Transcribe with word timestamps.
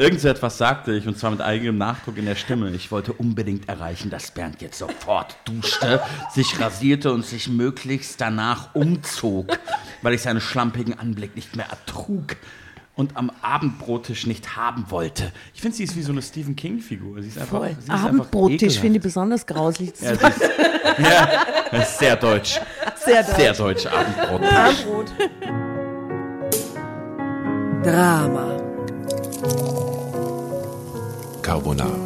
Irgend 0.00 0.18
so 0.18 0.28
etwas 0.28 0.56
sagte 0.56 0.94
ich, 0.94 1.06
und 1.06 1.18
zwar 1.18 1.30
mit 1.30 1.42
eigenem 1.42 1.76
Nachdruck 1.76 2.16
in 2.16 2.24
der 2.24 2.34
Stimme. 2.34 2.70
Ich 2.70 2.90
wollte 2.90 3.12
unbedingt 3.12 3.68
erreichen, 3.68 4.08
dass 4.08 4.30
Bernd 4.30 4.62
jetzt 4.62 4.78
sofort 4.78 5.36
duschte, 5.44 6.00
sich 6.32 6.58
rasierte 6.58 7.12
und 7.12 7.26
sich 7.26 7.48
möglichst 7.48 8.18
danach 8.18 8.74
umzog, 8.74 9.58
weil 10.00 10.14
ich 10.14 10.22
seinen 10.22 10.40
schlampigen 10.40 10.98
Anblick 10.98 11.36
nicht 11.36 11.54
mehr 11.54 11.66
ertrug 11.66 12.36
und 12.94 13.18
am 13.18 13.30
Abendbrottisch 13.42 14.26
nicht 14.26 14.56
haben 14.56 14.86
wollte. 14.88 15.32
Ich 15.52 15.60
finde, 15.60 15.76
sie 15.76 15.84
ist 15.84 15.94
wie 15.96 16.02
so 16.02 16.12
eine 16.12 16.22
Stephen 16.22 16.56
King-Figur. 16.56 17.20
Sie 17.20 17.28
ist 17.28 17.36
einfach. 17.36 17.62
Sie 17.66 17.72
ist 17.72 17.90
Abendbrottisch 17.90 18.78
finde 18.78 18.96
ich 18.96 19.02
besonders 19.02 19.44
grauslich. 19.44 19.92
Ja, 20.00 20.14
sie 20.14 20.26
ist, 20.26 20.40
ja, 20.98 21.44
das 21.72 21.90
ist 21.90 21.98
sehr 21.98 22.16
deutsch. 22.16 22.58
sehr 23.04 23.22
deutsch. 23.22 23.36
Sehr 23.36 23.52
deutsch, 23.52 23.86
Abendbrottisch. 23.86 24.50
Abendbrot. 24.50 25.12
Drama. 27.84 28.60
Carbonara. 31.40 31.98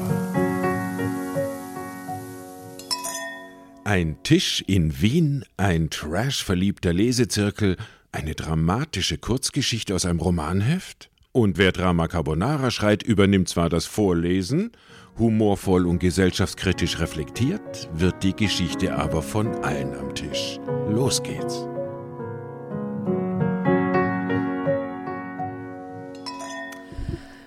Ein 3.84 4.16
Tisch 4.23 4.65
in 4.66 5.01
Wien, 5.01 5.45
ein 5.56 5.91
trashverliebter 5.91 6.92
Lesezirkel, 6.92 7.77
eine 8.12 8.34
dramatische 8.34 9.19
Kurzgeschichte 9.19 9.95
aus 9.95 10.06
einem 10.06 10.20
Romanheft? 10.20 11.11
Und 11.33 11.59
wer 11.59 11.73
Drama 11.73 12.06
Carbonara 12.09 12.70
schreit, 12.70 13.02
übernimmt 13.02 13.48
zwar 13.48 13.69
das 13.69 13.87
Vorlesen, 13.87 14.70
humorvoll 15.19 15.87
und 15.87 15.98
gesellschaftskritisch 15.98 16.98
reflektiert, 17.01 17.89
wird 17.92 18.23
die 18.23 18.34
Geschichte 18.34 18.97
aber 18.97 19.20
von 19.20 19.48
allen 19.64 19.95
am 19.95 20.14
Tisch. 20.14 20.59
Los 20.89 21.23
geht's. 21.23 21.66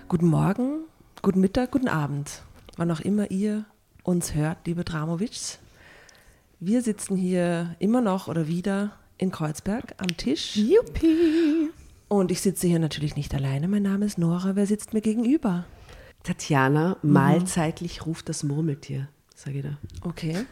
Guten 0.08 0.28
Morgen, 0.28 0.77
guten 1.22 1.40
Mittag, 1.40 1.72
guten 1.72 1.88
Abend, 1.88 2.42
wann 2.76 2.90
auch 2.90 3.00
immer 3.00 3.30
ihr 3.30 3.64
uns 4.02 4.34
hört, 4.34 4.66
liebe 4.66 4.84
Dramowitschs. 4.84 5.58
Wir 6.60 6.82
sitzen 6.82 7.16
hier 7.16 7.76
immer 7.78 8.00
noch 8.00 8.28
oder 8.28 8.46
wieder 8.46 8.92
in 9.16 9.30
Kreuzberg 9.30 9.94
am 9.98 10.16
Tisch. 10.16 10.56
Juppie. 10.56 11.70
Und 12.08 12.30
ich 12.30 12.40
sitze 12.40 12.66
hier 12.66 12.78
natürlich 12.78 13.16
nicht 13.16 13.34
alleine. 13.34 13.68
Mein 13.68 13.82
Name 13.82 14.06
ist 14.06 14.18
Nora. 14.18 14.56
Wer 14.56 14.66
sitzt 14.66 14.94
mir 14.94 15.00
gegenüber? 15.00 15.66
Tatjana, 16.22 16.96
mahlzeitlich 17.02 18.06
ruft 18.06 18.28
das 18.28 18.42
Murmeltier, 18.42 19.08
sage 19.34 19.58
ich 19.58 19.64
da. 19.64 19.78
Okay. 20.02 20.46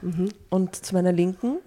Und 0.51 0.75
zu 0.77 0.95
meiner 0.95 1.13
Linken? 1.13 1.59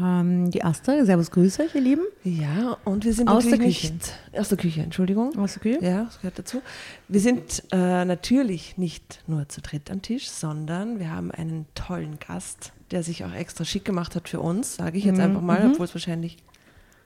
Ähm, 0.00 0.50
die 0.50 0.62
Asta, 0.62 1.04
Servus, 1.04 1.30
grüße 1.30 1.62
euch, 1.62 1.74
ihr 1.74 1.80
Lieben. 1.80 2.02
Ja, 2.22 2.76
und 2.84 3.04
wir 3.04 3.14
sind 3.14 3.28
Aus 3.28 3.44
der 3.44 3.52
natürlich 3.52 3.80
Küche. 3.82 3.92
nicht 3.94 4.12
aus 4.38 4.48
der 4.48 4.58
Küche, 4.58 4.82
Entschuldigung. 4.82 5.38
Aus 5.38 5.54
der 5.54 5.62
Küche? 5.62 5.84
Ja, 5.84 6.04
das 6.04 6.16
gehört 6.20 6.38
dazu. 6.38 6.60
Wir 7.08 7.20
sind 7.20 7.62
äh, 7.72 8.04
natürlich 8.04 8.76
nicht 8.76 9.20
nur 9.26 9.48
zu 9.48 9.62
dritt 9.62 9.90
am 9.90 10.02
Tisch, 10.02 10.28
sondern 10.28 10.98
wir 10.98 11.10
haben 11.10 11.30
einen 11.30 11.66
tollen 11.74 12.18
Gast, 12.18 12.72
der 12.90 13.02
sich 13.02 13.24
auch 13.24 13.32
extra 13.32 13.64
schick 13.64 13.84
gemacht 13.84 14.14
hat 14.16 14.28
für 14.28 14.40
uns, 14.40 14.76
sage 14.76 14.98
ich 14.98 15.04
jetzt 15.04 15.20
einfach 15.20 15.40
mal, 15.40 15.70
obwohl 15.72 15.86
es 15.86 15.94
wahrscheinlich 15.94 16.36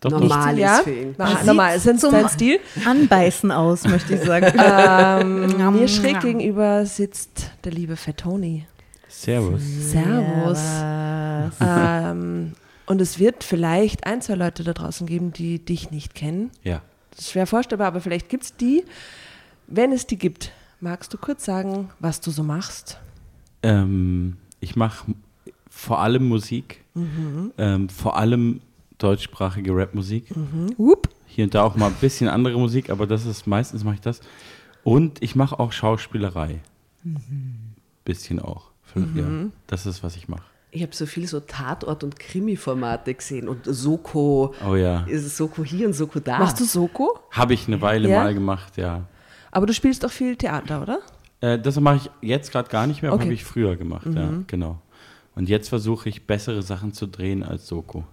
Doch, 0.00 0.10
doch. 0.10 0.20
Normal 0.20 0.58
ja, 0.58 0.78
ist 0.78 0.84
für 0.84 0.94
ihn. 0.94 1.14
na, 1.16 1.44
normal 1.44 1.76
ist 1.76 1.84
zum 2.00 2.10
sein 2.10 2.28
Stil. 2.28 2.58
Anbeißen 2.84 3.52
aus, 3.52 3.84
möchte 3.86 4.14
ich 4.14 4.22
sagen. 4.22 4.46
Ähm, 5.60 5.72
mir 5.74 5.88
schräg 5.88 6.20
gegenüber 6.20 6.86
sitzt 6.86 7.50
der 7.64 7.72
liebe 7.72 7.96
Fettoni. 7.96 8.66
Servus. 9.08 9.60
Servus. 9.90 10.60
Ähm, 11.60 12.52
und 12.90 13.00
es 13.00 13.20
wird 13.20 13.44
vielleicht 13.44 14.04
ein, 14.04 14.20
zwei 14.20 14.34
Leute 14.34 14.64
da 14.64 14.72
draußen 14.72 15.06
geben, 15.06 15.32
die 15.32 15.64
dich 15.64 15.92
nicht 15.92 16.16
kennen. 16.16 16.50
Ja. 16.64 16.82
Das 17.12 17.20
ist 17.20 17.30
schwer 17.30 17.46
vorstellbar, 17.46 17.86
aber 17.86 18.00
vielleicht 18.00 18.28
gibt 18.28 18.42
es 18.42 18.56
die. 18.56 18.84
Wenn 19.68 19.92
es 19.92 20.08
die 20.08 20.18
gibt, 20.18 20.50
magst 20.80 21.14
du 21.14 21.18
kurz 21.18 21.44
sagen, 21.44 21.90
was 22.00 22.20
du 22.20 22.32
so 22.32 22.42
machst? 22.42 22.98
Ähm, 23.62 24.38
ich 24.58 24.74
mache 24.74 25.14
vor 25.68 26.00
allem 26.00 26.26
Musik, 26.26 26.82
ähm, 27.58 27.88
vor 27.88 28.16
allem 28.16 28.60
deutschsprachige 28.98 29.72
Rapmusik. 29.72 30.24
Hup. 30.76 31.08
Hier 31.26 31.44
und 31.44 31.54
da 31.54 31.62
auch 31.62 31.76
mal 31.76 31.86
ein 31.86 31.96
bisschen 32.00 32.28
andere 32.28 32.58
Musik, 32.58 32.90
aber 32.90 33.06
das 33.06 33.24
ist 33.24 33.46
meistens 33.46 33.84
mache 33.84 33.94
ich 33.94 34.00
das. 34.00 34.20
Und 34.82 35.22
ich 35.22 35.36
mache 35.36 35.60
auch 35.60 35.70
Schauspielerei. 35.70 36.58
Bisschen 38.04 38.40
auch. 38.40 38.72
Für, 38.82 39.06
ja, 39.14 39.48
das 39.68 39.86
ist, 39.86 40.02
was 40.02 40.16
ich 40.16 40.26
mache. 40.26 40.42
Ich 40.72 40.82
habe 40.82 40.94
so 40.94 41.04
viel 41.06 41.26
so 41.26 41.40
Tatort- 41.40 42.04
und 42.04 42.18
Krimi-Formate 42.18 43.14
gesehen 43.14 43.48
und 43.48 43.64
Soko, 43.64 44.54
Oh 44.66 44.76
ja. 44.76 45.00
ist 45.08 45.36
Soko 45.36 45.64
hier 45.64 45.88
und 45.88 45.94
Soko 45.94 46.20
da. 46.20 46.38
Machst 46.38 46.60
du 46.60 46.64
Soko? 46.64 47.18
Habe 47.32 47.54
ich 47.54 47.66
eine 47.66 47.80
Weile 47.80 48.08
Ja? 48.08 48.22
mal 48.22 48.34
gemacht, 48.34 48.76
ja. 48.76 49.02
Aber 49.50 49.66
du 49.66 49.74
spielst 49.74 50.04
auch 50.04 50.10
viel 50.12 50.36
Theater, 50.36 50.82
oder? 50.82 51.00
Äh, 51.40 51.58
das 51.58 51.78
mache 51.80 51.96
ich 51.96 52.10
jetzt 52.28 52.52
gerade 52.52 52.68
gar 52.68 52.86
nicht 52.86 53.02
mehr, 53.02 53.10
aber 53.10 53.16
Okay. 53.16 53.24
habe 53.24 53.34
ich 53.34 53.44
früher 53.44 53.74
gemacht, 53.76 54.06
ja, 54.14 54.30
genau. 54.46 54.80
Und 55.34 55.48
jetzt 55.48 55.68
versuche 55.68 56.08
ich 56.08 56.26
bessere 56.26 56.62
Sachen 56.62 56.92
zu 56.92 57.06
drehen 57.06 57.42
als 57.42 57.66
Soko. 57.66 58.04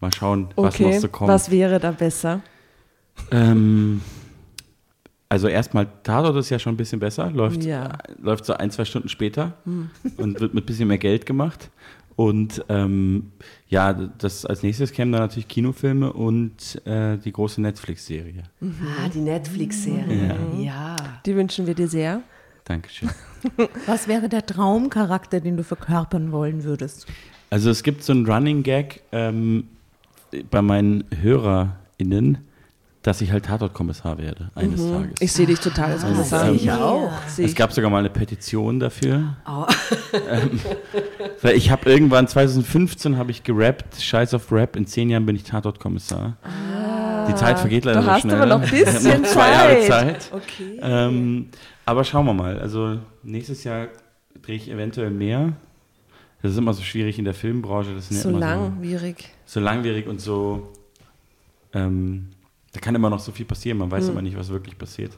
Mal 0.00 0.12
schauen, 0.12 0.48
was 0.56 0.78
noch 0.78 0.92
so 0.92 1.08
kommt. 1.08 1.28
was 1.30 1.50
wäre 1.50 1.80
da 1.80 1.90
besser? 1.90 2.40
Ähm, 3.32 4.00
also 5.28 5.48
erstmal, 5.48 5.88
Tatort 6.04 6.36
ist 6.36 6.50
ja 6.50 6.58
schon 6.58 6.74
ein 6.74 6.76
bisschen 6.76 7.00
besser, 7.00 7.30
läuft, 7.30 7.64
Ja. 7.64 7.86
äh, 7.86 7.92
läuft 8.20 8.44
so 8.44 8.52
ein, 8.52 8.70
zwei 8.70 8.84
Stunden 8.84 9.08
später 9.08 9.54
und 10.18 10.38
wird 10.40 10.54
mit 10.54 10.64
ein 10.64 10.66
bisschen 10.66 10.86
mehr 10.86 10.98
Geld 10.98 11.26
gemacht. 11.26 11.70
Und 12.16 12.64
ähm, 12.70 13.32
ja, 13.68 13.92
das 13.92 14.46
als 14.46 14.62
nächstes 14.62 14.92
kämen 14.92 15.12
dann 15.12 15.20
natürlich 15.20 15.48
Kinofilme 15.48 16.12
und 16.12 16.80
äh, 16.86 17.18
die 17.18 17.30
große 17.30 17.60
Netflix-Serie. 17.60 18.42
Ah, 18.62 19.08
die 19.12 19.20
Netflix-Serie. 19.20 20.34
Ja. 20.58 20.96
Die 21.26 21.36
wünschen 21.36 21.66
wir 21.66 21.74
dir 21.74 21.88
sehr. 21.88 22.22
Dankeschön. 22.64 23.10
Was 23.86 24.08
wäre 24.08 24.30
der 24.30 24.46
Traumcharakter, 24.46 25.40
den 25.40 25.58
du 25.58 25.62
verkörpern 25.62 26.32
wollen 26.32 26.64
würdest? 26.64 27.06
Also 27.50 27.70
es 27.70 27.82
gibt 27.82 28.02
so 28.02 28.12
einen 28.12 28.26
Running 28.26 28.62
Gag 28.62 29.02
ähm, 29.12 29.68
bei 30.50 30.62
meinen 30.62 31.04
HörerInnen, 31.20 32.38
dass 33.06 33.20
ich 33.20 33.30
halt 33.30 33.44
Tatortkommissar 33.44 34.18
werde 34.18 34.50
eines 34.56 34.80
Tages. 34.84 35.12
Ich 35.20 35.32
sehe 35.32 35.46
dich 35.46 35.60
total 35.60 35.92
als 35.92 36.02
Kommissar. 36.02 36.52
ich 36.52 36.68
auch. 36.72 37.12
Es 37.38 37.54
gab 37.54 37.72
sogar 37.72 37.88
mal 37.88 38.00
eine 38.00 38.10
Petition 38.10 38.80
dafür. 38.80 39.36
Ähm, 40.12 40.60
weil 41.40 41.54
ich 41.54 41.70
habe 41.70 41.88
irgendwann 41.88 42.26
2015 42.26 43.16
habe 43.16 43.30
ich 43.30 43.44
gerappt, 43.44 44.00
Scheiß 44.00 44.34
auf 44.34 44.50
Rap, 44.50 44.74
in 44.74 44.88
zehn 44.88 45.08
Jahren 45.08 45.24
bin 45.24 45.36
ich 45.36 45.44
Tatortkommissar. 45.44 46.36
Die 47.28 47.34
Zeit 47.36 47.60
vergeht 47.60 47.84
leider 47.84 48.00
Du 48.00 48.06
so 48.06 48.10
hast 48.10 48.22
schnell. 48.22 48.34
aber 48.34 48.46
noch 48.46 48.62
ein 48.62 48.70
bisschen 48.84 49.22
noch 49.22 49.28
zwei 49.28 49.50
Jahre 49.52 49.80
Zeit. 49.82 50.22
Zeit. 50.22 50.32
Okay. 50.32 50.80
Ähm, 50.82 51.46
aber 51.84 52.02
schauen 52.02 52.26
wir 52.26 52.34
mal. 52.34 52.58
Also 52.58 52.98
nächstes 53.22 53.62
Jahr 53.62 53.86
drehe 54.42 54.56
ich 54.56 54.68
eventuell 54.68 55.10
mehr. 55.10 55.52
Das 56.42 56.50
ist 56.50 56.58
immer 56.58 56.72
so 56.72 56.82
schwierig 56.82 57.20
in 57.20 57.24
der 57.24 57.34
Filmbranche. 57.34 57.94
Das 57.94 58.10
ja 58.10 58.16
So 58.16 58.30
immer 58.30 58.40
langwierig. 58.40 59.28
So, 59.44 59.60
so 59.60 59.64
langwierig 59.64 60.08
und 60.08 60.20
so. 60.20 60.72
Ähm, 61.72 62.30
da 62.76 62.80
kann 62.80 62.94
immer 62.94 63.10
noch 63.10 63.20
so 63.20 63.32
viel 63.32 63.46
passieren. 63.46 63.78
Man 63.78 63.90
weiß 63.90 64.04
Hm. 64.06 64.12
immer 64.12 64.22
nicht, 64.22 64.36
was 64.36 64.48
wirklich 64.50 64.76
passiert. 64.78 65.12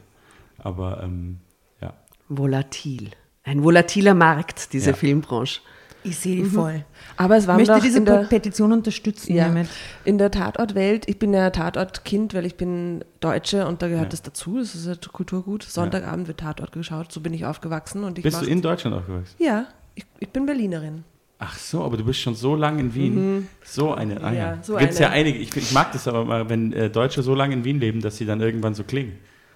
Aber 0.57 1.01
ähm, 1.03 1.39
ja. 1.81 1.93
Volatil. 2.27 3.11
Ein 3.43 3.63
volatiler 3.63 4.13
Markt, 4.13 4.73
diese 4.73 4.91
Ja. 4.91 4.95
Filmbranche. 4.95 5.61
Ich 6.01 6.17
sehe 6.17 6.37
die 6.43 6.45
voll. 6.49 6.85
Aber 7.17 7.35
es 7.35 7.43
Ich 7.43 7.47
war 7.49 7.57
möchte 7.57 7.73
doch 7.73 7.81
diese 7.81 7.97
in 7.97 8.05
der, 8.05 8.23
Petition 8.23 8.71
unterstützen 8.71 9.35
ja, 9.35 9.45
hiermit. 9.45 9.67
in 10.05 10.17
der 10.17 10.31
Tatortwelt, 10.31 11.09
ich 11.09 11.19
bin 11.19 11.33
ja 11.33 11.49
Tatortkind, 11.49 12.33
weil 12.33 12.45
ich 12.45 12.55
bin 12.55 13.03
Deutsche 13.19 13.67
und 13.67 13.81
da 13.81 13.87
gehört 13.89 14.05
Ja. 14.05 14.09
das 14.09 14.21
dazu, 14.21 14.59
das 14.59 14.75
ist 14.75 14.85
ja 14.87 14.95
Kulturgut. 15.11 15.63
Sonntagabend 15.63 16.29
wird 16.29 16.39
Tatort 16.39 16.71
geschaut, 16.71 17.11
so 17.11 17.19
bin 17.19 17.33
ich 17.33 17.45
aufgewachsen. 17.45 18.05
Und 18.05 18.17
ich 18.17 18.23
Bist 18.23 18.41
du 18.41 18.45
in 18.45 18.61
Deutschland 18.61 18.95
aufgewachsen? 18.95 19.35
Ja, 19.39 19.65
ich, 19.95 20.05
ich 20.19 20.29
bin 20.29 20.45
Berlinerin. 20.45 21.03
Ach 21.41 21.57
so, 21.57 21.83
aber 21.83 21.95
du 21.95 22.03
bist 22.03 22.19
schon 22.19 22.35
so 22.35 22.53
lange 22.53 22.81
in 22.81 22.93
Wien. 22.93 23.47
So 23.63 23.93
eine. 23.93 24.21
Ah, 24.21 24.29
Mhm. 24.31 24.35
Ja, 24.37 24.55
ja. 24.55 24.57
so 24.61 24.75
Gibt 24.75 24.91
es 24.91 24.99
ja 24.99 25.09
einige. 25.09 25.39
Ich, 25.39 25.55
ich 25.55 25.71
mag 25.71 25.91
das 25.93 26.05
aber 26.07 26.25
mal, 26.25 26.49
wenn 26.49 26.73
äh, 26.73 26.89
Deutsche 26.89 27.23
so 27.23 27.33
lange 27.33 27.53
in 27.53 27.63
Wien 27.63 27.79
leben, 27.79 28.01
dass 28.01 28.17
sie 28.17 28.25
dann 28.25 28.41
irgendwann 28.41 28.75
so 28.75 28.83
klingen. 28.83 29.13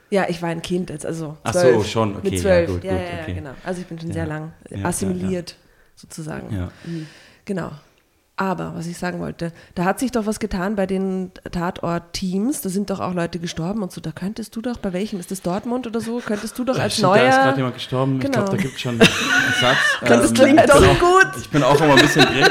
Ja, 0.10 0.26
ich 0.30 0.42
war 0.42 0.50
ein 0.50 0.62
Kind, 0.62 0.90
jetzt, 0.92 1.06
also 1.06 1.38
Ach 1.44 1.54
so, 1.54 1.60
zwölf. 1.60 1.88
schon, 1.90 2.12
okay, 2.16 2.22
Mit 2.24 2.34
ja, 2.36 2.40
zwölf. 2.40 2.70
gut, 2.70 2.84
ja, 2.84 2.92
gut, 2.92 3.02
ja, 3.02 3.06
ja, 3.18 3.22
okay. 3.24 3.34
genau. 3.34 3.52
Also 3.66 3.82
ich 3.82 3.88
bin 3.88 4.00
schon 4.00 4.10
Ja. 4.10 4.14
sehr 4.14 4.26
lang 4.28 4.54
Ja, 4.70 4.86
assimiliert, 4.86 5.56
sozusagen. 5.96 6.56
Ja. 6.56 6.72
Genau. 7.46 7.72
Aber, 8.36 8.74
was 8.76 8.88
ich 8.88 8.98
sagen 8.98 9.20
wollte, 9.20 9.52
da 9.76 9.86
hat 9.86 10.00
sich 10.00 10.12
doch 10.12 10.26
was 10.26 10.40
getan 10.40 10.76
bei 10.76 10.88
den 10.88 11.32
Tatort-Teams. 11.52 12.62
Da 12.62 12.70
sind 12.70 12.90
doch 12.90 13.00
auch 13.00 13.14
Leute 13.14 13.38
gestorben 13.40 13.84
und 13.84 13.92
so. 13.92 14.02
Da 14.02 14.12
könntest 14.12 14.56
du 14.56 14.62
doch, 14.62 14.78
bei 14.78 14.92
welchem? 14.92 15.20
Ist 15.20 15.30
das 15.30 15.42
Dortmund 15.44 15.86
oder 15.86 16.02
so? 16.02 16.20
Könntest 16.26 16.58
du 16.58 16.64
doch 16.64 16.80
als 16.80 16.94
Stimmt, 16.94 17.10
Da 17.10 17.16
ist 17.16 17.22
gerade 17.36 17.46
neuer. 17.50 17.58
jemand 17.58 17.74
gestorben. 17.76 18.16
Ich 18.16 18.22
Genau. 18.22 18.34
glaube, 18.40 18.52
da 18.58 18.58
gibt 18.58 18.74
es 18.76 18.82
schon 18.82 18.92
einen 19.00 19.02
Satz. 19.62 19.78
Könntest 20.04 20.40
Ähm, 20.40 20.46
Klingt 20.46 20.60
als- 20.62 20.72
doch 20.72 21.00
gut. 21.00 21.28
ich 21.40 21.50
bin 21.50 21.62
auch 21.64 21.80
immer 21.80 21.94
ein 21.94 22.00
bisschen 22.02 22.26
drin. 22.26 22.44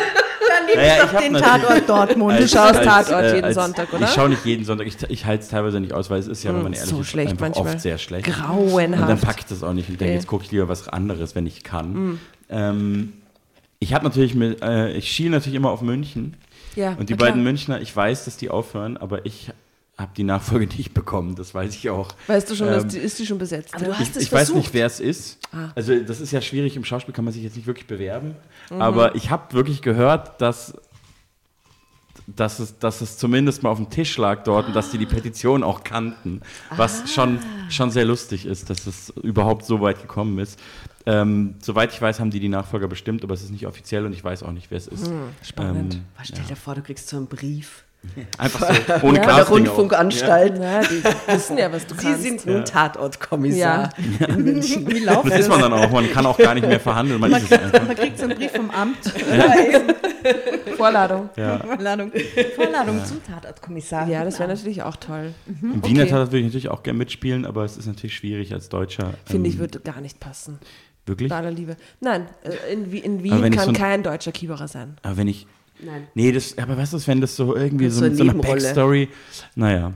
Dann 0.49 0.67
nehme 0.67 0.76
Naja, 0.82 0.96
ich 0.99 1.05
ich 1.05 1.11
doch 1.11 1.20
den 1.20 1.34
Tatort 1.34 1.88
Dortmund. 1.88 2.38
Du 2.40 2.49
schaust 2.49 2.82
Tatort 2.82 3.25
jeden 3.25 3.38
äh, 3.43 3.46
als, 3.46 3.55
Sonntag, 3.56 3.93
oder? 3.93 4.05
Ich 4.05 4.11
schaue 4.12 4.29
nicht 4.29 4.44
jeden 4.44 4.64
Sonntag. 4.64 4.87
Ich, 4.87 4.96
ich 5.08 5.25
halte 5.26 5.43
es 5.43 5.49
teilweise 5.50 5.81
nicht 5.81 5.93
aus, 5.93 6.11
weil 6.11 6.19
es 6.20 6.26
ist 6.29 6.43
ja, 6.44 6.55
wenn 6.55 6.62
man 6.62 6.73
ehrlich 6.75 6.88
so 6.90 7.00
ist, 7.00 7.08
schlecht 7.08 7.32
einfach 7.32 7.46
manchmal. 7.46 7.67
oft 7.75 7.81
sehr 7.81 7.99
schlecht. 7.99 8.26
Grauenhaft. 8.26 9.02
Und 9.02 9.08
dann 9.08 9.20
packe 9.20 9.40
ich 9.40 9.46
das 9.46 9.62
auch 9.64 9.73
nicht 9.73 9.88
und 9.88 10.00
denke, 10.00 10.12
Nee. 10.12 10.19
jetzt 10.19 10.26
gucke 10.29 10.44
ich 10.44 10.50
lieber 10.52 10.69
was 10.69 10.88
anderes, 10.88 11.34
wenn 11.34 11.46
ich 11.46 11.64
kann. 11.64 12.20
Ähm, 12.50 13.14
ich 13.82 13.93
habe 13.94 14.05
natürlich 14.05 14.34
mit, 14.34 14.62
äh, 14.62 14.93
ich 14.93 15.11
schiele 15.11 15.31
natürlich 15.31 15.56
immer 15.56 15.70
auf 15.70 15.82
München. 15.82 16.37
Ja, 16.76 16.93
Und 16.94 17.11
die 17.11 17.14
beiden 17.14 17.43
Münchner, 17.43 17.81
ich 17.81 17.94
weiß, 17.94 18.25
dass 18.25 18.37
die 18.37 18.49
aufhören, 18.49 18.96
aber 18.96 19.26
ich 19.26 19.50
habe 19.99 20.12
die 20.17 20.23
Nachfolge 20.25 20.67
nicht 20.76 20.94
bekommen, 20.94 21.34
das 21.34 21.52
weiß 21.55 21.75
ich 21.75 21.90
auch. 21.90 22.08
Weißt 22.29 22.49
du 22.50 22.55
schon, 22.55 22.69
dass 22.69 22.84
Ähm, 22.84 22.88
die, 22.90 22.99
ist 22.99 23.19
die 23.19 23.26
schon 23.26 23.38
besetzt? 23.38 23.75
Aber 23.75 23.87
du 23.87 23.93
hast 23.99 24.11
ich 24.11 24.17
es 24.17 24.23
ich 24.23 24.32
weiß 24.32 24.49
versucht. 24.50 24.56
nicht, 24.56 24.75
wer 24.75 24.87
es 24.87 25.00
ist. 25.00 25.38
Ah. 25.52 25.70
Also 25.75 25.99
das 25.99 26.20
ist 26.20 26.31
ja 26.32 26.40
schwierig, 26.40 26.76
im 26.76 26.84
Schauspiel 26.84 27.12
kann 27.12 27.25
man 27.25 27.34
sich 27.34 27.43
jetzt 27.43 27.56
nicht 27.56 27.67
wirklich 27.67 27.87
bewerben. 27.88 28.37
Mhm. 28.70 28.81
Aber 28.81 29.14
ich 29.17 29.31
habe 29.31 29.52
wirklich 29.52 29.82
gehört, 29.82 30.40
dass, 30.40 30.75
dass, 32.27 32.59
es, 32.59 32.79
dass 32.79 33.01
es 33.01 33.19
zumindest 33.19 33.63
mal 33.63 33.71
auf 33.71 33.79
dem 33.79 33.91
Tisch 33.91 34.17
lag 34.19 34.45
dort 34.45 34.67
und 34.69 34.77
dass 34.77 34.91
die 34.91 34.99
die 34.99 35.07
Petition 35.07 35.63
auch 35.63 35.83
kannten. 35.85 36.41
Was 36.77 37.03
Ah. 37.03 37.07
schon, 37.07 37.39
schon 37.69 37.91
sehr 37.91 38.05
lustig 38.05 38.47
ist, 38.47 38.71
dass 38.71 38.87
es 38.87 39.11
überhaupt 39.23 39.65
so 39.65 39.81
weit 39.81 40.01
gekommen 40.01 40.39
ist. 40.39 40.59
Ähm, 41.05 41.57
soweit 41.61 41.93
ich 41.93 42.01
weiß, 42.01 42.21
haben 42.21 42.31
die 42.31 42.39
die 42.41 42.49
Nachfolger 42.49 42.87
bestimmt, 42.87 43.25
aber 43.25 43.35
es 43.35 43.43
ist 43.43 43.51
nicht 43.51 43.67
offiziell 43.67 44.07
und 44.07 44.13
ich 44.13 44.23
weiß 44.23 44.45
auch 44.45 44.53
nicht, 44.53 44.71
wer 44.71 44.79
es 44.79 44.87
ist. 44.87 45.09
Hm, 45.09 45.21
spannend. 45.43 45.95
Ähm, 45.95 46.01
Was, 46.17 46.29
stell 46.29 46.45
dir 46.45 46.55
vor, 46.57 46.75
du 46.77 46.83
kriegst 46.83 47.09
so 47.09 47.17
einen 47.17 47.27
Brief 47.27 47.83
einfach 48.39 48.61
so, 48.75 49.07
ohne 49.07 49.19
Ja. 49.19 49.23
von 49.25 49.35
der 49.37 49.45
auch. 49.47 49.51
Rundfunkanstalt. 49.51 50.55
Na, 50.59 50.81
die 50.83 51.03
wissen 51.33 51.57
ja, 51.59 51.73
was 51.73 51.87
du 51.87 51.95
Sie 51.95 52.03
kannst. 52.07 52.23
sind 52.23 52.47
nun 52.47 52.65
Tatortkommissar. 52.65 53.91
Wie 54.37 54.99
laufen 55.01 55.31
Das 55.31 55.41
ist 55.41 55.49
man 55.49 55.61
dann 55.61 55.73
auch. 55.73 55.91
Man 55.91 56.11
kann 56.11 56.27
auch 56.27 56.37
gar 56.39 56.55
nicht 56.55 56.67
mehr 56.67 56.81
verhandeln. 56.81 57.21
Man 57.21 57.33
ist 57.33 57.51
es 57.51 57.59
einfach. 57.59 57.87
Man 57.87 57.97
kriegt 57.97 58.19
so 58.19 58.25
einen 58.25 58.37
Brief 58.37 58.51
vom 58.53 58.71
Amt. 58.71 58.99
Vorladung. 60.77 61.31
Ja. 61.37 61.59
Vorladung, 61.59 62.13
Vorladung 62.57 63.05
zum 63.05 63.23
Tatortkommissar. 63.25 64.09
Ja, 64.09 64.25
das 64.25 64.39
wäre 64.39 64.49
natürlich 64.49 64.83
auch 64.83 64.97
toll. 64.97 65.33
Im 65.47 65.85
Wiener 65.85 66.03
Okay. 66.03 66.11
Tatort 66.11 66.29
würde 66.33 66.39
ich 66.39 66.45
natürlich 66.47 66.69
auch 66.69 66.83
gerne 66.83 66.99
mitspielen, 66.99 67.47
aber 67.47 67.65
es 67.65 67.77
ist 67.77 67.87
natürlich 67.87 68.15
schwierig 68.17 68.53
als 68.53 68.69
Deutscher. 68.69 69.15
Finde 69.27 69.49
ich, 69.49 69.55
ähm, 69.57 69.61
würde 69.61 69.81
gar 69.81 70.01
nicht 70.01 70.21
passen. 70.21 70.59
Wirklich? 71.07 71.31
Bei 71.31 71.37
aller 71.37 71.51
Liebe. 71.51 71.77
Nein, 72.01 72.27
äh, 72.45 72.73
in, 72.73 72.85
in 72.93 73.23
Wien 73.23 73.45
ich 73.45 73.53
kann 73.57 73.65
so 73.65 73.71
ein- 73.71 73.75
kein 73.77 74.03
deutscher 74.03 74.33
Kieberer 74.33 74.69
sein. 74.69 74.97
Aber 75.03 75.17
wenn 75.17 75.29
ich. 75.29 75.47
Nein. 75.84 76.06
Nee, 76.14 76.32
das, 76.32 76.56
aber 76.58 76.76
weißt 76.76 76.93
du, 76.93 76.99
wenn 77.06 77.20
das 77.20 77.34
so 77.37 77.56
irgendwie 77.56 77.88
So 77.90 77.99
so, 78.00 78.05
eine 78.05 78.11
mit 78.11 78.19
so 78.19 78.25
einer. 78.25 78.34
Backstory. 78.34 79.08
Naja, 79.56 79.93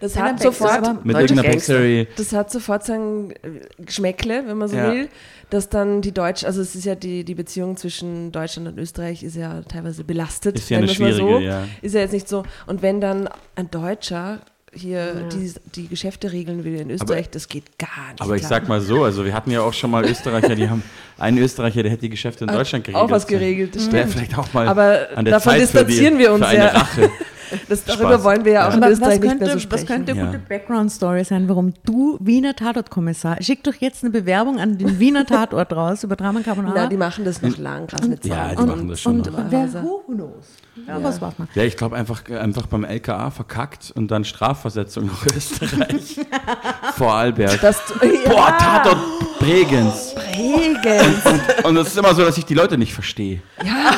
Das 0.00 0.14
Seine 0.14 0.28
hat 0.30 0.40
sofort, 0.40 1.04
mit 1.04 1.16
irgendeiner. 1.16 1.48
Backstory. 1.48 2.08
das 2.16 2.32
hat 2.32 2.50
sofort 2.50 2.84
sein 2.84 3.32
äh, 3.42 3.60
Geschmäckle, 3.82 4.44
wenn 4.46 4.56
man 4.58 4.68
so 4.68 4.76
Ja. 4.76 4.92
will, 4.92 5.08
dass 5.50 5.68
dann 5.68 6.00
die 6.02 6.12
Deutsch, 6.12 6.44
also 6.44 6.60
es 6.60 6.74
ist 6.74 6.84
ja 6.84 6.94
die, 6.94 7.24
die 7.24 7.34
Beziehung 7.34 7.76
zwischen 7.76 8.32
Deutschland 8.32 8.66
und 8.68 8.78
Österreich 8.78 9.22
ist 9.22 9.36
ja 9.36 9.62
teilweise 9.62 10.04
belastet. 10.04 10.56
Ist 10.58 10.70
ja 10.70 10.78
nennen 10.78 10.88
eine 10.88 10.94
schwierige, 10.96 11.34
so. 11.34 11.38
ja. 11.38 11.64
Ist 11.82 11.94
ja 11.94 12.00
jetzt 12.00 12.12
nicht 12.12 12.28
so. 12.28 12.42
Und 12.66 12.82
wenn 12.82 13.00
dann 13.00 13.28
ein 13.54 13.70
Deutscher 13.70 14.40
hier 14.76 15.28
die, 15.32 15.52
die 15.74 15.88
Geschäfte 15.88 16.32
regeln 16.32 16.64
will 16.64 16.76
in 16.76 16.90
Österreich, 16.90 17.30
das 17.30 17.48
geht 17.48 17.78
gar 17.78 17.88
nicht. 18.12 18.20
Aber 18.20 18.34
ich 18.34 18.42
klar. 18.42 18.50
sag 18.60 18.68
mal 18.68 18.80
so, 18.80 19.04
also 19.04 19.24
wir 19.24 19.32
hatten 19.32 19.50
ja 19.50 19.62
auch 19.62 19.72
schon 19.72 19.90
mal 19.90 20.04
Österreicher, 20.04 20.54
die 20.54 20.68
haben 20.68 20.82
einen 21.18 21.38
Österreicher, 21.38 21.82
der 21.82 21.92
hätte 21.92 22.02
die 22.02 22.10
Geschäfte 22.10 22.44
in 22.44 22.52
Deutschland 22.52 22.84
geregelt. 22.84 23.04
auch 23.04 23.10
was 23.10 23.26
geregelt, 23.26 23.74
das 23.74 23.90
Wäre 23.90 24.08
stimmt. 24.08 24.12
vielleicht 24.12 24.38
auch 24.38 24.52
mal 24.52 24.68
Aber 24.68 25.08
an 25.14 25.24
der 25.24 25.34
davon 25.34 25.52
Zeit 25.52 25.68
für 25.68 25.84
distanzieren 25.84 26.14
die, 26.14 26.20
wir 26.20 26.32
uns 26.32 26.44
für 26.44 26.48
eine 26.48 26.64
ja. 26.64 26.88
Das, 27.68 27.84
darüber 27.84 28.14
Spaß. 28.14 28.24
wollen 28.24 28.44
wir 28.44 28.52
ja 28.52 28.68
auch 28.68 28.74
in 28.74 28.82
Aber 28.82 28.92
Österreich 28.92 29.14
was 29.16 29.20
nicht 29.20 29.28
könnte, 29.30 29.44
mehr 29.44 29.48
so 29.50 29.54
was 29.56 29.62
sprechen. 29.62 29.86
könnte 29.86 30.12
eine 30.12 30.20
Ja. 30.20 30.26
gute 30.26 30.38
Background-Story 30.38 31.24
sein, 31.24 31.48
warum 31.48 31.74
du 31.84 32.16
Wiener 32.20 32.54
Tatortkommissar, 32.56 33.42
schick 33.42 33.62
doch 33.64 33.74
jetzt 33.74 34.02
eine 34.04 34.10
Bewerbung 34.10 34.58
an 34.58 34.78
den 34.78 34.98
Wiener 34.98 35.24
Tatort 35.26 35.72
raus 35.72 36.04
über 36.04 36.16
Drama 36.16 36.40
Carbonara. 36.40 36.74
Na, 36.74 36.86
die 36.86 36.96
machen 36.96 37.24
das 37.24 37.42
noch 37.42 37.56
lang, 37.58 37.86
krass 37.86 38.06
mit 38.08 38.24
Ja, 38.24 38.54
die 38.54 38.62
machen 38.66 38.88
das 38.88 39.00
schon 39.00 39.20
und 39.20 39.32
noch. 39.32 39.38
wer, 39.50 39.82
who 39.82 40.02
knows? 40.08 40.46
Ja, 40.86 41.02
was 41.02 41.20
war's 41.22 41.38
mal. 41.38 41.48
Ja, 41.54 41.62
ich 41.62 41.76
glaube 41.76 41.96
einfach, 41.96 42.28
einfach 42.30 42.66
beim 42.66 42.84
LKA 42.84 43.30
verkackt 43.30 43.92
und 43.94 44.10
dann 44.10 44.24
Strafversetzung 44.24 45.06
nach 45.06 45.24
Österreich. 45.36 46.20
Vorarlberg. 46.96 47.60
Das, 47.60 47.80
ja, 48.02 48.30
Boah, 48.30 48.56
Tatort 48.58 48.98
Bregenz. 49.38 50.14
Bregenz. 50.14 51.64
Und 51.64 51.76
es 51.76 51.88
ist 51.88 51.96
immer 51.98 52.14
so, 52.14 52.22
dass 52.24 52.36
ich 52.38 52.44
die 52.44 52.54
Leute 52.54 52.76
nicht 52.78 52.92
verstehe. 52.94 53.40
Ja. 53.64 53.92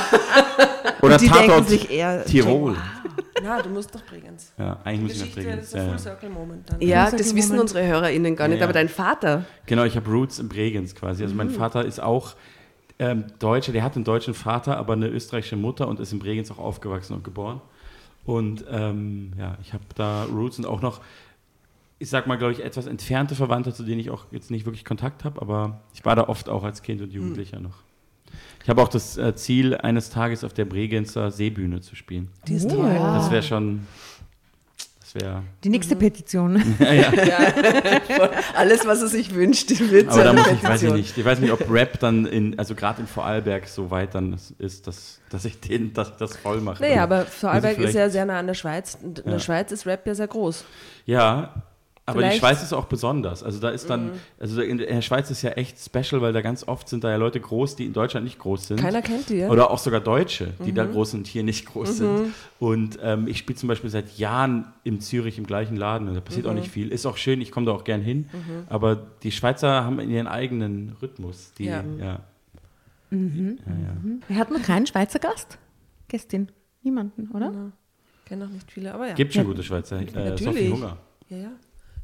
Oder 1.03 1.19
Die 1.19 1.29
denken 1.29 1.49
Tatort 1.49 1.69
sich 1.69 1.91
eher, 1.91 2.25
Tirol. 2.25 2.77
Na, 3.43 3.62
du 3.62 3.69
musst 3.70 3.94
doch 3.94 4.05
Bregenz. 4.05 4.52
Ja, 4.58 4.79
eigentlich 4.85 5.02
muss 5.02 5.12
ich 5.12 5.20
nach 5.37 5.43
Bregenz. 5.43 5.62
ist 5.64 5.75
der 5.75 5.81
Ja, 5.82 5.87
Full 5.88 5.93
ja. 5.96 5.99
Circle 5.99 6.31
Moment 6.31 6.70
dann. 6.70 6.81
Ja, 6.81 7.11
das 7.11 7.35
wissen 7.35 7.49
Moment. 7.56 7.61
unsere 7.70 7.87
HörerInnen 7.87 8.37
gar 8.37 8.49
nicht, 8.49 8.58
Ja. 8.58 8.64
aber 8.64 8.73
dein 8.73 8.88
Vater, 8.88 9.44
Genau, 9.67 9.85
ich 9.85 9.96
habe 9.96 10.11
Roots 10.11 10.38
in 10.38 10.49
Bregenz 10.49 10.94
quasi. 10.94 11.23
Also 11.23 11.35
mein 11.35 11.50
Vater 11.50 11.85
ist 11.85 12.00
auch 12.00 12.35
ähm, 12.99 13.25
Deutscher, 13.38 13.70
der 13.73 13.85
hat 13.85 13.94
einen 13.94 14.05
deutschen 14.05 14.35
Vater, 14.35 14.76
aber 14.76 14.94
eine 14.94 15.06
österreichische 15.08 15.56
Mutter 15.56 15.87
und 15.87 16.00
ist 16.00 16.12
in 16.12 16.19
Bregenz 16.19 16.50
auch 16.50 16.58
aufgewachsen 16.58 17.14
und 17.14 17.23
geboren. 17.23 17.61
Und 18.25 18.64
ähm, 18.70 19.32
ja, 19.38 19.56
ich 19.62 19.73
habe 19.73 19.85
da 19.94 20.25
Roots 20.25 20.58
und 20.58 20.67
auch 20.67 20.82
noch, 20.82 21.00
ich 22.00 22.11
sag 22.11 22.26
mal, 22.26 22.37
glaube 22.37 22.52
ich, 22.52 22.64
etwas 22.64 22.87
entfernte 22.87 23.35
Verwandte, 23.37 23.73
zu 23.73 23.85
denen 23.85 24.00
ich 24.00 24.11
auch 24.11 24.25
jetzt 24.32 24.50
nicht 24.50 24.67
wirklich 24.67 24.85
Kontakt 24.85 25.25
habe, 25.25 25.40
aber 25.40 25.81
ich 25.94 26.05
war 26.05 26.17
da 26.17 26.25
oft 26.29 26.49
auch 26.49 26.64
als 26.64 26.82
Kind 26.82 27.00
und 27.00 27.12
Jugendlicher 27.12 27.61
noch. 27.61 27.76
Ich 28.69 28.70
habe 28.70 28.82
auch 28.82 28.88
das 28.88 29.17
äh, 29.17 29.35
Ziel, 29.35 29.75
eines 29.79 30.11
Tages 30.11 30.44
auf 30.44 30.53
der 30.53 30.67
Bregenzer 30.67 31.31
Seebühne 31.31 31.81
zu 31.81 31.97
spielen. 31.97 32.29
Die 32.47 32.53
ist 32.53 32.67
Oh, 32.67 32.75
toll. 32.82 32.93
ja. 32.94 33.17
Das 33.17 33.31
wäre 33.31 33.43
schon, 33.43 33.87
das 35.00 35.15
wäre, 35.15 35.43
Die 35.65 35.70
nächste 35.70 35.97
Petition. 35.97 36.56
alles, 38.55 38.87
was 38.87 39.00
er 39.00 39.09
sich 39.09 39.35
wünscht, 39.35 39.70
wird 39.91 40.11
aber 40.11 40.23
da 40.23 40.32
muss 40.35 40.49
ich, 40.49 40.62
weiß 40.62 40.82
ich 40.82 40.93
nicht, 40.93 41.17
ich 41.17 41.25
weiß 41.25 41.38
nicht, 41.38 41.50
ob 41.50 41.65
Rap 41.73 41.99
dann 42.00 42.26
in, 42.26 42.59
also 42.59 42.75
gerade 42.75 43.00
in 43.00 43.06
Vorarlberg 43.06 43.67
so 43.69 43.91
weit 43.91 44.15
dann 44.15 44.37
ist, 44.59 44.87
dass, 44.87 45.21
dass 45.31 45.47
ich 45.47 45.59
den, 45.61 45.94
dass 45.94 46.11
ich 46.11 46.17
das 46.17 46.37
voll 46.37 46.61
mache. 46.61 46.82
Naja, 46.82 47.03
aber 47.05 47.25
Vorarlberg 47.25 47.79
ist 47.79 47.94
ja 47.94 48.11
sehr 48.11 48.26
nah 48.26 48.38
an 48.38 48.49
der 48.49 48.53
Schweiz. 48.55 48.99
In 49.03 49.14
Ja. 49.14 49.23
der 49.32 49.38
Schweiz 49.38 49.73
ist 49.73 49.87
Rap 49.87 50.06
ja 50.06 50.14
sehr 50.14 50.29
groß. 50.29 50.67
Ja, 51.06 51.55
aber 52.09 52.21
Vielleicht- 52.21 52.37
die 52.37 52.39
Schweiz 52.41 52.63
ist 52.63 52.73
auch 52.73 52.87
besonders. 52.87 53.43
Also 53.43 53.61
da 53.61 53.69
ist 53.71 53.89
dann, 53.91 54.13
also 54.41 54.61
in 54.63 54.79
der 54.79 55.03
Schweiz 55.03 55.31
ist 55.31 55.43
ja 55.43 55.51
echt 55.51 55.79
special, 55.79 56.23
weil 56.23 56.33
da 56.33 56.41
ganz 56.41 56.67
oft 56.67 56.89
sind 56.89 57.05
da 57.05 57.11
ja 57.11 57.17
Leute 57.17 57.39
groß, 57.39 57.77
die 57.77 57.85
in 57.87 57.93
Deutschland 57.93 58.25
nicht 58.25 58.39
groß 58.39 58.69
sind. 58.69 58.81
Keiner 58.81 59.03
kennt 59.03 59.29
die, 59.29 59.37
ja? 59.37 59.49
Oder 59.51 59.71
auch 59.71 59.79
sogar 59.79 60.01
Deutsche, 60.01 60.55
die 60.65 60.73
da 60.73 60.85
groß 60.87 61.11
sind 61.13 61.21
und 61.21 61.27
hier 61.27 61.43
nicht 61.43 61.67
groß 61.67 61.99
sind. 61.99 62.33
Und 62.59 62.99
ähm, 63.03 63.29
ich 63.29 63.39
spiele 63.39 63.59
zum 63.59 63.69
Beispiel 63.69 63.91
seit 63.91 64.17
Jahren 64.19 64.65
in 64.85 65.01
Zürich 65.01 65.39
im 65.39 65.47
gleichen 65.47 65.77
Laden 65.77 66.09
und 66.09 66.15
da 66.15 66.21
passiert 66.21 66.47
auch 66.47 66.55
nicht 66.55 66.69
viel. 66.71 66.89
Ist 66.91 67.07
auch 67.07 67.17
schön, 67.17 67.41
ich 67.41 67.53
komme 67.53 67.67
da 67.67 67.73
auch 67.73 67.85
gern 67.85 68.01
hin. 68.01 68.29
Aber 68.69 68.97
die 69.23 69.31
Schweizer 69.31 69.85
haben 69.85 70.01
ihren 70.01 70.27
eigenen 70.27 70.97
Rhythmus. 71.03 71.53
Die, 71.59 71.67
Ja. 71.67 71.85
ja. 72.01 72.21
Wir 73.11 74.37
hatten 74.37 74.61
keinen 74.63 74.87
Schweizer 74.87 75.19
Gast. 75.19 75.59
Gästin. 76.09 76.49
Niemanden, 76.83 77.29
oder? 77.35 77.73
Kennen 78.27 78.43
noch 78.43 78.51
nicht 78.51 78.71
viele, 78.71 78.93
aber 78.95 79.09
ja. 79.09 79.15
Gibt 79.15 79.33
schon 79.35 79.45
gute 79.47 79.63
Schweizer. 79.63 79.99
Äh, 79.99 80.05
Natürlich. 80.05 80.41
Sophie 80.45 80.71
Hunger. 80.73 80.97
Ja, 81.31 81.37
ja. 81.39 81.51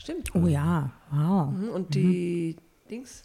Stimmt. 0.04 0.34
Oh 0.34 0.46
ja, 0.46 0.90
wow. 1.10 1.50
Mhm, 1.50 1.68
Und 1.70 1.94
die 1.94 2.56
Dings, 2.90 3.22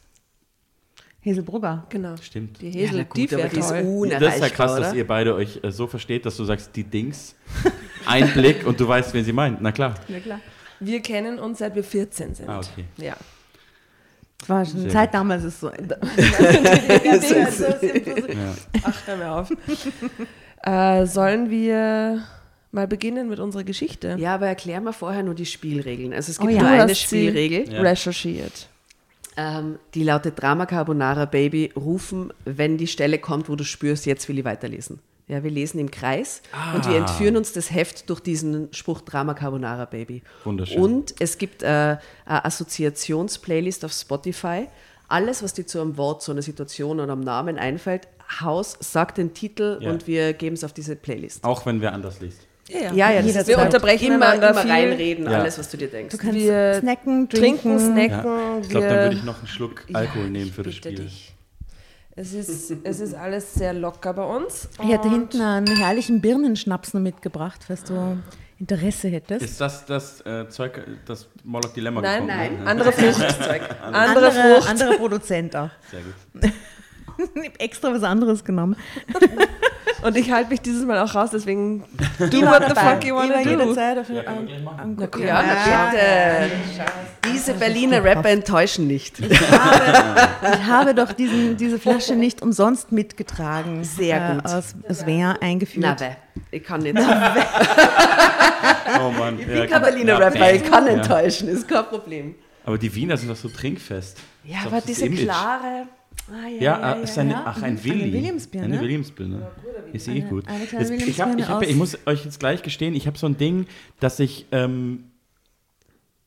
Hazelbrugger. 1.26 1.86
genau. 1.90 2.16
Stimmt. 2.22 2.62
Die 2.62 2.70
Ja, 2.70 2.90
na 2.94 3.04
die 3.04 3.22
gut, 3.28 3.34
aber 3.34 3.44
wäre 3.44 3.50
die 3.50 3.60
ist 3.60 3.68
toll. 3.68 3.76
Das 3.78 3.86
ist 3.86 3.94
unerreichbar, 3.98 4.48
ja 4.48 4.56
krass, 4.56 4.72
oder? 4.72 4.80
dass 4.81 4.94
ihr 4.94 5.06
beide 5.06 5.36
euch 5.36 5.60
äh, 5.62 5.72
so 5.74 5.88
versteht, 5.88 6.26
dass 6.26 6.38
du 6.38 6.46
sagst, 6.46 6.74
die 6.74 6.86
Dings. 6.86 7.36
Ein 8.06 8.31
Blick 8.31 8.66
und 8.66 8.80
du 8.80 8.88
weißt, 8.88 9.14
wen 9.14 9.26
sie 9.26 9.34
meint. 9.34 9.62
Na 9.62 9.74
klar. 9.74 9.94
Ja, 10.08 10.22
klar. 10.22 10.40
Wir 10.80 11.02
kennen 11.02 11.38
uns 11.38 11.60
seit 11.60 11.76
wir 11.76 11.84
14 11.84 12.36
sind. 12.36 12.48
Ah, 12.48 12.60
okay. 12.60 12.86
Ja. 12.96 13.18
War 14.48 14.66
schon 14.66 14.80
Sehr 14.80 14.90
Zeit 14.90 15.14
damals 15.14 15.44
ist 15.44 15.60
so. 15.60 15.68
Ja. 15.70 15.81
Ach, 18.83 19.07
hör 19.07 19.18
mir 19.18 19.31
auf. 19.33 19.52
äh, 20.64 21.06
sollen 21.06 21.50
wir 21.50 22.24
mal 22.71 22.88
beginnen 22.88 23.30
mit 23.30 23.40
unserer 23.40 23.64
Geschichte? 23.64 24.16
Ja, 24.19 24.35
aber 24.35 24.47
erklär 24.47 24.80
mal 24.81 24.94
vorher 24.94 25.23
nur 25.23 25.35
die 25.35 25.45
Spielregeln. 25.45 26.14
Also 26.14 26.31
es 26.31 26.40
Oh 26.40 26.44
gibt 26.44 26.54
ja. 26.56 26.61
nur 26.61 26.69
eine 26.71 26.95
Spielregel, 26.95 27.71
Ja. 27.73 27.81
recherchiert. 27.81 28.68
ähm, 29.38 29.80
die 29.95 30.04
lautet 30.04 30.42
Drama 30.42 30.66
Carbonara 30.66 31.26
Baby 31.26 31.71
rufen, 31.76 32.33
wenn 32.45 32.78
die 32.78 32.88
Stelle 32.88 33.19
kommt, 33.19 33.47
wo 33.49 33.56
du 33.56 33.64
spürst, 33.64 34.06
jetzt 34.06 34.28
will 34.30 34.38
ich 34.40 34.45
weiterlesen. 34.45 34.99
Ja, 35.28 35.44
wir 35.44 35.52
lesen 35.52 35.80
im 35.80 35.92
Kreis 35.92 36.42
und 36.76 36.90
wir 36.90 36.97
entführen 36.97 37.38
uns 37.38 37.54
das 37.54 37.71
Heft 37.71 38.09
durch 38.09 38.19
diesen 38.19 38.73
Spruch 38.73 39.02
Drama 39.02 39.35
Carbonara 39.35 39.85
Baby. 39.85 40.23
Wunderschön. 40.44 40.81
Und 40.81 41.14
es 41.19 41.38
gibt 41.38 41.61
äh, 41.61 41.97
eine 42.26 42.45
Assoziations-Playlist 42.45 43.85
auf 43.85 43.92
Spotify. 43.94 44.68
Alles, 45.07 45.44
was 45.44 45.54
dir 45.54 45.66
zu 45.68 45.81
einem 45.81 45.97
Wort, 45.97 46.21
zu 46.23 46.31
einer 46.31 46.42
Situation 46.42 46.99
oder 46.99 47.11
einem 47.14 47.21
Namen 47.21 47.57
einfällt, 47.57 48.07
Haus, 48.42 48.78
sag 48.80 49.16
den 49.16 49.33
Titel 49.33 49.78
Ja. 49.81 49.90
und 49.92 50.06
wir 50.07 50.33
geben 50.33 50.56
es 50.56 50.64
auf 50.64 50.73
diese 50.73 50.95
Playlist. 50.95 51.44
Auch 51.44 51.66
wenn 51.66 51.80
wer 51.81 51.94
anders 51.94 52.19
liest. 52.21 52.42
Ja, 52.69 52.94
ja. 52.94 53.11
Ja, 53.21 53.47
Wir 53.47 53.57
unterbrechen 53.59 54.14
immer, 54.14 54.33
immer 54.35 54.54
viel. 54.54 54.71
reinreden, 54.71 55.26
Ja. 55.26 55.40
alles, 55.40 55.57
was 55.59 55.69
du 55.71 55.78
dir 55.78 55.88
denkst. 55.90 56.16
Du 56.16 56.21
kannst 56.21 56.35
Wir 56.35 56.76
snacken, 56.80 57.28
Trinken, 57.28 57.78
trinken. 57.78 57.80
snacken. 57.80 58.26
Ja. 58.30 58.57
Ich 58.61 58.69
glaube, 58.69 58.88
dann 58.88 58.97
würde 58.97 59.16
ich 59.16 59.23
noch 59.23 59.38
einen 59.40 59.47
Schluck 59.47 59.85
Alkohol 59.92 60.23
Ja, 60.26 60.30
nehmen 60.30 60.45
ich 60.47 60.54
für 60.54 60.64
das 60.64 60.76
Spiel. 60.76 60.95
dich. 60.95 61.35
Es 62.16 62.33
ist, 62.33 62.73
es 62.83 62.99
ist 62.99 63.14
alles 63.14 63.54
sehr 63.54 63.73
locker 63.73 64.14
bei 64.14 64.23
uns. 64.23 64.68
Ich 64.83 64.90
hätte 64.90 65.09
hinten 65.09 65.42
einen 65.42 65.68
herrlichen 65.68 66.19
Birnenschnaps 66.21 66.94
noch 66.94 66.99
mitgebracht, 67.02 67.61
falls 67.66 67.83
du 67.85 68.18
Interesse 68.59 69.07
hättest. 69.07 69.42
Ist 69.42 69.61
das 69.61 69.85
das 69.85 70.19
äh, 70.26 70.49
Zeug, 70.49 70.81
das 71.06 71.28
Moloch 71.45 71.71
Dilemma 71.71 72.02
Nein, 72.02 72.28
nein. 72.28 72.68
andere 72.68 72.92
Frucht. 72.92 73.42
Zeug. 73.42 73.61
Andere 73.81 74.31
Frucht. 74.33 74.69
andere 74.69 74.94
Produzent 74.97 75.56
auch. 75.56 75.69
Sehr 75.90 76.02
gut. 76.02 76.52
Ich 77.35 77.45
habe 77.49 77.59
extra 77.59 77.94
was 77.94 78.04
anderes 78.04 78.44
genommen. 78.44 78.76
Und 80.02 80.16
ich 80.16 80.31
halte 80.31 80.49
mich 80.52 80.61
dieses 80.61 80.85
Mal 80.85 80.97
auch 80.99 81.14
raus, 81.14 81.31
deswegen 81.33 81.80
do 82.19 82.26
Ich 82.26 82.42
what 82.42 82.64
the 82.69 82.73
dabei. 82.73 82.94
fuck 82.95 83.04
you 83.04 83.16
Ich 83.16 83.21
wanna 83.21 83.35
war 83.35 83.44
do. 83.44 83.49
jederzeit 83.49 83.97
dafür 83.97 84.26
an- 84.28 84.47
angucken. 84.80 85.28
Ja, 85.28 85.44
na 85.45 85.90
bitte. 85.92 86.52
Diese 87.33 87.54
Berliner 87.56 88.02
Rapper 88.02 88.30
enttäuschen 88.30 88.88
nicht. 88.88 89.19
Ich 89.19 90.68
habe 90.68 90.95
doch 90.95 91.11
diesen, 91.11 91.57
diese 91.57 91.78
Flasche 91.80 92.16
nicht 92.16 92.42
umsonst 92.42 92.94
mitgetragen. 92.94 93.83
Sehr 93.83 94.35
gut. 94.35 94.45
Äh, 94.49 94.54
aus, 94.56 94.73
aus 94.88 95.06
Wien 95.06 95.26
eingeführt. 95.42 95.85
Na 95.85 95.99
weh, 95.99 96.11
ich 96.52 96.64
kann 96.64 96.80
nicht. 96.81 96.95
Oh 96.97 97.02
Mann. 99.11 99.38
Ich 99.40 99.47
bin 99.47 99.68
kein 99.69 99.81
Berliner 99.81 100.18
Rapper, 100.19 100.54
ich 100.54 100.64
kann 100.64 100.88
enttäuschen, 100.88 101.49
ist 101.49 101.68
kein 101.68 101.83
Problem. 101.85 102.35
Aber 102.66 102.78
die 102.78 102.94
Wiener 102.95 103.18
sind 103.18 103.28
doch 103.30 103.35
so 103.35 103.49
trinkfest. 103.49 104.18
Ja, 104.45 104.59
aber 104.66 104.80
diese 104.81 105.06
Image. 105.07 105.23
klare. 105.23 105.88
Ah, 106.31 106.48
ja, 106.48 106.62
Ja, 106.62 106.80
ja, 106.80 106.94
äh, 106.94 107.04
ist 107.04 107.18
eine, 107.18 107.31
ja. 107.31 107.44
ach, 107.45 107.57
ein 107.57 107.64
Eine 107.64 107.83
Willi. 107.83 108.14
Williamsbirne. 108.14 108.66
Eine 108.66 108.81
Williamsbirne. 108.81 109.48
Ist 109.94 110.07
eh 110.07 110.21
gut. 110.21 110.48
eine 110.48 110.66
Das, 110.66 110.90
ich, 110.90 111.21
hab, 111.21 111.38
ich, 111.38 111.48
hab, 111.48 111.62
ich 111.62 111.76
muss 111.76 111.98
euch 112.06 112.26
jetzt 112.26 112.40
gleich 112.40 112.62
gestehen, 112.62 112.94
ich 112.95 113.07
habe 113.07 113.18
so 113.18 113.28
ein 113.28 113.38
Ding, 113.38 113.66
dass 114.00 114.19
ich 114.19 114.45
ähm, 114.52 115.06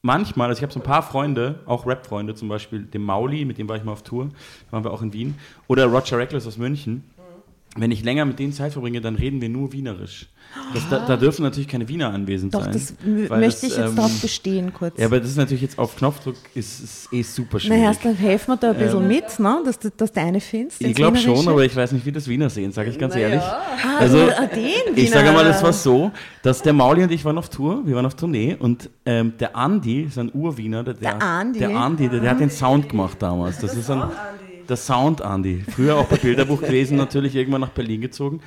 manchmal, 0.02 0.48
also 0.48 0.58
ich 0.58 0.62
habe 0.62 0.72
so 0.72 0.80
ein 0.80 0.84
paar 0.84 1.02
Freunde, 1.02 1.60
auch 1.66 1.86
Rap-Freunde, 1.86 2.34
zum 2.34 2.48
Beispiel 2.48 2.82
den 2.82 3.02
Mauli, 3.02 3.44
mit 3.44 3.58
dem 3.58 3.68
war 3.68 3.76
ich 3.76 3.84
mal 3.84 3.92
auf 3.92 4.02
Tour, 4.02 4.30
da 4.66 4.72
waren 4.72 4.84
wir 4.84 4.92
auch 4.92 5.02
in 5.02 5.12
Wien, 5.12 5.36
oder 5.68 5.86
Roger 5.86 6.18
Reckless 6.18 6.46
aus 6.46 6.58
München. 6.58 7.04
Wenn 7.74 7.90
ich 7.90 8.04
länger 8.04 8.26
mit 8.26 8.38
denen 8.38 8.52
Zeit 8.52 8.72
verbringe, 8.72 9.00
dann 9.00 9.14
reden 9.14 9.40
wir 9.40 9.48
nur 9.48 9.72
Wienerisch. 9.72 10.26
Das, 10.74 10.86
da, 10.90 11.06
da 11.06 11.16
dürfen 11.16 11.42
natürlich 11.42 11.68
keine 11.68 11.88
Wiener 11.88 12.12
anwesend 12.12 12.52
Doch, 12.52 12.62
sein. 12.64 12.72
das 12.74 12.90
m- 13.02 13.30
weil 13.30 13.40
möchte 13.40 13.62
das, 13.62 13.70
ich 13.72 13.78
jetzt 13.78 13.88
ähm, 13.88 13.96
darauf 13.96 14.20
bestehen 14.20 14.74
kurz. 14.74 14.98
Ja, 14.98 15.06
aber 15.06 15.18
das 15.20 15.30
ist 15.30 15.38
natürlich 15.38 15.62
jetzt 15.62 15.78
auf 15.78 15.96
Knopfdruck, 15.96 16.34
ist, 16.54 16.80
ist 16.80 17.08
eh 17.10 17.22
super 17.22 17.52
Na, 17.54 17.60
schwierig. 17.60 17.80
erst 17.82 18.04
dann 18.04 18.14
helfen 18.14 18.50
wir 18.52 18.56
da 18.58 18.70
ein 18.72 18.76
bisschen 18.76 19.08
mit, 19.08 19.38
ne? 19.40 19.62
dass, 19.64 19.78
du, 19.78 19.90
dass 19.96 20.12
du 20.12 20.20
eine 20.20 20.40
findest. 20.40 20.82
ich 20.82 20.94
glaube 20.94 21.16
schon, 21.16 21.48
aber 21.48 21.64
ich 21.64 21.74
weiß 21.74 21.92
nicht, 21.92 22.04
wie 22.04 22.12
das 22.12 22.28
Wiener 22.28 22.50
sehen, 22.50 22.70
sage 22.72 22.90
ich 22.90 22.98
ganz 22.98 23.16
ehrlich. 23.16 23.40
Ah, 23.40 23.62
Also, 24.00 24.18
ah, 24.18 24.44
den 24.46 24.94
Ich 24.94 25.08
sage 25.10 25.32
mal, 25.32 25.42
das 25.44 25.62
war 25.62 25.72
so, 25.72 26.10
dass 26.42 26.60
der 26.60 26.74
Mauli 26.74 27.02
und 27.04 27.10
ich 27.12 27.24
waren 27.24 27.38
auf 27.38 27.48
Tour, 27.48 27.86
wir 27.86 27.96
waren 27.96 28.04
auf 28.04 28.14
Tournee 28.16 28.54
und 28.58 28.90
ähm, 29.06 29.32
der 29.40 29.56
Andi, 29.56 30.02
ist 30.02 30.18
ein 30.18 30.30
Urwiener, 30.34 30.84
der, 30.84 30.92
Der 30.94 31.22
Andi. 31.22 31.58
der, 31.60 31.70
Andi 31.74 32.08
der, 32.10 32.20
der 32.20 32.30
hat 32.32 32.40
den 32.40 32.50
Sound 32.50 32.90
gemacht 32.90 33.16
damals. 33.20 33.58
Das 33.60 33.74
ist 33.74 33.90
ein, 33.90 34.02
der 34.68 34.76
Sound 34.76 35.22
Andi. 35.22 35.64
Früher 35.74 35.96
auch 35.96 36.06
bei 36.06 36.16
Bilderbuch 36.16 36.60
gewesen, 36.62 36.96
natürlich 36.96 37.34
irgendwann 37.34 37.60
nach 37.62 37.70
Berlin 37.70 38.00
gezogen. 38.00 38.40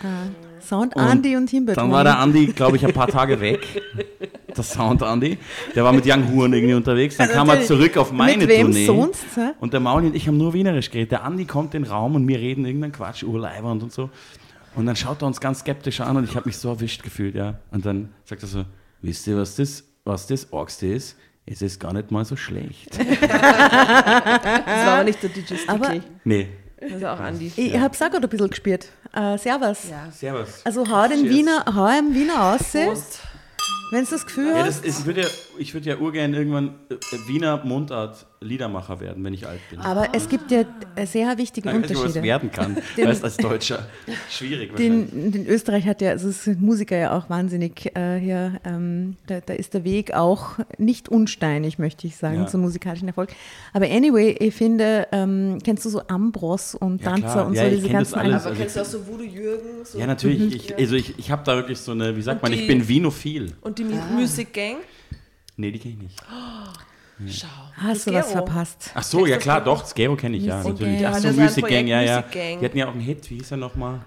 Sound 0.61 0.95
Und 0.95 1.03
Andy 1.03 1.35
und 1.35 1.49
Himbert. 1.49 1.77
Dann 1.77 1.91
war 1.91 2.03
der 2.03 2.17
Andi, 2.19 2.47
glaube 2.47 2.77
ich, 2.77 2.85
ein 2.85 2.93
paar 2.93 3.07
Tage 3.07 3.39
weg. 3.39 3.59
Der 4.55 4.63
Sound 4.63 5.03
Andi. 5.03 5.37
Der 5.75 5.83
war 5.83 5.93
mit 5.93 6.05
Young 6.07 6.31
Huren 6.31 6.53
irgendwie 6.53 6.73
unterwegs. 6.73 7.17
Dann 7.17 7.29
kam 7.29 7.49
er 7.49 7.61
zurück 7.63 7.97
auf 7.97 8.11
meine 8.11 8.37
Mit 8.37 8.49
wem 8.49 8.67
Tournee. 8.67 8.85
sonst? 8.85 9.25
hä? 9.35 9.51
Und 9.59 9.73
der 9.73 9.79
Mauli 9.79 10.07
und 10.07 10.15
ich 10.15 10.27
haben 10.27 10.37
nur 10.37 10.53
Wienerisch 10.53 10.89
geredet. 10.89 11.11
Der 11.11 11.23
Andi 11.23 11.45
kommt 11.45 11.75
in 11.75 11.83
den 11.83 11.91
Raum 11.91 12.15
und 12.15 12.27
wir 12.27 12.39
reden 12.39 12.65
irgendeinen 12.65 12.93
Quatsch, 12.93 13.23
Urleibernd 13.23 13.83
und 13.83 13.91
so. 13.91 14.09
Und 14.75 14.85
dann 14.87 14.95
schaut 14.95 15.21
er 15.21 15.27
uns 15.27 15.39
ganz 15.39 15.59
skeptisch 15.59 16.01
an 16.01 16.17
und 16.17 16.23
ich 16.23 16.35
habe 16.35 16.47
mich 16.47 16.57
so 16.57 16.69
erwischt 16.69 17.03
gefühlt, 17.03 17.35
ja. 17.35 17.59
Und 17.71 17.85
dann 17.85 18.09
sagt 18.25 18.41
er 18.43 18.47
so, 18.47 18.63
wisst 19.01 19.27
ihr, 19.27 19.37
was 19.37 19.55
das, 19.55 19.83
was 20.03 20.27
das 20.27 20.51
Orgste 20.51 20.87
ist? 20.87 21.15
Es 21.47 21.61
ist 21.61 21.79
gar 21.79 21.93
nicht 21.93 22.09
mal 22.11 22.25
so 22.25 22.35
schlecht. 22.35 22.97
Das 24.65 24.85
war 24.87 24.93
aber 24.95 25.03
nicht 25.03 25.21
der 25.21 25.29
DJ 25.29 25.55
Aber- 25.67 25.85
Sticky. 25.85 26.01
nee. 26.23 26.47
Das 26.79 26.91
ist 26.91 27.03
auch 27.05 27.19
Andi. 27.19 27.51
Ich 27.55 27.77
habe 27.79 27.93
es 27.95 28.01
auch 28.01 28.09
gerade 28.11 28.27
ein 28.27 28.29
bisschen 28.29 28.49
gespielt. 28.49 28.89
Äh, 29.13 29.37
servus. 29.37 29.89
Ja. 29.89 30.11
Servus. 30.11 30.61
Also 30.65 30.87
hau 30.87 31.07
den 31.07 31.21
Cheers. 31.21 31.33
Wiener, 31.33 31.65
hau 31.73 31.87
im 31.99 32.13
Wiener 32.13 32.43
aus, 32.53 32.71
Prost. 32.71 33.21
Wenn 33.91 34.03
du 34.05 34.11
das 34.11 34.25
Gefühl 34.25 34.47
Ja, 34.47 34.65
hast. 34.65 34.67
das 34.67 34.85
ist, 34.85 34.99
ich 35.01 35.05
würde 35.05 35.21
ja, 35.21 35.27
ich 35.57 35.73
würd 35.73 35.85
ja 35.85 35.97
urgern 35.97 36.33
irgendwann 36.33 36.75
äh, 36.89 36.95
Wiener 37.27 37.63
Mundart 37.63 38.25
Liedermacher 38.41 38.99
werden, 38.99 39.23
wenn 39.23 39.33
ich 39.33 39.47
alt 39.47 39.59
bin. 39.71 39.79
Aber 39.79 40.09
es 40.13 40.29
gibt 40.29 40.51
ja 40.51 40.65
sehr 41.05 41.35
wichtige 41.39 41.69
Ich 41.69 41.75
weiß 41.75 41.81
nicht, 41.89 41.95
Unterschiede. 41.97 42.21
werden 42.23 42.51
kann. 42.51 42.77
Den- 42.95 43.07
weißt, 43.07 43.23
als 43.23 43.37
Deutscher. 43.37 43.87
Schwierig. 44.29 44.75
Den, 44.75 45.31
den 45.31 45.47
Österreich 45.47 45.85
hat 45.87 45.99
ja, 46.01 46.11
also 46.11 46.29
sind 46.29 46.61
Musiker 46.61 46.95
ja 46.95 47.17
auch 47.17 47.27
wahnsinnig 47.29 47.95
äh, 47.95 48.19
hier, 48.19 48.59
ähm, 48.63 49.15
da, 49.25 49.39
da 49.39 49.53
ist 49.53 49.73
der 49.73 49.83
Weg 49.83 50.13
auch 50.13 50.59
nicht 50.77 51.09
unsteinig, 51.09 51.79
möchte 51.79 52.05
ich 52.05 52.17
sagen, 52.17 52.41
Ja. 52.41 52.47
zum 52.47 52.61
musikalischen 52.61 53.07
Erfolg. 53.07 53.29
Aber 53.73 53.85
anyway, 53.89 54.35
ich 54.39 54.53
finde, 54.53 55.07
ähm, 55.11 55.57
kennst 55.63 55.83
du 55.85 55.89
so 55.89 56.01
Ambros 56.07 56.75
und 56.75 57.01
Ja, 57.01 57.11
Danzer 57.11 57.27
klar. 57.31 57.47
und 57.47 57.53
Ja, 57.55 57.61
so 57.63 57.67
ich 57.69 57.75
diese 57.77 57.89
ganzen 57.89 58.15
alles. 58.19 58.41
Aber 58.41 58.45
Also 58.51 58.59
kennst 58.61 58.75
du 58.75 58.81
auch 58.81 58.85
so 58.85 59.07
Voodoo 59.07 59.23
Jürgen? 59.23 59.83
So 59.85 59.97
Ja, 59.97 60.05
natürlich. 60.05 60.55
Ich, 60.69 60.77
also 60.77 60.95
ich, 60.95 61.17
ich 61.17 61.31
habe 61.31 61.41
da 61.45 61.55
wirklich 61.55 61.79
so 61.79 61.93
eine, 61.93 62.15
wie 62.15 62.21
sagt 62.21 62.43
man, 62.43 62.53
ich 62.53 62.61
die- 62.61 62.67
bin 62.67 62.87
Vinophil. 62.87 63.53
Und 63.61 63.74
und 63.79 63.91
die 63.91 63.97
ah. 63.97 64.13
Music 64.13 64.53
Gang? 64.53 64.77
Nee, 65.57 65.71
die 65.71 65.79
kenne 65.79 65.95
ich 65.95 66.01
nicht. 66.01 66.21
Oh, 66.23 67.25
schau. 67.27 67.47
Hast 67.77 68.07
du 68.07 68.13
was 68.13 68.31
verpasst? 68.31 68.91
Ach 68.93 69.03
so, 69.03 69.25
ja 69.25 69.37
klar, 69.37 69.63
doch, 69.63 69.85
Skero 69.85 70.15
kenne 70.15 70.37
ich 70.37 70.43
ja 70.43 70.57
Music 70.57 70.71
natürlich. 70.73 71.01
Gang. 71.01 71.13
Ach 71.15 71.19
so, 71.19 71.31
Music 71.31 71.67
Gang, 71.67 71.87
ja, 71.87 72.01
ja. 72.01 72.23
Die 72.31 72.65
hatten 72.65 72.77
ja 72.77 72.87
auch 72.87 72.93
einen 72.93 73.01
Hit, 73.01 73.29
wie 73.29 73.35
hieß 73.35 73.51
er 73.51 73.57
nochmal? 73.57 74.01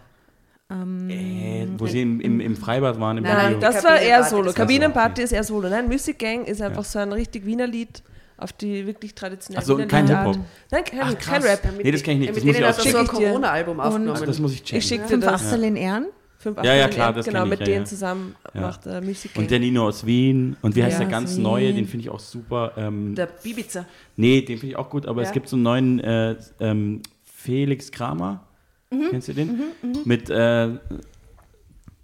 Um, 0.71 1.09
ähm, 1.09 1.11
äh, 1.11 1.67
wo 1.79 1.87
sie 1.87 2.03
im, 2.03 2.21
im, 2.21 2.41
im, 2.41 2.55
Freibad 2.55 3.01
waren. 3.01 3.17
Im 3.17 3.25
Nein, 3.25 3.57
Video. 3.57 3.61
das 3.61 3.83
war 3.83 3.99
eher 3.99 4.23
Solo. 4.23 4.53
Kabinenparty 4.53 5.23
ist 5.23 5.33
eher 5.33 5.43
Solo. 5.43 5.71
Nein, 5.71 5.87
Music 5.89 6.19
Gang 6.19 6.47
ist 6.47 6.61
einfach 6.61 6.85
ja. 6.85 6.91
so 6.91 6.99
ein 6.99 7.11
richtig 7.11 7.47
Wiener 7.47 7.67
Lied 7.67 8.03
auf 8.37 8.53
die 8.53 8.87
wirklich 8.87 9.15
traditionelle 9.15 9.63
Achso, 9.63 9.79
kein 9.87 10.07
Hip-Hop? 10.07 10.37
Nein, 10.71 10.85
kein, 10.85 11.01
Ach, 11.01 11.19
kein 11.19 11.43
Rap. 11.43 11.65
Mit, 11.65 11.85
nee, 11.85 11.91
das 11.91 12.03
kenne 12.03 12.23
ich 12.23 12.31
nicht. 12.31 12.35
Mit 12.35 12.37
das 12.37 12.45
muss 12.45 12.57
ich 12.57 12.63
hat 12.63 12.85
das 12.85 12.93
so 12.93 12.99
ein 12.99 13.07
Corona-Album 13.07 13.81
aufgenommen. 13.81 14.19
Ach, 14.21 14.27
das 14.27 14.39
muss 14.39 14.53
ich 14.53 14.63
checken. 14.63 14.79
Ich 14.79 14.85
schicke 14.87 15.05
ja. 15.05 15.09
dir 15.09 15.19
das. 15.21 15.33
Wasserlin 15.33 15.77
Ehren? 15.77 16.09
5, 16.39 16.59
8, 16.59 16.67
ja, 16.67 16.75
ja, 16.75 16.89
klar, 16.89 17.13
das 17.13 17.27
genau, 17.27 17.45
ich, 17.45 17.51
mit 17.51 17.61
ja, 17.61 17.67
denen 17.67 17.79
ja. 17.81 17.85
zusammen 17.85 18.37
ja. 18.55 18.61
macht 18.61 18.87
äh, 18.87 19.01
Music 19.01 19.35
Gang. 19.35 19.45
Und 19.45 19.51
der 19.51 19.59
Nino 19.59 19.87
aus 19.87 20.07
Wien. 20.07 20.57
Und 20.63 20.77
wie 20.77 20.85
heißt 20.85 21.01
der 21.01 21.09
ganz 21.09 21.35
Wien. 21.35 21.43
neue? 21.43 21.75
Den 21.75 21.87
finde 21.87 22.05
ich 22.05 22.11
auch 22.11 22.21
super. 22.21 22.73
Ähm, 22.77 23.15
der 23.17 23.27
Bibiza. 23.27 23.85
Nee, 24.17 24.43
den 24.43 24.59
finde 24.59 24.73
ich 24.73 24.77
auch 24.77 24.89
gut, 24.89 25.07
aber 25.07 25.23
es 25.23 25.33
gibt 25.33 25.49
so 25.49 25.57
einen 25.57 25.63
neuen 25.65 26.01
äh, 26.01 26.37
ähm, 26.61 27.03
Felix 27.25 27.91
Kramer. 27.91 28.45
Mhm. 28.91 29.09
Kennst 29.11 29.29
du 29.29 29.33
den? 29.33 29.49
Mhm, 29.49 29.91
mh. 29.91 29.99
Mit 30.05 30.31
äh, 30.31 30.71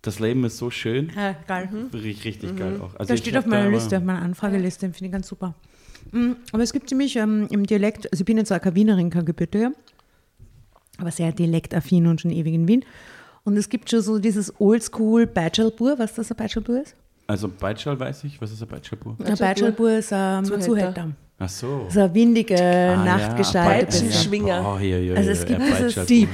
Das 0.02 0.18
Leben 0.18 0.44
ist 0.44 0.58
so 0.58 0.70
schön. 0.70 1.12
Ja, 1.14 1.36
geil. 1.46 1.68
Mhm. 1.70 1.96
Richtig 1.96 2.52
mhm. 2.52 2.56
geil 2.56 2.80
auch. 2.80 2.94
Also 2.96 3.12
der 3.12 3.16
steht 3.16 3.36
auf 3.36 3.46
meiner 3.46 3.70
Liste, 3.70 3.96
auf 3.96 4.04
meiner 4.04 4.22
Anfrageliste, 4.22 4.90
finde 4.92 5.06
ich 5.06 5.12
ganz 5.12 5.28
super. 5.28 5.54
Mhm, 6.12 6.36
aber 6.52 6.62
es 6.62 6.72
gibt 6.72 6.88
ziemlich 6.88 7.16
ähm, 7.16 7.46
im 7.50 7.66
Dialekt, 7.66 8.10
also 8.12 8.22
ich 8.22 8.26
bin 8.26 8.36
jetzt 8.36 8.52
auch 8.52 8.60
keine 8.60 8.74
Wienerin, 8.76 9.10
keine 9.10 9.24
Gebürtige, 9.24 9.72
aber 10.98 11.10
sehr 11.10 11.32
dialektaffin 11.32 12.06
und 12.06 12.20
schon 12.20 12.30
ewig 12.30 12.52
in 12.52 12.68
Wien. 12.68 12.84
Und 13.44 13.56
es 13.56 13.68
gibt 13.68 13.90
schon 13.90 14.00
so 14.00 14.18
dieses 14.18 14.52
Oldschool 14.58 15.26
Bachelbur, 15.26 15.98
was 15.98 16.14
das 16.14 16.30
ein 16.30 16.36
Bachelbur 16.36 16.80
ist? 16.82 16.94
Also 17.26 17.48
Beitschal 17.48 17.98
weiß 17.98 18.24
ich. 18.24 18.40
Was 18.40 18.52
ist 18.52 18.62
ein 18.62 18.68
Beitschalpur? 18.68 19.16
Ein 19.24 19.36
Bachelbur 19.36 19.90
ist 19.92 20.12
ähm, 20.12 20.18
ein 20.18 20.44
Zuhälter. 20.44 20.64
Zuhälter. 20.66 21.08
Ach 21.38 21.48
so. 21.48 21.86
So 21.88 22.00
eine 22.00 22.14
windige 22.14 22.54
Ah, 22.56 23.04
Nachtgestalt. 23.04 23.66
ja, 23.66 23.84
Peitschenschwinger. 23.84 24.64
Oh, 24.74 24.78
hier, 24.78 24.98
hier, 24.98 25.16
Also 25.16 25.30
es 25.30 25.38
hier, 25.44 25.56
gibt 25.56 25.68
ja, 25.68 25.76
dieses. 25.86 26.06
Deep. 26.06 26.28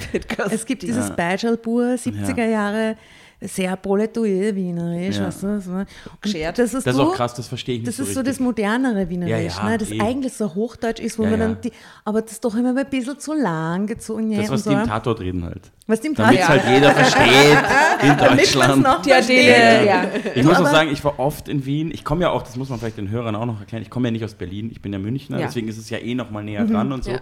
Es 0.51 0.67
gibt 0.67 0.83
dieses 0.83 1.11
Bachelbur, 1.11 1.85
70er 1.95 2.47
Jahre, 2.49 2.97
sehr 3.43 3.75
proletuiert 3.77 4.55
wienerisch, 4.55 5.17
Ja. 5.17 5.27
weißt 5.27 5.43
du? 5.43 5.61
So. 5.61 5.71
Und 5.73 5.87
Geschert. 6.21 6.59
Das 6.59 6.75
ist, 6.75 6.87
Das 6.87 6.95
ist 6.95 6.97
so, 6.97 7.11
auch 7.11 7.15
krass, 7.15 7.35
das 7.35 7.49
verstehe 7.49 7.77
ich 7.77 7.81
nicht 7.81 7.89
Das 7.89 7.97
so 7.97 8.03
ist 8.03 8.15
so 8.15 8.21
richtig. 8.21 8.37
das 8.37 8.41
modernere 8.41 9.09
Wienerisch, 9.09 9.57
Ja, 9.57 9.63
ja, 9.65 9.69
ne? 9.71 9.79
das 9.79 9.91
eh. 9.91 10.01
eigentlich 10.01 10.33
so 10.35 10.55
Hochdeutsch 10.55 11.01
ist, 11.01 11.19
wo 11.19 11.25
Ja, 11.25 11.31
man 11.31 11.41
ja. 11.41 11.47
dann 11.49 11.61
die, 11.63 11.73
aber 12.05 12.21
das 12.23 12.39
doch 12.41 12.55
immer 12.55 12.77
ein 12.77 12.87
bisschen 12.91 13.19
zu 13.19 13.33
lang 13.35 13.87
gezogen 13.87 14.31
Das, 14.31 14.47
ja, 14.47 14.51
was 14.53 14.67
und 14.67 14.73
die 14.73 14.75
im 14.79 14.85
so. 14.85 14.87
Tatort 14.91 15.21
reden 15.21 15.45
halt. 15.45 15.71
Was 15.87 16.01
dem 16.01 16.15
Damit 16.15 16.39
es 16.41 16.49
halt 16.49 16.63
jeder 16.69 16.91
versteht 16.93 17.59
in 18.03 18.17
Deutschland. 18.17 18.83
noch 18.85 19.03
Die 19.03 19.13
Adele, 19.13 19.55
versteht. 19.55 19.87
ja. 19.87 20.05
Ich 20.35 20.45
muss 20.45 20.55
auch 20.57 20.61
Aber- 20.61 20.71
sagen, 20.71 20.91
ich 20.93 21.03
war 21.03 21.19
oft 21.19 21.49
in 21.49 21.65
Wien. 21.67 21.91
Ich 21.93 22.05
komme 22.05 22.23
ja 22.23 22.31
auch, 22.31 22.43
das 22.43 22.57
muss 22.57 22.69
man 22.69 22.79
vielleicht 22.79 22.99
den 22.99 23.11
Hörern 23.11 23.35
auch 23.35 23.47
noch 23.47 23.59
erklären, 23.59 23.83
ich 23.83 23.91
komme 23.91 24.09
ja 24.09 24.13
nicht 24.13 24.25
aus 24.25 24.35
Berlin, 24.35 24.69
ich 24.71 24.81
bin 24.83 24.93
ja 24.93 24.99
Münchner, 24.99 25.41
Ja. 25.41 25.47
deswegen 25.47 25.67
ist 25.69 25.79
es 25.79 25.91
ja 25.91 25.99
eh 25.99 26.15
noch 26.15 26.31
mal 26.31 26.45
näher 26.45 26.65
dran 26.67 26.93
und 26.93 27.05
so. 27.05 27.13
Ja. 27.13 27.21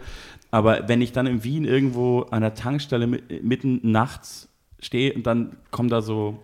Aber 0.50 0.88
wenn 0.88 1.00
ich 1.00 1.12
dann 1.12 1.26
in 1.26 1.44
Wien 1.44 1.64
irgendwo 1.64 2.22
an 2.30 2.40
der 2.42 2.54
Tankstelle 2.54 3.06
mi- 3.06 3.22
mitten 3.42 3.80
nachts 3.82 4.47
stehe 4.80 5.12
und 5.14 5.26
dann 5.26 5.56
kommen 5.70 5.88
da 5.88 6.00
so, 6.02 6.38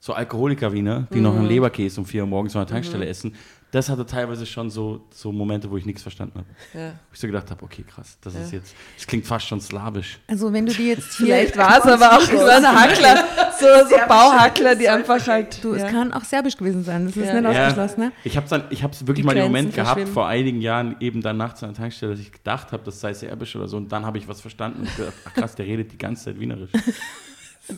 so 0.00 0.12
Alkoholiker-Wiener, 0.12 1.08
die 1.12 1.20
noch 1.20 1.34
einen 1.34 1.46
Leberkäse 1.46 2.00
um 2.00 2.06
vier 2.06 2.22
Uhr 2.22 2.28
morgens 2.28 2.54
an 2.56 2.62
der 2.66 2.74
Tankstelle 2.74 3.06
essen, 3.06 3.34
das 3.70 3.90
hatte 3.90 4.06
teilweise 4.06 4.46
schon 4.46 4.70
so, 4.70 5.02
so 5.10 5.30
Momente, 5.30 5.70
wo 5.70 5.76
ich 5.76 5.84
nichts 5.84 6.00
verstanden 6.00 6.38
habe. 6.38 6.46
Ja. 6.72 6.90
Wo 6.92 7.12
ich 7.12 7.20
so 7.20 7.26
gedacht 7.26 7.50
habe, 7.50 7.62
okay, 7.62 7.84
krass, 7.86 8.16
das 8.22 8.34
ist 8.34 8.50
jetzt, 8.52 8.74
das 8.96 9.06
klingt 9.06 9.26
fast 9.26 9.46
schon 9.46 9.60
slawisch. 9.60 10.18
Also 10.26 10.50
wenn 10.54 10.64
du 10.64 10.72
die 10.72 10.88
jetzt 10.88 11.14
hier, 11.18 11.26
Vielleicht 11.26 11.56
war 11.58 11.78
es 11.78 11.84
aber 11.84 12.16
auch 12.16 12.20
so 12.22 12.38
ein 12.38 12.64
Hackler, 12.66 13.24
so, 13.60 13.66
so 13.90 13.96
Bauhackler, 14.08 14.74
die 14.74 14.88
einfach 14.88 15.26
halt. 15.26 15.62
du, 15.62 15.74
es 15.74 15.82
ja. 15.82 15.90
kann 15.90 16.14
auch 16.14 16.24
serbisch 16.24 16.56
gewesen 16.56 16.82
sein, 16.82 17.06
das 17.06 17.16
ist 17.16 17.26
Ja. 17.26 17.40
nicht 17.42 17.52
Ja. 17.52 17.66
ausgeschlossen. 17.66 18.00
Ne? 18.00 18.12
Ich 18.24 18.38
habe 18.38 18.48
dann, 18.48 18.64
ich 18.70 18.82
habe 18.82 18.94
wirklich 19.00 19.16
Die 19.16 19.22
mal 19.24 19.34
den 19.34 19.44
Moment 19.44 19.74
gehabt 19.74 20.08
vor 20.08 20.26
einigen 20.26 20.62
Jahren 20.62 20.96
eben 21.00 21.20
dann 21.20 21.36
nachts 21.36 21.62
an 21.62 21.70
der 21.74 21.76
Tankstelle, 21.76 22.12
dass 22.12 22.20
ich 22.20 22.32
gedacht 22.32 22.72
habe, 22.72 22.82
das 22.84 23.00
sei 23.00 23.12
serbisch 23.12 23.54
oder 23.54 23.68
so 23.68 23.76
und 23.76 23.92
dann 23.92 24.06
habe 24.06 24.16
ich 24.16 24.26
was 24.28 24.40
verstanden 24.40 24.80
und 24.80 24.96
gedacht, 24.96 25.14
ach 25.26 25.34
krass, 25.34 25.54
der 25.56 25.66
redet 25.66 25.92
die 25.92 25.98
ganze 25.98 26.24
Zeit 26.26 26.40
Wienerisch. 26.40 26.70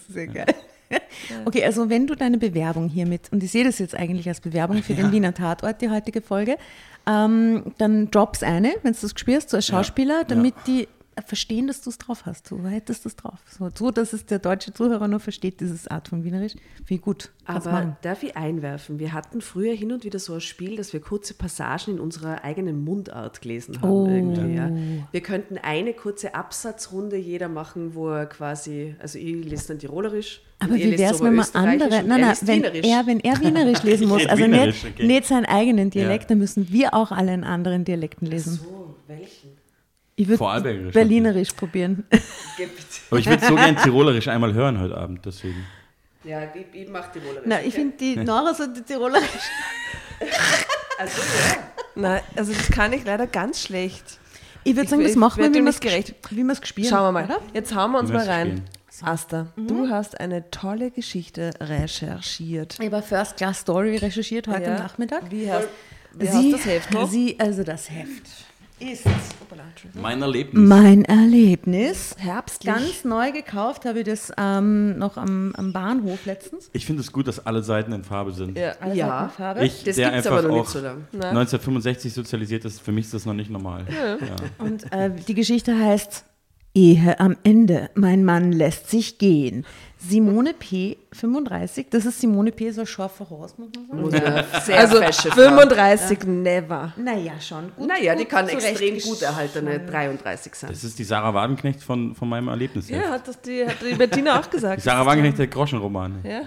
Sehr 0.09 0.27
geil. 0.27 0.47
Okay, 1.45 1.65
also 1.65 1.89
wenn 1.89 2.09
du 2.09 2.17
deine 2.17 2.37
Bewerbung 2.37 2.89
hiermit, 2.89 3.29
und 3.31 3.45
ich 3.45 3.53
sehe 3.53 3.63
das 3.63 3.79
jetzt 3.79 3.95
eigentlich 3.95 4.29
als 4.29 4.41
Bewerbung 4.41 4.83
für 4.83 4.95
den 4.95 5.13
Wiener 5.13 5.33
Tatort, 5.33 5.81
die 5.81 5.89
heutige 5.89 6.21
Folge, 6.21 6.57
ähm, 7.07 7.73
dann 7.79 8.11
drops 8.11 8.43
eine, 8.43 8.75
wenn 8.83 8.93
du 8.93 8.99
das 9.01 9.13
spürst, 9.17 9.51
so 9.51 9.57
als 9.57 9.67
Schauspieler, 9.67 10.25
damit 10.25 10.55
die 10.67 10.89
verstehen, 11.27 11.67
dass 11.67 11.83
du 11.83 11.91
es 11.91 11.99
drauf 11.99 12.25
hast. 12.25 12.51
Du 12.51 12.65
hättest 12.67 13.05
es 13.07 13.17
drauf. 13.17 13.39
So, 13.59 13.69
so, 13.75 13.91
dass 13.91 14.13
es 14.13 14.25
der 14.27 14.39
deutsche 14.39 14.73
Zuhörer 14.73 15.09
nur 15.09 15.21
versteht, 15.21 15.61
dieses 15.61 15.87
Art 15.89 16.09
von 16.09 16.25
Wienerisch. 16.25 16.55
Wie 16.87 16.99
gut. 16.99 17.31
Kannst 17.47 17.67
Aber 17.67 17.77
machen. 17.79 17.97
darf 18.03 18.23
ich 18.23 18.37
einwerfen? 18.37 18.99
Wir 18.99 19.13
hatten 19.13 19.41
früher 19.41 19.75
hin 19.75 19.93
und 19.93 20.05
wieder 20.05 20.19
so 20.19 20.35
ein 20.35 20.41
Spiel, 20.41 20.77
dass 20.77 20.93
wir 20.93 21.01
kurze 21.01 21.35
Passagen 21.35 21.95
in 21.95 22.01
unserer 22.01 22.45
eigenen 22.45 22.85
Mundart 22.85 23.41
gelesen 23.43 23.81
haben. 23.83 23.91
Oh. 23.91 24.07
Irgendwie, 24.09 24.55
ja. 24.55 24.71
Wir 25.11 25.21
könnten 25.21 25.59
eine 25.59 25.93
kurze 25.93 26.35
Absatzrunde 26.35 27.17
jeder 27.17 27.49
machen, 27.49 27.95
wo 27.95 28.09
er 28.11 28.27
quasi, 28.27 28.95
also 28.99 29.19
ich 29.19 29.45
lese 29.45 29.69
dann 29.69 29.79
Tirolerisch. 29.79 30.43
Aber 30.59 30.73
und 30.75 30.79
ihr 30.79 30.93
wie 30.93 30.99
wäre 30.99 31.15
es, 31.15 31.23
wenn 31.23 31.35
man 31.35 31.47
andere, 31.55 31.89
nein, 31.89 32.11
er 32.11 32.19
nein, 32.19 32.37
wenn 32.43 32.57
Wienerisch. 32.57 32.87
er, 32.87 33.07
wenn 33.07 33.21
er 33.21 33.41
Wienerisch 33.41 33.83
lesen 33.85 34.09
muss, 34.09 34.27
also 34.27 34.47
nicht, 34.47 34.85
okay. 34.85 35.07
nicht 35.07 35.25
seinen 35.27 35.47
eigenen 35.47 35.89
Dialekt, 35.91 36.25
Ja. 36.25 36.29
dann 36.29 36.39
müssen 36.39 36.71
wir 36.71 36.93
auch 36.93 37.13
alle 37.13 37.33
in 37.33 37.45
anderen 37.45 37.85
Dialekten 37.85 38.27
lesen. 38.27 38.61
So, 38.63 38.95
welchen? 39.07 39.40
Ich 40.21 40.29
würde 40.29 40.91
Berlinerisch 40.93 41.53
probieren. 41.53 42.05
Aber 43.11 43.19
ich 43.19 43.27
würde 43.27 43.47
so 43.47 43.55
gern 43.55 43.77
Tirolerisch 43.77 44.29
einmal 44.29 44.53
hören 44.53 44.79
heute 44.79 44.95
Abend, 44.97 45.25
deswegen. 45.25 45.65
Ja, 46.25 46.43
ich, 46.55 46.67
ich 46.83 46.89
mache 46.91 47.11
Tirolerisch. 47.13 47.47
Na, 47.47 47.63
ich 47.63 47.73
finde 47.75 47.97
die 47.97 48.17
Nora 48.17 48.53
so 48.53 48.67
die 48.67 48.83
Tirolerisch. 48.83 49.49
Also, 50.99 51.23
ja. 51.23 51.57
Nein, 51.95 52.21
also 52.37 52.53
das 52.53 52.71
kann 52.71 52.93
ich 52.93 53.05
leider 53.05 53.27
ganz 53.27 53.63
schlecht. 53.63 54.05
Ich 54.63 54.73
würde 54.75 54.85
Ich- 54.85 54.91
sagen, 54.91 55.03
das 55.03 55.17
machen 55.17 55.43
wir, 55.43 55.55
wie 55.55 55.63
wir 55.63 55.71
es 55.71 55.81
gerecht. 55.81 56.15
wie 56.31 56.43
wir 56.45 56.53
es 56.53 56.61
gespielt 56.61 56.89
Schauen 56.89 57.05
wir 57.09 57.13
mal. 57.13 57.25
Oder? 57.25 57.39
Jetzt 57.55 57.75
hauen 57.75 57.93
wir 57.93 57.99
uns 58.01 58.11
mal 58.13 58.27
rein. 58.27 58.63
spielen. 58.93 59.09
Asta, 59.09 59.47
du 59.57 59.89
hast 59.89 60.21
eine 60.21 60.51
tolle 60.51 60.91
Geschichte 60.91 61.53
recherchiert. 61.61 62.77
Ich 62.79 62.93
habe 62.93 63.01
First 63.01 63.39
Class 63.39 63.61
Story 63.61 63.97
recherchiert 63.97 64.47
heute 64.49 64.65
Ja. 64.65 64.79
Nachmittag. 64.79 65.23
Wie 65.31 65.51
hast, 65.51 65.69
wie 66.13 66.27
Sie, 66.27 66.53
hast 66.53 66.53
das 66.53 66.67
Heft 66.67 66.91
noch? 66.93 67.09
Sie, 67.11 67.37
also 67.41 67.63
das 67.65 67.89
Heft 67.89 68.27
ist 68.81 69.05
Mein 69.95 70.23
Erlebnis. 70.23 70.69
mein 70.69 71.05
Erlebnis. 71.05 72.15
Herbstlich. 72.19 72.75
Ganz 72.75 73.05
neu 73.05 73.33
gekauft 73.33 73.85
habe 73.85 74.01
ich 74.01 74.07
das 74.07 74.33
ähm, 74.39 74.99
noch 74.99 75.17
am, 75.17 75.53
am 75.57 75.73
Bahnhof 75.73 76.25
letztens. 76.27 76.71
Ich 76.73 76.87
finde 76.87 77.03
es 77.03 77.13
gut, 77.13 77.29
dass 77.29 77.45
alle 77.47 77.63
Seiten 77.63 77.93
in 77.93 78.05
Farbe 78.05 78.33
sind. 78.33 78.57
Ja. 78.57 78.73
Alles 78.81 78.97
Ja. 78.97 79.07
hat 79.07 79.21
eine 79.21 79.29
Farbe. 79.31 79.65
Ich, 79.67 79.85
Das 79.85 79.99
einfach 79.99 80.31
aber 80.33 80.43
noch 80.43 80.49
nicht 80.51 80.61
auch 80.61 80.69
so 80.69 80.81
lang. 80.81 81.05
1965 81.13 82.13
sozialisiert 82.13 82.65
ist, 82.65 82.81
für 82.81 82.93
mich 82.93 83.07
ist 83.07 83.15
das 83.15 83.27
noch 83.27 83.35
nicht 83.35 83.51
normal. 83.51 83.85
Ja. 83.91 84.17
Und 84.65 84.91
äh, 84.93 85.11
die 85.29 85.35
Geschichte 85.35 85.79
heißt 85.79 86.25
Ehe 86.75 87.19
am 87.21 87.37
Ende. 87.43 87.91
Mein 87.95 88.25
Mann 88.25 88.53
lässt 88.53 88.91
sich 88.91 89.19
gehen. 89.19 89.65
Simone 90.03 90.55
P. 90.55 90.97
35. 91.13 91.89
Das 91.91 92.07
ist 92.07 92.21
Simone 92.21 92.53
P. 92.53 92.71
so 92.71 92.87
scharfe 92.87 93.29
Horst, 93.29 93.59
muss 93.59 93.69
man 93.91 94.11
sagen. 94.11 94.25
Ja, 94.53 94.61
sehr 94.61 94.79
Also 94.79 94.97
fesche 94.97 95.29
Frau. 95.31 95.43
35 95.43 96.25
never. 96.25 96.93
Naja, 96.97 97.33
schon. 97.41 97.71
Gut, 97.77 97.87
Naja, 97.87 98.15
die 98.15 98.23
gut 98.25 98.31
kann 98.31 98.49
extrem 98.49 98.99
gut 98.99 99.21
erhaltene 99.23 99.81
33 99.81 100.55
sein. 100.55 100.71
Das 100.71 100.83
ist 100.85 100.99
die 100.99 101.05
Sarah 101.05 101.35
Wagenknecht 101.35 101.83
von, 101.83 102.15
von 102.15 102.29
meinem 102.29 102.49
Erlebnis. 102.49 102.89
Ja, 102.89 103.11
hat 103.11 103.29
das 103.29 103.41
die, 103.43 103.67
hat 103.67 103.77
die 103.83 103.95
Bettina 103.95 104.41
auch 104.41 104.49
gesagt. 104.49 104.79
Die 104.79 104.85
Sarah 104.85 105.05
Wagenknecht, 105.05 105.39
der 105.39 105.49
Groschenroman. 105.49 106.21
Ja. 106.25 106.43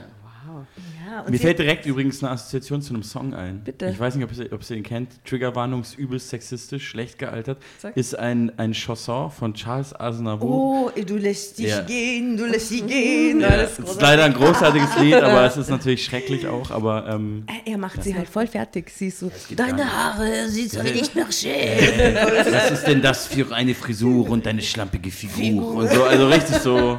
Ja, 1.13 1.24
Mir 1.29 1.38
fällt 1.39 1.60
direkt 1.60 1.86
übrigens 1.86 2.24
eine 2.24 2.32
Assoziation 2.32 2.82
zu 2.82 2.91
einem 2.93 3.03
Song 3.03 3.36
ein. 3.36 3.62
Bitte. 3.63 3.88
Ich 3.89 4.00
weiß 4.00 4.15
nicht, 4.15 4.24
ob 4.25 4.36
ihr, 4.36 4.51
ob 4.51 4.67
ihr 4.67 4.77
ihn 4.77 4.82
kennt. 4.84 5.10
Triggerwarnung 5.25 5.82
ist 5.82 5.96
übelst 5.96 6.29
sexistisch, 6.29 6.88
schlecht 6.88 7.20
gealtert. 7.20 7.60
Sag. 7.77 7.96
Ist 7.96 8.17
ein, 8.17 8.51
ein 8.58 8.74
Chanson 8.74 9.29
von 9.29 9.53
Charles 9.53 9.93
Aznavour. 9.93 10.50
Oh, 10.50 11.01
du 11.05 11.15
lässt 11.17 11.60
dich 11.60 11.67
Ja. 11.67 11.82
gehen, 11.82 12.36
du 12.36 12.46
lässt 12.46 12.72
dich 12.72 12.88
gehen. 12.88 13.41
Ja, 13.41 13.55
das 13.58 13.77
ist 13.77 14.01
leider 14.01 14.24
ein 14.24 14.34
großartiges 14.34 14.98
Lied, 15.01 15.13
aber 15.15 15.46
es 15.46 15.55
ist 15.55 15.70
natürlich 15.75 16.03
schrecklich 16.03 16.48
auch. 16.48 16.72
Aber 16.72 17.05
ähm, 17.08 17.46
Er 17.65 17.77
macht 17.77 18.01
sie 18.03 18.15
halt 18.15 18.27
voll 18.29 18.48
fertig. 18.48 18.89
Sie 18.89 19.10
ist 19.10 19.20
so, 19.20 19.32
deine 19.55 19.86
Haare, 19.86 20.48
sie 20.50 20.67
soll 20.67 20.84
nicht 20.86 21.15
nach 21.15 21.32
schön. 21.32 21.51
was 22.51 22.72
ist 22.72 22.88
denn 22.88 23.03
das 23.03 23.27
für 23.27 23.53
eine 23.53 23.75
Frisur 23.75 24.27
und 24.29 24.48
deine 24.48 24.62
schlampige 24.63 25.12
Figur? 25.12 25.75
Und 25.75 25.91
so, 25.91 26.03
also 26.05 26.27
richtig 26.27 26.55
so. 26.58 26.98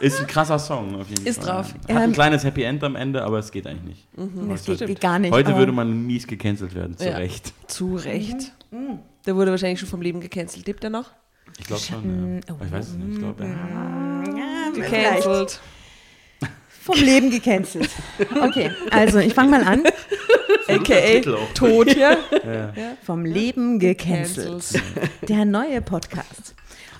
Ist 0.00 0.20
ein 0.20 0.26
krasser 0.26 0.58
Song 0.58 0.94
auf 1.00 1.08
jeden 1.08 1.26
Ist 1.26 1.42
Fall. 1.44 1.56
drauf. 1.56 1.74
Hat 1.74 1.90
ein 1.90 2.04
Ähm, 2.04 2.12
kleines 2.12 2.42
Happy 2.44 2.62
End 2.62 2.82
am 2.84 2.96
Ende, 2.96 3.22
aber 3.22 3.38
es 3.38 3.50
geht 3.52 3.66
eigentlich 3.66 4.06
nicht. 4.16 4.50
Das 4.50 4.64
geht, 4.64 4.86
geht 4.86 5.00
gar 5.00 5.18
nicht. 5.18 5.32
Heute 5.32 5.56
würde 5.56 5.72
man 5.72 6.06
mies 6.06 6.26
gecancelt 6.26 6.74
werden, 6.74 6.96
zu 6.96 7.04
Ja. 7.08 7.16
Recht. 7.16 7.52
Zu 7.66 7.96
Recht. 7.96 8.52
Der 9.26 9.36
wurde 9.36 9.50
wahrscheinlich 9.50 9.78
schon 9.80 9.88
vom 9.88 10.00
Leben 10.02 10.20
gecancelt. 10.20 10.66
Lebt 10.66 10.82
er 10.84 10.90
noch? 10.90 11.10
Ich 11.58 11.66
glaube 11.66 11.82
schon. 11.82 12.40
Ja. 12.46 12.54
Aber 12.54 12.64
Ich 12.64 12.72
weiß 12.72 12.88
es 12.88 12.94
nicht. 12.94 13.12
Ich 13.12 13.18
glaube, 13.18 13.44
ja. 13.44 13.50
Ja, 13.50 14.72
vielleicht. 14.72 15.22
Gecancelt. 15.22 15.60
Vom 16.82 16.96
Leben 16.96 17.30
gecancelt. 17.30 17.90
Okay, 18.42 18.70
also 18.90 19.18
ich 19.18 19.34
fange 19.34 19.50
mal 19.50 19.64
an. 19.64 19.82
AKA 20.66 21.20
tot, 21.54 21.94
ja? 21.94 22.16
Vom 23.02 23.24
Leben 23.26 23.78
gecancelt. 23.78 24.64
Der 25.28 25.44
neue 25.44 25.82
Podcast. 25.82 26.54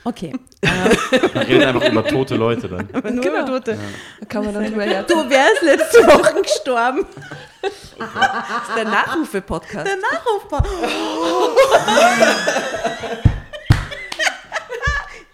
Okay. 0.04 0.32
Man 0.62 1.42
redet 1.46 1.64
einfach 1.68 1.90
über 1.90 2.06
tote 2.06 2.36
Leute 2.36 2.68
dann. 2.68 2.88
Nur 3.14 3.22
Genau. 3.24 3.46
Tote. 3.46 3.78
Da 4.20 4.26
kann 4.26 4.44
man 4.44 4.54
dann 4.54 4.64
drüber 4.66 4.82
her. 4.84 5.02
Du 5.02 5.14
wärst 5.28 5.62
letzte 5.62 5.98
Woche 6.06 6.40
gestorben. 6.42 7.06
Das 7.60 7.72
ist 8.68 8.76
der 8.76 8.84
Nachrufe-Podcast. 8.84 9.86
Der 9.86 9.96
Nachrufbar. 9.96 10.64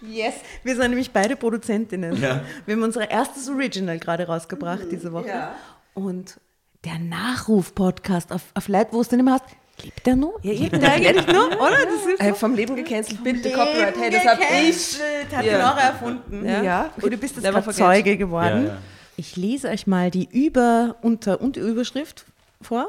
Yes, 0.01 0.35
wir 0.63 0.75
sind 0.75 0.89
nämlich 0.89 1.11
beide 1.11 1.35
Produzentinnen. 1.35 2.21
Ja. 2.21 2.41
Wir 2.65 2.75
haben 2.75 2.83
unser 2.83 3.09
erstes 3.09 3.49
Original 3.49 3.99
gerade 3.99 4.27
rausgebracht 4.27 4.85
diese 4.91 5.11
Woche. 5.11 5.49
Und 5.93 6.39
der 6.85 6.99
Nachruf-Podcast 6.99 8.31
auf, 8.31 8.41
auf 8.53 8.67
Leute, 8.67 8.89
wo 8.91 9.01
es 9.01 9.09
denn 9.09 9.19
immer 9.19 9.33
hast, 9.33 9.45
lebt 9.83 10.05
der 10.05 10.15
noch? 10.15 10.39
Ja, 10.43 10.51
lebt 10.53 10.81
der 10.81 10.91
eigentlich 10.93 11.27
noch? 11.27 11.51
Oder? 11.59 11.85
Das 11.85 12.05
ist 12.13 12.19
Hey, 12.21 12.33
vom 12.33 12.55
Leben 12.55 12.75
gecancelt, 12.75 13.23
bitte 13.23 13.51
Copyright. 13.51 13.95
Hey, 13.97 14.09
das 14.11 14.25
hab 14.25 14.39
ich. 14.39 15.35
Hat 15.35 15.45
Ja. 15.45 15.57
Laura 15.57 15.79
erfunden. 15.81 16.45
Ja. 16.45 16.63
Ja. 16.63 16.89
Okay, 16.97 17.09
du 17.09 17.17
bist 17.17 17.35
jetzt 17.35 17.43
Never 17.43 17.61
gerade. 17.61 17.75
Zeuge 17.77 18.17
geworden. 18.17 18.63
Ja, 18.67 18.69
ja. 18.73 18.77
Ich 19.17 19.35
lese 19.35 19.69
euch 19.69 19.87
mal 19.87 20.11
die 20.11 20.27
Über- 20.31 20.95
unter 21.01 21.41
und 21.41 21.57
Überschrift 21.57 22.25
vor. 22.61 22.87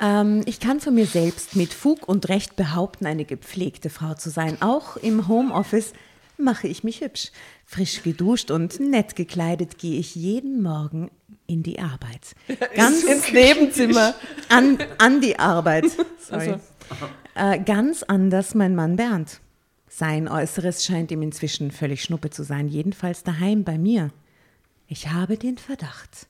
Ähm, 0.00 0.42
ich 0.46 0.60
kann 0.60 0.80
von 0.80 0.94
mir 0.94 1.06
selbst 1.06 1.56
mit 1.56 1.72
Fug 1.72 2.08
und 2.08 2.28
Recht 2.28 2.56
behaupten, 2.56 3.06
eine 3.06 3.24
gepflegte 3.24 3.90
Frau 3.90 4.14
zu 4.14 4.30
sein. 4.30 4.58
Auch 4.60 4.96
im 4.96 5.28
Homeoffice 5.28 5.92
mache 6.36 6.66
ich 6.66 6.82
mich 6.82 7.00
hübsch. 7.00 7.30
Frisch 7.64 8.02
geduscht 8.02 8.50
und 8.50 8.78
nett 8.80 9.14
gekleidet 9.16 9.78
gehe 9.78 9.98
ich 9.98 10.14
jeden 10.16 10.62
Morgen 10.62 11.10
in 11.46 11.62
die 11.62 11.78
Arbeit. 11.78 12.34
Ganz 12.76 13.02
Ins 13.04 13.32
Nebenzimmer. 13.32 14.14
an, 14.48 14.78
an 14.98 15.20
die 15.20 15.38
Arbeit. 15.38 15.84
Sorry. 16.18 16.50
Also. 16.50 16.60
Äh, 17.34 17.58
ganz 17.60 18.02
anders 18.02 18.54
mein 18.54 18.74
Mann 18.74 18.96
Bernd. 18.96 19.40
Sein 19.88 20.28
Äußeres 20.28 20.84
scheint 20.84 21.10
ihm 21.10 21.22
inzwischen 21.22 21.70
völlig 21.70 22.02
schnuppe 22.02 22.30
zu 22.30 22.42
sein, 22.42 22.68
jedenfalls 22.68 23.22
daheim 23.22 23.64
bei 23.64 23.78
mir. 23.78 24.10
Ich 24.86 25.10
habe 25.10 25.36
den 25.36 25.56
Verdacht, 25.56 26.28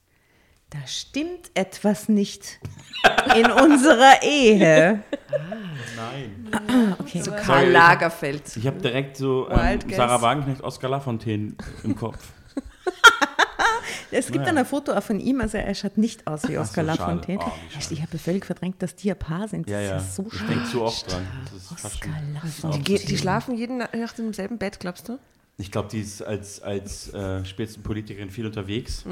da 0.71 0.79
stimmt 0.87 1.51
etwas 1.55 2.09
nicht 2.09 2.61
in 3.35 3.51
unserer 3.51 4.23
Ehe. 4.23 5.03
Nein. 5.97 6.97
Okay. 7.01 7.23
So 7.23 7.33
Karl 7.33 7.71
Lagerfeld. 7.71 8.57
Ich 8.57 8.67
habe 8.67 8.81
direkt 8.81 9.17
so 9.17 9.49
ähm. 9.51 9.81
Sarah 9.91 10.23
Wagenknecht, 10.23 10.63
Oskar 10.63 10.91
Lafontaine 10.91 11.55
im 11.83 11.97
Kopf. 11.97 12.19
Es 14.11 14.31
gibt 14.31 14.47
dann 14.47 14.57
ein 14.59 14.67
Foto 14.67 14.93
auch 14.93 15.03
von 15.03 15.21
ihm, 15.21 15.41
also 15.41 15.57
er 15.59 15.75
schaut 15.75 15.99
nicht 15.99 16.27
aus 16.27 16.49
wie 16.49 16.57
Ach 16.59 16.63
Oskar 16.63 16.85
so. 16.85 16.91
Lafontaine. 16.91 17.41
Oh, 17.45 17.51
ich 17.91 18.03
habe 18.03 18.19
völlig 18.19 18.45
verdrängt, 18.47 18.81
dass 18.83 18.95
die 18.97 19.11
ein 19.11 19.19
Paar 19.19 19.49
sind. 19.49 19.67
Das 19.67 19.73
Ja, 19.73 19.81
ja. 19.81 19.97
ist 19.97 20.15
so 20.17 20.27
ich 20.31 20.39
denke 20.39 20.55
schade. 20.55 20.71
zu 20.71 20.83
oft 20.83 21.11
dran. 21.13 21.23
Schon- 21.79 22.33
Lafontaine. 22.71 22.85
Die, 22.85 23.07
die 23.07 23.19
schlafen 23.19 23.57
jeden 23.57 23.79
Nacht 23.79 24.19
im 24.19 24.33
selben 24.33 24.59
Bett, 24.59 24.81
glaubst 24.81 25.09
du? 25.09 25.19
Ich 25.57 25.71
glaube, 25.71 25.89
die 25.91 26.01
ist 26.01 26.23
als, 26.23 26.61
als 26.63 27.13
äh, 27.15 27.45
Spitzenpolitikerin 27.45 28.31
viel 28.31 28.47
unterwegs. 28.47 29.05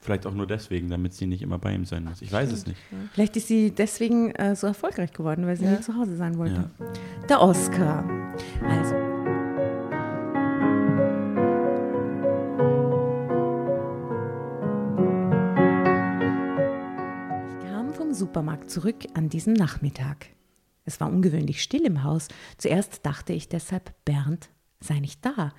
Vielleicht 0.00 0.26
auch 0.26 0.34
nur 0.34 0.46
deswegen, 0.46 0.88
damit 0.90 1.14
sie 1.14 1.26
nicht 1.26 1.42
immer 1.42 1.58
bei 1.58 1.72
ihm 1.74 1.84
sein 1.84 2.04
muss. 2.04 2.22
Ich 2.22 2.30
weiß 2.30 2.52
es 2.52 2.66
nicht. 2.66 2.78
Vielleicht 3.12 3.36
ist 3.36 3.48
sie 3.48 3.70
deswegen 3.70 4.30
äh, 4.36 4.54
so 4.54 4.66
erfolgreich 4.68 5.12
geworden, 5.12 5.46
weil 5.46 5.56
sie 5.56 5.64
nie 5.64 5.80
zu 5.80 5.96
Hause 5.96 6.16
sein 6.16 6.38
wollte. 6.38 6.70
Der 7.28 7.40
Oscar. 7.40 8.04
Also. 8.68 9.15
Supermarkt 18.16 18.70
zurück 18.70 18.96
an 19.14 19.28
diesem 19.28 19.52
Nachmittag. 19.52 20.26
Es 20.86 21.00
war 21.00 21.08
ungewöhnlich 21.08 21.62
still 21.62 21.84
im 21.84 22.02
Haus. 22.02 22.28
Zuerst 22.56 23.04
dachte 23.04 23.32
ich 23.32 23.48
deshalb, 23.48 23.92
Bernd 24.04 24.48
sei 24.80 25.00
nicht 25.00 25.24
da. 25.24 25.52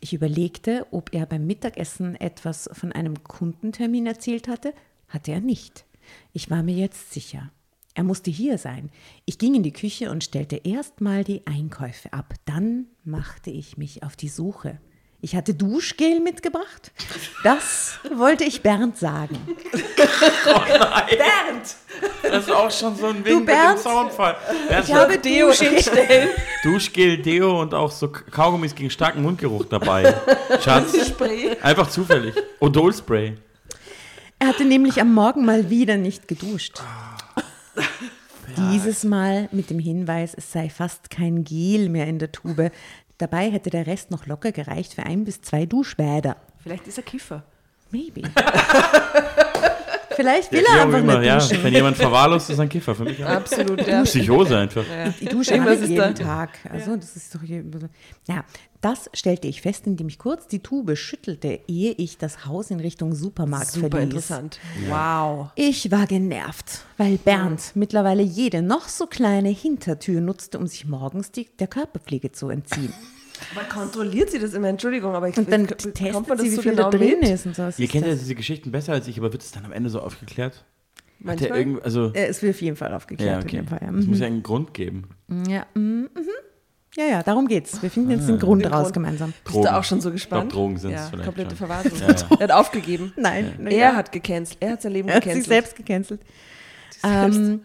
Ich 0.00 0.12
überlegte, 0.12 0.86
ob 0.90 1.14
er 1.14 1.24
beim 1.24 1.46
Mittagessen 1.46 2.14
etwas 2.16 2.68
von 2.72 2.92
einem 2.92 3.24
Kundentermin 3.24 4.06
erzählt 4.06 4.48
hatte. 4.48 4.74
Hatte 5.08 5.32
er 5.32 5.40
nicht. 5.40 5.86
Ich 6.32 6.50
war 6.50 6.62
mir 6.62 6.74
jetzt 6.74 7.12
sicher. 7.12 7.50
Er 7.94 8.04
musste 8.04 8.30
hier 8.30 8.58
sein. 8.58 8.90
Ich 9.24 9.38
ging 9.38 9.54
in 9.54 9.62
die 9.62 9.72
Küche 9.72 10.10
und 10.10 10.22
stellte 10.22 10.56
erstmal 10.56 11.24
die 11.24 11.46
Einkäufe 11.46 12.12
ab. 12.12 12.34
Dann 12.44 12.86
machte 13.04 13.50
ich 13.50 13.78
mich 13.78 14.02
auf 14.02 14.16
die 14.16 14.28
Suche. 14.28 14.78
Ich 15.24 15.34
hatte 15.34 15.54
Duschgel 15.54 16.20
mitgebracht. 16.20 16.92
Das 17.44 17.94
wollte 18.14 18.44
ich 18.44 18.60
Bernd 18.60 18.98
sagen. 18.98 19.38
Bernd! 20.44 21.76
Das 22.22 22.44
ist 22.44 22.50
auch 22.50 22.70
schon 22.70 22.94
so 22.94 23.06
ein 23.06 23.24
Wink 23.24 23.38
mit 23.38 23.46
Bernd? 23.46 23.78
dem 23.78 23.82
Soundfall. 23.82 24.36
Bernd, 24.68 24.86
Ich 24.86 24.94
habe 24.94 25.16
Deo 25.16 25.50
hinstellen. 25.50 26.28
Duschgel, 26.62 27.22
Deo 27.22 27.62
und 27.62 27.72
auch 27.72 27.90
so 27.90 28.08
Kaugummis 28.08 28.74
gegen 28.74 28.90
starken 28.90 29.22
Mundgeruch 29.22 29.64
dabei. 29.64 30.14
Schatz. 30.62 30.92
Einfach 31.62 31.88
zufällig. 31.88 32.34
Odol-Spray. 32.60 33.38
Er 34.40 34.48
hatte 34.48 34.66
nämlich 34.66 35.00
am 35.00 35.14
Morgen 35.14 35.46
mal 35.46 35.70
wieder 35.70 35.96
nicht 35.96 36.28
geduscht. 36.28 36.82
Dieses 38.56 39.04
Mal 39.04 39.48
mit 39.52 39.70
dem 39.70 39.78
Hinweis, 39.78 40.34
es 40.34 40.52
sei 40.52 40.68
fast 40.68 41.08
kein 41.08 41.44
Gel 41.44 41.88
mehr 41.88 42.06
in 42.06 42.18
der 42.18 42.30
Tube. 42.30 42.70
Dabei 43.18 43.50
hätte 43.50 43.70
der 43.70 43.86
Rest 43.86 44.10
noch 44.10 44.26
locker 44.26 44.52
gereicht 44.52 44.94
für 44.94 45.04
ein 45.04 45.24
bis 45.24 45.40
zwei 45.40 45.66
Duschbäder. 45.66 46.36
Vielleicht 46.62 46.88
ist 46.88 46.98
er 46.98 47.04
Kiffer. 47.04 47.44
Maybe. 47.90 48.22
Vielleicht 50.16 50.52
will 50.52 50.62
Ja, 50.66 50.76
er 50.76 50.82
einfach 50.84 50.98
immer, 50.98 51.18
nicht 51.18 51.26
ja. 51.26 51.38
duschen. 51.38 51.62
Wenn 51.62 51.74
jemand 51.74 51.96
verwahrlost, 51.96 52.50
ist 52.50 52.60
ein 52.60 52.68
Kiffer. 52.68 52.94
Für 52.94 53.04
mich 53.04 53.24
auch. 53.24 53.28
Absolut, 53.28 53.86
ja. 53.86 54.02
Psychose 54.02 54.58
einfach. 54.58 54.84
Ich 55.20 55.28
dusche 55.28 55.52
Irgendwas 55.54 55.78
immer 55.78 55.86
jeden 55.88 56.14
da. 56.14 56.24
Tag. 56.24 56.50
Also 56.70 56.96
das 56.96 57.16
ist 57.16 57.34
doch. 57.34 57.40
Ja, 58.28 58.44
das 58.80 59.08
stellte 59.14 59.48
ich 59.48 59.62
fest, 59.62 59.86
indem 59.86 60.08
ich 60.08 60.18
kurz 60.18 60.46
die 60.46 60.58
Tube 60.58 60.96
schüttelte, 60.96 61.60
ehe 61.66 61.92
ich 61.92 62.18
das 62.18 62.44
Haus 62.44 62.70
in 62.70 62.80
Richtung 62.80 63.14
Supermarkt 63.14 63.70
Super 63.70 63.88
verließ. 63.88 64.04
interessant. 64.04 64.58
Wow. 64.88 65.48
Ich 65.54 65.90
war 65.90 66.06
genervt, 66.06 66.80
weil 66.98 67.16
Bernd 67.16 67.72
mittlerweile 67.74 68.22
jede 68.22 68.60
noch 68.60 68.88
so 68.88 69.06
kleine 69.06 69.48
Hintertür 69.48 70.20
nutzte, 70.20 70.58
um 70.58 70.66
sich 70.66 70.86
morgens 70.86 71.30
die, 71.32 71.48
der 71.58 71.66
Körperpflege 71.66 72.32
zu 72.32 72.50
entziehen. 72.50 72.92
Man 73.54 73.68
kontrolliert 73.68 74.30
sie 74.30 74.38
das 74.38 74.52
immer, 74.54 74.68
Entschuldigung, 74.68 75.14
aber 75.14 75.28
ich 75.28 75.36
Und 75.36 75.50
dann 75.50 75.66
kommt 75.66 75.80
testet 75.94 76.12
man 76.12 76.24
das 76.26 76.40
sie, 76.40 76.46
wie 76.52 76.54
so 76.56 76.62
viel 76.62 76.70
genau 76.72 76.90
da 76.90 76.96
drin 76.98 77.20
mit? 77.20 77.28
ist 77.30 77.46
und 77.46 77.56
so. 77.56 77.68
Ihr 77.76 77.88
kennt 77.88 78.06
ja 78.06 78.12
diese 78.14 78.34
Geschichten 78.34 78.70
besser 78.70 78.92
als 78.92 79.06
ich, 79.08 79.18
aber 79.18 79.32
wird 79.32 79.42
es 79.42 79.50
dann 79.52 79.64
am 79.64 79.72
Ende 79.72 79.90
so 79.90 80.00
aufgeklärt? 80.00 80.64
Manchmal. 81.20 81.58
irgend, 81.58 81.82
also, 81.84 82.10
Es 82.12 82.42
wird 82.42 82.54
auf 82.54 82.60
jeden 82.60 82.76
Fall 82.76 82.92
aufgeklärt 82.92 83.30
ja, 83.30 83.38
in 83.38 83.44
okay. 83.44 83.56
dem 83.56 83.66
Fall. 83.68 83.78
Ja. 83.80 83.88
Es 83.96 84.04
Mhm. 84.04 84.10
muss 84.10 84.20
ja 84.20 84.26
einen 84.26 84.42
Grund 84.42 84.74
geben. 84.74 85.08
Ja, 85.48 85.64
mhm, 85.74 86.10
mhm. 86.14 86.28
ja, 86.96 87.04
ja, 87.06 87.22
darum 87.22 87.48
geht's. 87.48 87.80
Wir 87.82 87.90
finden 87.90 88.10
jetzt 88.10 88.28
den 88.28 88.38
Grund 88.38 88.62
Den 88.64 88.72
raus 88.72 88.82
Grund. 88.84 88.94
gemeinsam. 88.94 89.32
Bist 89.44 89.56
du 89.56 89.66
auch 89.74 89.84
schon 89.84 90.00
so 90.00 90.10
gespannt? 90.10 90.50
glaub, 90.50 90.60
Drogen 90.60 90.76
sind's 90.76 91.00
ja, 91.00 91.06
vielleicht 91.08 91.24
komplette 91.24 91.56
schon. 91.56 91.66
Verwahrung. 91.66 91.92
Ja, 91.98 92.08
ja. 92.08 92.26
Er 92.30 92.38
hat 92.40 92.52
aufgegeben. 92.52 93.12
Nein, 93.16 93.54
na 93.58 93.70
Er 93.70 93.76
ja. 93.78 93.94
hat 93.94 94.12
gecancelt. 94.12 94.58
Er 94.60 94.72
hat 94.72 94.82
sein 94.82 94.92
Leben 94.92 95.08
Er 95.08 95.14
hat 95.16 95.22
sich 95.24 95.32
gecancelt. 95.32 95.48
selbst 95.48 95.76
gecancelt. 95.76 96.20
Ähm, 97.02 97.60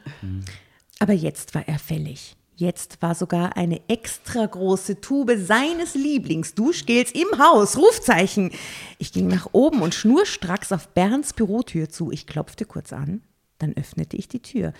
aber 0.99 1.13
jetzt 1.13 1.53
war 1.55 1.67
er 1.67 1.79
fällig. 1.79 2.35
Jetzt 2.59 3.01
war 3.01 3.15
sogar 3.15 3.55
eine 3.55 3.79
extra 3.87 4.45
große 4.45 4.99
Tube 4.99 5.37
seines 5.37 5.95
Lieblingsduschgels 5.95 7.13
im 7.13 7.39
Haus. 7.39 7.77
Rufzeichen. 7.77 8.51
Ich 8.97 9.13
ging 9.13 9.29
nach 9.29 9.47
oben 9.53 9.81
und 9.81 9.95
schnurstracks 9.95 10.73
auf 10.73 10.89
Bernds 10.89 11.31
Bürotür 11.31 11.87
zu. 11.87 12.11
Ich 12.11 12.27
klopfte 12.27 12.65
kurz 12.65 12.91
an, 12.91 13.21
dann 13.59 13.77
öffnete 13.77 14.17
ich 14.17 14.27
die 14.27 14.41
Tür, 14.41 14.73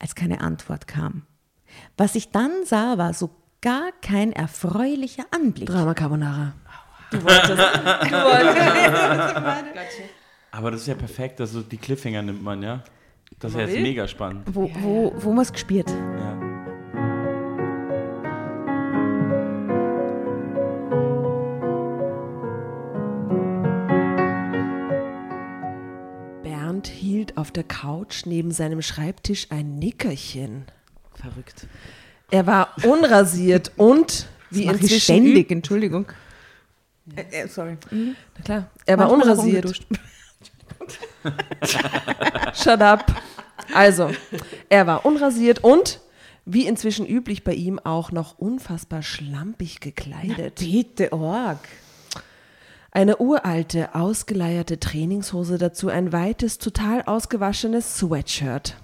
als 0.00 0.16
keine 0.16 0.40
Antwort 0.40 0.88
kam. 0.88 1.22
Was 1.96 2.16
ich 2.16 2.32
dann 2.32 2.50
sah, 2.64 2.98
war 2.98 3.14
so 3.14 3.30
gar 3.60 3.92
kein 4.00 4.32
erfreulicher 4.32 5.26
Anblick. 5.30 5.68
Drama 5.68 5.94
Carbonara. 5.94 6.54
Du 7.12 7.22
wolltest. 7.22 7.50
du 7.50 8.16
wolltest. 8.16 9.84
Aber 10.50 10.72
das 10.72 10.80
ist 10.80 10.88
ja 10.88 10.96
perfekt, 10.96 11.40
also 11.40 11.62
die 11.62 11.76
Cliffhanger 11.78 12.22
nimmt 12.22 12.42
man, 12.42 12.64
ja? 12.64 12.82
Das 13.38 13.52
ist 13.52 13.58
ja 13.60 13.66
jetzt 13.66 13.80
mega 13.80 14.08
spannend. 14.08 14.42
Wo, 14.52 14.68
wo, 14.80 15.14
wo 15.18 15.32
man 15.32 15.42
es 15.42 15.52
gespielt? 15.52 15.88
Ja. 15.88 16.41
Auf 27.42 27.50
der 27.50 27.64
Couch 27.64 28.24
neben 28.24 28.52
seinem 28.52 28.80
Schreibtisch 28.82 29.48
ein 29.50 29.78
Nickerchen. 29.80 30.64
Verrückt. 31.14 31.66
Er 32.30 32.46
war 32.46 32.68
unrasiert 32.84 33.72
und 33.76 34.26
wie 34.50 34.62
ich 34.62 34.68
inzwischen 34.68 35.00
ständig, 35.00 35.50
Entschuldigung. 35.50 36.06
Äh, 37.16 37.42
äh, 37.42 37.48
sorry. 37.48 37.76
üb- 37.90 38.14
Na 38.38 38.42
klar, 38.44 38.70
er 38.86 38.96
war 38.98 39.08
Manchmal 39.08 39.30
unrasiert. 39.36 39.80
Shut 42.54 42.80
up. 42.80 43.20
Also, 43.74 44.10
er 44.68 44.86
war 44.86 45.04
unrasiert 45.04 45.64
und 45.64 46.00
wie 46.44 46.66
inzwischen 46.66 47.06
üblich 47.06 47.42
bei 47.44 47.54
ihm 47.54 47.78
auch 47.80 48.12
noch 48.12 48.38
unfassbar 48.38 49.02
schlampig 49.02 49.80
gekleidet. 49.80 50.56
Bitte, 50.60 51.12
Org. 51.12 51.58
Eine 52.94 53.16
uralte, 53.16 53.94
ausgeleierte 53.94 54.78
Trainingshose, 54.78 55.56
dazu 55.56 55.88
ein 55.88 56.12
weites, 56.12 56.58
total 56.58 57.02
ausgewaschenes 57.06 57.96
Sweatshirt. 57.96 58.76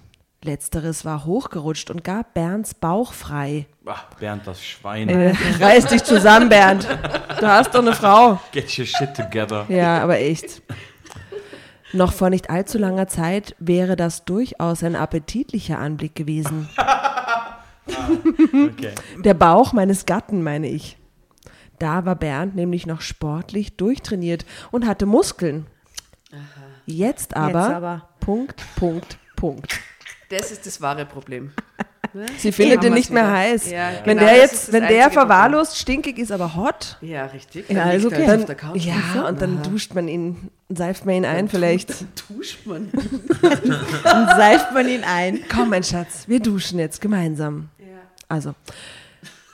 Letzteres 0.43 1.05
war 1.05 1.27
hochgerutscht 1.27 1.91
und 1.91 2.05
gab 2.05 2.33
Bernds 2.33 2.73
Bauch 2.73 3.13
frei. 3.13 3.67
Ach, 3.85 4.05
Bernd, 4.19 4.47
das 4.47 4.65
Schwein. 4.65 5.11
Äh, 5.11 5.35
reiß 5.61 5.87
dich 5.87 6.05
zusammen, 6.05 6.49
Bernd. 6.49 6.89
Du 7.39 7.47
hast 7.47 7.75
doch 7.75 7.83
eine 7.83 7.93
Frau. 7.93 8.41
Get 8.53 8.79
your 8.79 8.87
shit 8.87 9.15
together. 9.15 9.67
Ja, 9.69 10.03
aber 10.03 10.19
echt. 10.19 10.63
Noch 11.93 12.13
vor 12.15 12.31
nicht 12.31 12.49
allzu 12.49 12.79
langer 12.79 13.09
Zeit 13.09 13.57
wäre 13.59 13.95
das 13.95 14.25
durchaus 14.25 14.83
ein 14.83 14.97
appetitlicher 14.97 15.79
Anblick 15.79 16.15
gewesen. 16.15 16.69
Okay. 17.89 18.93
Der 19.25 19.33
Bauch 19.33 19.73
meines 19.73 20.05
Gatten, 20.05 20.43
meine 20.43 20.69
ich. 20.69 20.98
Da 21.79 22.05
war 22.05 22.17
Bernd 22.17 22.55
nämlich 22.57 22.87
noch 22.87 23.01
sportlich 23.01 23.77
durchtrainiert 23.77 24.45
und 24.71 24.87
hatte 24.87 25.07
Muskeln. 25.07 25.67
Jetzt 26.87 27.37
aber, 27.37 27.61
Jetzt 27.61 27.71
aber. 27.71 28.09
Punkt, 28.21 28.63
Punkt, 28.77 29.19
Punkt. 29.37 29.81
Das 30.31 30.51
ist 30.51 30.67
das 30.67 30.81
wahre 30.81 31.07
Problem. 31.07 31.53
Sie 32.39 32.53
findet 32.53 32.83
ihn 32.85 32.95
nicht 32.95 33.11
mehr 33.11 33.25
wieder. 33.25 33.33
heiß. 33.33 33.71
Ja, 33.71 33.91
wenn 34.05 34.17
genau, 34.19 34.31
der 34.31 34.39
jetzt, 34.39 34.73
wenn 34.73 34.83
der 34.83 35.05
Problem. 35.05 35.13
verwahrlost, 35.13 35.77
stinkig 35.79 36.19
ist, 36.19 36.33
aber 36.33 36.55
hot, 36.57 36.97
Ja, 37.01 37.27
richtig. 37.27 37.69
Ja, 37.69 37.77
Dann 37.77 37.89
also 37.89 38.09
liegt 38.09 38.21
er 38.21 38.35
okay. 38.35 38.57
dann, 38.61 38.75
ja, 38.77 39.29
und 39.29 39.41
dann 39.43 39.63
duscht 39.63 39.95
man 39.95 40.09
ihn, 40.09 40.51
seift 40.71 41.05
man 41.05 41.17
ihn 41.17 41.25
ein 41.27 41.49
vielleicht. 41.49 41.91
duscht 42.31 42.65
man. 42.67 42.91
Dann 44.05 44.27
seift 44.37 44.73
man 44.73 44.89
ihn 44.89 45.05
ein. 45.05 45.41
Komm, 45.55 45.71
mein 45.71 45.85
Schatz, 45.85 46.25
wir 46.27 46.41
duschen 46.41 46.79
jetzt 46.79 47.01
gemeinsam. 47.01 47.69
Also, 48.29 48.55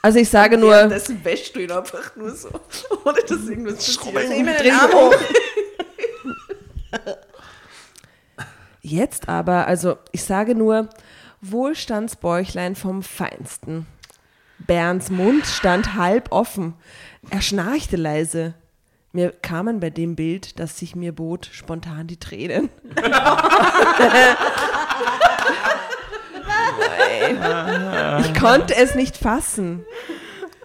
also 0.05 0.19
ich 0.19 0.29
sage 0.29 0.59
nur, 0.59 0.69
Währenddessen 0.69 1.25
wäschst 1.25 1.55
du 1.55 1.61
ihn 1.61 1.71
einfach 1.71 2.15
nur 2.15 2.29
so, 2.29 2.49
ohne 3.05 3.21
dass 3.27 3.47
irgendwas 3.47 3.97
passiert. 3.97 4.37
immer 4.37 4.53
den 4.53 4.71
Arm 4.71 4.91
hoch. 4.91 5.15
Jetzt 8.83 9.27
aber, 9.27 9.65
also 9.65 9.97
ich 10.11 10.23
sage 10.23 10.53
nur, 10.53 10.89
Wohlstandsbäuchlein 11.41 12.75
vom 12.75 13.01
Feinsten. 13.01 13.87
Bernds 14.59 15.09
Mund 15.09 15.47
stand 15.47 15.95
halb 15.95 16.31
offen. 16.31 16.75
Er 17.31 17.41
schnarchte 17.41 17.95
leise. 17.95 18.53
Mir 19.11 19.31
kamen 19.31 19.79
bei 19.79 19.89
dem 19.89 20.15
Bild, 20.15 20.59
das 20.59 20.77
sich 20.77 20.95
mir 20.95 21.15
bot, 21.15 21.49
spontan 21.51 22.05
die 22.05 22.19
Tränen. 22.19 22.69
ich 28.19 28.39
konnte 28.39 28.75
es 28.75 28.95
nicht 28.95 29.17
fassen, 29.17 29.85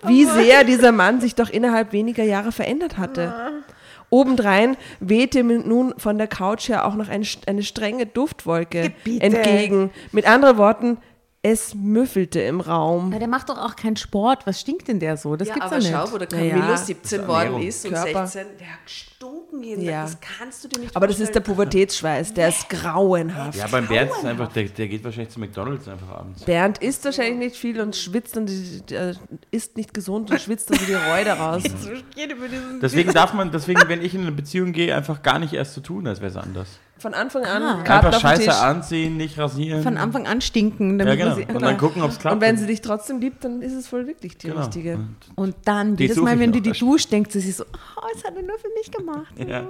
wie 0.04 0.24
sehr 0.24 0.64
dieser 0.64 0.92
Mann 0.92 1.20
sich 1.20 1.34
doch 1.34 1.50
innerhalb 1.50 1.92
weniger 1.92 2.24
Jahre 2.24 2.52
verändert 2.52 2.98
hatte. 2.98 3.62
Obendrein 4.10 4.76
wehte 4.98 5.44
mir 5.44 5.58
nun 5.60 5.94
von 5.96 6.18
der 6.18 6.26
Couch 6.26 6.68
her 6.68 6.84
auch 6.84 6.94
noch 6.94 7.08
ein, 7.08 7.24
eine 7.46 7.62
strenge 7.62 8.06
Duftwolke 8.06 8.92
Bitte. 9.04 9.22
entgegen. 9.24 9.90
Mit 10.10 10.28
anderen 10.28 10.58
Worten, 10.58 10.98
es 11.42 11.74
müffelte 11.74 12.38
im 12.40 12.61
Raum. 12.61 13.07
Aber 13.07 13.18
der 13.18 13.29
macht 13.29 13.48
doch 13.48 13.57
auch 13.57 13.74
keinen 13.74 13.96
Sport. 13.96 14.46
Was 14.46 14.61
stinkt 14.61 14.88
denn 14.88 15.00
der 15.00 15.16
so? 15.16 15.37
Das 15.37 15.48
Ja, 15.48 15.55
gibt's 15.55 15.68
aber 15.68 15.79
nicht. 15.79 15.90
schau, 15.90 16.12
wo 16.12 16.18
der 16.18 16.26
Camillo 16.26 16.66
das 16.68 16.87
17 16.87 17.20
ist 17.20 17.26
worden 17.29 17.62
ist 17.62 17.85
und 17.87 17.92
Körper. 17.94 18.26
16, 18.26 18.59
der 18.59 18.66
hat 18.66 18.85
gestunken 18.85 19.62
jeden 19.62 19.83
Ja. 19.83 20.03
Das 20.03 20.18
kannst 20.20 20.64
du 20.64 20.68
dir 20.68 20.81
nicht 20.81 20.94
Aber 20.94 21.07
das 21.07 21.18
ist 21.18 21.35
der. 21.35 21.40
Pubertätsschweiß, 21.40 22.35
der 22.35 22.50
ist 22.50 22.68
grauenhaft. 22.68 23.59
Ja, 23.59 23.66
beim 23.68 23.87
Bernd 23.87 24.11
ist 24.11 24.24
einfach, 24.24 24.53
der, 24.53 24.64
der 24.64 24.88
geht 24.88 25.03
wahrscheinlich 25.03 25.33
zu 25.33 25.40
McDonalds 25.40 25.88
einfach 25.88 26.09
abends. 26.11 26.42
Bernd 26.44 26.76
isst 26.79 27.07
wahrscheinlich 27.07 27.38
nicht 27.38 27.57
viel 27.57 27.81
und 27.81 27.96
schwitzt 27.96 28.37
und 28.37 28.50
äh, 28.92 29.14
isst 29.50 29.79
nicht 29.79 29.94
gesund 29.94 30.31
und 30.31 30.40
schwitzt 30.40 30.68
dann 30.70 30.79
so 30.79 30.85
die 30.85 30.92
Räude 30.92 31.31
raus. 31.31 31.62
Deswegen 32.83 33.12
darf 33.14 33.33
man, 33.33 33.50
deswegen, 33.50 33.83
wenn 33.88 34.03
ich 34.03 34.14
in 34.14 34.22
eine 34.22 34.33
Beziehung 34.33 34.72
gehe, 34.72 34.94
einfach 34.94 35.22
gar 35.22 35.38
nicht 35.38 35.55
erst 35.55 35.72
so 35.74 35.81
tun, 35.81 36.07
als 36.07 36.20
wäre 36.20 36.31
es 36.31 36.37
anders. 36.37 36.68
Von 37.00 37.14
Anfang 37.14 37.44
an 37.44 37.62
Ah. 37.62 37.82
Karten 37.82 38.06
Einfach 38.08 38.20
scheiße 38.20 38.42
Tisch. 38.44 38.54
anziehen, 38.54 39.16
nicht 39.16 39.38
rasieren. 39.38 39.82
Von 39.82 39.96
Anfang 39.96 40.26
an 40.26 40.40
stinken. 40.40 40.98
ja, 40.98 41.04
Damit 41.06 41.18
genau. 41.18 41.30
man 41.36 41.38
sie, 41.48 41.52
Und 41.54 41.62
dann 41.62 41.78
gucken, 41.78 42.02
ob 42.02 42.10
es 42.10 42.18
klappt. 42.18 42.34
Und 42.34 42.40
wenn 42.42 42.56
sie 42.58 42.66
dich 42.66 42.80
trotzdem 42.82 43.20
liebt, 43.20 43.42
dann 43.44 43.62
ist 43.62 43.72
es 43.72 43.92
wohl 43.92 44.06
wirklich 44.06 44.36
die 44.36 44.48
genau. 44.48 44.60
richtige. 44.60 44.94
Und- 44.96 45.16
Und 45.36 45.56
dann, 45.64 45.96
Die 45.96 46.04
jedes 46.04 46.18
Mal, 46.18 46.38
wenn 46.38 46.52
du 46.52 46.60
die 46.60 46.72
duscht, 46.72 47.10
denkt 47.10 47.32
sie 47.32 47.40
sich 47.40 47.56
so, 47.56 47.64
oh, 47.64 48.06
das 48.14 48.22
hat 48.24 48.36
er 48.36 48.42
nur 48.42 48.58
für 48.58 48.68
mich 48.78 48.90
gemacht. 48.90 49.32
Ja. 49.48 49.64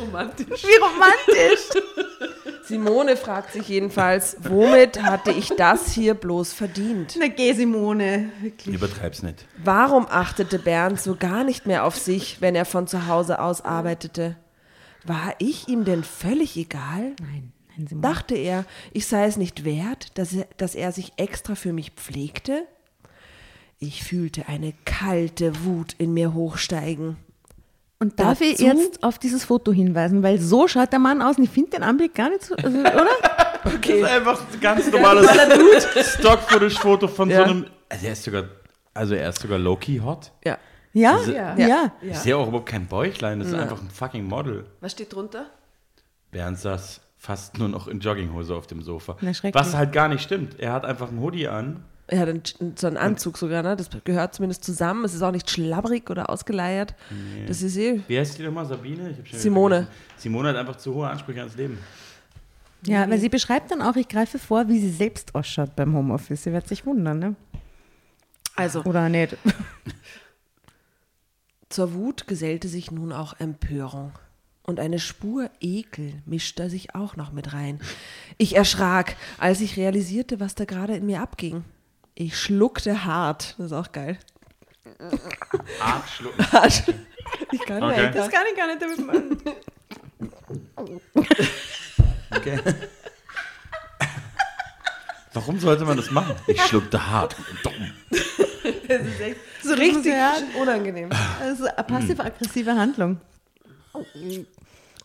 Romantisch. 0.00 0.64
Wie 0.64 0.76
romantisch. 0.82 1.68
Simone 2.64 3.16
fragt 3.16 3.52
sich 3.52 3.68
jedenfalls, 3.68 4.36
womit 4.40 5.00
hatte 5.02 5.30
ich 5.30 5.50
das 5.56 5.92
hier 5.92 6.14
bloß 6.14 6.52
verdient? 6.52 7.16
Na 7.18 7.28
geh, 7.28 7.52
Simone. 7.52 8.30
Wirklich. 8.40 8.74
Übertreib's 8.74 9.22
nicht. 9.22 9.46
Warum 9.62 10.06
achtete 10.10 10.58
Bernd 10.58 11.00
so 11.00 11.14
gar 11.14 11.44
nicht 11.44 11.66
mehr 11.66 11.84
auf 11.84 11.96
sich, 11.96 12.40
wenn 12.40 12.56
er 12.56 12.64
von 12.64 12.88
zu 12.88 13.06
Hause 13.06 13.40
aus 13.40 13.64
arbeitete? 13.64 14.34
War 15.04 15.34
ich 15.38 15.68
ihm 15.68 15.84
denn 15.84 16.04
völlig 16.04 16.56
egal? 16.56 17.14
Nein, 17.20 17.52
nein. 17.76 18.00
Dachte 18.02 18.34
er, 18.34 18.64
ich 18.92 19.06
sei 19.06 19.26
es 19.26 19.36
nicht 19.36 19.64
wert, 19.64 20.18
dass 20.18 20.32
er, 20.32 20.46
dass 20.56 20.74
er 20.74 20.92
sich 20.92 21.12
extra 21.16 21.54
für 21.54 21.72
mich 21.72 21.92
pflegte? 21.92 22.64
Ich 23.78 24.02
fühlte 24.02 24.48
eine 24.48 24.74
kalte 24.84 25.64
Wut 25.64 25.94
in 25.98 26.12
mir 26.12 26.34
hochsteigen. 26.34 27.16
Und 28.00 28.18
darf 28.20 28.40
ich 28.40 28.56
Dazu- 28.58 28.64
jetzt 28.64 29.02
auf 29.02 29.18
dieses 29.18 29.44
Foto 29.44 29.72
hinweisen, 29.72 30.22
weil 30.22 30.40
so 30.40 30.68
schaut 30.68 30.92
der 30.92 30.98
Mann 31.00 31.20
aus 31.22 31.36
und 31.38 31.44
ich 31.44 31.50
finde 31.50 31.70
den 31.70 31.82
Anblick 31.82 32.14
gar 32.14 32.28
nicht 32.30 32.42
so, 32.44 32.54
also, 32.56 32.78
oder? 32.78 33.06
Das 33.64 33.74
ist 33.88 34.04
einfach 34.04 34.40
ein 34.52 34.60
ganz 34.60 34.90
normales 34.90 35.28
Stock-Footage-Foto 36.14 37.08
von 37.08 37.28
Ja. 37.28 37.38
so 37.38 37.42
einem. 37.44 37.66
Also 37.88 38.06
er 38.06 38.12
ist 38.12 38.22
sogar, 38.22 38.44
also 38.94 39.14
er 39.14 39.28
ist 39.30 39.40
sogar 39.40 39.58
low-key 39.58 39.98
hot. 40.00 40.30
Ja. 40.44 40.58
Ja, 40.92 41.18
Diese- 41.18 41.34
ja. 41.36 41.56
Ja. 41.58 41.92
Ich 42.00 42.18
sehe 42.18 42.36
auch 42.36 42.48
überhaupt 42.48 42.68
kein 42.68 42.86
Bäuchlein, 42.86 43.38
das 43.40 43.48
ist 43.48 43.54
einfach 43.54 43.80
ein 43.80 43.90
fucking 43.90 44.24
Model. 44.26 44.64
Was 44.80 44.92
steht 44.92 45.12
drunter? 45.12 45.46
Bernd 46.30 46.58
saß 46.58 47.00
fast 47.18 47.58
nur 47.58 47.68
noch 47.68 47.88
in 47.88 48.00
Jogginghose 48.00 48.54
auf 48.54 48.66
dem 48.66 48.82
Sofa. 48.82 49.16
Na. 49.20 49.32
Was 49.52 49.74
halt 49.74 49.92
gar 49.92 50.08
nicht 50.08 50.22
stimmt. 50.22 50.58
Er 50.58 50.72
hat 50.72 50.84
einfach 50.84 51.08
einen 51.08 51.20
Hoodie 51.20 51.48
an. 51.48 51.84
Er 52.06 52.20
hat 52.20 52.28
einen, 52.30 52.42
so 52.76 52.86
einen 52.86 52.96
Anzug 52.96 53.36
sogar, 53.36 53.62
ne? 53.62 53.76
Das 53.76 53.90
gehört 54.04 54.34
zumindest 54.34 54.64
zusammen. 54.64 55.04
Es 55.04 55.12
ist 55.14 55.20
auch 55.22 55.30
nicht 55.30 55.50
schlabbrig 55.50 56.08
oder 56.08 56.30
ausgeleiert. 56.30 56.94
Das 57.46 57.60
ist 57.60 57.76
eh. 57.76 58.00
Wie 58.08 58.18
heißt 58.18 58.38
die 58.38 58.44
nochmal? 58.44 58.64
Sabine? 58.64 59.14
Simone. 59.32 59.88
Simone 60.16 60.48
hat 60.50 60.56
einfach 60.56 60.76
zu 60.76 60.94
hohe 60.94 61.06
Ansprüche 61.08 61.40
ans 61.40 61.56
Leben. 61.56 61.78
Ja, 62.86 63.10
weil 63.10 63.18
sie 63.18 63.28
beschreibt 63.28 63.70
dann 63.72 63.82
auch, 63.82 63.96
ich 63.96 64.08
greife 64.08 64.38
vor, 64.38 64.68
wie 64.68 64.78
sie 64.78 64.90
selbst 64.90 65.34
ausschaut 65.34 65.74
beim 65.76 65.94
Homeoffice. 65.94 66.44
Sie 66.44 66.52
wird 66.52 66.66
sich 66.68 66.86
wundern, 66.86 67.18
ne? 67.18 67.34
Also, 68.56 68.82
Oder 68.84 69.08
nicht? 69.08 69.36
zur 71.68 71.94
Wut 71.94 72.26
gesellte 72.26 72.68
sich 72.68 72.90
nun 72.90 73.12
auch 73.12 73.38
Empörung. 73.38 74.12
Und 74.62 74.80
eine 74.80 74.98
Spur 74.98 75.50
Ekel 75.60 76.12
mischte 76.26 76.68
sich 76.68 76.94
auch 76.94 77.16
noch 77.16 77.32
mit 77.32 77.52
rein. 77.54 77.80
Ich 78.36 78.54
erschrak, 78.56 79.16
als 79.38 79.60
ich 79.62 79.76
realisierte, 79.78 80.40
was 80.40 80.54
da 80.54 80.66
gerade 80.66 80.94
in 80.96 81.06
mir 81.06 81.22
abging. 81.22 81.64
Ich 82.14 82.38
schluckte 82.38 83.04
hart. 83.04 83.54
Das 83.56 83.66
ist 83.66 83.72
auch 83.72 83.92
geil. 83.92 84.18
Arg 85.80 86.08
schlucken. 86.08 86.44
Ich 87.52 87.60
kann 87.60 87.82
Okay. 87.82 88.10
nicht. 88.10 88.30
kann 88.30 88.44
ich 88.50 88.56
gar 88.56 88.66
nicht 88.66 88.82
damit 88.82 89.06
machen. 89.06 89.38
Okay. 92.30 92.58
Warum 95.32 95.60
sollte 95.60 95.84
man 95.84 95.96
das 95.96 96.10
machen? 96.10 96.34
Ich 96.46 96.60
schluckte 96.62 97.10
hart. 97.10 97.36
Dumm. 97.62 97.92
So 99.68 99.74
richtig 99.74 100.14
unangenehm. 100.60 101.10
Also 101.40 101.64
eine 101.64 101.84
passiv-aggressive 101.84 102.74
Handlung. 102.74 103.20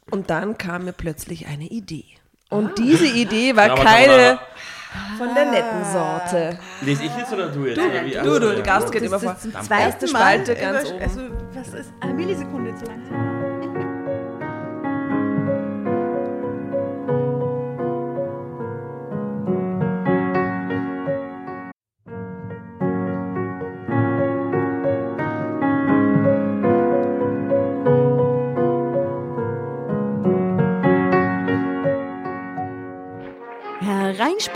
Und 0.09 0.29
dann 0.29 0.57
kam 0.57 0.85
mir 0.85 0.93
plötzlich 0.93 1.47
eine 1.47 1.65
Idee. 1.65 2.05
Und 2.49 2.77
diese 2.77 3.07
Idee 3.07 3.55
war 3.55 3.71
Aber 3.71 3.83
keine 3.83 4.39
von 5.17 5.33
der 5.33 5.45
netten 5.45 5.83
Sorte. 5.91 6.59
Lese 6.81 7.05
ich 7.05 7.15
jetzt 7.17 7.33
oder 7.33 7.49
du 7.49 7.65
jetzt? 7.65 7.79
oder 7.79 8.05
wie? 8.05 8.11
Du, 8.11 8.23
du, 8.23 8.33
so, 8.33 8.39
der 8.39 8.57
ja. 8.57 8.63
Gast 8.63 8.91
geht 8.91 9.01
immer 9.03 9.19
vor. 9.19 9.35
zweiten 9.37 10.07
Spalte 10.07 10.53
Mal 10.53 10.55
ganz 10.55 10.91
oben. 10.91 11.01
Also, 11.01 11.21
was 11.53 11.67
ist 11.79 11.91
eine 11.99 12.13
Millisekunde 12.13 12.75
zu 12.75 12.85
langsam? 12.85 13.52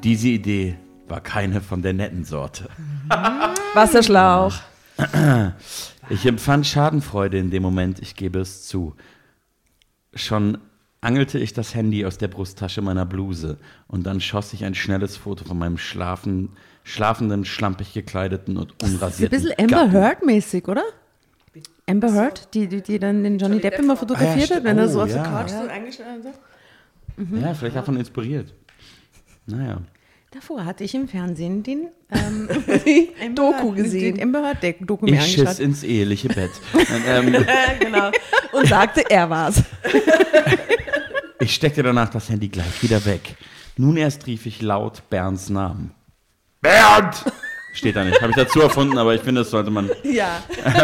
Und 0.00 0.06
diese 0.06 0.28
Idee 0.28 0.78
war 1.08 1.20
keine 1.20 1.60
von 1.60 1.82
der 1.82 1.92
netten 1.92 2.24
Sorte. 2.24 2.70
Wasserschlauch. 3.74 4.54
Ich 6.08 6.26
empfand 6.26 6.66
Schadenfreude 6.66 7.38
in 7.38 7.50
dem 7.50 7.62
Moment, 7.62 8.00
ich 8.00 8.16
gebe 8.16 8.40
es 8.40 8.66
zu. 8.66 8.96
Schon 10.14 10.58
angelte 11.02 11.38
ich 11.38 11.52
das 11.52 11.74
Handy 11.74 12.04
aus 12.04 12.16
der 12.18 12.26
Brusttasche 12.28 12.80
meiner 12.82 13.04
Bluse 13.06 13.58
und 13.86 14.04
dann 14.06 14.20
schoss 14.20 14.52
ich 14.54 14.64
ein 14.64 14.74
schnelles 14.74 15.16
Foto 15.16 15.44
von 15.44 15.56
meinem 15.58 15.78
schlafen, 15.78 16.48
schlafenden, 16.82 17.44
schlampig 17.44 17.92
gekleideten 17.92 18.56
und 18.56 18.74
Das 18.78 18.88
ist 18.88 18.94
ein 18.94 18.96
unrasierten 18.96 19.42
bisschen 19.42 19.58
Amber. 19.58 19.92
Heard-mäßig, 19.92 20.66
oder? 20.66 20.82
Amber 21.88 22.12
Heard, 22.12 22.52
die, 22.54 22.66
die, 22.66 22.82
die 22.82 22.98
dann 22.98 23.22
den 23.22 23.38
Johnny 23.38 23.60
Depp 23.60 23.78
immer 23.78 23.96
fotografiert 23.96 24.50
Ah, 24.50 24.54
ja, 24.54 24.56
hat, 24.56 24.64
wenn 24.64 24.78
er 24.78 24.88
stimmt. 24.88 24.92
so 24.94 24.98
Oh, 24.98 25.02
auf 25.04 25.08
der 25.12 25.16
ja. 25.22 25.30
Couch 25.30 25.50
so 25.50 25.68
eingeschlafen 25.68 26.24
hat. 26.24 27.42
Ja, 27.42 27.54
vielleicht 27.54 27.76
davon 27.76 27.96
inspiriert. 27.98 28.52
Naja. 29.50 29.78
Davor 30.32 30.64
hatte 30.64 30.84
ich 30.84 30.94
im 30.94 31.08
Fernsehen 31.08 31.64
den 31.64 31.88
ähm, 32.12 32.48
Doku 33.34 33.72
gesehen. 33.72 34.14
Den 34.14 34.22
Amber 34.22 34.42
Heard 34.42 34.88
Doku 34.88 35.04
mir 35.04 35.18
Ich 35.18 35.32
schiss 35.32 35.58
ins 35.58 35.82
eheliche 35.82 36.28
Bett. 36.28 36.52
Und, 36.72 36.86
ähm, 37.06 37.44
genau. 37.80 38.10
Und 38.52 38.68
sagte, 38.68 39.02
er 39.10 39.28
war's. 39.28 39.62
ich 41.40 41.52
steckte 41.52 41.82
danach 41.82 42.10
das 42.10 42.28
Handy 42.28 42.48
gleich 42.48 42.82
wieder 42.82 43.04
weg. 43.04 43.36
Nun 43.76 43.96
erst 43.96 44.26
rief 44.26 44.46
ich 44.46 44.62
laut 44.62 45.08
Bernds 45.10 45.50
Namen. 45.50 45.92
Bernd! 46.60 47.24
Steht 47.72 47.96
da 47.96 48.04
nicht. 48.04 48.20
Habe 48.20 48.30
ich 48.30 48.36
dazu 48.36 48.60
erfunden, 48.60 48.98
aber 48.98 49.14
ich 49.14 49.22
finde, 49.22 49.40
das 49.40 49.50
sollte 49.50 49.70
man. 49.70 49.90
Ja. 50.02 50.42
Na, 50.64 50.80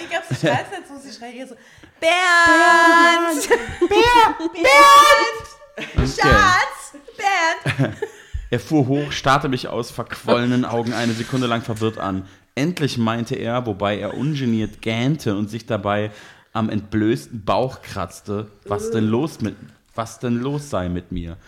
ich 0.00 0.10
glaube, 0.10 0.24
sie 0.28 0.34
schreit 0.34 0.70
nicht 0.70 0.88
so, 0.88 0.98
sie 0.98 1.16
schreit 1.16 1.34
eher 1.34 1.46
so, 1.46 1.54
Bernd! 2.00 3.48
Bernd! 3.48 4.52
Bernd! 4.52 5.96
Okay. 5.96 6.06
Schatz! 6.06 6.81
Bernd! 7.22 7.96
Er 8.50 8.60
fuhr 8.60 8.86
hoch, 8.86 9.12
starrte 9.12 9.48
mich 9.48 9.68
aus 9.68 9.90
verquollenen 9.90 10.66
Augen 10.66 10.92
eine 10.92 11.14
Sekunde 11.14 11.46
lang 11.46 11.62
verwirrt 11.62 11.96
an. 11.96 12.26
Endlich 12.54 12.98
meinte 12.98 13.34
er, 13.34 13.64
wobei 13.64 13.98
er 13.98 14.12
ungeniert 14.12 14.82
gähnte 14.82 15.36
und 15.36 15.48
sich 15.48 15.64
dabei 15.64 16.10
am 16.52 16.68
entblößten 16.68 17.46
Bauch 17.46 17.80
kratzte, 17.80 18.48
was 18.66 18.90
denn 18.90 19.06
los 19.06 19.40
mit, 19.40 19.56
was 19.94 20.18
denn 20.18 20.36
los 20.36 20.68
sei 20.68 20.90
mit 20.90 21.12
mir. 21.12 21.38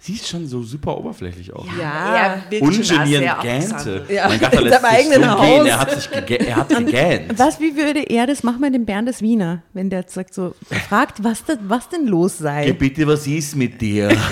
Sie 0.00 0.12
ist 0.12 0.28
schon 0.28 0.46
so 0.46 0.62
super 0.62 0.96
oberflächlich 0.96 1.52
auch. 1.52 1.66
Ja. 1.76 2.40
Ungeniert 2.60 3.40
gähnte. 3.42 4.04
Ja, 4.08 4.28
Mein 4.28 4.38
Gatter 4.38 4.58
in 4.58 4.64
lässt 4.68 4.80
seinem 4.80 4.90
sich 4.90 4.98
eigenen 5.14 5.30
so 5.30 5.36
gehen. 5.36 5.58
Haus. 5.60 5.66
Er 5.66 5.80
hat 5.80 5.90
sich 5.90 6.10
gegä 6.10 6.34
er 6.36 6.56
hat 6.56 6.68
gegähnt. 6.68 7.38
Was, 7.38 7.60
wie 7.60 7.76
würde 7.76 8.00
er 8.08 8.26
das 8.28 8.44
machen 8.44 8.60
mit 8.60 8.74
dem 8.74 8.86
Bernd 8.86 9.08
des 9.08 9.22
Wiener, 9.22 9.62
wenn 9.72 9.90
der 9.90 10.04
sagt 10.06 10.34
so, 10.34 10.54
er 10.70 10.80
fragt, 10.80 11.24
was, 11.24 11.44
das, 11.44 11.58
was 11.62 11.88
denn 11.88 12.06
los 12.06 12.38
sei? 12.38 12.66
Geh 12.66 12.72
bitte, 12.74 13.06
was 13.08 13.26
ist 13.26 13.56
mit 13.56 13.80
dir? 13.80 14.08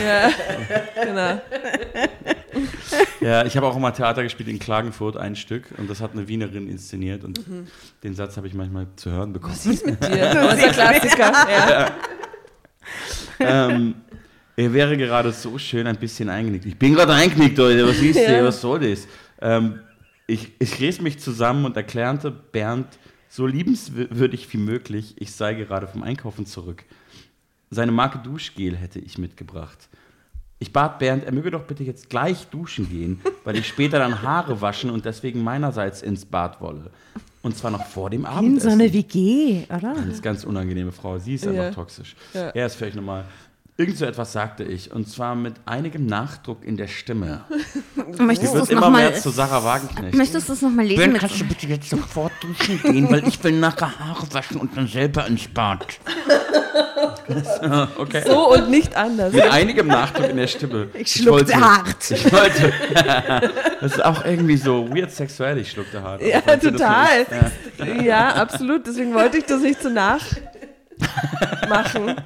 Genau. 1.03 1.41
Ja, 3.21 3.45
ich 3.45 3.57
habe 3.57 3.67
auch 3.67 3.79
mal 3.79 3.91
Theater 3.91 4.23
gespielt 4.23 4.49
in 4.49 4.59
Klagenfurt, 4.59 5.17
ein 5.17 5.37
Stück. 5.37 5.65
Und 5.77 5.91
das 5.91 6.01
hat 6.01 6.13
eine 6.13 6.27
Wienerin 6.29 6.69
inszeniert. 6.69 7.23
Und 7.25 7.41
den 8.03 8.15
Satz 8.15 8.37
habe 8.37 8.47
ich 8.47 8.55
manchmal 8.55 8.87
zu 8.97 9.11
hören 9.11 9.33
bekommen. 9.33 9.53
Was 9.55 9.67
ist 9.67 9.85
mit 9.85 10.03
dir? 10.03 10.33
Das 10.35 10.59
ist 10.59 10.65
ein 10.65 10.73
Klassiker. 10.73 11.33
Ja. 13.41 13.69
ähm, 13.71 13.97
er 14.57 14.73
wäre 14.73 14.97
gerade 14.97 15.33
so 15.33 15.59
schön 15.59 15.87
ein 15.87 15.97
bisschen 15.97 16.29
eingenickt. 16.29 16.65
Ich 16.67 16.79
bin 16.79 16.95
gerade 16.95 17.13
eingenickt, 17.13 17.59
Leute. 17.59 17.87
Was 17.87 17.99
ist 17.99 18.17
Ja. 18.17 18.31
das? 18.39 18.45
Was 18.47 18.61
soll 18.61 18.81
das? 18.81 19.07
Ähm, 19.41 19.81
ich, 20.27 20.53
ich 20.59 20.81
riss 20.81 21.01
mich 21.01 21.19
zusammen 21.21 21.65
und 21.65 21.77
erklärte 21.77 22.31
Bernd 22.31 22.87
so 23.29 23.47
liebenswürdig 23.47 24.51
wie 24.53 24.57
möglich, 24.59 25.15
ich 25.19 25.33
sei 25.33 25.55
gerade 25.55 25.87
vom 25.87 26.03
Einkaufen 26.03 26.47
zurück. 26.47 26.85
Seine 27.71 27.93
Marke 27.93 28.19
Duschgel 28.19 28.77
hätte 28.77 28.99
ich 28.99 29.19
mitgebracht. 29.19 29.89
Ich 30.59 30.73
bat 30.73 30.99
Bernd, 30.99 31.25
er 31.25 31.33
möge 31.33 31.51
doch 31.51 31.65
bitte 31.65 31.85
jetzt 31.85 32.09
gleich 32.09 32.47
duschen 32.47 32.89
gehen, 32.89 33.21
weil 33.45 33.59
ich 33.59 33.69
später 33.69 33.99
dann 33.99 34.23
Haare 34.23 34.61
waschen 34.63 34.89
und 34.89 35.05
deswegen 35.05 35.45
meinerseits 35.45 36.01
ins 36.01 36.25
Bad 36.25 36.61
wolle. 36.63 36.91
Und 37.43 37.57
zwar 37.57 37.71
noch 37.71 37.85
vor 37.85 38.09
dem 38.09 38.23
In 38.23 38.27
Abendessen. 38.27 38.71
so 38.71 38.75
eine 38.75 38.91
WG, 38.93 39.65
oder? 39.69 39.95
Ist 40.11 40.23
ganz 40.23 40.45
unangenehme 40.45 40.93
Frau. 40.93 41.19
Sie 41.19 41.35
ist 41.35 41.45
Ja. 41.45 41.51
einfach 41.51 41.75
toxisch. 41.75 42.17
Ja. 42.33 42.49
Er 42.49 42.67
ist 42.67 42.77
völlig 42.77 42.95
normal. 42.95 43.27
Irgend 43.79 43.99
so 43.99 44.07
etwas 44.07 44.33
sagte 44.33 44.65
ich. 44.65 44.91
Und 44.91 45.07
zwar 45.07 45.35
mit 45.35 45.55
einigem 45.67 46.07
Nachdruck 46.07 46.65
in 46.65 46.79
der 46.79 46.89
Stimme. 46.89 47.45
Möchtest 48.19 48.55
du 48.55 48.61
es 48.61 48.71
immer 48.71 48.81
nochmal 48.83 49.11
mehr 49.11 49.21
zu 49.21 49.29
Sarah 49.29 49.63
Wagenknecht. 49.63 50.15
Möchtest 50.15 50.49
du 50.49 50.55
es 50.55 50.63
nochmal 50.63 50.87
lesen? 50.87 51.13
Ben, 51.13 51.19
kannst 51.21 51.39
du 51.41 51.45
bitte 51.45 51.67
jetzt 51.67 51.91
sofort 51.91 52.33
duschen 52.41 52.81
gehen, 52.81 53.11
weil 53.11 53.29
ich 53.29 53.43
will 53.45 53.53
nachher 53.53 53.99
Haare 53.99 54.33
waschen 54.33 54.57
und 54.61 54.75
dann 54.77 54.89
selber 54.89 55.27
ins 55.27 55.47
Bad. 55.49 55.87
okay. 57.99 58.23
So 58.27 58.55
und 58.55 58.71
nicht 58.71 58.97
anders. 58.97 59.35
Mit 59.35 59.43
einigem 59.45 59.89
Nachdruck 59.89 60.31
in 60.31 60.37
der 60.37 60.47
Stimme. 60.47 60.89
Ich 60.95 61.13
schluckte 61.13 61.53
wollte- 61.53 61.61
hart. 61.61 62.11
Ich 62.11 62.33
wollte. 62.33 62.73
das 63.81 63.93
ist 63.93 64.05
auch 64.05 64.25
irgendwie 64.25 64.57
so 64.57 64.89
weird 64.89 65.11
sexuell, 65.11 65.59
ich 65.59 65.71
schluckte 65.71 66.03
hart. 66.03 66.23
Ja, 66.23 66.41
total. 66.57 67.27
Ja. 67.79 67.87
Ja, 68.03 68.29
absolut. 68.37 68.87
Deswegen 68.87 69.13
wollte 69.13 69.37
ich 69.39 69.45
das 69.45 69.61
nicht 69.61 69.83
so 69.83 69.91
nachmachen. 71.69 72.17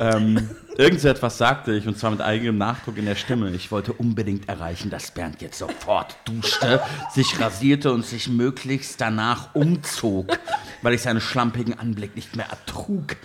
Ähm, 0.00 0.50
irgend 0.76 1.00
so 1.00 1.08
etwas 1.08 1.38
sagte 1.38 1.72
ich, 1.74 1.86
und 1.86 1.98
zwar 1.98 2.10
mit 2.10 2.20
eigenem 2.20 2.58
Nachdruck 2.58 2.98
in 2.98 3.04
der 3.04 3.14
Stimme. 3.14 3.50
Ich 3.50 3.70
wollte 3.70 3.92
unbedingt 3.92 4.48
erreichen, 4.48 4.90
dass 4.90 5.10
Bernd 5.10 5.40
jetzt 5.40 5.58
sofort 5.58 6.16
duschte, 6.24 6.80
sich 7.12 7.40
rasierte 7.40 7.92
und 7.92 8.04
sich 8.04 8.28
möglichst 8.28 9.00
danach 9.00 9.54
umzog, 9.54 10.38
weil 10.82 10.94
ich 10.94 11.02
seinen 11.02 11.20
schlampigen 11.20 11.78
Anblick 11.78 12.16
nicht 12.16 12.36
mehr 12.36 12.46
ertrug 12.46 13.16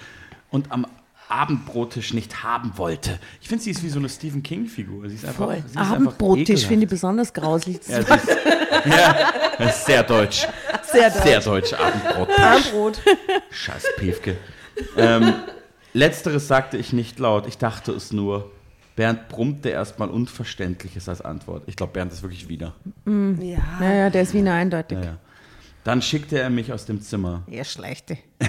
und 0.49 0.71
am 0.71 0.86
Abendbrottisch 1.28 2.15
nicht 2.15 2.43
haben 2.43 2.73
wollte. 2.78 3.19
Ich 3.39 3.47
finde, 3.47 3.63
sie 3.63 3.69
ist 3.69 3.84
wie 3.84 3.89
so 3.89 3.99
eine 3.99 4.10
Stephen 4.10 4.41
King-Figur. 4.41 5.08
Sie 5.10 5.15
ist 5.15 5.25
einfach, 5.25 5.45
Voll. 5.45 5.63
sie 5.67 5.80
ist 5.80 5.91
Abendbrottisch 5.91 6.65
finde 6.65 6.86
ich 6.86 6.89
besonders 6.89 7.34
grauslich. 7.34 7.80
Ja, 7.88 7.97
ist, 7.99 8.10
ja, 8.86 9.32
das 9.60 9.78
ist 9.78 9.86
sehr 9.86 10.02
deutsch. 10.02 10.47
Sehr 10.91 11.12
deutsch. 11.12 11.23
Sehr 11.23 11.39
deutsch, 11.41 11.73
Abendbrot. 11.73 12.30
Armbrot. 12.39 13.02
Scheiß 13.52 13.84
Piefke. 13.97 14.38
Ähm, 14.98 15.34
letzteres 15.94 16.48
sagte 16.48 16.78
ich 16.78 16.94
nicht 16.94 17.20
laut, 17.20 17.48
ich 17.48 17.58
dachte 17.58 17.92
es 17.92 18.12
nur. 18.12 18.52
Bernd 18.96 19.30
brummte 19.30 19.70
erstmal 19.70 20.10
Unverständliches 20.10 21.08
als 21.08 21.22
Antwort. 21.22 21.63
Ich 21.68 21.78
glaube, 21.78 21.94
Bernd 21.94 22.12
ist 22.12 22.22
wirklich 22.22 22.50
wieder. 22.50 22.74
Ja. 23.06 23.60
Naja, 23.80 24.10
der 24.10 24.24
ist 24.24 24.34
Wiener 24.34 24.54
eindeutig. 24.54 24.98
Ja, 24.98 25.06
ja. 25.06 25.18
Dann 25.86 26.02
schickte 26.02 26.39
er 26.39 26.50
mich 26.50 26.74
aus 26.74 26.86
dem 26.86 27.02
Zimmer. 27.02 27.44
Er 27.48 27.63
schleichte. 27.63 28.18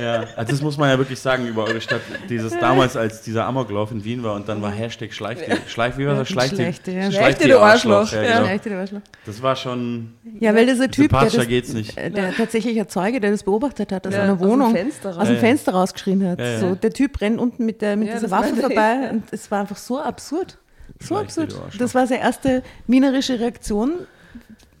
Ja, 0.00 0.24
also 0.36 0.52
das 0.52 0.62
muss 0.62 0.76
man 0.78 0.88
ja 0.90 0.98
wirklich 0.98 1.18
sagen 1.18 1.46
über 1.46 1.64
eure 1.64 1.80
Stadt. 1.80 2.00
Dieses 2.28 2.56
damals, 2.58 2.96
als 2.96 3.22
dieser 3.22 3.46
Amoklauf 3.46 3.90
in 3.90 4.04
Wien 4.04 4.22
war 4.22 4.34
und 4.34 4.48
dann 4.48 4.62
war 4.62 4.70
Hashtag 4.70 5.12
Schleich 5.12 5.38
die, 5.38 5.70
Schleich, 5.70 5.98
wie 5.98 6.06
war 6.06 6.14
das? 6.14 6.28
Schleich 6.28 6.50
die, 6.50 6.56
Schlechte, 6.56 6.90
ja. 6.92 7.10
Schleich 7.10 7.36
die 7.38 7.48
du 7.48 7.58
Arschloch. 7.60 8.12
Ja, 8.12 8.22
Ja. 8.22 8.28
genau. 8.34 8.44
Schleichte, 8.46 8.68
der 8.70 8.78
Arschloch. 8.80 9.00
Das 9.26 9.42
war 9.42 9.56
schon, 9.56 10.14
Ja, 10.40 10.54
weil 10.54 10.66
dieser 10.66 10.90
Typ, 10.90 11.10
der, 11.10 11.30
das, 11.30 11.46
geht's 11.48 11.72
nicht. 11.72 11.96
äh, 11.98 12.10
der 12.10 12.32
tatsächliche 12.34 12.86
Zeuge, 12.86 13.20
der 13.20 13.30
das 13.32 13.42
beobachtet 13.42 13.92
hat, 13.92 14.06
aus 14.06 14.12
Ja, 14.14 14.22
einer 14.22 14.32
aus 14.34 14.38
dem 14.38 14.48
Wohnung, 14.48 14.72
Fenster 14.72 15.10
raus. 15.10 15.18
aus 15.22 15.28
dem. 15.28 15.38
Fenster 15.38 15.72
rausgeschrien 15.72 16.26
hat. 16.28 16.38
Ja, 16.38 16.46
ja. 16.46 16.58
So, 16.60 16.74
der 16.74 16.90
Typ 16.92 17.20
rennt 17.20 17.40
unten 17.40 17.64
mit, 17.66 17.82
der, 17.82 17.96
mit 17.96 18.08
Ja, 18.08 18.14
dieser 18.14 18.30
Waffe 18.30 18.54
vorbei 18.56 19.10
und 19.12 19.24
es 19.32 19.50
war 19.50 19.60
einfach 19.60 19.76
so 19.76 19.98
absurd. 20.00 20.58
So 21.00 21.06
Schleichte, 21.16 21.42
absurd. 21.42 21.52
du 21.52 21.56
Arschloch. 21.64 21.78
Das 21.80 21.94
war 21.94 22.06
seine 22.06 22.20
erste 22.22 22.62
wienerische 22.86 23.38
Reaktion. 23.40 23.92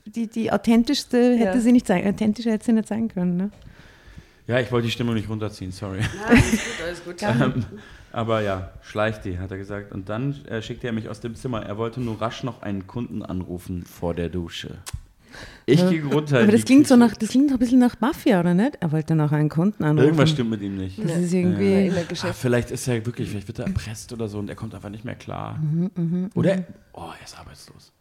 Die, 0.06 0.26
die 0.26 0.50
authentischste 0.50 1.34
hätte 1.36 1.58
Ja. 1.58 1.60
sie 1.60 1.70
nicht 1.72 1.86
sein, 1.86 2.06
authentischer 2.08 2.50
hätte 2.52 2.64
sie 2.64 2.72
nicht 2.72 2.88
sein 2.88 3.08
können. 3.08 3.36
Ne? 3.36 3.50
Ja, 4.48 4.58
ich 4.58 4.72
wollte 4.72 4.86
die 4.86 4.90
Stimmung 4.92 5.14
nicht 5.14 5.28
runterziehen, 5.28 5.70
sorry. 5.70 6.00
Alles 6.28 7.04
gut, 7.04 7.22
alles 7.22 7.54
gut. 7.54 7.54
Ähm, 7.54 7.64
aber 8.10 8.40
ja, 8.40 8.70
schleicht 8.82 9.24
die, 9.26 9.38
hat 9.38 9.50
er 9.52 9.58
gesagt. 9.58 9.92
Und 9.92 10.08
dann 10.08 10.44
äh, 10.46 10.60
schickte 10.62 10.86
er 10.88 10.92
mich 10.92 11.08
aus 11.08 11.20
dem 11.20 11.34
Zimmer. 11.36 11.62
Er 11.64 11.76
wollte 11.78 12.00
nur 12.00 12.20
rasch 12.20 12.42
noch 12.42 12.62
einen 12.62 12.86
Kunden 12.86 13.22
anrufen 13.22 13.84
vor 13.84 14.14
der 14.14 14.28
Dusche. 14.30 14.78
Ich 15.66 15.86
ging 15.90 16.06
runter. 16.10 16.36
Aber 16.38 16.46
in 16.46 16.50
das 16.52 16.64
klingt 16.64 16.88
so 16.88 16.96
nach, 16.96 17.14
das 17.14 17.28
klingt 17.28 17.52
ein 17.52 17.58
bisschen 17.58 17.78
nach 17.78 18.00
Mafia, 18.00 18.40
oder 18.40 18.54
nicht? 18.54 18.78
Er 18.80 18.90
wollte 18.90 19.14
noch 19.14 19.30
einen 19.30 19.50
Kunden 19.50 19.84
anrufen. 19.84 20.06
Irgendwas 20.06 20.30
stimmt 20.30 20.48
mit 20.50 20.62
ihm 20.62 20.78
nicht. 20.78 20.98
Das 20.98 21.18
ist 21.18 21.32
In 21.34 21.52
irgendwie. 21.52 21.90
der 21.94 22.00
Ah, 22.02 22.06
Geschäft. 22.08 22.38
vielleicht 22.40 22.70
ist 22.70 22.88
er 22.88 23.04
wirklich, 23.04 23.28
vielleicht 23.28 23.46
wird 23.46 23.58
er 23.58 23.66
erpresst 23.66 24.10
oder 24.14 24.26
so 24.26 24.38
und 24.38 24.48
er 24.48 24.56
kommt 24.56 24.74
einfach 24.74 24.88
nicht 24.88 25.04
mehr 25.04 25.14
klar. 25.16 25.58
Mhm, 25.58 26.30
oder? 26.34 26.64
Oh, 26.94 27.10
er 27.16 27.24
ist 27.24 27.38
arbeitslos. 27.38 27.92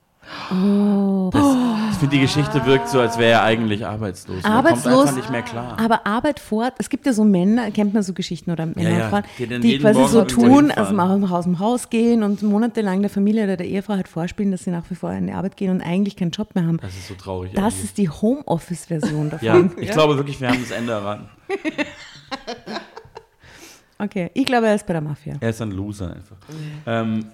Das, 0.49 1.41
ich 1.43 1.66
finde, 1.97 2.15
die 2.15 2.21
Geschichte 2.21 2.65
wirkt 2.65 2.89
so, 2.89 2.99
als 2.99 3.17
wäre 3.17 3.31
er 3.31 3.43
eigentlich 3.43 3.85
arbeitslos. 3.85 4.43
Arbeitslos, 4.43 5.05
kommt 5.05 5.17
nicht 5.17 5.29
mehr 5.29 5.41
klar. 5.41 5.77
aber 5.79 6.05
Arbeit 6.05 6.39
fort. 6.39 6.73
Es 6.77 6.89
gibt 6.89 7.05
ja 7.05 7.13
so 7.13 7.23
Männer, 7.23 7.71
kennt 7.71 7.93
man 7.93 8.03
so 8.03 8.13
Geschichten 8.13 8.51
oder 8.51 8.65
Männer 8.65 8.89
ja, 8.89 9.05
und 9.05 9.09
Frauen, 9.09 9.61
die 9.61 9.79
quasi 9.79 9.99
Morgen 9.99 10.11
so 10.11 10.23
tun, 10.23 10.71
also 10.71 10.93
mal 10.93 11.23
aus 11.31 11.45
dem 11.45 11.59
Haus 11.59 11.89
gehen 11.89 12.23
und 12.23 12.43
monatelang 12.43 13.01
der 13.01 13.09
Familie 13.09 13.43
oder 13.43 13.57
der 13.57 13.67
Ehefrau 13.67 13.95
halt 13.95 14.07
vorspielen, 14.07 14.51
dass 14.51 14.63
sie 14.63 14.71
nach 14.71 14.83
wie 14.89 14.95
vor 14.95 15.11
in 15.11 15.27
die 15.27 15.33
Arbeit 15.33 15.57
gehen 15.57 15.71
und 15.71 15.81
eigentlich 15.81 16.15
keinen 16.15 16.31
Job 16.31 16.55
mehr 16.55 16.65
haben. 16.65 16.77
Das 16.81 16.95
ist 16.95 17.07
so 17.07 17.15
traurig. 17.15 17.51
Das 17.53 17.73
irgendwie. 17.73 17.85
ist 17.85 17.97
die 17.97 18.09
Homeoffice-Version 18.09 19.29
davon. 19.31 19.45
ja, 19.45 19.69
ich 19.77 19.91
glaube 19.91 20.17
wirklich, 20.17 20.39
wir 20.39 20.49
haben 20.49 20.61
das 20.61 20.71
Ende 20.71 20.93
erraten. 20.93 21.29
Okay, 23.99 24.29
ich 24.35 24.45
glaube, 24.45 24.67
er 24.67 24.75
ist 24.75 24.85
bei 24.85 24.93
der 24.93 25.01
Mafia. 25.01 25.37
Er 25.39 25.49
ist 25.49 25.61
ein 25.61 25.71
Loser 25.71 26.13
einfach. 26.13 26.37
Ähm, 26.85 27.25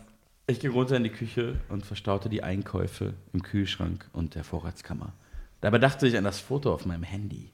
ich 0.47 0.59
ging 0.59 0.71
runter 0.71 0.97
in 0.97 1.03
die 1.03 1.09
Küche 1.09 1.59
und 1.69 1.85
verstaute 1.85 2.29
die 2.29 2.43
Einkäufe 2.43 3.13
im 3.31 3.43
Kühlschrank 3.43 4.09
und 4.13 4.35
der 4.35 4.43
Vorratskammer. 4.43 5.13
Dabei 5.61 5.79
dachte 5.79 6.07
ich 6.07 6.17
an 6.17 6.25
das 6.25 6.39
Foto 6.39 6.73
auf 6.73 6.85
meinem 6.85 7.03
Handy. 7.03 7.49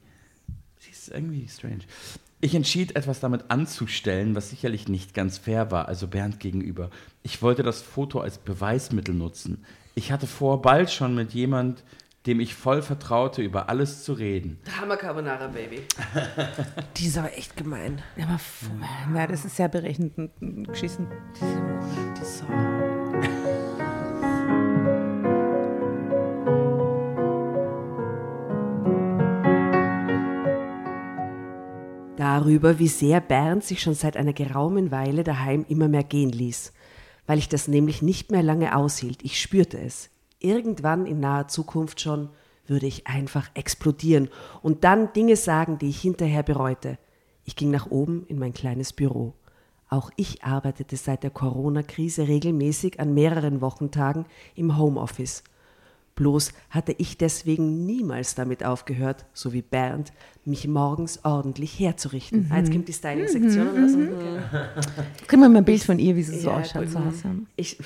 Sie 0.78 0.90
ist 0.90 1.08
irgendwie 1.08 1.46
strange. 1.46 1.84
Ich 2.40 2.54
entschied, 2.54 2.96
etwas 2.96 3.20
damit 3.20 3.50
anzustellen, 3.50 4.34
was 4.34 4.50
sicherlich 4.50 4.88
nicht 4.88 5.14
ganz 5.14 5.38
fair 5.38 5.70
war, 5.70 5.88
also 5.88 6.08
Bernd 6.08 6.40
gegenüber. 6.40 6.90
Ich 7.22 7.42
wollte 7.42 7.62
das 7.62 7.82
Foto 7.82 8.20
als 8.20 8.38
Beweismittel 8.38 9.14
nutzen. 9.14 9.64
Ich 9.94 10.10
hatte 10.10 10.26
vor, 10.26 10.62
bald 10.62 10.90
schon 10.90 11.14
mit 11.14 11.34
jemand, 11.34 11.84
dem 12.30 12.38
ich 12.38 12.54
voll 12.54 12.80
vertraute, 12.80 13.42
über 13.42 13.68
alles 13.68 14.04
zu 14.04 14.12
reden. 14.12 14.60
Drama 14.64 14.94
Carbonara, 14.94 15.48
Baby. 15.48 15.82
Die 16.96 17.06
ist 17.06 17.18
aber 17.18 17.36
echt 17.36 17.56
gemein. 17.56 18.00
Aber 18.22 18.34
f- 18.34 18.70
na, 19.12 19.26
das 19.26 19.44
ist 19.44 19.56
sehr 19.56 19.68
berechnend 19.68 20.16
und- 20.16 20.30
und 20.40 20.68
geschissen. 20.68 21.08
Die 21.40 22.24
Sau. 22.24 22.46
Darüber, 32.16 32.78
wie 32.78 32.88
sehr 32.88 33.20
Bernd 33.20 33.64
sich 33.64 33.80
schon 33.80 33.94
seit 33.94 34.16
einer 34.16 34.32
geraumen 34.34 34.90
Weile 34.90 35.24
daheim 35.24 35.64
immer 35.68 35.88
mehr 35.88 36.04
gehen 36.04 36.30
ließ. 36.30 36.72
Weil 37.26 37.38
ich 37.38 37.48
das 37.48 37.66
nämlich 37.68 38.02
nicht 38.02 38.30
mehr 38.30 38.42
lange 38.42 38.76
aushielt. 38.76 39.22
Ich 39.22 39.40
spürte 39.40 39.78
es. 39.78 40.09
Irgendwann 40.40 41.06
in 41.06 41.20
naher 41.20 41.48
Zukunft 41.48 42.00
schon 42.00 42.30
würde 42.66 42.86
ich 42.86 43.06
einfach 43.06 43.50
explodieren 43.54 44.28
und 44.62 44.84
dann 44.84 45.12
Dinge 45.12 45.36
sagen, 45.36 45.78
die 45.78 45.88
ich 45.88 46.00
hinterher 46.00 46.42
bereute. 46.42 46.98
Ich 47.44 47.56
ging 47.56 47.70
nach 47.70 47.90
oben 47.90 48.24
in 48.28 48.38
mein 48.38 48.52
kleines 48.52 48.92
Büro. 48.92 49.34
Auch 49.88 50.10
ich 50.16 50.44
arbeitete 50.44 50.96
seit 50.96 51.24
der 51.24 51.30
Corona-Krise 51.30 52.28
regelmäßig 52.28 53.00
an 53.00 53.12
mehreren 53.12 53.60
Wochentagen 53.60 54.24
im 54.54 54.78
Homeoffice. 54.78 55.42
Bloß 56.14 56.52
hatte 56.68 56.94
ich 56.98 57.18
deswegen 57.18 57.86
niemals 57.86 58.34
damit 58.34 58.64
aufgehört, 58.64 59.26
so 59.32 59.52
wie 59.52 59.62
Bernd, 59.62 60.12
mich 60.44 60.68
morgens 60.68 61.24
ordentlich 61.24 61.78
herzurichten. 61.78 62.50
Ah, 62.50 62.58
jetzt 62.58 62.70
kommt 62.70 62.88
die 62.88 62.92
Styling-Sektion 62.92 63.68
oder 63.68 63.88
so. 63.88 63.98
Kriegen 65.26 65.42
wir 65.42 65.48
mal 65.48 65.58
ein 65.58 65.64
Bild 65.64 65.82
von 65.82 65.98
ihr, 65.98 66.14
wie 66.14 66.22
sie 66.22 66.38
so 66.38 66.50
Ja, 66.50 66.58
ausschaut. 66.58 66.88
Ich, 67.56 67.78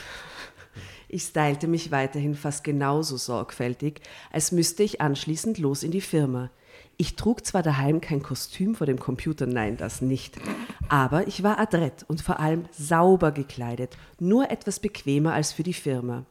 ich 1.15 1.23
stylte 1.23 1.69
mich 1.69 1.93
weiterhin 1.93 2.35
fast 2.35 2.65
genauso 2.65 3.17
sorgfältig, 3.17 4.01
als 4.33 4.51
müsste 4.51 4.83
ich 4.83 5.01
anschließend 5.01 5.59
los 5.59 5.85
in 5.85 5.93
die 5.93 6.01
Firma. 6.01 6.51
Ich 6.97 7.15
trug 7.15 7.47
zwar 7.47 7.63
daheim 7.63 8.01
kein 8.01 8.21
Kostüm 8.21 8.75
vor 8.75 8.89
dem 8.89 8.99
Computer, 8.99 9.47
nein, 9.47 9.77
das 9.77 10.01
nicht. 10.01 10.37
Aber 10.89 11.29
ich 11.29 11.45
war 11.45 11.61
adrett 11.61 12.05
und 12.09 12.21
vor 12.21 12.41
allem 12.41 12.65
sauber 12.73 13.31
gekleidet, 13.31 13.97
nur 14.19 14.51
etwas 14.51 14.81
bequemer 14.81 15.35
als 15.35 15.53
für 15.53 15.63
die 15.63 15.73
Firma. 15.73 16.25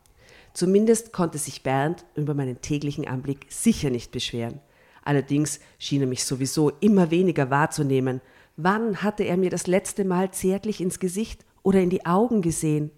Zumindest 0.54 1.14
konnte 1.14 1.38
sich 1.38 1.64
Bernd 1.64 2.04
über 2.16 2.34
meinen 2.34 2.60
täglichen 2.60 3.08
Anblick 3.08 3.46
sicher 3.50 3.90
nicht 3.90 4.12
beschweren. 4.12 4.60
Allerdings 5.06 5.62
schien 5.80 6.02
er 6.02 6.08
mich 6.08 6.26
sowieso 6.26 6.72
immer 6.82 7.10
weniger 7.10 7.50
wahrzunehmen. 7.50 8.20
Wann 8.58 9.02
hatte 9.02 9.24
er 9.24 9.38
mir 9.38 9.50
das 9.50 9.66
letzte 9.66 10.04
Mal 10.04 10.32
zärtlich 10.32 10.82
ins 10.82 11.00
Gesicht 11.00 11.46
oder 11.62 11.80
in 11.80 11.90
die 11.90 12.06
Augen 12.06 12.42
gesehen? 12.42 12.92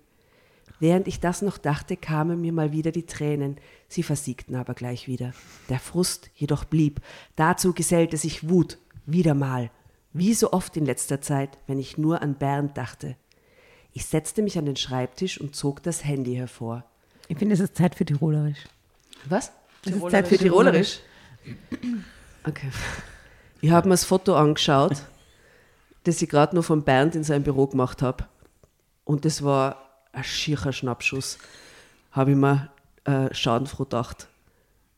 Während 0.80 1.08
ich 1.08 1.20
das 1.20 1.42
noch 1.42 1.58
dachte, 1.58 1.96
kamen 1.96 2.42
mir 2.42 2.52
mal 2.52 2.72
wieder 2.72 2.92
die 2.92 3.06
Tränen. 3.06 3.58
Sie 3.88 4.04
versiegten 4.04 4.56
aber 4.56 4.74
gleich 4.74 5.08
wieder. 5.08 5.34
Der 5.70 5.80
Frust 5.80 6.30
jedoch 6.36 6.66
blieb. 6.66 7.02
Dazu 7.36 7.74
gesellte 7.74 8.18
sich 8.18 8.50
Wut. 8.50 8.78
Wieder 9.06 9.34
mal. 9.34 9.72
Wie 10.14 10.34
so 10.34 10.52
oft 10.52 10.76
in 10.78 10.86
letzter 10.86 11.22
Zeit, 11.22 11.58
wenn 11.68 11.80
ich 11.80 11.98
nur 11.98 12.22
an 12.22 12.36
Bernd 12.36 12.78
dachte. 12.78 13.16
Ich 13.94 14.06
setzte 14.06 14.42
mich 14.42 14.58
an 14.58 14.66
den 14.66 14.76
Schreibtisch 14.76 15.40
und 15.40 15.56
zog 15.56 15.82
das 15.84 16.04
Handy 16.04 16.36
hervor. 16.36 16.84
Ich 17.28 17.38
finde, 17.38 17.54
es 17.54 17.62
ist 17.62 17.76
Zeit 17.76 17.96
für 17.96 18.06
Tirolerisch. 18.06 18.66
Was? 19.30 19.52
Es 19.86 19.94
ist 19.94 20.10
Zeit 20.12 20.28
für 20.28 20.38
Tirolerisch. 20.38 21.00
Okay. 22.44 22.70
Ich 23.62 23.72
habe 23.72 23.88
mir 23.88 23.94
das 23.94 24.06
Foto 24.06 24.36
angeschaut, 24.36 25.04
das 26.04 26.22
ich 26.22 26.30
gerade 26.30 26.56
nur 26.56 26.64
von 26.64 26.84
Bernd 26.84 27.16
in 27.16 27.24
seinem 27.24 27.44
Büro 27.44 27.68
gemacht 27.68 28.02
habe. 28.02 28.28
Und 29.06 29.26
das 29.26 29.44
war 29.44 29.85
ein 30.16 30.24
schierer 30.24 30.74
Schnappschuss. 30.74 31.38
Habe 32.12 32.32
ich 32.32 32.38
mir 32.38 32.70
äh, 33.04 33.34
schadenfroh 33.34 33.84
gedacht. 33.84 34.28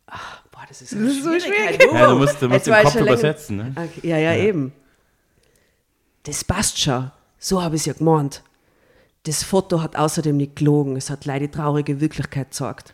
Ach, 0.06 0.44
boah, 0.52 0.64
das 0.68 0.82
ist, 0.82 0.94
das 0.94 1.00
ist 1.02 1.24
so 1.24 1.40
schwierig. 1.40 1.84
Ja, 1.94 2.08
du 2.08 2.18
musst, 2.18 2.42
du 2.42 2.48
musst 2.48 2.68
ich 2.68 2.74
Kopf 2.74 2.96
übersetzen. 2.96 3.58
Ne? 3.58 3.74
Okay, 3.76 4.08
ja, 4.08 4.18
ja, 4.18 4.36
eben. 4.36 4.72
Das 6.24 6.44
passt 6.44 6.80
schon. 6.80 7.12
So 7.40 7.62
habe 7.62 7.76
ich 7.76 7.82
es 7.82 7.86
ja 7.86 7.94
gemeint. 7.94 8.44
Das 9.24 9.44
Foto 9.44 9.82
hat 9.82 9.96
außerdem 9.96 10.38
nicht 10.38 10.56
gelogen. 10.56 10.96
Es 10.96 11.10
hat 11.10 11.26
leider 11.26 11.48
die 11.48 11.52
traurige 11.52 12.00
Wirklichkeit 12.00 12.52
gezeigt. 12.52 12.94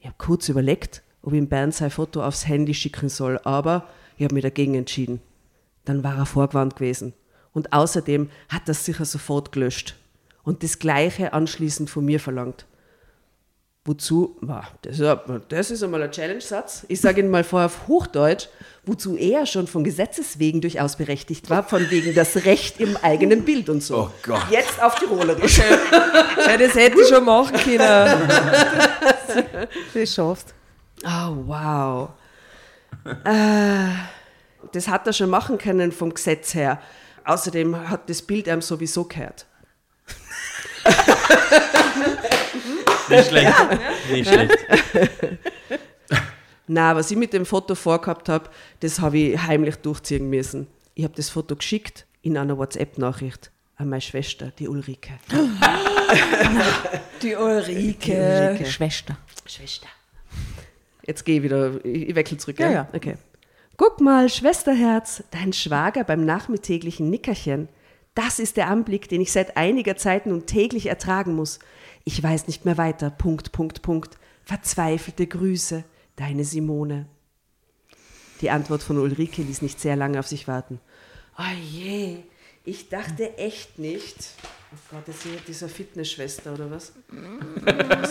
Ich 0.00 0.06
habe 0.06 0.16
kurz 0.18 0.48
überlegt, 0.48 1.02
ob 1.22 1.32
ich 1.32 1.38
ihm 1.38 1.48
Bernd 1.48 1.74
sein 1.74 1.90
Foto 1.90 2.22
aufs 2.22 2.46
Handy 2.46 2.74
schicken 2.74 3.08
soll, 3.08 3.38
aber 3.44 3.88
ich 4.16 4.24
habe 4.24 4.34
mich 4.34 4.42
dagegen 4.42 4.74
entschieden. 4.74 5.20
Dann 5.84 6.02
war 6.02 6.16
er 6.16 6.26
vorgewarnt 6.26 6.76
gewesen. 6.76 7.14
Und 7.52 7.72
außerdem 7.72 8.30
hat 8.48 8.62
er 8.66 8.72
es 8.72 8.84
sicher 8.84 9.04
sofort 9.04 9.52
gelöscht. 9.52 9.94
Und 10.44 10.62
das 10.62 10.78
Gleiche 10.78 11.32
anschließend 11.32 11.90
von 11.90 12.04
mir 12.04 12.20
verlangt. 12.20 12.66
Wozu, 13.86 14.40
das, 14.80 14.98
ist 14.98 15.72
das 15.72 15.82
einmal 15.82 16.02
ein 16.02 16.10
Challenge-Satz. 16.10 16.86
Ich 16.88 17.02
sage 17.02 17.20
ihn 17.20 17.28
mal 17.28 17.44
vorher 17.44 17.66
auf 17.66 17.86
Hochdeutsch, 17.86 18.48
wozu 18.86 19.14
er 19.14 19.44
schon 19.44 19.66
von 19.66 19.84
Gesetzes 19.84 20.38
wegen 20.38 20.62
durchaus 20.62 20.96
berechtigt 20.96 21.50
war, 21.50 21.62
von 21.62 21.90
wegen 21.90 22.14
das 22.14 22.46
Recht 22.46 22.80
im 22.80 22.96
eigenen 22.96 23.44
Bild 23.44 23.68
und 23.68 23.82
so. 23.82 24.04
Oh 24.04 24.10
Gott. 24.22 24.44
Jetzt 24.50 24.82
auf 24.82 24.94
Tirolerisch. 24.94 25.58
Ja, 25.58 26.56
das 26.56 26.74
hätte 26.74 26.98
ich 26.98 27.08
schon 27.08 27.26
machen 27.26 27.58
können. 27.58 28.28
Du 29.92 30.06
schaffst. 30.06 30.54
Oh, 31.04 31.36
wow. 31.46 32.08
Äh, 33.24 33.88
das 34.72 34.88
hat 34.88 35.06
er 35.06 35.12
schon 35.12 35.28
machen 35.28 35.58
können 35.58 35.92
vom 35.92 36.14
Gesetz 36.14 36.54
her. 36.54 36.80
Außerdem 37.24 37.90
hat 37.90 38.08
das 38.08 38.22
Bild 38.22 38.48
einem 38.48 38.62
sowieso 38.62 39.04
gehört. 39.04 39.44
Nicht 43.08 43.28
schlecht. 43.28 43.52
Nicht 44.10 44.28
schlecht. 44.28 44.56
Na, 46.66 46.96
was 46.96 47.10
ich 47.10 47.16
mit 47.16 47.32
dem 47.32 47.44
Foto 47.44 47.74
vorgehabt 47.74 48.28
habe, 48.28 48.48
das 48.80 49.00
habe 49.00 49.18
ich 49.18 49.42
heimlich 49.42 49.76
durchziehen 49.76 50.30
müssen. 50.30 50.66
Ich 50.94 51.04
habe 51.04 51.14
das 51.14 51.28
Foto 51.28 51.56
geschickt 51.56 52.06
in 52.22 52.38
einer 52.38 52.56
WhatsApp-Nachricht 52.56 53.50
an 53.76 53.88
meine 53.88 54.00
Schwester, 54.00 54.52
die 54.58 54.68
Ulrike. 54.68 55.12
Die 57.22 57.34
Ulrike. 57.34 58.12
Ulrike. 58.12 58.66
Schwester. 58.70 59.16
Schwester. 59.46 59.86
Jetzt 61.06 61.24
gehe 61.24 61.38
ich 61.38 61.42
wieder, 61.42 61.84
ich, 61.84 62.14
wechsle 62.14 62.36
zurück. 62.36 62.60
Ja, 62.60 62.66
Ja, 62.66 62.72
ja. 62.72 62.88
Okay. 62.92 63.16
Guck 63.76 64.00
mal, 64.00 64.28
Schwesterherz, 64.28 65.24
dein 65.32 65.52
Schwager 65.52 66.04
beim 66.04 66.24
nachmittäglichen 66.24 67.10
Nickerchen. 67.10 67.68
Das 68.14 68.38
ist 68.38 68.56
der 68.56 68.68
Anblick, 68.68 69.08
den 69.08 69.20
ich 69.20 69.32
seit 69.32 69.56
einiger 69.56 69.96
Zeit 69.96 70.26
nun 70.26 70.46
täglich 70.46 70.86
ertragen 70.86 71.34
muss. 71.34 71.58
Ich 72.04 72.22
weiß 72.22 72.46
nicht 72.46 72.64
mehr 72.64 72.78
weiter. 72.78 73.10
Punkt, 73.10 73.52
Punkt, 73.52 73.82
Punkt. 73.82 74.18
Verzweifelte 74.44 75.26
Grüße, 75.26 75.84
deine 76.16 76.44
Simone. 76.44 77.06
Die 78.40 78.50
Antwort 78.50 78.82
von 78.82 78.98
Ulrike 78.98 79.42
ließ 79.42 79.62
nicht 79.62 79.80
sehr 79.80 79.96
lange 79.96 80.18
auf 80.18 80.26
sich 80.26 80.46
warten. 80.46 80.80
Oh 81.38 81.56
je, 81.60 82.18
ich 82.64 82.88
dachte 82.88 83.36
echt 83.38 83.78
nicht. 83.78 84.16
Oh 84.72 84.76
Gott, 84.90 85.08
das 85.08 85.16
ist 85.16 85.24
ja 85.24 85.30
dieser 85.46 85.68
Fitnessschwester 85.68 86.52
oder 86.52 86.70
was? 86.70 86.92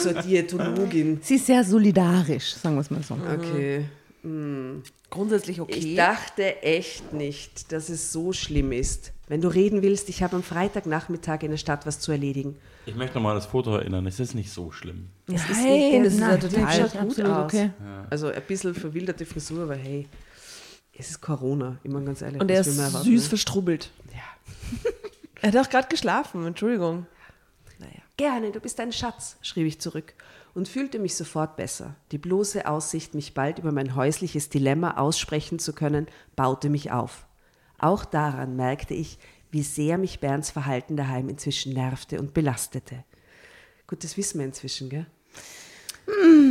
So 0.02 0.14
Diätologin. 0.22 1.20
Sie 1.22 1.36
ist 1.36 1.46
sehr 1.46 1.64
solidarisch, 1.64 2.56
sagen 2.56 2.76
wir 2.76 2.82
es 2.82 2.90
mal 2.90 3.04
so. 3.04 3.14
Okay. 3.16 3.86
Grundsätzlich 5.10 5.60
okay. 5.60 5.74
Ich 5.74 5.96
dachte 5.96 6.64
echt 6.64 7.12
nicht, 7.12 7.74
dass 7.74 7.90
es 7.90 8.14
so 8.14 8.32
schlimm 8.32 8.72
ist. 8.72 9.12
Wenn 9.28 9.42
du 9.42 9.50
reden 9.50 9.82
willst, 9.82 10.08
ich 10.08 10.24
habe 10.24 10.38
am 10.38 10.44
Freitagnachmittag 10.44 11.44
in 11.44 11.52
der 11.52 11.58
Stadt 11.58 11.86
was 11.86 12.00
zu 12.00 12.14
erledigen. 12.14 12.58
Ich 12.86 12.96
möchte 12.96 13.16
nochmal 13.16 13.36
das 13.36 13.48
Foto 13.48 13.76
erinnern. 13.76 14.08
Es 14.08 14.22
ist 14.22 14.34
nicht 14.34 14.52
so 14.52 14.72
schlimm. 14.72 15.10
Es 15.28 15.50
ist 15.50 15.62
Nein, 15.62 16.04
das 16.04 16.14
ist 16.14 16.20
ja 16.20 16.28
Nein, 16.28 16.40
total 16.40 16.90
schaut 16.90 17.02
gut 17.02 17.22
aus. 17.22 17.54
okay. 17.54 17.72
Also 18.10 18.28
ein 18.28 18.42
bisschen 18.48 18.74
verwilderte 18.74 19.26
Frisur, 19.26 19.64
aber 19.64 19.76
hey, 19.76 20.08
es 20.98 21.10
ist 21.10 21.22
Corona, 21.22 21.80
immer 21.84 22.02
ganz 22.02 22.22
ehrlich. 22.22 22.42
Und 22.42 22.50
er 22.50 22.62
ist 22.62 22.76
süß 22.76 23.06
ne? 23.06 23.30
verstrubbelt. 23.30 23.92
Ja. 24.14 24.92
Er 25.42 25.52
hat 25.52 25.68
auch 25.68 25.70
gerade 25.70 25.90
geschlafen, 25.90 26.46
Entschuldigung. 26.46 27.08
Naja. 27.78 27.92
Gerne, 28.16 28.52
du 28.52 28.62
bist 28.62 28.80
ein 28.80 28.94
Schatz, 28.94 29.36
schrieb 29.42 29.68
ich 29.68 29.82
zurück 29.82 30.14
und 30.54 30.68
fühlte 30.68 31.00
mich 31.00 31.16
sofort 31.16 31.56
besser. 31.56 31.96
Die 32.12 32.18
bloße 32.18 32.66
Aussicht, 32.68 33.16
mich 33.16 33.34
bald 33.34 33.60
über 33.60 33.72
mein 33.72 33.96
häusliches 33.96 34.50
Dilemma 34.50 34.98
aussprechen 34.98 35.60
zu 35.60 35.74
können, 35.74 36.08
baute 36.36 36.70
mich 36.70 36.92
auf. 36.92 37.26
Auch 37.80 38.06
daran 38.06 38.56
merkte 38.56 38.94
ich, 38.94 39.18
wie 39.52 39.64
sehr 39.64 39.98
mich 39.98 40.20
Bernds 40.20 40.52
Verhalten 40.52 40.96
daheim 40.96 41.30
inzwischen 41.30 41.74
nervte 41.74 42.20
und 42.20 42.34
belastete. 42.34 43.04
Gut, 43.88 44.04
das 44.04 44.16
wissen 44.18 44.40
wir 44.40 44.46
inzwischen, 44.46 44.90
gell? 44.90 45.06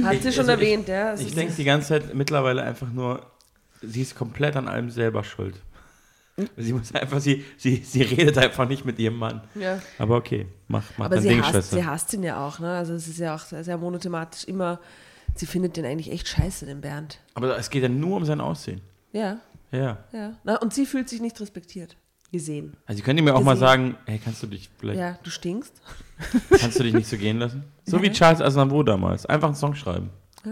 Hat 0.04 0.14
Ich- 0.14 0.22
sie 0.22 0.32
schon 0.32 0.48
also 0.48 0.52
ich- 0.52 0.58
erwähnt, 0.60 0.88
ja. 0.88 1.12
Es 1.12 1.20
Ich 1.20 1.34
denke 1.34 1.54
die 1.54 1.64
ganze 1.64 1.88
Zeit 1.88 2.14
mittlerweile 2.14 2.62
einfach 2.62 2.90
nur, 2.90 3.26
sie 3.82 4.02
ist 4.02 4.14
komplett 4.14 4.56
an 4.56 4.68
allem 4.68 4.90
selber 4.90 5.24
schuld. 5.24 5.60
Sie 6.56 6.72
muss 6.72 6.94
einfach, 6.94 7.20
sie, 7.20 7.44
sie, 7.58 7.76
sie 7.84 8.02
redet 8.02 8.38
einfach 8.38 8.66
nicht 8.66 8.84
mit 8.86 8.98
ihrem 8.98 9.16
Mann. 9.16 9.42
Ja. 9.54 9.80
Aber 9.98 10.16
okay, 10.16 10.46
mach, 10.68 10.84
mach 10.96 11.06
Aber 11.06 11.16
dein 11.16 11.22
sie 11.22 11.28
Ding, 11.28 11.40
hasst, 11.42 11.50
Schwester. 11.52 11.76
sie 11.76 11.84
hasst 11.86 12.14
ihn 12.14 12.22
ja 12.22 12.46
auch, 12.46 12.58
ne? 12.58 12.70
Also 12.74 12.94
es 12.94 13.06
ist 13.06 13.18
ja 13.18 13.34
auch 13.34 13.40
sehr, 13.40 13.62
sehr 13.64 13.76
monothematisch 13.76 14.44
immer, 14.44 14.80
sie 15.34 15.44
findet 15.46 15.76
den 15.76 15.84
eigentlich 15.84 16.10
echt 16.10 16.26
scheiße, 16.28 16.64
den 16.66 16.80
Bernd. 16.80 17.18
Aber 17.34 17.56
es 17.58 17.68
geht 17.68 17.82
ja 17.82 17.88
nur 17.90 18.16
um 18.16 18.24
sein 18.24 18.40
Aussehen. 18.40 18.80
Ja, 19.12 19.38
Ja. 19.72 19.98
ja. 20.12 20.32
Na, 20.44 20.56
und 20.56 20.72
sie 20.72 20.86
fühlt 20.86 21.08
sich 21.08 21.20
nicht 21.20 21.38
respektiert. 21.40 21.96
Gesehen. 22.30 22.78
Also 22.86 22.96
sie 22.96 23.02
könnte 23.02 23.22
mir 23.22 23.34
auch 23.34 23.42
mal 23.42 23.52
Gesehen. 23.52 23.66
sagen, 23.66 23.96
hey, 24.06 24.18
kannst 24.18 24.42
du 24.42 24.46
dich 24.46 24.70
vielleicht, 24.78 24.98
Ja, 24.98 25.18
du 25.22 25.28
stinkst. 25.28 25.82
kannst 26.58 26.78
du 26.78 26.82
dich 26.82 26.94
nicht 26.94 27.06
so 27.06 27.18
gehen 27.18 27.38
lassen? 27.38 27.64
So 27.84 28.00
wie 28.02 28.10
Charles 28.10 28.40
Aznavour 28.40 28.86
damals. 28.86 29.26
Einfach 29.26 29.48
einen 29.48 29.54
Song 29.54 29.74
schreiben. 29.74 30.08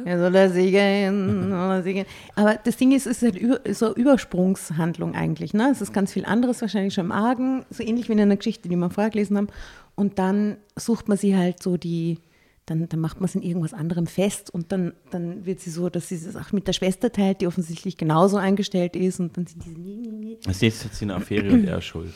Ja, 0.06 0.18
soll 0.18 0.34
er 0.34 0.50
singen, 0.50 1.50
soll 1.50 1.70
er 1.70 1.82
singen. 1.82 2.06
Aber 2.36 2.54
das 2.62 2.76
Ding 2.76 2.92
ist, 2.92 3.06
es 3.06 3.22
ist 3.22 3.22
halt 3.22 3.36
über, 3.36 3.60
so 3.74 3.86
eine 3.86 3.94
Übersprungshandlung 3.96 5.14
eigentlich. 5.14 5.52
Ne? 5.54 5.68
Es 5.70 5.80
ist 5.80 5.92
ganz 5.92 6.12
viel 6.12 6.24
anderes 6.24 6.60
wahrscheinlich 6.60 6.94
schon 6.94 7.06
im 7.06 7.12
Argen, 7.12 7.64
so 7.70 7.82
ähnlich 7.82 8.08
wie 8.08 8.12
in 8.12 8.20
einer 8.20 8.36
Geschichte, 8.36 8.68
die 8.68 8.76
wir 8.76 8.90
vorher 8.90 9.10
gelesen 9.10 9.36
haben. 9.36 9.48
Und 9.96 10.18
dann 10.18 10.56
sucht 10.76 11.08
man 11.08 11.18
sie 11.18 11.36
halt 11.36 11.62
so 11.62 11.76
die, 11.76 12.18
dann, 12.66 12.88
dann 12.88 13.00
macht 13.00 13.16
man 13.20 13.24
es 13.24 13.34
in 13.34 13.42
irgendwas 13.42 13.74
anderem 13.74 14.06
fest 14.06 14.48
und 14.54 14.70
dann, 14.70 14.92
dann 15.10 15.44
wird 15.44 15.60
sie 15.60 15.70
so, 15.70 15.88
dass 15.90 16.08
sie 16.08 16.14
es 16.14 16.36
auch 16.36 16.52
mit 16.52 16.68
der 16.68 16.72
Schwester 16.72 17.10
teilt, 17.10 17.40
die 17.40 17.46
offensichtlich 17.48 17.96
genauso 17.96 18.36
eingestellt 18.36 18.94
ist 18.94 19.18
und 19.18 19.36
dann 19.36 19.46
sind 19.46 19.64
diese 19.64 19.78
nie, 19.78 19.96
nie, 19.96 20.08
nie. 20.12 20.38
Als 20.46 20.60
nächstes 20.60 20.84
hat 20.86 20.94
sie 20.94 21.04
eine 21.06 21.16
Affäre 21.16 21.50
und 21.52 21.64
er 21.66 21.78
ist 21.78 21.84
schuld. 21.84 22.14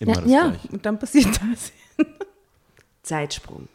Immer 0.00 0.14
Ja, 0.14 0.20
das 0.22 0.30
ja, 0.30 0.48
Gleiche. 0.48 0.68
und 0.72 0.86
dann 0.86 0.98
passiert 0.98 1.26
das. 1.52 1.72
Zeitsprung. 3.02 3.68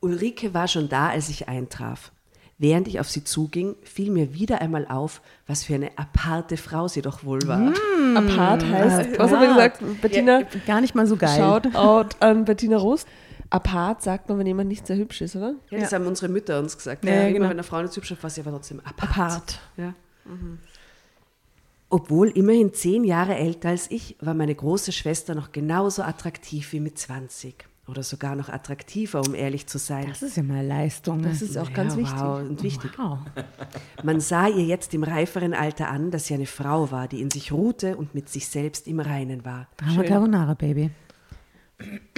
Ulrike 0.00 0.54
war 0.54 0.68
schon 0.68 0.88
da, 0.88 1.08
als 1.10 1.28
ich 1.28 1.48
eintraf. 1.48 2.12
Während 2.60 2.88
ich 2.88 2.98
auf 2.98 3.08
sie 3.08 3.22
zuging, 3.22 3.76
fiel 3.84 4.10
mir 4.10 4.34
wieder 4.34 4.60
einmal 4.60 4.86
auf, 4.88 5.22
was 5.46 5.62
für 5.62 5.76
eine 5.76 5.96
aparte 5.96 6.56
Frau 6.56 6.88
sie 6.88 7.02
doch 7.02 7.22
wohl 7.22 7.40
war. 7.46 7.72
Apart 8.16 8.64
heißt, 8.64 9.16
was 9.16 9.30
haben 9.30 9.40
wir 9.42 9.48
gesagt, 9.48 9.80
Bettina? 10.02 10.42
Gar 10.66 10.80
nicht 10.80 10.96
mal 10.96 11.06
so 11.06 11.16
geil. 11.16 11.38
Shout 11.38 11.76
out 11.76 12.16
an 12.20 12.44
Bettina 12.44 12.76
Rost. 12.76 13.06
Apart 13.50 14.02
sagt 14.02 14.28
man, 14.28 14.38
wenn 14.38 14.46
jemand 14.46 14.68
nicht 14.68 14.86
sehr 14.88 14.96
hübsch 14.96 15.20
ist, 15.20 15.36
oder? 15.36 15.54
Ja, 15.70 15.78
das 15.78 15.92
haben 15.92 16.06
unsere 16.06 16.30
Mütter 16.30 16.58
uns 16.58 16.76
gesagt. 16.76 17.04
Ja, 17.04 17.12
Ja, 17.12 17.16
ja, 17.16 17.22
Immer 17.28 17.32
genau. 17.34 17.44
wenn 17.44 17.52
eine 17.52 17.62
Frau 17.62 17.80
nicht 17.80 17.96
hübsch 17.96 18.10
ist, 18.10 18.22
war 18.22 18.28
sie 18.28 18.40
aber 18.40 18.50
trotzdem 18.50 18.80
apart. 18.80 19.10
Apart. 19.10 19.60
Ja. 19.76 19.94
Obwohl 21.90 22.28
immerhin 22.30 22.74
zehn 22.74 23.04
Jahre 23.04 23.36
älter 23.36 23.70
als 23.70 23.90
ich, 23.90 24.16
war 24.20 24.34
meine 24.34 24.54
große 24.54 24.92
Schwester 24.92 25.34
noch 25.34 25.52
genauso 25.52 26.02
attraktiv 26.02 26.72
wie 26.72 26.80
mit 26.80 26.98
20. 26.98 27.67
Oder 27.88 28.02
sogar 28.02 28.36
noch 28.36 28.50
attraktiver, 28.50 29.20
um 29.26 29.34
ehrlich 29.34 29.66
zu 29.66 29.78
sein. 29.78 30.06
Das 30.08 30.22
ist 30.22 30.36
ja 30.36 30.42
mal 30.42 30.64
Leistung. 30.64 31.22
ne? 31.22 31.28
Das 31.30 31.40
ist 31.40 31.56
auch 31.56 31.72
ganz 31.72 31.94
ja, 31.94 32.00
wichtig. 32.00 32.18
Wow, 32.20 32.40
und 32.40 32.62
wichtig. 32.62 32.90
Wow. 32.98 33.18
Man 34.02 34.20
sah 34.20 34.46
ihr 34.46 34.64
jetzt 34.64 34.92
im 34.92 35.02
reiferen 35.04 35.54
Alter 35.54 35.88
an, 35.88 36.10
dass 36.10 36.26
sie 36.26 36.34
eine 36.34 36.44
Frau 36.46 36.90
war, 36.90 37.08
die 37.08 37.22
in 37.22 37.30
sich 37.30 37.50
ruhte 37.50 37.96
und 37.96 38.14
mit 38.14 38.28
sich 38.28 38.46
selbst 38.48 38.86
im 38.88 39.00
Reinen 39.00 39.44
war. 39.46 39.68
Drama 39.78 40.02
Carbonara, 40.02 40.52
Baby. 40.54 40.90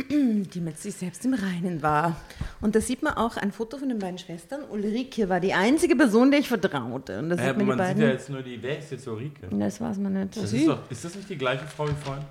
Die 0.09 0.61
mit 0.61 0.79
sich 0.79 0.95
selbst 0.95 1.25
im 1.27 1.35
Reinen 1.35 1.83
war. 1.83 2.17
Und 2.63 2.75
da 2.75 2.81
sieht 2.81 3.03
man 3.03 3.13
auch 3.15 3.37
ein 3.37 3.53
Foto 3.53 3.77
von 3.77 3.91
den 3.91 3.99
beiden 3.99 4.19
Schwestern. 4.19 4.63
Ulrike 4.71 5.29
war 5.29 5.39
die 5.39 5.53
einzige 5.53 5.95
Person, 5.95 6.31
der 6.31 6.41
ich 6.41 6.49
vertraute. 6.49 7.19
Und 7.19 7.29
da 7.29 7.37
Ja, 7.37 7.43
sieht 7.43 7.51
aber 7.51 7.59
man 7.59 7.59
die 7.59 7.67
man 7.67 7.77
sieht 7.77 7.79
beiden. 7.79 8.03
ja 8.03 8.09
jetzt 8.09 8.31
nur 8.31 8.43
die, 8.43 8.61
wer 8.63 8.79
ist 8.79 8.91
jetzt 8.91 9.07
Ulrike? 9.07 9.49
das 9.51 9.81
weiß 9.81 9.99
man 9.99 10.15
nicht. 10.15 10.37
Das 10.37 10.53
ist, 10.53 10.67
doch, 10.67 10.91
ist 10.91 11.05
das 11.05 11.15
nicht 11.15 11.29
die 11.29 11.37
gleiche 11.39 11.67
Frau 11.67 11.87
wie 11.87 11.93
vorhin? 11.93 12.25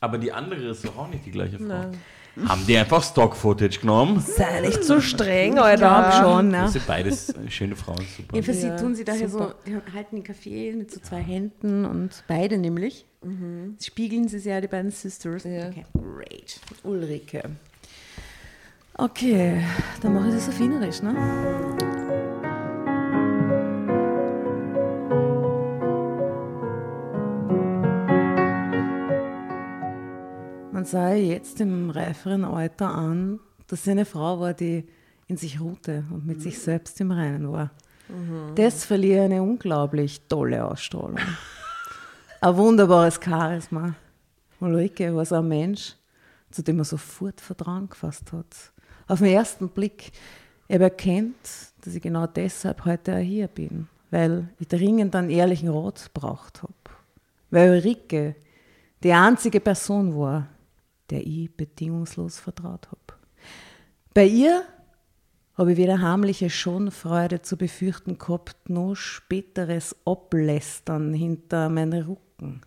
Aber 0.00 0.18
die 0.18 0.32
andere 0.32 0.68
ist 0.68 0.84
doch 0.84 0.96
auch 0.96 1.08
nicht 1.08 1.26
die 1.26 1.30
gleiche 1.30 1.58
Frau. 1.58 1.90
Haben 2.46 2.66
die 2.68 2.76
einfach 2.76 3.02
Stock-Footage 3.02 3.80
genommen? 3.80 4.20
Sei 4.20 4.60
nicht 4.60 4.84
so 4.84 5.00
streng, 5.00 5.58
Alter. 5.58 6.12
schon, 6.20 6.48
ne? 6.48 6.62
Das 6.62 6.72
sind 6.74 6.86
beides 6.86 7.34
schöne 7.48 7.74
Frauen, 7.74 8.06
super. 8.16 8.34
Jedenfalls, 8.34 8.62
Ja, 8.62 8.76
sie 8.76 8.82
tun 8.84 8.94
sie 8.94 9.04
daher 9.04 9.28
so, 9.28 9.52
die 9.66 9.74
halten 9.92 10.16
den 10.16 10.22
Kaffee 10.22 10.72
mit 10.72 10.90
so 10.92 11.00
zwei 11.00 11.20
Händen 11.20 11.84
und 11.84 12.22
beide 12.28 12.58
nämlich. 12.58 13.06
Spiegeln 13.82 14.28
sie 14.28 14.38
sehr, 14.38 14.60
die 14.60 14.68
beiden 14.68 14.92
Sisters. 14.92 15.42
Ja. 15.42 15.66
Okay, 15.68 15.84
great. 15.92 16.60
Ulrike. 16.84 17.42
Okay, 18.94 19.64
dann 20.00 20.14
mache 20.14 20.28
ich 20.28 20.34
das 20.34 20.48
auf 20.48 20.58
Wienerisch, 20.60 21.02
ne? 21.02 21.16
Man 30.78 30.84
sah 30.84 31.12
ihr 31.12 31.26
jetzt 31.26 31.60
im 31.60 31.90
reiferen 31.90 32.44
Alter 32.44 32.94
an, 32.94 33.40
dass 33.66 33.82
sie 33.82 33.90
eine 33.90 34.04
Frau 34.04 34.38
war, 34.38 34.54
die 34.54 34.86
in 35.26 35.36
sich 35.36 35.58
ruhte 35.58 36.04
und 36.08 36.24
mit 36.24 36.40
sich 36.40 36.60
selbst 36.60 37.00
im 37.00 37.10
Reinen 37.10 37.50
war. 37.50 37.72
Das 38.54 38.84
verlieh 38.84 39.18
eine 39.18 39.42
unglaublich 39.42 40.20
tolle 40.28 40.64
Ausstrahlung. 40.64 41.18
Ein 42.40 42.56
wunderbares 42.56 43.18
Charisma. 43.20 43.96
Ulrike 44.60 45.12
war 45.16 45.24
so 45.24 45.34
ein 45.34 45.48
Mensch, 45.48 45.96
zu 46.52 46.62
dem 46.62 46.76
man 46.76 46.84
sofort 46.84 47.40
Vertrauen 47.40 47.88
gefasst 47.88 48.30
hat. 48.32 48.70
Auf 49.08 49.18
den 49.18 49.32
ersten 49.32 49.70
Blick. 49.70 50.12
Ich 50.68 50.74
habe 50.76 50.84
erkannt, 50.84 51.34
dass 51.80 51.96
ich 51.96 52.02
genau 52.02 52.28
deshalb 52.28 52.84
heute 52.84 53.16
auch 53.16 53.18
hier 53.18 53.48
bin, 53.48 53.88
weil 54.12 54.46
ich 54.60 54.68
dringend 54.68 55.16
einen 55.16 55.30
ehrlichen 55.30 55.70
Rat 55.70 56.08
braucht 56.14 56.62
habe. 56.62 56.72
Weil 57.50 57.70
Ulrike 57.72 58.36
die 59.02 59.12
einzige 59.12 59.58
Person 59.58 60.16
war, 60.16 60.46
der 61.10 61.26
ich 61.26 61.50
bedingungslos 61.56 62.38
vertraut 62.38 62.88
habe. 62.88 63.18
Bei 64.14 64.24
ihr 64.24 64.62
habe 65.58 65.72
ich 65.72 65.78
weder 65.78 66.00
heimliche 66.00 66.50
Schonfreude 66.50 67.42
zu 67.42 67.56
befürchten 67.56 68.16
gehabt, 68.16 68.70
noch 68.70 68.94
späteres 68.94 69.96
Ablästern 70.04 71.12
hinter 71.12 71.68
meinen 71.68 72.04
Rücken. 72.04 72.60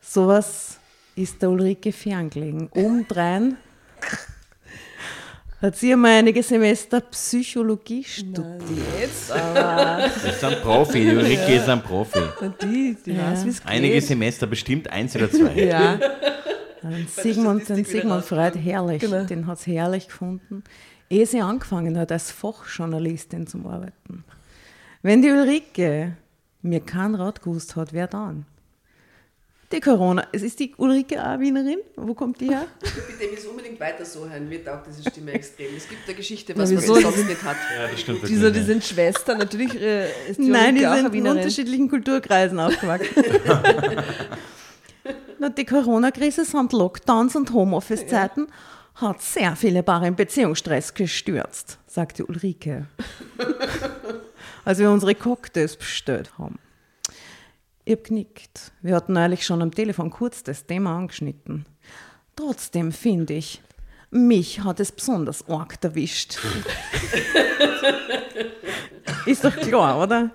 Sowas 0.00 0.78
ist 1.14 1.40
der 1.40 1.50
Ulrike 1.50 1.92
ferngelegen. 1.92 2.68
Obendrein 2.72 3.56
hat 5.62 5.76
sie 5.76 5.92
einmal 5.92 6.18
einige 6.18 6.42
Semester 6.42 7.00
Psychologie 7.00 8.02
studiert. 8.02 8.62
Jetzt 9.00 9.30
aber. 9.30 10.08
Das 10.08 10.24
ist 10.24 10.44
ein 10.44 10.60
Profi, 10.62 11.00
die 11.00 11.16
Ulrike 11.16 11.54
ist 11.54 11.68
ein 11.68 11.82
Profi. 11.82 12.20
Die, 12.60 12.96
die 13.06 13.16
weiß, 13.16 13.44
es 13.46 13.60
geht. 13.60 13.70
Einige 13.70 14.00
Semester, 14.00 14.48
bestimmt 14.48 14.90
eins 14.90 15.14
oder 15.14 15.30
zwei. 15.30 15.54
Ja, 15.54 15.98
Den 16.90 17.06
Sigmund, 17.08 17.68
den 17.68 17.84
Sigmund 17.84 18.24
Freud, 18.24 18.58
herrlich, 18.58 19.00
Genau. 19.00 19.24
den 19.24 19.46
hat 19.46 19.58
sie 19.58 19.72
herrlich 19.78 20.06
gefunden, 20.08 20.62
ehe 21.08 21.26
sie 21.26 21.40
angefangen 21.40 21.98
hat, 21.98 22.12
als 22.12 22.30
Fachjournalistin 22.30 23.46
zu 23.46 23.58
arbeiten. 23.66 24.24
Wenn 25.02 25.22
die 25.22 25.30
Ulrike 25.30 26.16
mir 26.62 26.80
keinen 26.80 27.14
Rat 27.14 27.42
gewusst 27.42 27.76
hat, 27.76 27.92
wer 27.92 28.06
dann? 28.06 28.46
Die 29.72 29.80
Corona, 29.80 30.24
es 30.32 30.42
ist 30.42 30.60
die 30.60 30.72
Ulrike 30.76 31.20
auch 31.26 31.40
Wienerin? 31.40 31.78
Wo 31.96 32.14
kommt 32.14 32.40
die 32.40 32.48
her? 32.48 32.66
Bitte, 32.80 33.24
ich 33.24 33.30
muss 33.32 33.46
unbedingt 33.46 33.80
weiter 33.80 34.04
so 34.04 34.28
hören. 34.28 34.48
Mir 34.48 34.62
taugt 34.64 34.86
diese 34.86 35.08
Stimme 35.10 35.32
extrem. 35.38 35.74
Es 35.76 35.88
gibt 35.88 36.06
eine 36.06 36.14
Geschichte, 36.14 36.52
Na, 36.54 36.62
was 36.62 36.70
man 36.72 36.82
wieso? 36.82 36.94
sonst 37.00 37.26
nicht 37.26 37.42
hat. 37.42 37.56
Ja, 37.76 37.88
das 37.90 38.00
stimmt. 38.00 38.20
Wieso, 38.22 38.50
die 38.50 38.62
sind 38.62 38.84
Schwestern. 38.84 39.38
Natürlich 39.38 39.74
äh, 39.80 40.08
ist 40.30 40.38
die 40.38 40.48
Nein, 40.48 40.76
die 40.76 40.82
Ulrike 40.84 40.90
auch 41.06 41.10
sind 41.10 41.14
in 41.14 41.26
unterschiedlichen 41.26 41.88
Kulturkreisen 41.88 42.60
aufgewachsen. 42.60 43.24
Na, 45.44 45.50
die 45.50 45.66
Corona-Krise 45.66 46.46
samt 46.46 46.72
Lockdowns 46.72 47.36
und 47.36 47.52
Homeoffice-Zeiten 47.52 48.46
hat 48.94 49.20
sehr 49.20 49.54
viele 49.56 49.82
Paare 49.82 50.06
in 50.06 50.16
Beziehungsstress 50.16 50.94
gestürzt, 50.94 51.78
sagte 51.86 52.24
Ulrike, 52.24 52.86
als 54.64 54.78
wir 54.78 54.90
unsere 54.90 55.14
Cocktails 55.14 55.76
bestellt 55.76 56.38
haben. 56.38 56.58
Ich 57.84 57.92
habe 57.92 58.04
genickt. 58.04 58.72
Wir 58.80 58.94
hatten 58.96 59.12
neulich 59.12 59.44
schon 59.44 59.60
am 59.60 59.70
Telefon 59.70 60.08
kurz 60.08 60.42
das 60.44 60.64
Thema 60.64 60.96
angeschnitten. 60.96 61.66
Trotzdem 62.36 62.90
finde 62.90 63.34
ich, 63.34 63.60
mich 64.10 64.64
hat 64.64 64.80
es 64.80 64.92
besonders 64.92 65.46
arg 65.46 65.76
erwischt. 65.84 66.38
Ist 69.26 69.44
doch 69.44 69.54
klar, 69.54 70.00
oder? 70.00 70.30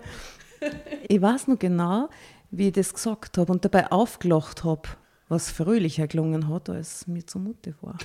Ich 1.08 1.20
weiß 1.20 1.48
noch 1.48 1.58
genau, 1.58 2.10
wie 2.52 2.68
ich 2.68 2.74
das 2.74 2.94
gesagt 2.94 3.38
habe 3.38 3.52
und 3.52 3.64
dabei 3.66 3.92
aufgelacht 3.92 4.64
habe, 4.64 4.90
was 5.28 5.52
fröhlicher 5.52 6.08
gelungen 6.08 6.48
hat, 6.50 6.70
als 6.70 7.08
mir 7.08 7.26
zumute 7.26 7.76
war. 7.82 7.98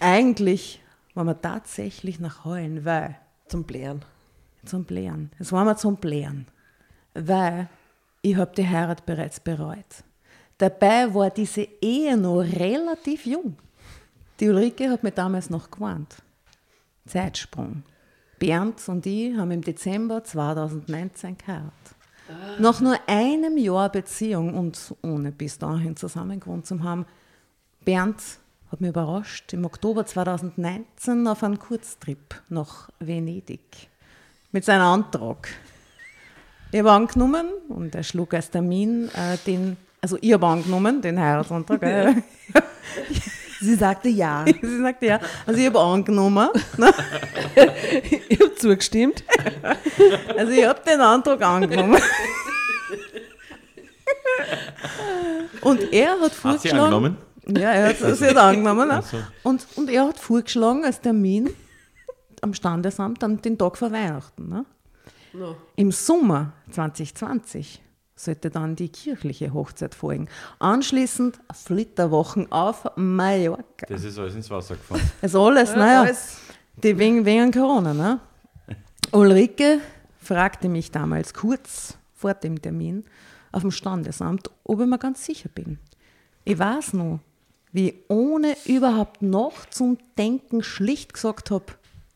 Eigentlich 0.00 0.82
war 1.14 1.24
mir 1.24 1.40
tatsächlich 1.40 2.18
nach 2.18 2.44
Heulen, 2.44 2.84
weil 2.84 3.16
Zum 3.48 3.64
Blären. 3.64 4.04
zum 4.64 4.84
Blären. 4.84 5.30
Es 5.38 5.52
war 5.52 5.64
mir 5.64 5.76
zum 5.76 5.96
Blären, 5.96 6.46
weil 7.14 7.68
ich 8.22 8.36
habe 8.36 8.52
die 8.56 8.66
Heirat 8.68 9.04
bereits 9.06 9.38
bereut. 9.40 10.04
Dabei 10.58 11.12
war 11.12 11.30
diese 11.30 11.66
Ehe 11.80 12.16
noch 12.16 12.40
relativ 12.42 13.26
jung. 13.26 13.56
Die 14.40 14.48
Ulrike 14.48 14.88
hat 14.90 15.02
mir 15.02 15.10
damals 15.12 15.50
noch 15.50 15.70
gewarnt. 15.70 16.16
Zeitsprung. 17.06 17.82
Bernd 18.38 18.88
und 18.88 19.04
ich 19.06 19.36
haben 19.36 19.50
im 19.50 19.62
Dezember 19.62 20.22
2019 20.24 21.36
geheiratet. 21.38 21.72
Nach 22.58 22.80
nur 22.80 22.96
einem 23.06 23.56
Jahr 23.56 23.90
Beziehung 23.90 24.54
und 24.54 24.94
ohne 25.02 25.32
bis 25.32 25.58
dahin 25.58 25.96
zusammen 25.96 26.40
gewohnt 26.40 26.66
zu 26.66 26.82
haben, 26.82 27.06
Bernd 27.84 28.20
hat 28.70 28.80
mich 28.80 28.90
überrascht 28.90 29.52
im 29.52 29.64
Oktober 29.64 30.06
2019 30.06 31.26
auf 31.26 31.42
einen 31.42 31.58
Kurztrip 31.58 32.42
nach 32.48 32.88
Venedig 32.98 33.88
mit 34.50 34.64
seinem 34.64 34.82
Antrag. 34.82 35.48
Ich 36.70 36.78
habe 36.78 36.92
angenommen 36.92 37.48
und 37.68 37.94
er 37.94 38.02
schlug 38.02 38.32
als 38.32 38.50
Termin 38.50 39.08
äh, 39.14 39.36
den, 39.46 39.76
also 40.00 40.16
ich 40.20 40.32
habe 40.32 40.46
angenommen, 40.46 41.02
den 41.02 41.20
Heiratsantrag. 41.20 41.82
äh, 41.82 42.14
Sie 43.62 43.76
sagte 43.76 44.08
ja. 44.08 44.44
Sie 44.62 44.80
sagte 44.80 45.06
ja, 45.06 45.20
also 45.46 45.60
ich 45.60 45.66
habe 45.66 45.78
angenommen, 45.78 46.48
ne? 46.76 46.92
Ich 48.28 48.40
habe 48.40 48.54
zugestimmt. 48.56 49.22
also 50.36 50.52
ich 50.52 50.66
habe 50.66 50.80
den 50.84 51.00
Antrag 51.00 51.42
angenommen. 51.42 52.00
Und 55.60 55.92
er 55.92 56.12
hat 56.12 56.20
Hat 56.22 56.32
sie 56.32 56.38
vorgeschlagen, 56.38 56.78
angenommen? 56.80 57.16
Ja, 57.46 57.70
er 57.70 57.88
hat 57.90 58.00
es 58.00 58.20
hat 58.20 58.36
angenommen. 58.36 58.88
Ne? 58.88 58.94
Ach 58.98 59.06
so. 59.06 59.18
Und, 59.44 59.66
und 59.76 59.90
er 59.90 60.08
hat 60.08 60.18
vorgeschlagen 60.18 60.84
als 60.84 61.00
Termin 61.00 61.50
am 62.40 62.54
Standesamt 62.54 63.22
dann 63.22 63.40
den 63.40 63.56
Tag 63.56 63.76
vor 63.78 63.92
Weihnachten. 63.92 64.48
Ne? 64.48 64.64
No. 65.32 65.56
Im 65.76 65.92
Sommer 65.92 66.52
2020 66.72 67.80
sollte 68.24 68.50
dann 68.50 68.76
die 68.76 68.88
kirchliche 68.88 69.52
Hochzeit 69.52 69.94
folgen. 69.94 70.28
Anschließend 70.58 71.40
Flitterwochen 71.52 72.50
auf 72.52 72.86
Mallorca. 72.96 73.86
Das 73.88 74.04
ist 74.04 74.18
alles 74.18 74.34
ins 74.34 74.50
Wasser 74.50 74.76
gefallen. 74.76 75.10
Also 75.20 75.42
alles, 75.46 75.74
naja, 75.74 76.02
alles. 76.02 76.38
die 76.82 76.96
wegen, 76.98 77.24
wegen 77.24 77.50
Corona. 77.50 77.92
Ne? 77.92 78.20
Ulrike 79.12 79.80
fragte 80.18 80.68
mich 80.68 80.90
damals 80.90 81.34
kurz 81.34 81.96
vor 82.14 82.34
dem 82.34 82.60
Termin 82.60 83.04
auf 83.50 83.62
dem 83.62 83.70
Standesamt, 83.70 84.50
ob 84.64 84.80
ich 84.80 84.86
mir 84.86 84.98
ganz 84.98 85.24
sicher 85.24 85.48
bin. 85.48 85.78
Ich 86.44 86.58
weiß 86.58 86.94
noch, 86.94 87.20
wie 87.72 87.90
ich 87.90 87.94
ohne 88.08 88.56
überhaupt 88.66 89.22
noch 89.22 89.66
zum 89.66 89.98
Denken 90.16 90.62
schlicht 90.62 91.14
gesagt 91.14 91.50
habe, 91.50 91.66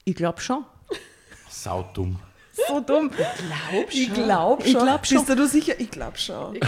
ich 0.05 0.15
glaube 0.15 0.41
schon. 0.41 0.65
Saudumm. 1.49 2.19
So 2.69 2.81
dumm. 2.81 3.11
Ich 3.91 4.13
glaube 4.13 4.63
schon. 4.63 4.71
Ich 4.71 4.79
glaub 4.79 5.07
schon. 5.07 5.25
Bist 5.25 5.39
du 5.39 5.47
sicher? 5.47 5.79
Ich 5.79 5.91
glaube 5.91 6.19
schon. 6.19 6.59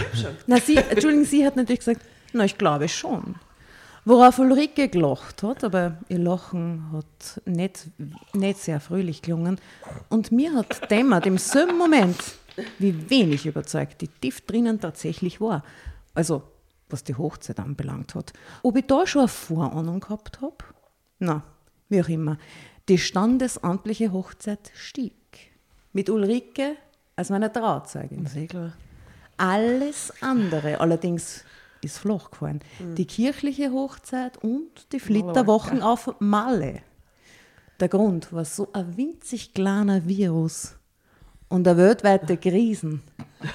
Na, 0.47 0.59
sie, 0.59 0.77
Entschuldigung, 0.77 1.25
sie 1.25 1.45
hat 1.45 1.55
natürlich 1.55 1.79
gesagt, 1.79 2.01
na, 2.33 2.45
ich 2.45 2.57
glaube 2.57 2.87
schon. 2.87 3.35
Worauf 4.05 4.39
Ulrike 4.39 4.87
gelacht 4.87 5.43
hat, 5.43 5.63
aber 5.63 5.97
ihr 6.07 6.19
Lachen 6.19 6.91
hat 6.93 7.41
nicht, 7.45 7.87
nicht 8.33 8.59
sehr 8.59 8.79
fröhlich 8.79 9.21
gelungen. 9.21 9.59
Und 10.09 10.31
mir 10.31 10.53
hat 10.53 10.89
dämmert 10.89 11.25
im 11.25 11.37
selben 11.37 11.77
Moment, 11.77 12.17
wie 12.77 13.09
wenig 13.09 13.45
überzeugt 13.45 14.01
die 14.01 14.07
tief 14.07 14.41
drinnen 14.41 14.79
tatsächlich 14.79 15.41
war. 15.41 15.63
Also, 16.13 16.43
was 16.89 17.03
die 17.03 17.15
Hochzeit 17.15 17.59
anbelangt 17.59 18.15
hat. 18.15 18.33
Ob 18.63 18.77
ich 18.77 18.87
da 18.87 19.05
schon 19.05 19.21
eine 19.21 19.27
Vorahnung 19.27 19.99
gehabt 19.99 20.41
habe? 20.41 20.57
Na, 21.19 21.43
wie 21.89 22.01
auch 22.01 22.09
immer. 22.09 22.37
Die 22.87 22.97
standesamtliche 22.97 24.11
Hochzeit 24.11 24.71
stieg. 24.75 25.13
Mit 25.93 26.09
Ulrike 26.09 26.75
als 27.15 27.29
meiner 27.29 27.51
Trauzeugin. 27.51 28.25
Sehr 28.25 28.47
klar. 28.47 28.73
Alles 29.37 30.13
andere 30.21 30.79
allerdings 30.79 31.43
ist 31.81 31.97
flach 31.97 32.29
gefallen. 32.29 32.59
Die 32.97 33.05
kirchliche 33.05 33.71
Hochzeit 33.71 34.37
und 34.37 34.91
die 34.91 34.99
Flitterwochen 34.99 35.81
auf 35.81 36.13
Malle. 36.19 36.81
Der 37.79 37.87
Grund 37.87 38.33
war 38.33 38.45
so 38.45 38.67
ein 38.73 38.97
winzig 38.97 39.53
kleiner 39.53 40.05
Virus 40.05 40.75
und 41.47 41.67
eine 41.67 41.77
weltweite 41.77 42.35
Krise, 42.37 42.99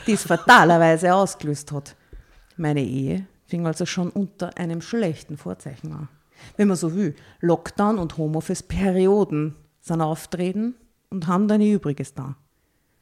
die 0.06 0.12
es 0.12 0.24
fatalerweise 0.24 1.14
ausgelöst 1.14 1.70
hat. 1.72 1.94
Meine 2.56 2.82
Ehe 2.82 3.26
fing 3.46 3.66
also 3.66 3.84
schon 3.84 4.10
unter 4.10 4.56
einem 4.56 4.80
schlechten 4.80 5.36
Vorzeichen 5.36 5.92
an. 5.92 6.08
wenn 6.56 6.68
man 6.68 6.76
so 6.76 6.94
will, 6.94 7.14
Lockdown 7.40 7.98
und 7.98 8.16
Homeoffice-Perioden 8.16 9.54
sind 9.80 10.00
auftreten 10.00 10.74
und 11.14 11.26
haben 11.26 11.48
dann 11.48 11.60
ihr 11.60 11.74
Übriges 11.76 12.12
da. 12.12 12.36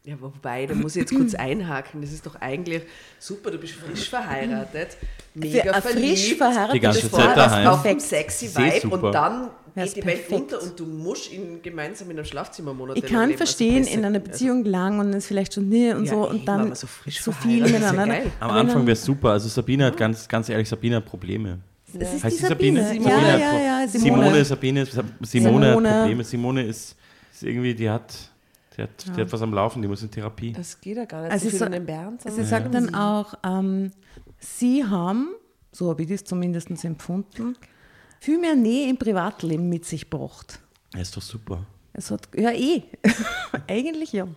Ja, 0.05 0.17
wobei, 0.21 0.67
da 0.67 0.75
muss 0.75 0.97
ich 0.97 1.03
jetzt 1.03 1.15
kurz 1.15 1.33
einhaken. 1.35 2.01
Das 2.01 2.11
ist 2.13 2.27
doch 2.27 2.35
eigentlich 2.41 2.83
super, 3.21 3.53
du 3.53 3.59
bist 3.59 3.75
frisch 3.75 4.09
verheiratet, 4.11 4.97
mega 5.33 5.75
Für 5.75 5.83
verliebt. 5.91 6.19
frisch 6.19 6.35
verheiratetes 6.35 6.73
Die 6.73 6.81
ganze 6.81 7.11
Zeit 7.11 7.37
daheim. 7.37 7.67
auf 7.69 7.83
dem 7.83 7.99
perfekt. 7.99 8.03
sexy 8.03 8.49
Vibe 8.57 8.81
super. 8.83 9.03
und 9.07 9.13
dann 9.13 9.51
Ja, 9.77 9.85
geht 9.85 9.97
die 9.97 10.05
Welt 10.05 10.27
perfekt. 10.29 10.53
unter 10.53 10.63
und 10.63 10.81
du 10.81 10.87
musst 10.87 11.33
ihn 11.33 11.63
gemeinsam 11.63 12.11
in 12.11 12.17
einem 12.17 12.25
Schlafzimmer 12.27 12.75
monatelang 12.75 13.05
Ich 13.05 13.13
kann 13.13 13.21
leben. 13.29 13.33
Also 13.41 13.45
verstehen, 13.45 13.85
Presse- 13.85 13.95
in 13.97 14.05
einer 14.05 14.19
Beziehung 14.19 14.65
lang 14.65 14.99
und 14.99 15.13
es 15.15 15.27
vielleicht 15.27 15.55
schon 15.55 15.69
nie 15.69 15.93
und 15.93 16.05
Ja, 16.07 16.11
so 16.15 16.29
und 16.29 16.47
dann 16.49 16.75
so 16.75 16.89
frisch 16.89 17.21
so 17.23 17.31
viel 17.31 17.65
verheiratet, 17.65 17.73
ja 17.83 17.93
miteinander. 17.93 18.15
geil. 18.25 18.33
Am 18.41 18.51
Anfang 18.51 18.83
wäre 18.83 18.93
es 18.95 19.05
super. 19.05 19.31
Also 19.31 19.49
Sabine 19.49 19.85
hat 19.87 19.97
ganz, 19.97 20.27
ganz 20.27 20.49
ehrlich, 20.49 20.69
Sabine 20.69 20.97
hat 20.97 21.05
Probleme. 21.07 21.61
Es 21.97 22.13
ist 22.15 22.25
Heißt 22.25 22.41
die 22.41 22.45
Sabine? 22.47 22.83
Sabine. 22.89 23.05
Sabine 23.05 23.29
Ja, 23.29 23.39
ja, 23.39 23.83
ja, 23.83 23.89
Simone, 23.89 24.23
Simone. 24.25 24.45
Sabine, 24.45 24.87
Sa- 24.87 25.05
Simone, 25.23 25.67
hat 25.67 25.73
Simone. 25.75 25.93
Probleme. 26.01 26.25
Simone 26.25 26.63
ist, 26.67 26.97
ist 27.43 27.49
irgendwie, 27.49 27.75
die 27.75 27.91
hat, 27.91 28.31
die, 28.77 28.83
hat, 28.83 29.17
die 29.17 29.21
hat 29.21 29.33
was 29.33 29.43
am 29.43 29.53
Laufen, 29.53 29.83
die 29.83 29.89
muss 29.89 30.03
in 30.03 30.11
Therapie. 30.11 30.53
Das 30.53 30.81
geht 30.81 30.97
ja 30.97 31.05
gar 31.05 31.23
nicht 31.23 31.33
Also 31.33 31.51
so 31.51 31.65
um 31.65 31.73
den 31.73 31.85
Bernd. 31.85 32.23
Sie 32.23 32.29
sondern 32.29 32.47
sagt 32.47 32.75
dann 32.75 32.95
auch, 32.95 33.35
ähm, 33.45 33.91
sie 34.39 34.85
haben, 34.85 35.31
so 35.73 35.91
habe 35.91 36.03
ich 36.03 36.09
das 36.09 36.25
zumindest 36.25 36.71
empfunden, 36.85 37.57
viel 38.21 38.39
mehr 38.39 38.55
Nähe 38.55 38.89
im 38.89 38.97
Privatleben 38.97 39.69
mit 39.69 39.85
sich 39.85 40.09
gebracht. 40.09 40.61
Ja, 40.95 41.01
ist 41.01 41.17
doch 41.17 41.23
super. 41.23 41.67
Es 41.93 42.11
hat, 42.11 42.29
ja 42.35 42.53
eh, 42.53 42.85
eigentlich 43.69 44.13
ja. 44.13 44.29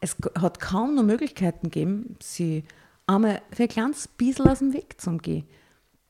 Es 0.00 0.16
hat 0.38 0.60
kaum 0.60 0.94
noch 0.94 1.02
Möglichkeiten 1.02 1.70
gegeben, 1.70 2.16
sie 2.20 2.64
einmal 3.06 3.40
für 3.50 3.62
ein 3.62 3.68
kleines 3.68 4.06
bisschen 4.06 4.48
aus 4.48 4.58
dem 4.58 4.74
Weg 4.74 5.00
zu 5.00 5.16
gehen. 5.16 5.44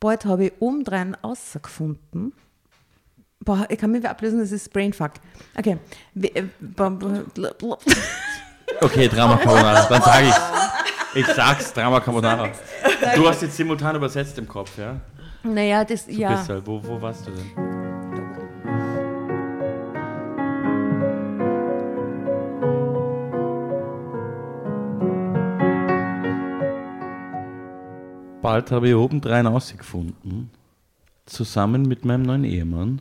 Bald 0.00 0.24
habe 0.24 0.46
ich 0.46 0.52
obendrein 0.58 1.14
rausgefunden, 1.14 2.32
boah, 3.44 3.66
ich 3.68 3.78
kann 3.78 3.90
mich 3.90 4.00
wieder 4.00 4.10
ablösen, 4.10 4.40
das 4.40 4.52
ist 4.52 4.72
Brainfuck. 4.72 5.12
Okay. 5.56 5.78
Äh. 6.20 6.44
Okay, 8.80 9.06
Drama 9.08 9.36
Carbonara, 9.36 9.86
dann 9.88 10.02
sage 10.02 10.26
ich's. 10.26 10.40
Ich 11.14 11.26
sag's, 11.26 11.72
Drama 11.72 12.00
Carbonara. 12.00 12.48
Du 13.14 13.28
hast 13.28 13.42
jetzt 13.42 13.56
simultan 13.56 13.94
übersetzt 13.94 14.36
im 14.38 14.48
Kopf, 14.48 14.76
ja? 14.78 14.96
Naja, 15.44 15.84
das, 15.84 16.06
Du 16.06 16.12
ja. 16.12 16.34
bist 16.34 16.48
halt, 16.48 16.66
wo, 16.66 16.82
wo 16.82 17.00
warst 17.00 17.26
du 17.26 17.30
denn? 17.30 17.74
Bald 28.42 28.72
habe 28.72 28.88
ich 28.88 28.94
obendrein 28.94 29.46
ausgefunden, 29.46 30.50
zusammen 31.26 31.82
mit 31.82 32.04
meinem 32.04 32.22
neuen 32.22 32.44
Ehemann, 32.44 33.00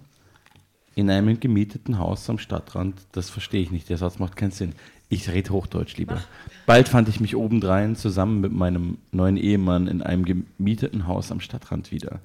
in 0.96 1.10
einem 1.10 1.40
gemieteten 1.40 1.98
Haus 1.98 2.30
am 2.30 2.38
Stadtrand. 2.38 2.96
Das 3.12 3.30
verstehe 3.30 3.62
ich 3.62 3.72
nicht, 3.72 3.90
der 3.90 3.98
Satz 3.98 4.20
macht 4.20 4.36
keinen 4.36 4.52
Sinn. 4.52 4.74
Ich 5.10 5.30
rede 5.30 5.52
Hochdeutsch 5.52 5.98
lieber. 5.98 6.22
Bald 6.66 6.90
fand 6.90 7.08
ich 7.10 7.20
mich 7.20 7.36
obendrein 7.36 7.96
zusammen 7.96 8.42
mit 8.42 8.52
meinem 8.52 8.98
neuen 9.12 9.38
Ehemann 9.38 9.88
in 9.88 10.02
einem 10.02 10.26
gemieteten 10.26 11.08
Haus 11.08 11.32
am 11.32 11.40
Stadtrand 11.40 11.92
wieder. 11.92 12.20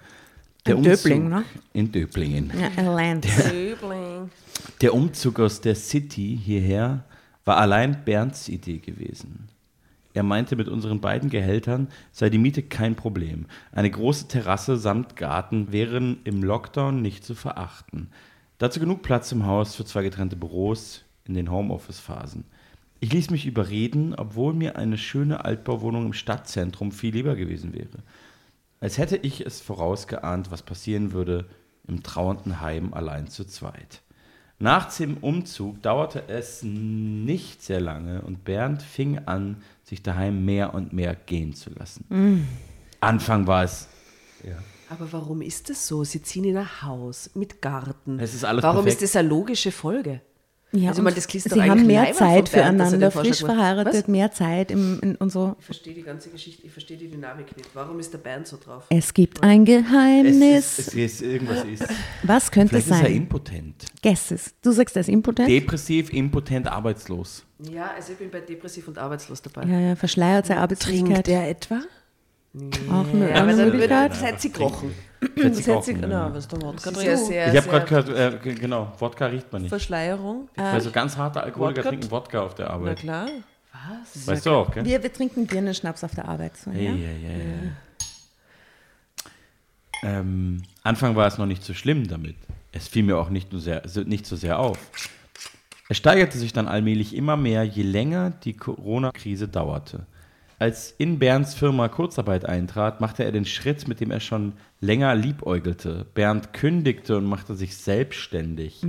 In 0.64 0.82
Döbling, 0.82 1.28
ne? 1.28 1.44
In 1.72 1.92
Döblingen. 1.92 2.52
ja 2.76 2.82
Land. 2.82 3.26
Döbling. 3.50 4.30
Der 4.80 4.94
Umzug 4.94 5.40
aus 5.40 5.60
der 5.60 5.74
City 5.74 6.38
hierher 6.42 7.04
war 7.44 7.58
allein 7.58 8.04
Bernds 8.04 8.48
Idee 8.48 8.78
gewesen. 8.78 9.48
Er 10.14 10.22
meinte, 10.22 10.56
mit 10.56 10.68
unseren 10.68 11.00
beiden 11.00 11.30
Gehältern 11.30 11.88
sei 12.12 12.28
die 12.28 12.38
Miete 12.38 12.62
kein 12.62 12.96
Problem. 12.96 13.46
Eine 13.72 13.90
große 13.90 14.28
Terrasse 14.28 14.76
samt 14.76 15.16
Garten 15.16 15.70
wären 15.70 16.18
im 16.24 16.42
Lockdown 16.42 17.00
nicht 17.00 17.24
zu 17.24 17.34
verachten. 17.34 18.10
Dazu 18.58 18.80
genug 18.80 19.02
Platz 19.02 19.30
im 19.30 19.46
Haus 19.46 19.76
für 19.76 19.84
zwei 19.84 20.02
getrennte 20.02 20.34
Büros 20.34 21.04
in 21.24 21.34
den 21.34 21.50
Homeoffice-Phasen. 21.50 22.44
Ich 22.98 23.12
ließ 23.12 23.30
mich 23.30 23.46
überreden, 23.46 24.14
obwohl 24.16 24.52
mir 24.52 24.76
eine 24.76 24.98
schöne 24.98 25.44
Altbauwohnung 25.44 26.06
im 26.06 26.12
Stadtzentrum 26.12 26.90
viel 26.90 27.14
lieber 27.14 27.36
gewesen 27.36 27.72
wäre. 27.72 28.02
Als 28.80 28.98
hätte 28.98 29.16
ich 29.16 29.46
es 29.46 29.60
vorausgeahnt, 29.60 30.50
was 30.50 30.62
passieren 30.62 31.12
würde 31.12 31.46
im 31.86 32.02
trauernden 32.02 32.60
Heim 32.60 32.92
allein 32.92 33.28
zu 33.28 33.44
zweit. 33.44 34.02
Nach 34.58 34.92
dem 34.92 35.18
Umzug 35.18 35.80
dauerte 35.82 36.24
es 36.26 36.64
nicht 36.64 37.62
sehr 37.62 37.80
lange 37.80 38.22
und 38.22 38.44
Bernd 38.44 38.82
fing 38.82 39.20
an, 39.26 39.62
sich 39.84 40.02
daheim 40.02 40.44
mehr 40.44 40.74
und 40.74 40.92
mehr 40.92 41.14
gehen 41.14 41.54
zu 41.54 41.70
lassen. 41.70 42.04
Anfang 42.98 43.46
war 43.46 43.62
es. 43.62 43.88
Ja. 44.42 44.56
Aber 44.90 45.12
warum 45.12 45.42
ist 45.42 45.68
das 45.70 45.86
so? 45.86 46.02
Sie 46.04 46.22
ziehen 46.22 46.44
in 46.44 46.56
ein 46.56 46.82
Haus 46.82 47.30
mit 47.34 47.60
Garten. 47.60 48.18
Es 48.20 48.34
ist 48.34 48.44
alles 48.44 48.62
warum 48.62 48.84
perfekt. 48.84 49.02
ist 49.02 49.14
das 49.14 49.18
eine 49.20 49.28
logische 49.28 49.70
Folge? 49.72 50.20
Ja, 50.70 50.90
Also, 50.90 51.00
man, 51.00 51.14
das 51.14 51.24
sie 51.24 51.40
haben 51.62 51.86
mehr 51.86 52.12
Zeit 52.12 52.52
er 52.52 52.62
füreinander, 52.64 53.10
frisch 53.10 53.38
verheiratet, 53.38 54.02
Was? 54.02 54.06
mehr 54.08 54.32
Zeit 54.32 54.70
im, 54.70 55.00
in, 55.00 55.14
und 55.16 55.32
so. 55.32 55.56
Ich 55.58 55.64
verstehe 55.64 55.94
die 55.94 56.02
ganze 56.02 56.28
Geschichte, 56.28 56.66
ich 56.66 56.70
verstehe 56.72 56.98
die 56.98 57.08
Dynamik 57.08 57.56
nicht. 57.56 57.70
Warum 57.72 57.98
ist 57.98 58.12
der 58.12 58.18
Band 58.18 58.46
so 58.46 58.58
drauf? 58.62 58.84
Es 58.90 59.14
gibt 59.14 59.42
ein 59.42 59.62
Es 59.62 59.66
Geheimnis. 59.66 60.78
ist, 60.78 60.88
es 60.88 60.94
ist, 60.94 61.22
irgendwas 61.22 61.64
ist. 61.64 61.84
Was 62.22 62.50
könnte 62.50 62.76
es 62.76 62.84
Vielleicht 62.84 63.00
ist 63.02 63.06
er 63.08 63.08
sein? 63.12 63.16
impotent. 63.16 63.86
Guess 64.02 64.30
es. 64.30 64.54
Du 64.60 64.70
sagst, 64.72 64.94
er 64.96 65.00
ist 65.00 65.08
impotent? 65.08 65.48
Depressiv, 65.48 66.12
impotent, 66.12 66.66
arbeitslos. 66.68 67.44
Ja, 67.60 67.92
also 67.96 68.12
ich 68.12 68.18
bin 68.18 68.30
bei 68.30 68.40
depressiv 68.40 68.88
und 68.88 68.98
arbeitslos 68.98 69.40
dabei. 69.40 69.64
ja, 69.66 69.80
ja, 69.80 69.96
verschleiert 69.96 70.44
seine 70.46 70.60
Trinkt 70.68 70.82
Arbeitslosigkeit. 71.12 71.26
der 71.28 71.48
etwa? 72.66 73.00
Auch 73.00 73.08
eine, 73.08 73.30
Ja, 73.30 73.36
aber 73.36 73.46
dann 73.52 73.58
wird 73.58 73.72
Möglichkeit. 73.72 74.10
das 74.12 74.22
hat 74.22 74.40
sie 74.40 74.50
dich 74.50 75.64
Das 75.66 75.86
hin, 75.86 75.98
na, 76.02 76.08
ja. 76.08 76.34
was 76.34 76.46
der 76.48 76.60
Wodka 76.62 76.90
ist 76.90 76.96
drin 76.98 77.06
ja 77.06 77.16
sehr, 77.16 77.52
Ich 77.54 77.56
habe 77.60 77.68
gerade 77.86 78.04
gehört, 78.04 78.44
äh, 78.46 78.54
genau, 78.54 78.92
Wodka 78.98 79.26
riecht 79.26 79.52
man 79.52 79.62
nicht. 79.62 79.68
Verschleierung. 79.70 80.48
Weil 80.56 80.80
so 80.80 80.90
ganz 80.90 81.16
harte 81.16 81.42
Alkoholiker 81.42 81.78
Wodka? 81.78 81.88
trinken 81.90 82.10
Wodka 82.10 82.40
auf 82.42 82.54
der 82.54 82.66
Na 82.66 82.72
Arbeit. 82.74 82.98
klar. 82.98 83.26
Weißt 84.26 84.44
du 84.46 84.50
auch, 84.50 84.70
gell? 84.72 84.84
Wir, 84.84 85.02
wir 85.02 85.12
trinken 85.12 85.46
Birnenschnaps 85.46 86.02
auf 86.04 86.14
der 86.14 86.28
Arbeit. 86.28 86.56
So, 86.56 86.70
Hey, 86.72 86.86
ja? 86.86 86.90
ja, 86.92 86.96
ja, 87.30 87.38
ja. 87.38 87.72
Ähm, 90.20 90.62
Anfang 90.82 91.16
war 91.16 91.26
es 91.26 91.38
noch 91.38 91.46
nicht 91.46 91.64
so 91.64 91.74
schlimm 91.74 92.06
damit. 92.08 92.36
Es 92.72 92.86
fiel 92.88 93.02
mir 93.02 93.16
auch 93.18 93.30
nicht, 93.30 93.52
nur 93.52 93.60
sehr, 93.60 93.82
nicht 94.04 94.26
so 94.26 94.36
sehr 94.36 94.58
auf. 94.58 94.78
Es 95.88 95.96
steigerte 95.96 96.38
sich 96.38 96.52
dann 96.52 96.68
allmählich 96.68 97.14
immer 97.16 97.36
mehr, 97.36 97.64
je 97.64 97.82
länger 97.82 98.30
die 98.44 98.52
Corona-Krise 98.54 99.48
dauerte. 99.48 100.06
Als 100.58 100.92
in 100.98 101.20
Bernds 101.20 101.54
Firma 101.54 101.88
Kurzarbeit 101.88 102.44
eintrat, 102.44 103.00
machte 103.00 103.24
er 103.24 103.30
den 103.30 103.44
Schritt, 103.44 103.86
mit 103.86 104.00
dem 104.00 104.10
er 104.10 104.18
schon 104.18 104.54
länger 104.80 105.14
liebäugelte. 105.14 106.06
Bernd 106.14 106.52
kündigte 106.52 107.16
und 107.16 107.26
machte 107.26 107.54
sich 107.54 107.76
selbstständig. 107.76 108.82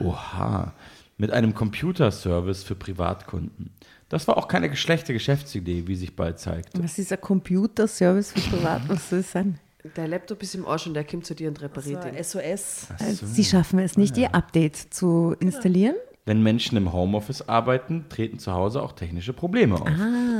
Oha. 0.00 0.74
Mit 1.16 1.32
einem 1.32 1.54
Computerservice 1.54 2.62
für 2.62 2.76
Privatkunden. 2.76 3.70
Das 4.08 4.28
war 4.28 4.38
auch 4.38 4.46
keine 4.46 4.74
schlechte 4.76 5.12
Geschäftsidee, 5.12 5.88
wie 5.88 5.96
sich 5.96 6.14
bald 6.14 6.38
zeigte. 6.38 6.82
Was 6.82 6.98
ist 6.98 7.12
ein 7.12 7.20
Computerservice 7.20 8.32
für 8.32 8.56
Privat? 8.56 8.88
Was 8.88 9.10
soll 9.10 9.18
es 9.18 9.32
sein? 9.32 9.58
Dein 9.94 10.10
Laptop 10.10 10.42
ist 10.42 10.54
im 10.54 10.66
Arsch 10.66 10.86
und 10.86 10.94
der 10.94 11.04
kommt 11.04 11.26
zu 11.26 11.34
dir 11.34 11.48
und 11.48 11.60
repariert 11.60 12.04
ihn. 12.04 12.22
So, 12.22 12.38
SOS. 12.38 12.88
Also, 12.98 13.26
Sie 13.26 13.44
schaffen 13.44 13.80
es 13.80 13.96
nicht, 13.96 14.16
Ihr 14.16 14.34
Update 14.34 14.76
zu 14.76 15.34
installieren? 15.40 15.96
Wenn 16.28 16.42
Menschen 16.42 16.76
im 16.76 16.92
Homeoffice 16.92 17.48
arbeiten, 17.48 18.04
treten 18.10 18.38
zu 18.38 18.52
Hause 18.52 18.82
auch 18.82 18.92
technische 18.92 19.32
Probleme 19.32 19.76
auf. 19.76 19.88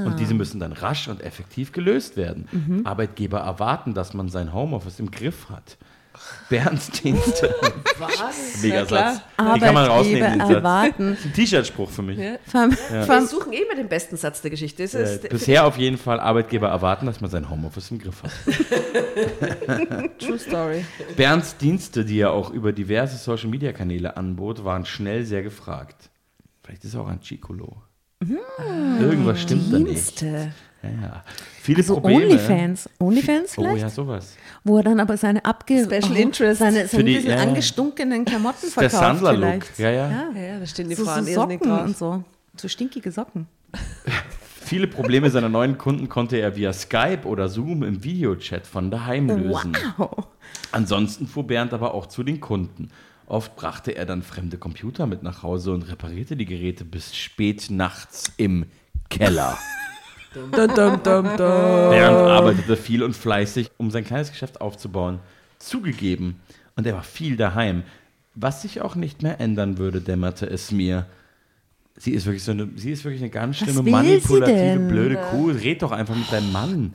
Und 0.05 0.20
diese 0.20 0.34
müssen 0.34 0.61
dann 0.61 0.72
rasch 0.72 1.09
und 1.09 1.22
effektiv 1.22 1.72
gelöst 1.72 2.18
werden. 2.18 2.47
Arbeitgeber 2.84 3.39
erwarten, 3.39 3.95
dass 3.95 4.12
man 4.12 4.28
sein 4.28 4.53
Homeoffice 4.53 5.01
im 5.01 5.11
Griff 5.11 5.49
hat. 5.49 5.78
Bernds 6.49 6.90
Dienste. 6.90 7.55
Was? 7.99 8.59
Mega 8.62 8.76
Ja. 8.76 8.86
Satz. 8.86 9.20
Die 9.55 9.61
kann 9.61 9.74
man 9.74 9.86
rausnehmen, 9.86 10.30
den 10.32 10.40
Satz. 10.40 10.51
erwarten. 10.51 11.11
Das 11.11 11.18
ist 11.20 11.26
ein 11.26 11.32
T-Shirt-Spruch 11.34 11.90
für 11.90 12.03
mich. 12.03 12.18
Vom, 12.46 12.70
Wir 12.90 13.03
vom, 13.03 13.26
suchen 13.26 13.53
eh 13.53 13.62
immer 13.62 13.74
den 13.74 13.88
besten 13.88 14.16
Satz 14.16 14.40
der 14.40 14.51
Geschichte. 14.51 14.84
Äh, 14.84 15.28
bisher 15.28 15.66
auf 15.66 15.76
jeden 15.76 15.99
Fall 15.99 16.20
Arbeitgeber 16.20 16.68
erwarten, 16.68 17.07
dass 17.07 17.20
man 17.20 17.30
sein 17.30 17.51
Homeoffice 17.51 17.90
im 17.90 17.99
Griff 17.99 18.22
hat. 18.22 18.30
True 20.18 20.38
Story. 20.38 20.84
Bernds 21.16 21.57
Dienste, 21.57 22.05
die 22.05 22.20
er 22.20 22.32
auch 22.32 22.51
über 22.51 22.72
diverse 22.72 23.16
Social-Media-Kanäle 23.16 24.16
anbot, 24.16 24.64
waren 24.64 24.84
schnell 24.86 25.24
sehr 25.24 25.42
gefragt. 25.42 26.11
Vielleicht 26.62 26.84
ist 26.84 26.94
er 26.94 27.01
auch 27.03 27.09
ein 27.09 27.20
Chicolo. 27.20 27.82
Irgendwas 29.01 29.42
stimmt 29.42 29.72
da 29.72 29.78
nicht. 29.78 30.24
Ja, 30.82 30.90
ja. 30.90 31.24
Viele 31.60 31.82
so 31.82 31.94
Probleme. 31.94 32.24
Onlyfans. 32.26 32.88
Onlyfans 33.00 33.58
Oh 33.58 33.62
vielleicht? 33.62 33.82
ja, 33.82 33.90
sowas. 33.90 34.36
Wo 34.64 34.76
er 34.76 34.84
dann 34.84 35.00
aber 35.00 35.16
seine 35.16 35.44
abge 35.44 35.84
Special 35.84 36.12
oh, 36.12 36.14
Interest. 36.14 36.60
seine, 36.60 36.86
seine 36.86 37.04
die- 37.04 37.14
bisschen 37.16 37.30
ja, 37.32 37.38
angestunkenen 37.38 38.24
Klamotten 38.24 38.60
Der 38.62 38.70
verkauft 38.70 39.02
Sandler-Look. 39.02 39.64
vielleicht. 39.64 39.78
Ja, 39.78 39.90
ja. 39.90 40.10
Ja, 40.10 40.40
ja, 40.40 40.58
da 40.60 40.66
stehen 40.66 40.88
die 40.88 40.94
So, 40.94 41.04
so 41.04 41.10
Frauen 41.10 41.26
irrsinnig 41.26 41.58
Socken 41.58 41.68
drauf. 41.68 41.84
und 41.86 41.96
so. 41.96 42.24
So 42.56 42.68
stinkige 42.68 43.10
Socken. 43.10 43.46
Viele 44.60 44.86
Probleme 44.86 45.30
seiner 45.30 45.48
neuen 45.48 45.78
Kunden 45.78 46.08
konnte 46.08 46.36
er 46.36 46.54
via 46.54 46.72
Skype 46.72 47.22
oder 47.24 47.48
Zoom 47.48 47.82
im 47.82 48.04
Videochat 48.04 48.66
von 48.66 48.90
daheim 48.90 49.28
lösen. 49.28 49.76
Wow. 49.96 50.26
Ansonsten 50.72 51.26
fuhr 51.26 51.46
Bernd 51.46 51.72
aber 51.72 51.94
auch 51.94 52.06
zu 52.06 52.22
den 52.22 52.40
Kunden. 52.40 52.90
Oft 53.26 53.56
brachte 53.56 53.92
er 53.96 54.06
dann 54.06 54.22
fremde 54.22 54.58
Computer 54.58 55.06
mit 55.06 55.22
nach 55.22 55.42
Hause 55.42 55.72
und 55.72 55.82
reparierte 55.88 56.36
die 56.36 56.44
Geräte 56.46 56.84
bis 56.84 57.16
spät 57.16 57.66
nachts 57.70 58.30
im 58.36 58.66
Keller. 59.10 59.58
Dum, 60.34 60.50
dum, 60.52 61.02
dum. 61.02 61.24
Bernd 61.36 62.16
arbeitete 62.16 62.76
viel 62.76 63.02
und 63.02 63.16
fleißig, 63.16 63.70
um 63.78 63.90
sein 63.90 64.04
kleines 64.04 64.30
Geschäft 64.30 64.60
aufzubauen. 64.60 65.20
Zugegeben, 65.58 66.40
Und 66.76 66.86
er 66.86 66.94
war 66.94 67.02
viel 67.02 67.36
daheim. 67.36 67.82
Was 68.34 68.62
sich 68.62 68.80
auch 68.82 68.94
nicht 68.94 69.22
mehr 69.22 69.40
ändern 69.40 69.78
würde, 69.78 70.00
dämmerte 70.00 70.46
es 70.46 70.70
mir. 70.70 71.06
Sie 71.96 72.12
ist 72.12 72.26
wirklich 72.26 72.44
so 72.44 72.52
eine, 72.52 72.68
sie 72.76 72.92
ist 72.92 73.04
wirklich 73.04 73.22
eine 73.22 73.30
ganz 73.30 73.56
schlimme, 73.56 73.82
manipulative, 73.82 74.78
blöde 74.88 75.16
Kuh. 75.16 75.50
Red 75.50 75.82
doch 75.82 75.90
einfach 75.90 76.14
mit 76.14 76.30
deinem 76.30 76.52
Mann. 76.52 76.92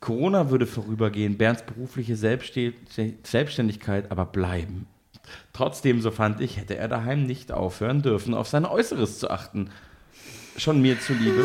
Corona 0.00 0.50
würde 0.50 0.66
vorübergehen, 0.66 1.36
Bernds 1.36 1.62
berufliche 1.64 2.16
Selbstständigkeit 2.16 4.10
aber 4.10 4.24
bleiben. 4.24 4.86
Trotzdem, 5.52 6.00
so 6.00 6.10
fand 6.10 6.40
ich, 6.40 6.56
hätte 6.56 6.76
er 6.76 6.88
daheim 6.88 7.26
nicht 7.26 7.52
aufhören 7.52 8.00
dürfen, 8.00 8.32
auf 8.32 8.48
sein 8.48 8.64
Äußeres 8.64 9.18
zu 9.18 9.30
achten. 9.30 9.68
Schon 10.56 10.80
mir 10.80 10.98
zuliebe. 10.98 11.44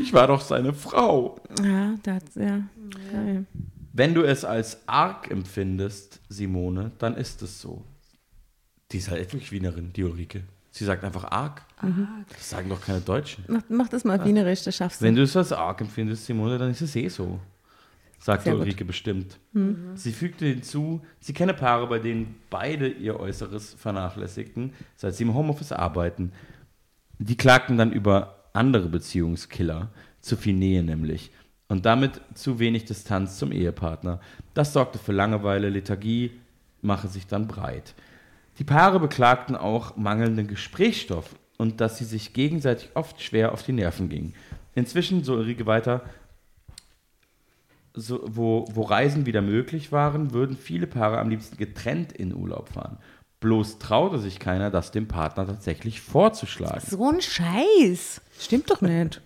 Ich 0.00 0.12
war 0.12 0.26
doch 0.26 0.40
seine 0.40 0.72
Frau. 0.72 1.40
Ja, 1.62 1.94
das, 2.02 2.34
ja. 2.34 2.58
ja. 3.12 3.44
Wenn 3.92 4.14
du 4.14 4.22
es 4.22 4.44
als 4.44 4.88
arg 4.88 5.30
empfindest, 5.30 6.20
Simone, 6.28 6.92
dann 6.98 7.16
ist 7.16 7.42
es 7.42 7.60
so. 7.60 7.84
Die 8.90 8.98
ist 8.98 9.10
halt 9.10 9.20
wirklich 9.32 9.52
Wienerin, 9.52 9.92
die 9.92 10.04
Ulrike. 10.04 10.44
Sie 10.70 10.84
sagt 10.84 11.04
einfach 11.04 11.24
arg. 11.24 11.62
Das 12.30 12.48
sagen 12.48 12.70
doch 12.70 12.80
keine 12.80 13.00
Deutschen. 13.00 13.44
Mach, 13.48 13.62
mach 13.68 13.88
das 13.88 14.04
mal 14.04 14.24
wienerisch, 14.24 14.62
das 14.64 14.76
schaffst 14.76 15.00
du. 15.00 15.04
Wenn 15.04 15.14
du 15.14 15.22
es 15.22 15.36
als 15.36 15.52
arg 15.52 15.80
empfindest, 15.82 16.24
Simone, 16.24 16.56
dann 16.56 16.70
ist 16.70 16.80
es 16.80 16.96
eh 16.96 17.08
so. 17.08 17.40
Sagte 18.18 18.44
Sehr 18.44 18.52
gut. 18.54 18.62
Ulrike 18.62 18.84
bestimmt. 18.84 19.38
Sie 19.94 20.12
fügte 20.12 20.46
hinzu, 20.46 21.02
sie 21.20 21.32
kenne 21.32 21.54
Paare, 21.54 21.88
bei 21.88 21.98
denen 21.98 22.36
beide 22.50 22.88
ihr 22.88 23.18
Äußeres 23.18 23.74
vernachlässigten, 23.74 24.72
seit 24.96 25.14
sie 25.16 25.24
im 25.24 25.34
Homeoffice 25.34 25.72
arbeiten. 25.72 26.32
Die 27.18 27.36
klagten 27.36 27.76
dann 27.76 27.92
über 27.92 28.41
andere 28.52 28.88
Beziehungskiller, 28.88 29.90
zu 30.20 30.36
viel 30.36 30.54
Nähe 30.54 30.82
nämlich. 30.82 31.30
Und 31.68 31.86
damit 31.86 32.20
zu 32.34 32.58
wenig 32.58 32.84
Distanz 32.84 33.38
zum 33.38 33.50
Ehepartner. 33.50 34.20
Das 34.54 34.72
sorgte 34.72 34.98
für 34.98 35.12
Langeweile, 35.12 35.70
Lethargie 35.70 36.32
mache 36.82 37.08
sich 37.08 37.26
dann 37.26 37.48
breit. 37.48 37.94
Die 38.58 38.64
Paare 38.64 39.00
beklagten 39.00 39.56
auch 39.56 39.96
mangelnden 39.96 40.46
Gesprächsstoff 40.46 41.34
und 41.56 41.80
dass 41.80 41.98
sie 41.98 42.04
sich 42.04 42.34
gegenseitig 42.34 42.90
oft 42.94 43.22
schwer 43.22 43.52
auf 43.52 43.62
die 43.62 43.72
Nerven 43.72 44.08
gingen. 44.08 44.34
Inzwischen, 44.74 45.24
so 45.24 45.34
Ulrike 45.34 45.64
weiter, 45.64 46.02
so, 47.94 48.20
wo, 48.26 48.66
wo 48.72 48.82
Reisen 48.82 49.26
wieder 49.26 49.42
möglich 49.42 49.92
waren, 49.92 50.32
würden 50.32 50.56
viele 50.56 50.86
Paare 50.86 51.18
am 51.18 51.30
liebsten 51.30 51.56
getrennt 51.56 52.12
in 52.12 52.34
Urlaub 52.34 52.70
fahren. 52.70 52.98
Bloß 53.42 53.78
traute 53.78 54.18
sich 54.18 54.38
keiner, 54.38 54.70
das 54.70 54.92
dem 54.92 55.08
Partner 55.08 55.46
tatsächlich 55.46 56.00
vorzuschlagen. 56.00 56.80
So 56.88 57.10
ein 57.10 57.20
Scheiß. 57.20 58.20
Stimmt 58.40 58.70
doch 58.70 58.80
nicht. 58.80 59.20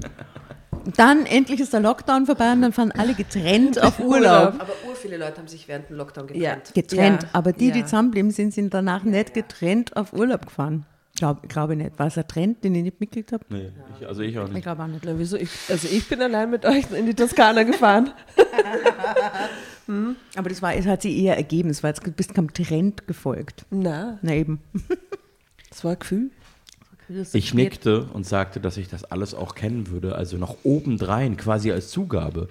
Dann 0.96 1.26
endlich 1.26 1.60
ist 1.60 1.72
der 1.72 1.80
Lockdown 1.80 2.26
vorbei 2.26 2.52
und 2.52 2.62
dann 2.62 2.72
fahren 2.72 2.92
alle 2.92 3.14
getrennt 3.14 3.78
auf 3.82 3.98
Urlaub. 4.00 4.54
Aber 4.58 4.72
ur 4.88 4.94
viele 4.94 5.16
Leute 5.18 5.38
haben 5.38 5.48
sich 5.48 5.68
während 5.68 5.90
dem 5.90 5.96
Lockdown 5.96 6.28
Ja. 6.34 6.54
getrennt. 6.54 6.74
Getrennt. 6.74 7.22
Ja, 7.24 7.28
Aber 7.34 7.52
die, 7.52 7.70
die 7.72 7.84
zusammenblieben 7.84 8.30
sind, 8.30 8.54
sind 8.54 8.72
danach 8.72 9.02
nicht 9.02 9.34
getrennt 9.34 9.96
auf 9.96 10.12
Urlaub 10.12 10.46
gefahren. 10.46 10.86
Glaube 11.16 11.46
glaub 11.48 11.70
ich 11.70 11.78
nicht. 11.78 11.98
War 11.98 12.06
es 12.08 12.18
ein 12.18 12.28
Trend, 12.28 12.62
den 12.62 12.74
ich 12.74 12.82
nicht 12.82 13.00
mitgekriegt 13.00 13.32
habe? 13.32 13.44
Nee, 13.48 13.70
ich, 13.98 14.06
also 14.06 14.22
ich 14.22 14.38
auch 14.38 14.46
Ich 14.48 14.52
nicht. 14.52 14.62
glaube 14.62 14.82
auch 14.82 14.86
nicht. 14.86 15.02
Wieso? 15.04 15.36
Ich, 15.36 15.48
also 15.68 15.88
ich 15.88 16.06
bin 16.08 16.20
allein 16.20 16.50
mit 16.50 16.64
euch 16.66 16.90
in 16.90 17.06
die 17.06 17.14
Toskana 17.14 17.62
gefahren. 17.62 18.10
Aber 20.36 20.48
das 20.48 20.60
war, 20.62 20.74
es 20.74 20.86
hat 20.86 21.02
sich 21.02 21.16
eher 21.16 21.36
ergeben. 21.36 21.70
Es 21.70 21.82
war 21.82 21.90
jetzt, 21.90 22.04
du 22.06 22.10
bist 22.10 22.34
keinem 22.34 22.52
Trend 22.52 23.06
gefolgt. 23.06 23.64
Na, 23.70 24.18
Na 24.22 24.34
eben. 24.34 24.60
das 25.70 25.84
war 25.84 25.92
ein 25.92 25.98
Gefühl. 25.98 26.30
Ich 27.32 27.54
nickte 27.54 28.02
und 28.12 28.26
sagte, 28.26 28.58
dass 28.60 28.76
ich 28.78 28.88
das 28.88 29.04
alles 29.04 29.32
auch 29.32 29.54
kennen 29.54 29.90
würde, 29.90 30.16
also 30.16 30.38
noch 30.38 30.56
obendrein, 30.64 31.36
quasi 31.36 31.70
als 31.70 31.90
Zugabe. 31.90 32.48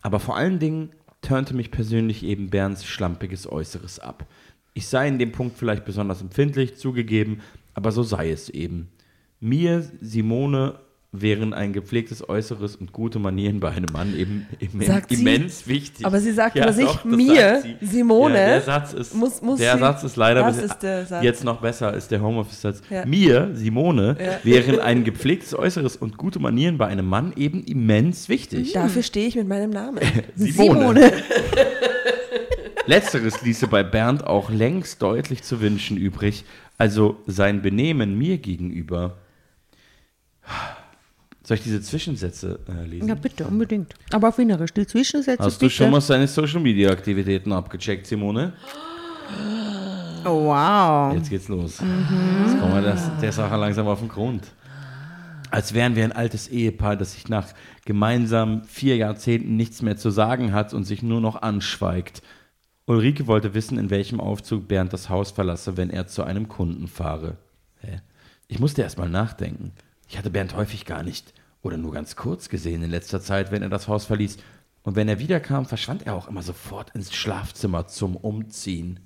Aber 0.00 0.20
vor 0.20 0.36
allen 0.36 0.60
Dingen 0.60 0.90
turnte 1.22 1.54
mich 1.54 1.72
persönlich 1.72 2.22
eben 2.22 2.48
Bernds 2.48 2.84
schlampiges 2.84 3.50
Äußeres 3.50 3.98
ab. 3.98 4.24
Ich 4.74 4.86
sei 4.86 5.08
in 5.08 5.18
dem 5.18 5.32
Punkt 5.32 5.58
vielleicht 5.58 5.84
besonders 5.84 6.20
empfindlich, 6.20 6.76
zugegeben, 6.76 7.40
aber 7.76 7.92
so 7.92 8.02
sei 8.02 8.30
es 8.30 8.48
eben. 8.48 8.88
Mir, 9.38 9.84
Simone, 10.00 10.74
wären 11.12 11.54
ein 11.54 11.72
gepflegtes 11.72 12.28
Äußeres 12.28 12.76
und 12.76 12.92
gute 12.92 13.18
Manieren 13.18 13.58
bei 13.60 13.70
einem 13.70 13.86
Mann 13.90 14.14
eben 14.18 14.46
immens, 14.58 14.86
Sagt 14.86 15.10
sie? 15.10 15.22
immens 15.22 15.66
wichtig. 15.66 16.04
Aber 16.04 16.20
sie 16.20 16.32
sagt 16.32 16.56
über 16.56 16.72
sich, 16.74 16.84
doch, 16.84 17.04
mir. 17.04 17.62
Simone, 17.80 18.34
Ja, 18.38 18.46
der 18.46 18.60
Satz 18.60 18.92
ist, 18.92 19.14
muss- 19.14 19.40
muss 19.40 19.58
der 19.58 19.74
sie- 19.74 19.78
Satz 19.80 20.02
ist 20.04 20.16
leider 20.16 20.46
ist 20.48 20.80
Satz. 20.80 21.22
jetzt 21.22 21.42
noch 21.44 21.60
besser 21.62 21.88
als 21.92 22.08
der 22.08 22.20
Homeoffice-Satz. 22.20 22.82
Ja. 22.90 23.06
Mir, 23.06 23.50
Simone, 23.54 24.16
Ja. 24.20 24.38
wären 24.42 24.78
ein 24.80 25.04
gepflegtes 25.04 25.54
Äußeres 25.58 25.96
und 25.96 26.18
gute 26.18 26.38
Manieren 26.38 26.76
bei 26.76 26.86
einem 26.86 27.06
Mann 27.06 27.32
eben 27.36 27.62
immens 27.64 28.28
wichtig. 28.28 28.72
Dafür 28.72 29.02
stehe 29.02 29.28
ich 29.28 29.36
mit 29.36 29.48
meinem 29.48 29.70
Namen. 29.70 30.00
Simone. 30.34 31.12
Letzteres 32.86 33.42
ließe 33.42 33.66
bei 33.68 33.82
Bernd 33.82 34.24
auch 34.26 34.50
längst 34.50 35.02
deutlich 35.02 35.42
zu 35.42 35.60
wünschen 35.60 35.96
übrig, 35.96 36.44
also 36.78 37.16
sein 37.26 37.62
Benehmen 37.62 38.18
mir 38.18 38.38
gegenüber. 38.38 39.18
Soll 41.42 41.58
ich 41.58 41.62
diese 41.62 41.80
Zwischensätze 41.80 42.58
äh, 42.68 42.84
lesen? 42.86 43.08
Ja, 43.08 43.14
bitte, 43.14 43.46
unbedingt. 43.46 43.94
Aber 44.12 44.28
auf 44.28 44.38
Wienerisch. 44.38 44.72
Die 44.72 44.86
Zwischensätze 44.86 45.42
Hast 45.42 45.62
du 45.62 45.66
bitte. 45.66 45.76
schon 45.76 45.90
mal 45.90 46.00
seine 46.00 46.26
Social 46.26 46.60
Media 46.60 46.90
Aktivitäten 46.90 47.52
abgecheckt, 47.52 48.06
Simone? 48.06 48.52
Oh, 50.24 50.46
wow. 50.46 51.14
Jetzt 51.14 51.30
geht's 51.30 51.46
los. 51.46 51.78
Jetzt 51.78 52.58
kommen 52.58 52.74
wir 52.74 52.82
das, 52.82 53.10
der 53.20 53.30
Sache 53.30 53.54
langsam 53.54 53.86
auf 53.86 54.00
den 54.00 54.08
Grund. 54.08 54.42
Als 55.52 55.72
wären 55.72 55.94
wir 55.94 56.02
ein 56.02 56.10
altes 56.10 56.48
Ehepaar, 56.48 56.96
das 56.96 57.12
sich 57.12 57.28
nach 57.28 57.46
gemeinsam 57.84 58.64
vier 58.64 58.96
Jahrzehnten 58.96 59.54
nichts 59.56 59.82
mehr 59.82 59.96
zu 59.96 60.10
sagen 60.10 60.52
hat 60.52 60.74
und 60.74 60.82
sich 60.82 61.04
nur 61.04 61.20
noch 61.20 61.40
anschweigt. 61.42 62.22
Ulrike 62.86 63.26
wollte 63.26 63.52
wissen, 63.54 63.78
in 63.78 63.90
welchem 63.90 64.20
Aufzug 64.20 64.68
Bernd 64.68 64.92
das 64.92 65.08
Haus 65.08 65.32
verlasse, 65.32 65.76
wenn 65.76 65.90
er 65.90 66.06
zu 66.06 66.22
einem 66.22 66.48
Kunden 66.48 66.86
fahre. 66.86 67.36
Hä? 67.80 68.00
Ich 68.46 68.60
musste 68.60 68.82
erst 68.82 68.96
mal 68.96 69.08
nachdenken. 69.08 69.72
Ich 70.08 70.16
hatte 70.16 70.30
Bernd 70.30 70.54
häufig 70.54 70.84
gar 70.84 71.02
nicht 71.02 71.34
oder 71.62 71.76
nur 71.76 71.92
ganz 71.92 72.14
kurz 72.14 72.48
gesehen 72.48 72.84
in 72.84 72.90
letzter 72.90 73.20
Zeit, 73.20 73.50
wenn 73.50 73.62
er 73.62 73.68
das 73.68 73.88
Haus 73.88 74.04
verließ. 74.04 74.36
Und 74.84 74.94
wenn 74.94 75.08
er 75.08 75.18
wiederkam, 75.18 75.66
verschwand 75.66 76.06
er 76.06 76.14
auch 76.14 76.28
immer 76.28 76.42
sofort 76.42 76.90
ins 76.94 77.12
Schlafzimmer 77.12 77.88
zum 77.88 78.14
Umziehen. 78.14 79.00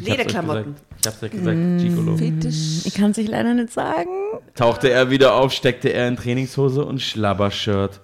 Euch 0.00 0.08
Lederklamotten. 0.08 0.74
gesagt. 0.74 0.90
Ich 1.00 1.06
hab's 1.06 1.22
euch 1.22 1.30
gesagt, 1.30 1.58
Gigolo. 1.78 2.16
Fetisch. 2.16 2.86
Ich 2.86 2.94
kann 2.94 3.10
es 3.10 3.16
sich 3.16 3.28
leider 3.28 3.54
nicht 3.54 3.72
sagen. 3.72 4.10
Tauchte 4.56 4.90
er 4.90 5.10
wieder 5.10 5.34
auf, 5.36 5.52
steckte 5.52 5.90
er 5.92 6.08
in 6.08 6.16
Trainingshose 6.16 6.84
und 6.84 7.00
Schlabbershirt. 7.00 8.00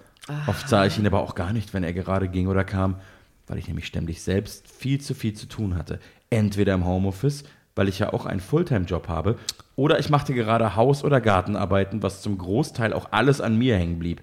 Oft 0.46 0.68
sah 0.68 0.86
ich 0.86 0.96
ihn 0.96 1.06
aber 1.08 1.20
auch 1.20 1.34
gar 1.34 1.52
nicht, 1.52 1.74
wenn 1.74 1.82
er 1.82 1.92
gerade 1.92 2.28
ging 2.28 2.46
oder 2.46 2.64
kam, 2.64 2.96
weil 3.46 3.58
ich 3.58 3.68
nämlich 3.68 3.86
ständig 3.86 4.22
selbst 4.22 4.68
viel 4.68 5.00
zu 5.00 5.14
viel 5.14 5.34
zu 5.34 5.46
tun 5.46 5.76
hatte. 5.76 6.00
Entweder 6.30 6.74
im 6.74 6.84
Homeoffice, 6.84 7.44
weil 7.74 7.88
ich 7.88 7.98
ja 7.98 8.12
auch 8.12 8.26
einen 8.26 8.40
Fulltime-Job 8.40 9.08
habe, 9.08 9.36
oder 9.76 9.98
ich 9.98 10.08
machte 10.08 10.34
gerade 10.34 10.74
Haus- 10.74 11.04
oder 11.04 11.20
Gartenarbeiten, 11.20 12.02
was 12.02 12.22
zum 12.22 12.38
Großteil 12.38 12.92
auch 12.92 13.12
alles 13.12 13.40
an 13.40 13.56
mir 13.56 13.76
hängen 13.76 13.98
blieb. 13.98 14.22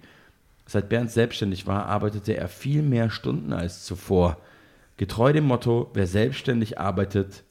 Seit 0.66 0.90
Bernd 0.90 1.12
selbstständig 1.12 1.68
war, 1.68 1.86
arbeitete 1.86 2.36
er 2.36 2.48
viel 2.48 2.82
mehr 2.82 3.10
Stunden 3.10 3.54
als 3.54 3.86
zuvor. 3.86 4.38
Getreu 4.98 5.34
dem 5.34 5.46
Motto, 5.46 5.92
wer 5.94 6.08
selbstständig 6.08 6.80
arbeitet, 6.80 7.44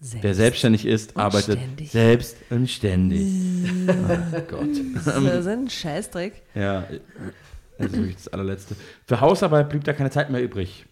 wer 0.00 0.34
selbstständig 0.34 0.86
ist, 0.86 1.16
arbeitet 1.16 1.58
ständig. 1.58 1.90
selbst 1.90 2.36
und 2.50 2.68
ständig. 2.68 3.22
oh 3.88 4.40
Gott. 4.48 4.68
Das 4.94 5.06
ist 5.06 5.46
ein 5.46 5.68
Scheißdreck. 5.68 6.42
Ja, 6.54 6.84
das 7.78 7.86
ist 7.88 7.96
wirklich 7.96 8.16
das 8.16 8.28
allerletzte. 8.28 8.76
Für 9.06 9.20
Hausarbeit 9.20 9.68
blieb 9.68 9.84
da 9.84 9.92
keine 9.92 10.10
Zeit 10.10 10.30
mehr 10.30 10.42
übrig. 10.42 10.86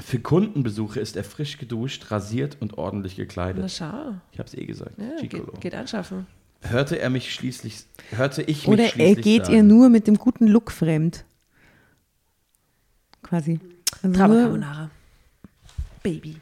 Für 0.00 0.18
Kundenbesuche 0.18 1.00
ist 1.00 1.16
er 1.16 1.24
frisch 1.24 1.58
geduscht, 1.58 2.10
rasiert 2.10 2.56
und 2.60 2.78
ordentlich 2.78 3.14
Na 3.16 3.24
gekleidet. 3.24 3.70
schau. 3.70 4.14
Ich 4.32 4.38
hab's 4.38 4.54
eh 4.54 4.64
gesagt. 4.64 4.92
Ja, 4.98 5.20
geht, 5.26 5.60
geht 5.60 5.74
anschaffen. 5.74 6.26
Hörte 6.62 6.98
er 6.98 7.10
mich 7.10 7.32
schließlich, 7.32 7.84
hörte 8.10 8.42
ich 8.42 8.66
mich 8.66 8.68
Oder 8.68 8.84
er 8.84 8.88
schließlich 8.90 9.24
geht 9.24 9.46
sagen. 9.46 9.56
ihr 9.56 9.62
nur 9.62 9.88
mit 9.88 10.06
dem 10.06 10.16
guten 10.16 10.46
Look 10.46 10.70
fremd. 10.70 11.24
Quasi. 13.22 13.60
Also 14.02 14.08
nur, 14.08 14.16
Carbonara. 14.16 14.90
Baby. 16.02 16.36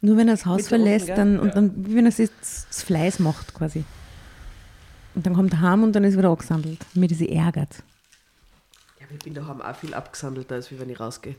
nur 0.00 0.16
wenn 0.16 0.28
er 0.28 0.34
das 0.34 0.46
Haus 0.46 0.56
Mit 0.56 0.66
Ofen, 0.66 0.68
verlässt, 0.68 1.06
gell? 1.06 1.16
dann, 1.16 1.38
und 1.38 1.54
dann, 1.54 1.86
wie 1.86 1.94
wenn 1.96 2.06
er 2.06 2.12
sich 2.12 2.30
das 2.40 2.66
das 2.68 2.82
Fleiß 2.82 3.18
macht, 3.20 3.54
quasi. 3.54 3.84
Und 5.14 5.24
dann 5.26 5.34
kommt 5.34 5.52
er 5.52 5.60
heim 5.60 5.82
und 5.84 5.92
dann 5.92 6.02
ist 6.04 6.14
er 6.14 6.18
wieder 6.18 6.30
angesandelt, 6.30 6.78
damit 6.94 7.12
er 7.12 7.16
sie 7.16 7.28
ärgert. 7.30 7.82
Ja, 8.98 9.06
aber 9.06 9.14
ich 9.16 9.24
bin 9.24 9.34
daheim 9.34 9.60
auch 9.62 9.76
viel 9.76 9.94
abgesandelter, 9.94 10.56
als 10.56 10.70
wie 10.72 10.78
wenn 10.80 10.90
ich 10.90 10.98
rausgehe. 10.98 11.36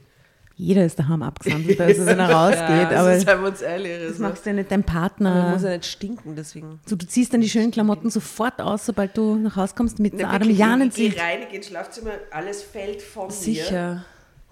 Jeder 0.57 0.85
ist 0.85 0.97
daheim 0.97 1.21
abgesandelt, 1.21 1.81
also 1.81 2.05
wenn 2.05 2.17
er 2.17 2.29
rausgeht. 2.33 2.59
Ja, 2.91 2.99
aber 2.99 3.09
also 3.09 3.25
seien 3.25 3.41
wir 3.41 3.47
uns 3.49 3.61
ehrlich. 3.61 3.91
das 3.99 4.07
Also. 4.11 4.23
machst 4.23 4.45
du 4.45 4.49
ja 4.51 4.55
nicht 4.55 4.71
deinem 4.71 4.83
Aber 4.83 4.91
Partner. 4.93 5.49
muss 5.51 5.63
ja 5.63 5.69
nicht 5.71 5.85
stinken, 5.85 6.35
deswegen. 6.35 6.79
So, 6.85 6.95
du 6.95 7.05
ziehst 7.05 7.33
dann 7.33 7.41
die 7.41 7.49
schönen 7.49 7.71
Klamotten 7.71 8.09
sofort 8.09 8.61
aus, 8.61 8.85
sobald 8.85 9.17
du 9.17 9.35
nach 9.35 9.55
Hause 9.57 9.73
kommst, 9.75 9.99
der 9.99 10.09
Na, 10.13 10.29
Adam 10.29 10.41
wirklich, 10.47 10.57
ja 10.57 10.77
nicht 10.77 10.97
ich 10.97 11.13
gehe 11.13 11.21
rein, 11.21 11.39
ich 11.41 11.47
gehe 11.49 11.57
ins 11.57 11.67
Schlafzimmer, 11.67 12.11
alles 12.31 12.63
fällt 12.63 13.01
von 13.01 13.27
mir. 13.27 13.31
Sicher. 13.33 14.05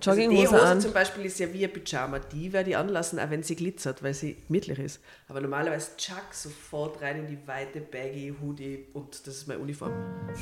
Also 0.05 0.19
die 0.19 0.25
Jogginghose 0.25 0.51
Hose 0.57 0.61
an. 0.65 0.81
zum 0.81 0.91
Beispiel 0.91 1.23
ist 1.23 1.39
ja 1.39 1.53
wie 1.53 1.63
ein 1.63 1.71
Pyjama. 1.71 2.19
Die 2.19 2.51
werde 2.51 2.71
ich 2.71 2.75
anlassen, 2.77 3.19
auch 3.19 3.29
wenn 3.29 3.41
sie 3.41 3.55
glitzert, 3.55 4.03
weil 4.03 4.13
sie 4.13 4.35
gemütlich 4.47 4.77
ist. 4.79 4.99
Aber 5.29 5.39
normalerweise 5.39 5.91
Chuck 5.95 6.25
sofort 6.33 7.01
rein 7.01 7.19
in 7.19 7.27
die 7.27 7.37
weite 7.47 7.79
Baggy 7.79 8.33
Hoodie 8.41 8.87
und 8.93 9.25
das 9.25 9.33
ist 9.37 9.47
meine 9.47 9.61
Uniform. 9.61 9.93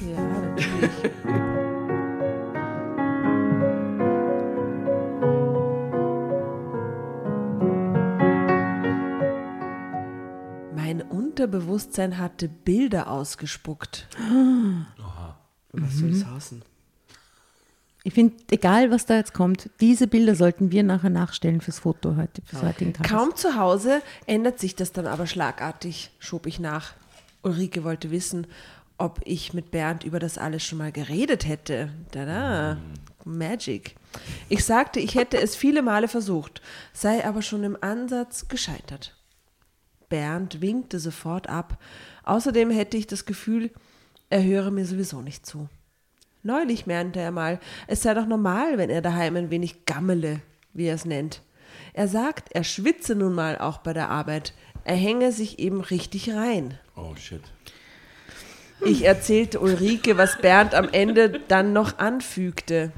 Ja, 0.09 0.19
natürlich. 0.19 1.71
Unterbewusstsein 11.41 12.19
hatte 12.19 12.47
Bilder 12.47 13.09
ausgespuckt. 13.09 14.07
Was 15.71 15.97
soll 15.97 16.11
es 16.11 16.23
heißen? 16.23 16.61
Ich 18.03 18.13
finde, 18.13 18.35
egal 18.51 18.91
was 18.91 19.07
da 19.07 19.15
jetzt 19.15 19.33
kommt, 19.33 19.71
diese 19.79 20.05
Bilder 20.05 20.35
sollten 20.35 20.71
wir 20.71 20.83
nachher 20.83 21.09
nachstellen 21.09 21.59
fürs 21.59 21.79
Foto 21.79 22.15
heute, 22.15 22.43
fürs 22.43 22.61
heutigen 22.61 22.93
Tag. 22.93 23.07
Kaum 23.07 23.35
zu 23.35 23.55
Hause 23.55 24.03
ändert 24.27 24.59
sich 24.59 24.75
das 24.75 24.91
dann 24.91 25.07
aber 25.07 25.25
schlagartig, 25.25 26.11
schob 26.19 26.45
ich 26.45 26.59
nach. 26.59 26.93
Ulrike 27.41 27.83
wollte 27.83 28.11
wissen, 28.11 28.45
ob 28.99 29.19
ich 29.25 29.55
mit 29.55 29.71
Bernd 29.71 30.03
über 30.03 30.19
das 30.19 30.37
alles 30.37 30.63
schon 30.63 30.77
mal 30.77 30.91
geredet 30.91 31.47
hätte. 31.47 31.89
Da, 32.11 32.25
da, 32.25 32.77
Magic. 33.25 33.95
Ich 34.47 34.63
sagte, 34.63 34.99
ich 34.99 35.15
hätte 35.15 35.41
es 35.41 35.55
viele 35.55 35.81
Male 35.81 36.07
versucht, 36.07 36.61
sei 36.93 37.25
aber 37.25 37.41
schon 37.41 37.63
im 37.63 37.77
Ansatz 37.81 38.47
gescheitert. 38.47 39.15
Bernd 40.11 40.61
winkte 40.61 40.99
sofort 40.99 41.49
ab. 41.49 41.79
Außerdem 42.23 42.69
hätte 42.69 42.97
ich 42.97 43.07
das 43.07 43.25
Gefühl, 43.25 43.71
er 44.29 44.43
höre 44.43 44.69
mir 44.69 44.85
sowieso 44.85 45.21
nicht 45.21 45.47
zu. 45.47 45.67
Neulich 46.43 46.85
meinte 46.85 47.19
er 47.19 47.31
mal, 47.31 47.59
es 47.87 48.03
sei 48.03 48.13
doch 48.13 48.27
normal, 48.27 48.77
wenn 48.77 48.91
er 48.91 49.01
daheim 49.01 49.35
ein 49.35 49.49
wenig 49.49 49.85
gammele, 49.85 50.41
wie 50.73 50.85
er 50.85 50.95
es 50.95 51.05
nennt. 51.05 51.41
Er 51.93 52.07
sagt, 52.07 52.51
er 52.51 52.63
schwitze 52.63 53.15
nun 53.15 53.33
mal 53.33 53.57
auch 53.57 53.79
bei 53.79 53.93
der 53.93 54.09
Arbeit. 54.09 54.53
Er 54.83 54.95
hänge 54.95 55.31
sich 55.31 55.59
eben 55.59 55.81
richtig 55.81 56.31
rein. 56.33 56.77
Oh 56.95 57.15
shit. 57.15 57.41
Ich 58.83 59.03
erzählte 59.05 59.59
Ulrike, 59.59 60.17
was 60.17 60.39
Bernd 60.39 60.73
am 60.73 60.89
Ende 60.89 61.39
dann 61.47 61.73
noch 61.73 61.99
anfügte. 61.99 62.91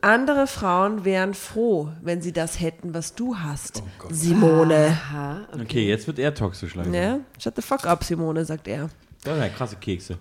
Andere 0.00 0.46
Frauen 0.46 1.04
wären 1.04 1.34
froh, 1.34 1.90
wenn 2.02 2.22
sie 2.22 2.32
das 2.32 2.60
hätten, 2.60 2.94
was 2.94 3.14
du 3.14 3.38
hast, 3.38 3.82
Simone. 4.10 4.88
Aha. 4.88 5.46
Okay, 5.60 5.88
jetzt 5.88 6.06
wird 6.06 6.18
er 6.18 6.34
toxisch 6.34 6.74
langsam. 6.74 6.94
Ja, 6.94 7.18
shut 7.38 7.56
the 7.56 7.62
fuck 7.62 7.86
up, 7.86 8.04
Simone, 8.04 8.44
sagt 8.44 8.68
er. 8.68 8.90
Das 9.24 9.38
sind 9.38 9.56
krasse 9.56 9.76
Kekse. 9.76 10.18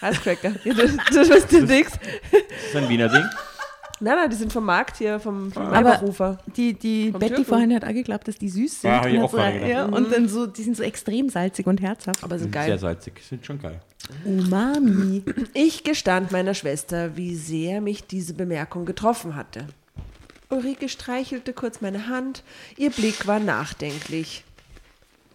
Eiscracker. 0.00 0.52
Ja, 0.64 0.74
das, 0.74 0.92
das 1.28 1.50
nix. 1.52 1.92
Das 1.92 2.40
ist 2.68 2.76
ein 2.76 2.88
Wiener 2.88 3.08
Ding. 3.08 3.24
Nein, 3.98 4.16
nein, 4.16 4.30
die 4.30 4.36
sind 4.36 4.52
vom 4.52 4.64
Markt 4.64 4.98
hier, 4.98 5.18
vom, 5.18 5.50
vom 5.50 5.62
Aber- 5.62 5.94
Eberhofer. 5.96 6.38
Die, 6.56 6.74
die 6.74 7.10
Vom 7.10 7.20
Betty 7.20 7.34
Türken. 7.36 7.48
vorhin 7.48 7.74
hat 7.74 7.84
auch 7.84 7.92
geglaubt, 7.92 8.28
dass 8.28 8.36
die 8.36 8.48
süß 8.48 8.82
sind. 8.82 8.90
Ja, 8.90 8.98
hab 8.98 9.06
ich 9.06 9.14
und, 9.18 9.24
auch 9.24 9.30
so, 9.30 9.38
ja, 9.38 9.84
und 9.86 10.12
dann 10.12 10.28
so, 10.28 10.46
die 10.46 10.62
sind 10.62 10.76
so 10.76 10.82
extrem 10.82 11.28
salzig 11.30 11.66
und 11.66 11.80
herzhaft. 11.80 12.22
Aber 12.22 12.38
sind 12.38 12.52
Sehr 12.52 12.66
geil. 12.66 12.78
salzig. 12.78 13.14
Sind 13.28 13.44
schon 13.46 13.58
geil. 13.60 13.80
Umami. 14.24 15.22
Ich 15.54 15.82
gestand 15.84 16.30
meiner 16.32 16.54
Schwester, 16.54 17.16
wie 17.16 17.34
sehr 17.36 17.80
mich 17.80 18.06
diese 18.06 18.34
Bemerkung 18.34 18.84
getroffen 18.84 19.34
hatte. 19.34 19.66
Ulrike 20.48 20.88
streichelte 20.88 21.52
kurz 21.52 21.80
meine 21.80 22.06
Hand, 22.06 22.44
ihr 22.76 22.90
Blick 22.90 23.26
war 23.26 23.40
nachdenklich. 23.40 24.44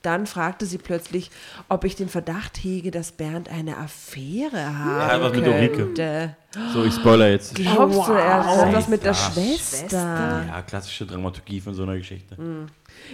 Dann 0.01 0.25
fragte 0.25 0.65
sie 0.65 0.77
plötzlich, 0.79 1.29
ob 1.69 1.83
ich 1.83 1.95
den 1.95 2.09
Verdacht 2.09 2.57
hege, 2.57 2.89
dass 2.89 3.11
Bernd 3.11 3.49
eine 3.49 3.77
Affäre 3.77 4.77
haben 4.77 5.21
was 5.21 5.31
mit 5.33 5.47
Ulrike. 5.47 6.35
So, 6.73 6.83
ich 6.83 6.93
spoiler 6.95 7.29
jetzt. 7.29 7.53
Glaubst 7.55 8.07
du, 8.07 8.13
er 8.13 8.45
hat 8.45 8.73
was 8.73 8.87
mit 8.87 9.03
der 9.03 9.11
Ja. 9.13 9.17
Schwester? 9.31 10.43
Ja, 10.47 10.61
klassische 10.63 11.05
Dramaturgie 11.05 11.61
von 11.61 11.73
so 11.75 11.83
einer 11.83 11.97
Geschichte. 11.97 12.35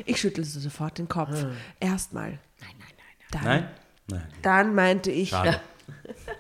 Ich 0.05 0.17
schüttelte 0.19 0.49
sofort 0.49 0.97
den 0.97 1.09
Kopf. 1.09 1.45
Erstmal. 1.79 2.39
Nein, 2.61 2.75
nein, 2.79 2.87
nein. 2.97 3.31
Dann, 3.31 3.43
Nein? 3.43 3.67
Nein. 4.09 4.27
dann 4.41 4.75
meinte 4.75 5.11
ich, 5.11 5.29
Schade. 5.29 5.59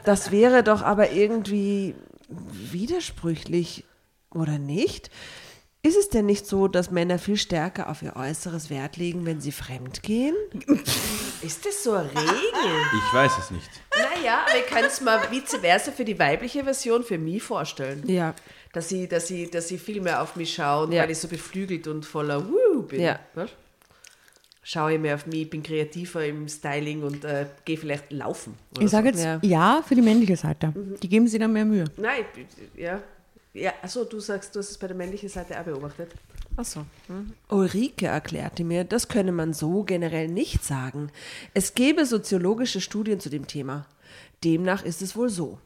Das 0.05 0.31
wäre 0.31 0.63
doch 0.63 0.81
aber 0.81 1.11
irgendwie 1.11 1.93
widersprüchlich, 2.29 3.83
oder 4.31 4.57
nicht? 4.59 5.09
Ist 5.83 5.95
es 5.97 6.09
denn 6.09 6.25
nicht 6.25 6.45
so, 6.47 6.67
dass 6.67 6.91
Männer 6.91 7.17
viel 7.19 7.37
stärker 7.37 7.89
auf 7.89 8.01
ihr 8.01 8.15
Äußeres 8.15 8.69
Wert 8.69 8.97
legen, 8.97 9.25
wenn 9.25 9.39
sie 9.39 9.51
fremd 9.51 10.03
gehen? 10.03 10.35
Ist 11.41 11.65
das 11.65 11.83
so 11.83 11.93
eine 11.93 12.09
Regel? 12.09 12.81
Ich 13.07 13.13
weiß 13.13 13.31
es 13.39 13.51
nicht. 13.51 13.69
naja, 13.95 14.39
aber 14.47 14.57
ich 14.59 14.65
kann 14.65 14.83
es 14.83 14.99
mir 15.01 15.21
vice 15.29 15.55
versa 15.61 15.91
für 15.91 16.03
die 16.03 16.17
weibliche 16.19 16.63
Version 16.63 17.03
für 17.03 17.17
mich 17.17 17.41
vorstellen. 17.43 18.03
Ja. 18.07 18.33
Dass 18.73 18.89
sie, 18.89 19.07
dass 19.07 19.27
sie, 19.27 19.49
dass 19.49 19.67
sie 19.69 19.77
viel 19.77 20.01
mehr 20.01 20.21
auf 20.21 20.35
mich 20.35 20.53
schauen, 20.53 20.91
Ja. 20.91 21.03
weil 21.03 21.11
ich 21.11 21.19
so 21.19 21.27
beflügelt 21.27 21.87
und 21.87 22.05
voller 22.05 22.45
Woo 22.49 22.81
bin. 22.83 22.99
Ja. 23.01 23.19
Weißt? 23.35 23.53
Schaue 24.63 24.95
ich 24.95 24.99
mehr 24.99 25.15
auf 25.15 25.25
mich, 25.27 25.49
bin 25.49 25.63
kreativer 25.63 26.25
im 26.25 26.49
Styling 26.49 27.01
und 27.03 27.23
äh, 27.23 27.45
gehe 27.63 27.77
vielleicht 27.77 28.11
laufen. 28.11 28.55
oder 28.75 28.81
Ich 28.81 28.91
sage 28.91 29.13
so. 29.13 29.23
jetzt 29.23 29.23
Ja. 29.45 29.75
ja. 29.77 29.83
für 29.87 29.95
die 29.95 30.01
männliche 30.01 30.35
Seite. 30.35 30.73
Die 31.01 31.07
geben 31.07 31.27
sich 31.27 31.39
dann 31.39 31.53
mehr 31.53 31.63
Mühe. 31.63 31.85
Nein, 31.95 32.25
ja. 32.75 33.01
Ja, 33.57 33.73
achso, 33.81 34.03
du 34.03 34.19
sagst, 34.19 34.55
du 34.55 34.59
hast 34.59 34.69
es 34.69 34.77
bei 34.77 34.87
der 34.87 34.95
männlichen 34.95 35.29
Seite 35.29 35.59
auch 35.59 35.63
beobachtet. 35.63 36.11
Achso. 36.55 36.85
Ulrike 37.49 38.07
erklärte 38.07 38.63
mir, 38.63 38.83
das 38.83 39.07
könne 39.07 39.31
man 39.31 39.53
so 39.53 39.83
generell 39.83 40.27
nicht 40.27 40.63
sagen. 40.63 41.11
Es 41.53 41.75
gäbe 41.75 42.05
soziologische 42.05 42.81
Studien 42.81 43.19
zu 43.19 43.29
dem 43.29 43.47
Thema. 43.47 43.85
Demnach 44.43 44.83
ist 44.83 45.01
es 45.01 45.15
wohl 45.15 45.29
so. 45.29 45.59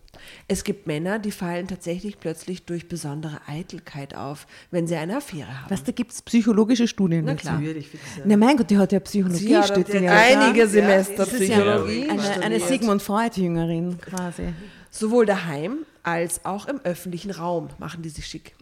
Es 0.48 0.64
gibt 0.64 0.88
Männer, 0.88 1.20
die 1.20 1.32
fallen 1.32 1.68
tatsächlich 1.68 2.20
plötzlich 2.20 2.66
durch 2.66 2.88
besondere 2.88 3.42
Eitelkeit 3.48 4.16
auf, 4.16 4.46
wenn 4.70 4.88
sie 4.88 4.96
eine 4.96 5.18
Affäre 5.18 5.62
haben. 5.62 5.70
Was, 5.70 5.84
da 5.84 5.92
gibt 5.92 6.12
es 6.12 6.22
psychologische 6.22 6.88
Studien 6.88 7.26
Na 7.26 7.36
klar. 7.36 7.60
Würde 7.62 7.80
ich 7.80 7.90
fix 7.90 8.04
sagen. 8.16 8.30
Na 8.30 8.38
mein 8.38 8.58
Gott, 8.58 8.70
die 8.70 8.78
hat 8.78 8.92
ja 8.92 9.00
Psychologie 9.00 9.38
Sie 9.38 9.64
studiert. 9.64 10.10
einige 10.10 10.68
Semester 10.68 11.26
ja 11.26 11.38
Psychologie 11.38 12.10
eine, 12.10 12.42
eine. 12.44 12.60
Sigmund 12.60 13.02
Freud-Jüngerin 13.02 13.98
quasi. 14.00 14.54
Sowohl 14.92 15.26
daheim 15.26 15.86
als 16.04 16.46
auch 16.46 16.68
im 16.68 16.80
öffentlichen 16.84 17.32
Raum 17.32 17.70
machen 17.80 18.04
die 18.04 18.10
sich 18.10 18.28
schick. 18.28 18.54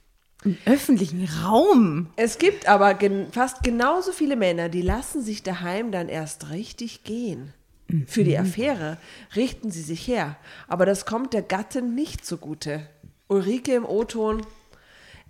Im 0.46 0.58
öffentlichen 0.66 1.28
Raum. 1.44 2.08
Es 2.16 2.38
gibt 2.38 2.68
aber 2.68 2.94
gen 2.94 3.28
fast 3.34 3.62
genauso 3.64 4.14
viele 4.14 4.38
Männer, 4.38 4.70
die 4.70 4.82
lassen 4.82 5.22
sich 5.22 5.44
daheim 5.44 5.92
dann 5.92 6.08
erst 6.08 6.50
richtig 6.50 7.04
gehen. 7.04 7.54
Für 8.06 8.24
die 8.24 8.38
Affäre 8.38 8.98
richten 9.36 9.72
sie 9.72 9.82
sich 9.82 10.08
her, 10.08 10.38
aber 10.68 10.86
das 10.86 11.06
kommt 11.06 11.34
der 11.34 11.42
Gattin 11.42 11.96
nicht 11.96 12.24
zugute. 12.24 12.88
Ulrike 13.28 13.74
im 13.74 13.86
O-Ton. 13.86 14.46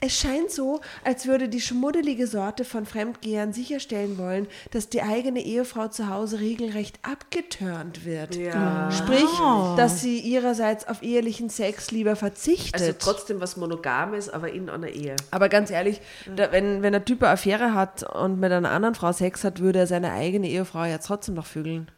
Es 0.02 0.18
scheint 0.18 0.50
so, 0.50 0.80
als 1.04 1.28
würde 1.28 1.50
die 1.50 1.60
schmuddelige 1.60 2.26
Sorte 2.26 2.64
von 2.64 2.86
Fremdgehern 2.86 3.52
sicherstellen 3.52 4.18
wollen, 4.18 4.48
dass 4.72 4.88
die 4.88 5.02
eigene 5.02 5.42
Ehefrau 5.42 5.90
zu 5.90 6.10
Hause 6.10 6.40
regelrecht 6.40 7.00
abgeturnt 7.02 8.06
wird. 8.06 8.36
Ja. 8.36 8.90
Sprich, 8.92 9.30
dass 9.76 10.02
sie 10.02 10.20
ihrerseits 10.20 10.88
auf 10.88 11.04
ehelichen 11.04 11.50
Sex 11.50 11.92
lieber 11.92 12.16
verzichtet. 12.16 12.82
Also 12.82 12.94
trotzdem 12.98 13.42
was 13.42 13.58
Monogames, 13.58 14.30
aber 14.30 14.52
in 14.52 14.70
einer 14.70 14.88
Ehe. 14.88 15.18
Aber 15.32 15.50
ganz 15.50 15.70
ehrlich, 15.70 16.00
da, 16.34 16.52
wenn, 16.54 16.82
wenn 16.82 16.94
der 16.94 17.04
Typ 17.04 17.22
eine 17.22 17.34
Affäre 17.34 17.74
hat 17.74 18.04
und 18.04 18.40
mit 18.40 18.52
einer 18.54 18.72
anderen 18.72 18.96
Frau 18.96 19.12
Sex 19.12 19.44
hat, 19.44 19.60
würde 19.60 19.80
er 19.80 19.88
seine 19.88 20.12
eigene 20.12 20.48
Ehefrau 20.48 20.86
ja 20.86 21.00
trotzdem 21.00 21.36
noch 21.36 21.46
vögeln. 21.46 21.92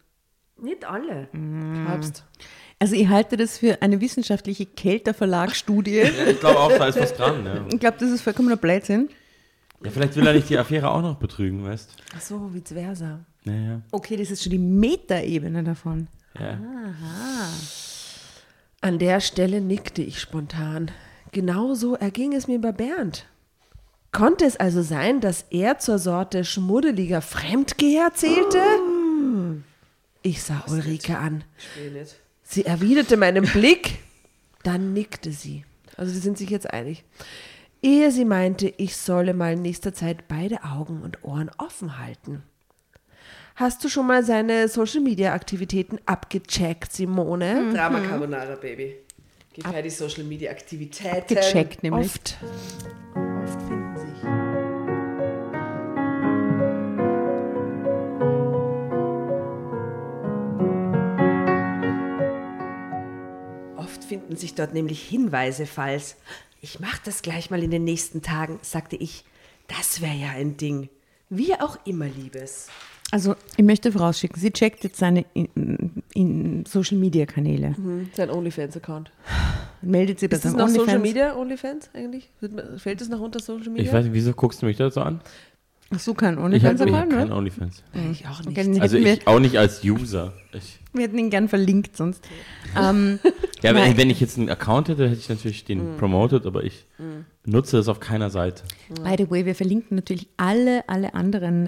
Nicht 0.58 0.86
alle. 0.86 1.28
Glaubst 1.32 2.24
Also 2.82 2.96
ich 2.96 3.08
halte 3.10 3.38
das 3.38 3.60
für 3.60 3.80
eine 3.84 4.02
wissenschaftliche 4.02 4.66
Kelter-Verlag-Studie. 4.66 5.98
Ja, 6.18 6.26
ich 6.32 6.40
glaube 6.40 6.60
auch, 6.60 6.76
da 6.76 6.88
ist 6.88 7.00
was 7.00 7.14
dran. 7.14 7.46
Ja. 7.46 7.64
Ich 7.72 7.80
glaube, 7.80 7.98
das 8.00 8.10
ist 8.10 8.22
vollkommener 8.22 8.58
Blödsinn. 8.58 9.10
ja, 9.84 9.92
vielleicht 9.92 10.16
will 10.16 10.26
er 10.26 10.34
nicht 10.34 10.50
die 10.50 10.58
Affäre 10.58 10.90
auch 10.90 11.04
noch 11.04 11.18
betrügen, 11.18 11.64
weißt 11.64 11.92
Ach 12.18 12.22
so, 12.22 12.52
vice 12.52 12.74
versa. 12.74 13.20
Ja, 13.44 13.54
ja. 13.54 13.82
Okay, 13.92 14.18
das 14.18 14.32
ist 14.32 14.42
schon 14.42 14.50
die 14.52 14.58
Metaebene 14.58 15.64
davon. 15.64 16.08
ja. 16.40 16.58
An 18.82 18.98
der 18.98 19.20
Stelle 19.22 19.62
nickte 19.62 20.02
ich 20.02 20.20
spontan. 20.20 20.90
Genauso 21.32 21.94
erging 21.94 22.34
es 22.34 22.48
mir 22.48 22.60
bei 22.60 22.72
Bernd. 22.72 23.28
Konnte 24.12 24.46
es 24.46 24.58
also 24.58 24.82
sein, 24.82 25.22
dass 25.22 25.46
er 25.52 25.78
zur 25.78 26.00
Sorte 26.00 26.44
schmuddeliger 26.44 27.22
Fremdgeher 27.22 28.12
zählte? 28.16 28.58
Ich 30.24 30.42
sah 30.42 30.64
Ulrike 30.68 31.20
an. 31.20 31.44
Verstehe 31.56 31.92
nicht. 31.92 32.16
Sie 32.52 32.66
erwiderte 32.66 33.16
meinen 33.16 33.46
Blick, 33.46 34.00
dann 34.64 34.92
nickte 34.92 35.32
sie. 35.32 35.64
Also 35.96 36.12
sie 36.12 36.20
sind 36.20 36.38
sich 36.38 36.50
jetzt 36.50 36.70
einig. 36.70 37.06
Ehe 37.82 38.12
sie 38.12 38.26
meinte, 38.26 38.74
ich 38.76 38.98
solle 38.98 39.34
mal 39.34 39.54
in 39.54 39.62
nächster 39.62 39.94
Zeit 39.94 40.28
beide 40.28 40.66
Augen 40.66 41.02
und 41.02 41.24
Ohren 41.24 41.50
offen 41.58 41.98
halten. 41.98 42.44
Hast 43.56 43.82
du 43.86 43.88
schon 43.88 44.06
mal 44.06 44.26
seine 44.26 44.68
Social-Media-Aktivitäten 44.68 46.00
abgecheckt, 46.06 46.92
Simone? 46.92 47.72
Drama 47.74 48.02
Carbonara, 48.02 48.56
Baby. 48.56 48.96
Gib 49.54 49.72
her 49.72 49.82
die 49.82 49.90
Social 49.90 50.26
Media 50.26 50.52
Aktivitäten. 50.52 51.34
Gecheckt 51.34 51.84
nämlich. 51.84 52.08
Oft. 52.08 52.38
Oft 53.16 53.62
finden 53.62 53.81
finden 64.12 64.36
sich 64.36 64.56
dort 64.56 64.74
nämlich 64.74 65.02
Hinweise, 65.02 65.66
falls 65.66 66.18
ich 66.60 66.82
mache 66.82 67.00
das 67.06 67.22
gleich 67.22 67.50
mal 67.50 67.64
in 67.64 67.72
den 67.72 67.86
nächsten 67.86 68.22
Tagen, 68.22 68.60
sagte 68.62 68.98
ich. 68.98 69.24
Das 69.70 70.02
wäre 70.02 70.14
ja 70.14 70.32
ein 70.32 70.58
Ding. 70.58 70.90
Wie 71.30 71.54
auch 71.54 71.78
immer, 71.86 72.08
Liebes. 72.08 72.68
Also 73.10 73.36
ich 73.56 73.64
möchte 73.64 73.90
vorausschicken, 73.94 74.38
sie 74.38 74.52
checkt 74.52 74.84
jetzt 74.84 74.98
seine 74.98 75.24
in, 75.34 76.04
in 76.14 76.66
Social-Media-Kanäle. 76.66 77.74
Sein 78.14 78.30
OnlyFans-Account. 78.30 79.14
Meldet 79.82 80.20
sie 80.20 80.28
bei 80.28 80.36
Ist 80.36 80.44
das 80.44 80.54
noch 80.56 80.68
Social. 80.68 81.00
Media 81.00 81.38
OnlyFans 81.38 81.90
eigentlich? 81.94 82.30
Fällt 82.78 83.00
das 83.00 83.08
noch 83.08 83.22
unter 83.22 83.40
Social 83.40 83.70
Media? 83.70 83.86
Ich 83.86 83.94
weiß 83.94 84.04
nicht, 84.04 84.14
wieso 84.14 84.34
guckst 84.34 84.62
du 84.62 84.66
mich 84.66 84.76
da 84.76 84.92
so 84.92 85.00
an? 85.02 85.22
Hast 85.94 86.08
du 86.08 86.14
keinen 86.14 86.38
Ich 86.38 86.44
OnlyFans 86.44 86.82
habe 86.82 86.92
kein 86.92 87.10
ne? 87.10 87.36
OnlyFans. 87.36 87.84
Ich 88.12 88.26
auch 88.28 88.44
nicht. 88.44 88.58
Okay, 88.58 88.80
Also 88.80 88.98
ich 88.98 89.28
auch 89.28 89.40
nicht 89.40 89.58
als 89.58 89.84
User. 89.84 90.34
Ich, 90.54 90.80
wir 90.94 91.04
hätten 91.04 91.18
ihn 91.18 91.30
gern 91.30 91.50
verlinkt 91.50 91.98
sonst. 91.98 92.26
Ähm, 92.78 93.20
ja, 93.64 93.76
wenn, 93.76 93.98
wenn 93.98 94.10
ich 94.10 94.20
jetzt 94.20 94.38
einen 94.38 94.50
Account 94.50 94.90
hätte, 94.90 95.08
hätte 95.10 95.20
ich 95.20 95.30
natürlich 95.30 95.66
den 95.66 95.98
promoted, 95.98 96.46
aber 96.46 96.64
ich 96.64 96.86
nutze 97.46 97.78
das 97.78 97.88
auf 97.88 98.00
keiner 98.00 98.30
Seite. 98.30 98.64
by 99.04 99.16
the 99.18 99.30
way, 99.30 99.46
wir 99.46 99.56
verlinken 99.56 99.96
natürlich 99.96 100.28
alle, 100.38 100.88
alle 100.88 101.14
anderen 101.14 101.68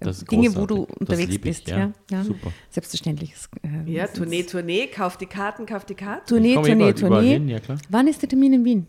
äh, 0.00 0.14
Dinge, 0.30 0.54
wo 0.56 0.66
du 0.66 0.86
unterwegs 0.98 1.34
ich, 1.34 1.40
bist. 1.40 1.68
ja. 1.68 1.76
Ja, 1.78 1.92
ja. 2.10 2.24
Super. 2.24 2.52
Selbstverständlich. 2.70 3.32
ist, 3.32 3.48
Äh, 3.62 3.90
Ja, 3.90 4.06
Tournee, 4.06 4.42
Tournee, 4.42 4.86
kauf 4.88 5.16
die 5.16 5.26
Karten, 5.26 5.66
kauf 5.66 5.84
die 5.84 5.94
Karten. 5.94 6.26
Tournee, 6.26 6.54
Tournee, 6.54 6.72
überall- 6.72 6.90
überall 6.90 7.10
Tournee. 7.10 7.32
hin, 7.32 7.48
ja, 7.48 7.60
klar. 7.60 7.78
Wann 7.90 8.06
ist 8.08 8.22
der 8.22 8.28
Termin 8.28 8.52
in 8.54 8.64
Wien? 8.64 8.86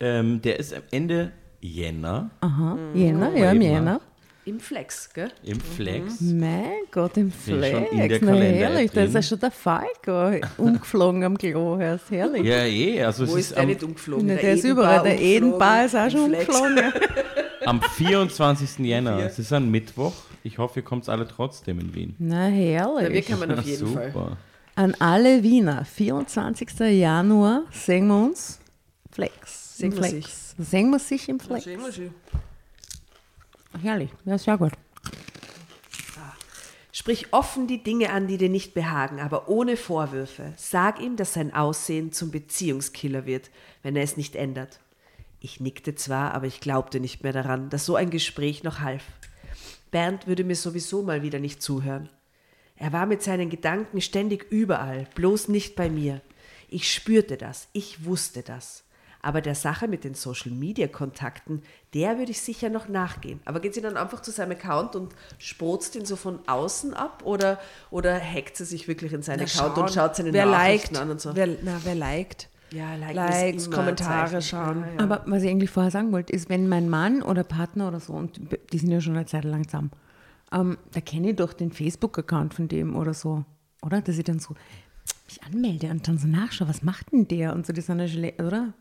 Ähm, 0.00 0.42
der 0.42 0.58
ist 0.58 0.74
am 0.74 0.82
Ende 0.90 1.32
Jänner 1.60 2.30
Aha, 2.40 2.74
Mhm. 2.74 2.96
Jänner, 3.00 3.36
ja, 3.36 3.52
im 3.52 3.62
Jänner. 3.62 4.00
Im 4.46 4.60
Flex, 4.60 5.08
gell? 5.14 5.30
im 5.42 5.58
Flex. 5.58 6.20
Mein 6.20 6.66
Gott, 6.90 7.16
im 7.16 7.30
Bin 7.30 7.40
schon 7.46 7.58
Flex. 7.58 7.92
in 7.92 8.08
der 8.08 8.20
Na 8.22 8.32
herrlich, 8.34 8.90
da 8.90 9.04
ist 9.04 9.14
ja 9.14 9.22
schon 9.22 9.40
der 9.40 9.50
Falco 9.50 10.38
umgeflogen 10.58 11.24
am 11.24 11.38
Klo. 11.38 11.80
Ja, 11.80 11.94
ist 11.94 12.10
herrlich. 12.10 12.44
Ja, 12.44 12.64
eh. 12.66 13.02
Also 13.02 13.26
Wo 13.26 13.32
es 13.32 13.36
ist 13.38 13.46
ist 13.48 13.54
der 13.56 13.62
am, 13.62 13.68
nicht 13.68 13.82
umgeflogen? 13.82 14.26
Na, 14.26 14.34
der 14.34 14.52
ist 14.52 14.64
überall. 14.64 15.02
Der 15.02 15.18
Edenbar 15.20 15.86
ist 15.86 15.96
auch 15.96 16.10
schon 16.10 16.28
Flex. 16.28 16.46
umgeflogen. 16.48 16.76
Ja. 16.76 16.92
am 17.66 17.80
24. 17.80 18.78
Jänner. 18.80 19.18
Es 19.20 19.38
ist 19.38 19.52
ein 19.52 19.70
Mittwoch. 19.70 20.12
Ich 20.42 20.58
hoffe, 20.58 20.80
ihr 20.80 20.84
kommt 20.84 21.08
alle 21.08 21.26
trotzdem 21.26 21.78
in 21.80 21.94
Wien. 21.94 22.14
Na 22.18 22.48
Ja, 22.48 22.86
wir 22.94 23.00
herrlich. 23.02 23.28
man 23.30 23.58
auf 23.58 23.64
jeden 23.64 23.86
Fall. 23.94 24.12
Super. 24.12 24.36
An 24.76 24.94
alle 24.98 25.42
Wiener, 25.42 25.84
24. 25.86 26.68
Januar 26.80 27.62
sehen 27.72 28.08
wir 28.08 28.24
uns. 28.24 28.58
Flex. 29.10 29.78
Sehen 29.78 29.92
Im 29.92 29.96
wir 30.02 30.04
Flex. 30.04 30.54
Sehen 30.58 30.90
wir 30.90 30.98
sich 30.98 31.28
im 31.30 31.40
Flex. 31.40 31.64
Schön, 31.64 31.80
schön. 31.92 32.14
Herrlich, 33.82 34.10
ja, 34.24 34.38
sehr 34.38 34.58
gut. 34.58 34.72
Sprich 36.92 37.32
offen 37.32 37.66
die 37.66 37.82
Dinge 37.82 38.10
an, 38.10 38.28
die 38.28 38.38
dir 38.38 38.48
nicht 38.48 38.72
behagen, 38.72 39.20
aber 39.20 39.48
ohne 39.48 39.76
Vorwürfe. 39.76 40.52
Sag 40.56 41.00
ihm, 41.00 41.16
dass 41.16 41.34
sein 41.34 41.52
Aussehen 41.52 42.12
zum 42.12 42.30
Beziehungskiller 42.30 43.26
wird, 43.26 43.50
wenn 43.82 43.96
er 43.96 44.04
es 44.04 44.16
nicht 44.16 44.36
ändert. 44.36 44.80
Ich 45.40 45.60
nickte 45.60 45.94
zwar, 45.96 46.32
aber 46.32 46.46
ich 46.46 46.60
glaubte 46.60 47.00
nicht 47.00 47.22
mehr 47.22 47.32
daran, 47.32 47.68
dass 47.68 47.84
so 47.84 47.96
ein 47.96 48.10
Gespräch 48.10 48.62
noch 48.62 48.78
half. 48.78 49.02
Bernd 49.90 50.26
würde 50.26 50.44
mir 50.44 50.56
sowieso 50.56 51.02
mal 51.02 51.22
wieder 51.22 51.40
nicht 51.40 51.60
zuhören. 51.60 52.08
Er 52.76 52.92
war 52.92 53.06
mit 53.06 53.22
seinen 53.22 53.50
Gedanken 53.50 54.00
ständig 54.00 54.50
überall, 54.50 55.06
bloß 55.14 55.48
nicht 55.48 55.76
bei 55.76 55.90
mir. 55.90 56.22
Ich 56.68 56.92
spürte 56.92 57.36
das, 57.36 57.68
ich 57.72 58.04
wusste 58.04 58.42
das. 58.42 58.83
Aber 59.24 59.40
der 59.40 59.54
Sache 59.54 59.88
mit 59.88 60.04
den 60.04 60.12
Social-Media-Kontakten, 60.12 61.62
der 61.94 62.18
würde 62.18 62.32
ich 62.32 62.42
sicher 62.42 62.68
noch 62.68 62.88
nachgehen. 62.88 63.40
Aber 63.46 63.58
geht 63.58 63.72
sie 63.72 63.80
dann 63.80 63.96
einfach 63.96 64.20
zu 64.20 64.30
seinem 64.30 64.52
Account 64.52 64.94
und 64.96 65.14
spotzt 65.38 65.96
ihn 65.96 66.04
so 66.04 66.16
von 66.16 66.40
außen 66.46 66.92
ab? 66.92 67.22
Oder, 67.24 67.58
oder 67.90 68.20
hackt 68.20 68.58
sie 68.58 68.66
sich 68.66 68.86
wirklich 68.86 69.14
in 69.14 69.22
seinen 69.22 69.38
Na, 69.38 69.44
Account 69.44 69.78
und 69.78 69.84
schauen, 69.88 70.08
schaut 70.08 70.16
seine 70.16 70.32
wer 70.34 70.44
Nachrichten 70.44 70.94
liked, 70.94 71.02
an 71.02 71.10
und 71.10 71.20
so? 71.22 71.34
Wer, 71.34 71.48
na, 71.62 71.80
wer 71.84 71.94
liked? 71.94 72.50
Ja, 72.70 72.96
like 72.96 73.14
Likes, 73.14 73.70
Kommentare 73.70 74.28
Zeichen. 74.28 74.42
schauen. 74.42 74.80
Ja, 74.82 74.92
ja. 74.92 75.00
Aber 75.00 75.22
was 75.26 75.42
ich 75.42 75.48
eigentlich 75.48 75.70
vorher 75.70 75.90
sagen 75.90 76.12
wollte, 76.12 76.32
ist, 76.34 76.50
wenn 76.50 76.68
mein 76.68 76.90
Mann 76.90 77.22
oder 77.22 77.44
Partner 77.44 77.88
oder 77.88 78.00
so, 78.00 78.12
und 78.12 78.38
die 78.72 78.78
sind 78.78 78.90
ja 78.90 79.00
schon 79.00 79.16
eine 79.16 79.24
Zeit 79.24 79.44
lang 79.44 79.66
zusammen, 79.66 79.90
ähm, 80.52 80.76
da 80.92 81.00
kenne 81.00 81.30
ich 81.30 81.36
doch 81.36 81.54
den 81.54 81.72
Facebook-Account 81.72 82.52
von 82.52 82.68
dem 82.68 82.94
oder 82.94 83.14
so, 83.14 83.44
oder? 83.80 84.02
Dass 84.02 84.18
ich 84.18 84.24
dann 84.24 84.38
so 84.38 84.54
mich 85.26 85.42
anmelde 85.44 85.88
und 85.88 86.06
dann 86.06 86.18
so 86.18 86.26
nachschaue, 86.26 86.68
was 86.68 86.82
macht 86.82 87.12
denn 87.12 87.26
der? 87.26 87.54
Und 87.54 87.64
so, 87.64 87.72
das 87.72 87.84
ist 87.84 87.90
eine 87.90 88.06
Schle 88.06 88.34
oder? 88.38 88.74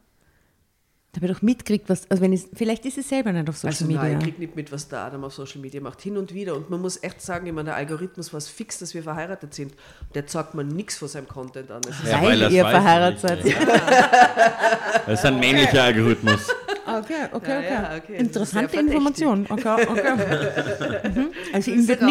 Da 1.14 1.18
habe 1.22 1.28
ich 1.28 1.38
doch 1.38 1.44
mitgekriegt, 1.44 1.88
was, 1.90 2.10
also 2.10 2.24
wenn 2.24 2.34
ich, 2.34 2.46
vielleicht 2.56 2.88
ist 2.88 2.98
es 2.98 3.08
selber 3.08 3.32
nicht 3.32 3.48
auf 3.48 3.56
Social 3.56 3.70
Also 3.70 3.86
Media. 3.86 4.02
nein, 4.02 4.18
ich 4.18 4.24
krieg 4.24 4.40
nicht 4.40 4.56
mit, 4.56 4.72
was 4.72 4.88
der 4.88 5.02
Adam 5.02 5.24
auf 5.24 5.34
Social 5.36 5.62
Media 5.62 5.80
macht. 5.80 6.02
Hin 6.02 6.18
und 6.18 6.34
wieder. 6.34 6.56
Und 6.56 6.72
man 6.72 6.82
muss 6.82 7.04
echt 7.04 7.22
sagen, 7.22 7.46
ich 7.46 7.54
meine, 7.54 7.66
der 7.66 7.76
Algorithmus 7.76 8.34
weiß 8.34 8.48
fix, 8.48 8.80
dass 8.80 8.96
wir 8.96 9.04
verheiratet 9.04 9.54
sind. 9.54 9.76
Der 10.16 10.26
zeigt 10.26 10.56
mir 10.56 10.64
nichts 10.64 10.98
von 10.98 11.08
seinem 11.08 11.28
Content 11.28 11.70
an. 11.70 11.82
Es 11.88 12.00
ist 12.00 12.12
Ja, 12.12 12.20
weil, 12.20 12.52
ihr 12.52 12.66
verheiratet 12.66 13.20
seid. 13.20 13.46
nicht, 13.46 13.56
Das 15.06 15.20
ist 15.20 15.26
ein 15.26 15.40
männlicher 15.40 15.84
Algorithmus. 15.84 16.50
Okay, 16.86 16.98
okay, 16.98 17.28
okay. 17.32 17.64
Ja, 17.64 17.94
ja, 17.94 17.98
okay. 17.98 18.18
Interessante. 18.18 18.80
Information. 18.80 19.46
Okay, 19.48 19.86
okay. 19.88 21.10
mhm. 21.14 21.28
Also 21.54 21.70
ihm 21.70 21.88
wird 21.88 22.02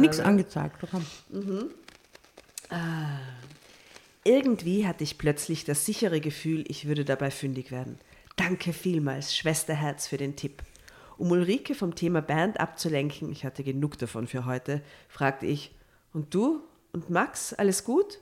nichts 0.00 0.18
an 0.18 0.26
angezeigt. 0.26 0.82
Okay. 0.82 1.02
Irgendwie 4.24 4.86
hatte 4.86 5.04
ich 5.04 5.18
plötzlich 5.18 5.64
das 5.64 5.84
sichere 5.84 6.20
Gefühl, 6.20 6.64
ich 6.68 6.88
würde 6.88 7.04
dabei 7.04 7.30
fündig 7.30 7.70
werden. 7.70 7.98
Danke 8.36 8.72
vielmals, 8.72 9.34
Schwesterherz, 9.34 10.06
für 10.06 10.18
den 10.18 10.36
Tipp. 10.36 10.62
Um 11.18 11.30
Ulrike 11.30 11.74
vom 11.74 11.94
Thema 11.94 12.20
Band 12.20 12.60
abzulenken, 12.60 13.32
ich 13.32 13.44
hatte 13.44 13.64
genug 13.64 13.98
davon 13.98 14.26
für 14.26 14.44
heute, 14.44 14.82
fragte 15.08 15.46
ich, 15.46 15.74
und 16.12 16.34
du 16.34 16.60
und 16.92 17.10
Max, 17.10 17.54
alles 17.54 17.84
gut? 17.84 18.18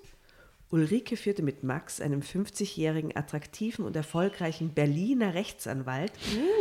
Ulrike 0.71 1.17
führte 1.17 1.43
mit 1.43 1.63
Max, 1.63 2.01
einem 2.01 2.21
50-jährigen, 2.21 3.17
attraktiven 3.17 3.85
und 3.85 3.95
erfolgreichen 3.95 4.71
Berliner 4.71 5.35
Rechtsanwalt, 5.35 6.13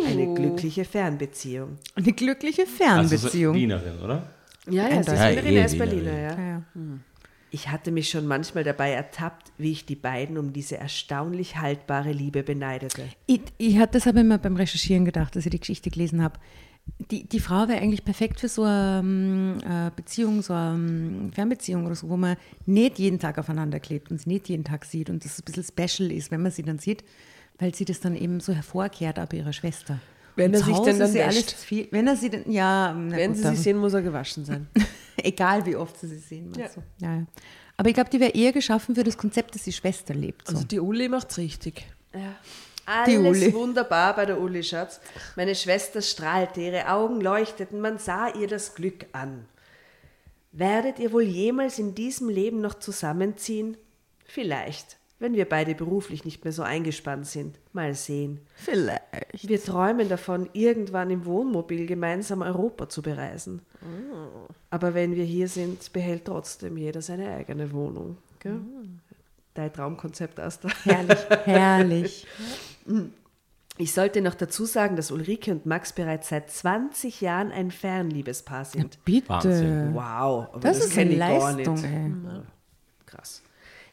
eine 0.08 0.34
glückliche 0.34 0.86
Fernbeziehung. 0.86 1.78
Eine 1.96 2.14
glückliche 2.14 2.64
Also 2.64 2.72
so 2.72 2.84
Fernbeziehung. 2.84 3.56
Wienerin, 3.56 4.00
oder? 4.00 4.28
Ja, 4.70 4.88
ja, 4.88 5.04
sie 5.04 5.12
ist 5.12 5.20
Ja, 5.20 5.30
Berliner, 5.32 5.62
eh 5.62 5.66
ist 5.66 5.74
Wienerin. 5.74 5.90
Berliner, 5.90 6.20
ja. 6.20 6.38
ja, 6.38 6.48
ja. 6.48 6.64
Ich 7.54 7.70
hatte 7.70 7.92
mich 7.92 8.10
schon 8.10 8.26
manchmal 8.26 8.64
dabei 8.64 8.94
ertappt, 8.94 9.52
wie 9.60 9.72
ich 9.72 9.86
die 9.86 9.96
beiden 9.96 10.40
um 10.40 10.54
diese 10.54 10.78
erstaunlich 10.78 11.58
haltbare 11.58 12.12
Liebe 12.12 12.42
beneidete. 12.42 13.04
Ich, 13.28 13.42
ich 13.60 13.78
hatte 13.78 14.00
das 14.00 14.08
aber 14.08 14.22
immer 14.22 14.40
beim 14.40 14.56
Recherchieren 14.56 15.06
gedacht, 15.06 15.36
als 15.36 15.46
ich 15.46 15.52
die 15.52 15.60
Geschichte 15.60 15.92
gelesen 15.92 16.24
habe. 16.24 16.40
Die, 17.12 17.30
die 17.30 17.40
Frau 17.40 17.68
wäre 17.68 17.80
eigentlich 17.80 18.04
perfekt 18.04 18.40
für 18.40 18.48
so 18.48 18.64
eine 18.64 19.02
ähm, 19.04 19.58
äh, 19.70 19.92
Beziehung, 19.96 20.42
so 20.42 20.52
eine 20.54 20.74
ähm, 20.74 21.32
Fernbeziehung 21.32 21.86
oder 21.86 21.94
so, 21.94 22.10
wo 22.10 22.18
man 22.18 22.38
nicht 22.66 22.98
jeden 22.98 23.20
Tag 23.20 23.38
aufeinander 23.38 23.80
klebt 23.80 24.10
und 24.10 24.20
sie 24.20 24.30
nicht 24.30 24.50
jeden 24.50 24.64
Tag 24.64 24.84
sieht 24.84 25.12
und 25.12 25.24
das 25.24 25.38
ein 25.38 25.46
bisschen 25.46 25.64
special 25.64 26.12
ist, 26.12 26.32
wenn 26.32 26.42
man 26.42 26.52
sie 26.52 26.64
dann 26.64 26.80
sieht, 26.80 27.04
weil 27.60 27.76
sie 27.76 27.86
das 27.86 28.00
dann 28.00 28.16
eben 28.16 28.40
so 28.40 28.52
hervorkehrt, 28.52 29.20
aber 29.20 29.38
ihrer 29.38 29.54
Schwester. 29.54 30.00
Wenn 30.36 30.54
er 30.54 30.64
sich 30.64 30.74
Hause 30.74 30.90
denn 30.92 31.00
dann 31.00 31.14
wäscht. 31.14 31.52
viel, 31.52 31.88
Wenn 31.92 32.08
er 32.08 32.16
sie 32.16 32.30
dann, 32.30 32.52
ja, 32.52 32.94
na 32.94 33.16
Wenn 33.16 33.30
gut, 33.32 33.38
sie 33.38 33.44
dann- 33.44 33.56
sich 33.56 33.64
sehen, 33.64 33.78
muss 33.78 33.94
er 33.94 34.02
gewaschen 34.02 34.46
sein. 34.46 34.68
egal 35.18 35.66
wie 35.66 35.76
oft 35.76 36.00
sie 36.00 36.08
sie 36.08 36.18
sehen. 36.18 36.52
meinst 36.56 36.78
du? 36.78 36.82
Ja. 37.02 37.16
Ja, 37.18 37.24
Aber 37.78 37.90
ich 37.90 37.94
glaube, 37.96 38.10
die 38.10 38.20
wäre 38.20 38.32
eher 38.32 38.52
geschaffen 38.52 38.96
für 38.96 39.04
das 39.04 39.18
Konzept, 39.18 39.54
dass 39.56 39.64
die 39.64 39.72
Schwester 39.74 40.14
lebt. 40.14 40.48
So. 40.48 40.56
Also 40.56 40.68
die 40.68 40.80
Uli 40.80 41.08
macht's 41.10 41.38
richtig. 41.38 41.86
Ja. 42.14 42.36
Die 43.08 43.16
Alles 43.16 43.38
Uli. 43.42 43.54
wunderbar 43.54 44.14
bei 44.16 44.26
der 44.26 44.42
Uli, 44.42 44.62
Schatz. 44.62 45.00
Meine 45.38 45.56
Schwester 45.56 46.02
strahlte, 46.02 46.60
ihre 46.62 46.90
Augen 46.90 47.22
leuchteten, 47.22 47.80
man 47.80 47.98
sah 47.98 48.28
ihr 48.34 48.48
das 48.48 48.76
Glück 48.76 49.06
an. 49.14 49.46
Werdet 50.52 51.00
ihr 51.00 51.12
wohl 51.14 51.24
jemals 51.24 51.80
in 51.80 51.96
diesem 51.96 52.28
Leben 52.30 52.60
noch 52.62 52.76
zusammenziehen? 52.76 53.78
Vielleicht, 54.26 54.98
wenn 55.24 55.36
wir 55.36 55.48
beide 55.48 55.74
beruflich 55.74 56.26
nicht 56.26 56.44
mehr 56.44 56.52
so 56.52 56.64
eingespannt 56.64 57.26
sind. 57.26 57.58
Mal 57.72 57.94
sehen. 57.94 58.42
Vielleicht. 58.56 59.02
Wir 59.48 59.64
träumen 59.64 60.10
davon, 60.10 60.50
irgendwann 60.52 61.10
im 61.12 61.24
Wohnmobil 61.26 61.86
gemeinsam 61.86 62.42
Europa 62.42 62.90
zu 62.90 63.02
bereisen. 63.02 63.62
Aber 64.70 64.94
wenn 64.94 65.16
wir 65.16 65.24
hier 65.24 65.48
sind, 65.48 65.94
behält 65.94 66.26
trotzdem 66.26 66.76
jeder 66.76 67.02
seine 67.02 67.34
eigene 67.34 67.72
Wohnung. 67.72 68.18
Gell? 68.40 68.60
Dein 69.54 69.72
Traumkonzept, 69.72 70.42
Asta. 70.42 70.68
Herrlich, 70.84 71.20
herrlich. 71.46 72.28
Ich 73.78 73.94
sollte 73.94 74.22
noch 74.22 74.36
dazu 74.36 74.66
sagen, 74.66 74.98
dass 74.98 75.10
Ulrike 75.10 75.52
und 75.54 75.66
Max 75.66 75.94
bereits 75.94 76.28
seit 76.28 76.52
20 76.52 77.22
Jahren 77.22 77.54
ein 77.54 77.72
Fernliebespaar 77.72 78.66
sind. 78.66 79.00
Bitte. 79.06 79.30
Wahnsinn. 79.30 79.94
Wow, 79.94 80.50
aber 80.52 80.60
Das, 80.60 80.80
ist 80.84 80.98
eine 80.98 81.16
Leistung, 81.16 81.76
nicht. 81.76 81.86
ey. 81.86 82.12
Krass. 83.06 83.43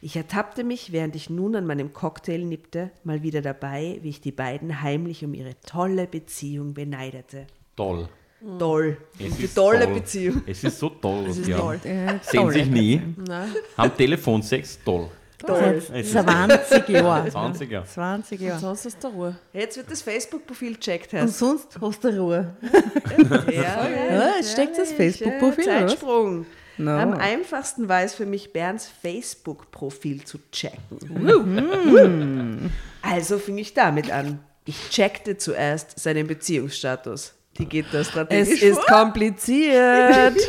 Ich 0.03 0.15
ertappte 0.15 0.63
mich, 0.63 0.91
während 0.91 1.15
ich 1.15 1.29
nun 1.29 1.55
an 1.55 1.65
meinem 1.67 1.93
Cocktail 1.93 2.39
nippte, 2.39 2.89
mal 3.03 3.21
wieder 3.21 3.41
dabei, 3.41 3.99
wie 4.01 4.09
ich 4.09 4.19
die 4.21 4.31
beiden 4.31 4.81
heimlich 4.81 5.23
um 5.23 5.33
ihre 5.35 5.53
tolle 5.61 6.07
Beziehung 6.07 6.73
beneidete. 6.73 7.45
Toll. 7.75 8.09
Toll. 8.57 8.97
Es 9.19 9.37
Die 9.37 9.43
ist 9.43 9.53
tolle 9.53 9.85
toll. 9.85 9.93
Beziehung. 9.93 10.41
Es 10.47 10.63
ist 10.63 10.79
so 10.79 10.89
toll. 10.89 11.25
was 11.27 11.37
ist 11.37 11.47
die 11.47 11.53
toll. 11.53 11.79
Sehen 11.83 12.19
toll. 12.33 12.53
sich 12.53 12.65
nie, 12.67 12.99
Nein. 13.27 13.49
haben 13.77 13.95
Telefonsex, 13.95 14.79
toll. 14.83 15.07
Seit 15.45 15.75
Es 15.77 15.89
ist 15.89 16.11
20 16.11 16.89
Jahren. 16.89 17.31
20 17.31 17.71
Jahre. 17.71 17.85
20 17.87 18.41
Jahre. 18.41 18.59
Sonst 18.59 18.85
ist 18.85 19.03
der 19.03 19.09
Ruhe. 19.11 19.35
Jetzt 19.53 19.77
wird 19.77 19.89
das 19.91 20.01
Facebook-Profil 20.01 20.75
gecheckt, 20.75 21.13
Und 21.13 21.19
Herr. 21.19 21.27
sonst 21.27 21.79
hast 21.81 22.03
du 22.03 22.09
Ruhe. 22.19 22.55
Ja, 23.51 23.87
Ja, 23.89 24.31
jetzt 24.37 24.51
steckt 24.53 24.77
das 24.77 24.91
Facebook-Profil, 24.91 25.65
Ja, 25.65 25.71
oder 25.77 25.83
was? 25.85 25.91
Zeitsprung. 25.91 26.45
No. 26.77 26.91
Am 26.97 27.13
einfachsten 27.13 27.89
war 27.89 28.01
es 28.01 28.13
für 28.15 28.25
mich, 28.25 28.53
Bernds 28.53 28.89
Facebook-Profil 29.01 30.23
zu 30.23 30.39
checken. 30.51 32.71
Also 33.03 33.39
fing 33.39 33.57
ich 33.57 33.73
damit 33.73 34.11
an. 34.11 34.39
Ich 34.65 34.89
checkte 34.89 35.37
zuerst 35.37 35.99
seinen 35.99 36.27
Beziehungsstatus. 36.27 37.33
Die 37.57 37.65
geht 37.65 37.87
da 37.91 37.99
Es 37.99 38.09
strategisch 38.09 38.61
ist 38.61 38.77
vor. 38.79 38.85
kompliziert. 38.85 40.37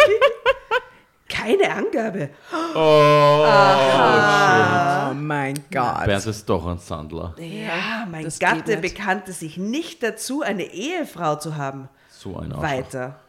Keine 1.28 1.70
Angabe. 1.72 2.28
Oh 2.74 3.46
mein 5.14 5.54
Gott. 5.72 6.04
Bernd 6.04 6.26
ist 6.26 6.46
doch 6.48 6.66
ein 6.66 6.78
Sandler. 6.78 7.34
Ja, 7.38 8.06
mein 8.10 8.24
das 8.24 8.38
geht 8.38 8.48
Gatte 8.48 8.76
nicht. 8.76 8.82
bekannte 8.94 9.32
sich 9.32 9.56
nicht 9.56 10.02
dazu, 10.02 10.42
eine 10.42 10.64
Ehefrau 10.64 11.36
zu 11.36 11.56
haben. 11.56 11.88
So 12.10 12.36
ein 12.36 12.52
Arschloch. 12.52 12.62
Weiter. 12.70 13.20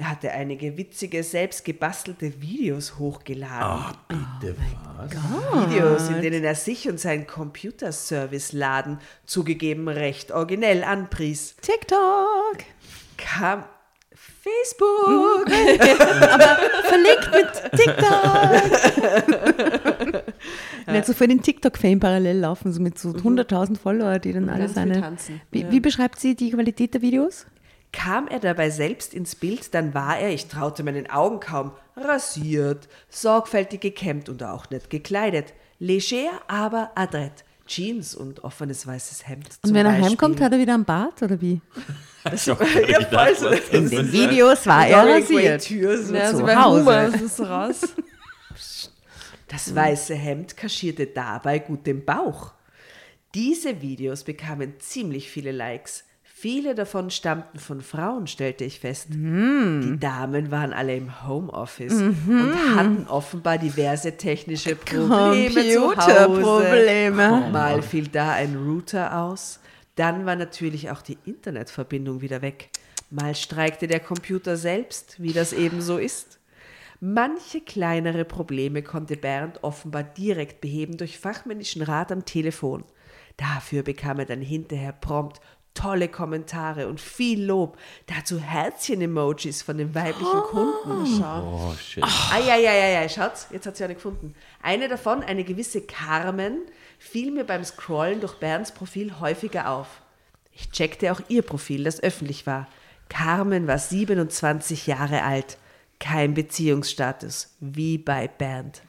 Er 0.00 0.10
hatte 0.10 0.30
einige 0.30 0.76
witzige, 0.76 1.24
selbst 1.24 1.64
gebastelte 1.64 2.40
Videos 2.40 3.00
hochgeladen. 3.00 3.96
Bitte 4.06 4.54
was? 4.96 5.10
Videos, 5.70 6.08
in 6.08 6.22
denen 6.22 6.44
er 6.44 6.54
sich 6.54 6.88
und 6.88 7.00
seinen 7.00 7.26
Computerservice-Laden 7.26 9.00
zugegeben 9.26 9.88
recht 9.88 10.30
originell 10.30 10.84
anpries. 10.84 11.56
TikTok. 11.62 12.58
Kam 13.16 13.64
Facebook. 14.14 15.50
Verlinkt 16.84 17.30
mit 17.32 17.52
TikTok. 17.80 18.04
Er 20.86 20.94
hat 20.94 21.06
so 21.06 21.12
für 21.12 21.28
den 21.28 21.42
TikTok-Fame 21.42 22.00
parallel 22.00 22.38
laufen, 22.38 22.72
so 22.72 22.80
mit 22.80 22.98
so 22.98 23.10
100.000 23.10 23.76
Follower, 23.78 24.18
die 24.18 24.32
dann 24.32 24.48
alle 24.48 24.68
seine. 24.70 25.00
tanzen, 25.02 25.40
Wie, 25.50 25.60
ja. 25.62 25.70
wie 25.70 25.80
beschreibt 25.80 26.18
sie 26.18 26.34
die 26.34 26.50
Qualität 26.50 26.94
der 26.94 27.02
Videos? 27.02 27.44
Kam 27.92 28.28
er 28.28 28.38
dabei 28.38 28.70
selbst 28.70 29.14
ins 29.14 29.34
Bild, 29.34 29.74
dann 29.74 29.94
war 29.94 30.18
er, 30.18 30.30
ich 30.30 30.46
traute 30.46 30.82
meinen 30.82 31.08
Augen 31.08 31.40
kaum, 31.40 31.72
rasiert, 31.96 32.88
sorgfältig 33.08 33.80
gekämmt 33.80 34.28
und 34.28 34.42
auch 34.42 34.68
nicht 34.70 34.90
gekleidet. 34.90 35.54
Leger, 35.78 36.30
aber 36.48 36.92
adrett. 36.94 37.44
Jeans 37.66 38.14
und 38.14 38.44
offenes 38.44 38.86
weißes 38.86 39.28
Hemd. 39.28 39.48
Und 39.62 39.74
wenn 39.74 39.84
er 39.84 39.92
heimkommt, 39.92 40.40
hat 40.40 40.52
er 40.52 40.58
wieder 40.58 40.74
einen 40.74 40.86
Bart 40.86 41.22
oder 41.22 41.38
wie? 41.40 41.60
ja, 42.24 42.30
voll 42.34 43.36
so. 43.36 43.48
In 43.76 43.90
den 43.90 44.10
Videos 44.10 44.66
war 44.66 44.86
er 44.86 45.06
rasiert. 45.06 45.62
Tür 45.62 46.02
so 46.02 46.14
Ja, 46.14 46.30
zu 46.30 46.38
so 46.38 46.46
bei 46.46 46.56
Hause. 46.56 47.12
Ist 47.24 47.40
raus. 47.40 47.80
Das 49.50 49.74
weiße 49.74 50.14
Hemd 50.14 50.58
kaschierte 50.58 51.06
dabei 51.06 51.58
gut 51.58 51.86
den 51.86 52.04
Bauch. 52.04 52.52
Diese 53.34 53.80
Videos 53.80 54.24
bekamen 54.24 54.78
ziemlich 54.78 55.30
viele 55.30 55.52
Likes. 55.52 56.04
Viele 56.40 56.76
davon 56.76 57.10
stammten 57.10 57.58
von 57.58 57.80
Frauen, 57.80 58.28
stellte 58.28 58.62
ich 58.62 58.78
fest. 58.78 59.08
Die 59.10 59.96
Damen 59.98 60.52
waren 60.52 60.72
alle 60.72 60.94
im 60.94 61.26
Homeoffice 61.26 62.00
und 62.00 62.76
hatten 62.76 63.08
offenbar 63.08 63.58
diverse 63.58 64.16
technische 64.16 64.76
Probleme 64.76 65.68
zu 65.68 65.96
Hause. 65.96 65.96
Computerprobleme. 65.96 67.48
Mal 67.50 67.82
fiel 67.82 68.06
da 68.06 68.34
ein 68.34 68.54
Router 68.54 69.20
aus, 69.20 69.58
dann 69.96 70.26
war 70.26 70.36
natürlich 70.36 70.92
auch 70.92 71.02
die 71.02 71.18
Internetverbindung 71.24 72.20
wieder 72.20 72.40
weg. 72.40 72.70
Mal 73.10 73.34
streikte 73.34 73.88
der 73.88 73.98
Computer 73.98 74.56
selbst, 74.56 75.20
wie 75.20 75.32
das 75.32 75.52
eben 75.52 75.80
so 75.80 75.98
ist. 75.98 76.38
Manche 77.00 77.62
kleinere 77.62 78.24
Probleme 78.24 78.82
konnte 78.84 79.16
Bernd 79.16 79.64
offenbar 79.64 80.04
direkt 80.04 80.60
beheben 80.60 80.98
durch 80.98 81.18
fachmännischen 81.18 81.82
Rat 81.82 82.12
am 82.12 82.24
Telefon. 82.24 82.84
Dafür 83.36 83.84
bekam 83.84 84.18
er 84.18 84.24
dann 84.24 84.40
hinterher 84.40 84.92
prompt 84.92 85.40
tolle 85.78 86.08
Kommentare 86.08 86.88
und 86.88 87.00
viel 87.00 87.44
Lob. 87.44 87.78
Dazu 88.06 88.40
Herzchen-Emojis 88.40 89.62
von 89.62 89.78
den 89.78 89.94
weiblichen 89.94 90.40
Kunden. 90.42 91.22
Oh, 91.22 91.72
shit. 91.80 92.02
Eieieiei, 92.32 93.08
schaut's, 93.08 93.46
jetzt 93.52 93.66
hat 93.66 93.76
sie 93.76 93.84
eine 93.84 93.94
gefunden. 93.94 94.34
Eine 94.60 94.88
davon, 94.88 95.22
eine 95.22 95.44
gewisse 95.44 95.82
Carmen, 95.82 96.62
fiel 96.98 97.30
mir 97.30 97.44
beim 97.44 97.64
Scrollen 97.64 98.20
durch 98.20 98.34
Bernds 98.34 98.72
Profil 98.72 99.20
häufiger 99.20 99.70
auf. 99.70 100.02
Ich 100.52 100.70
checkte 100.72 101.12
auch 101.12 101.20
ihr 101.28 101.42
Profil, 101.42 101.84
das 101.84 102.02
öffentlich 102.02 102.46
war. 102.46 102.66
Carmen 103.08 103.68
war 103.68 103.78
27 103.78 104.88
Jahre 104.88 105.22
alt, 105.22 105.58
kein 106.00 106.34
Beziehungsstatus, 106.34 107.54
wie 107.60 107.98
bei 107.98 108.26
Bernd. 108.26 108.82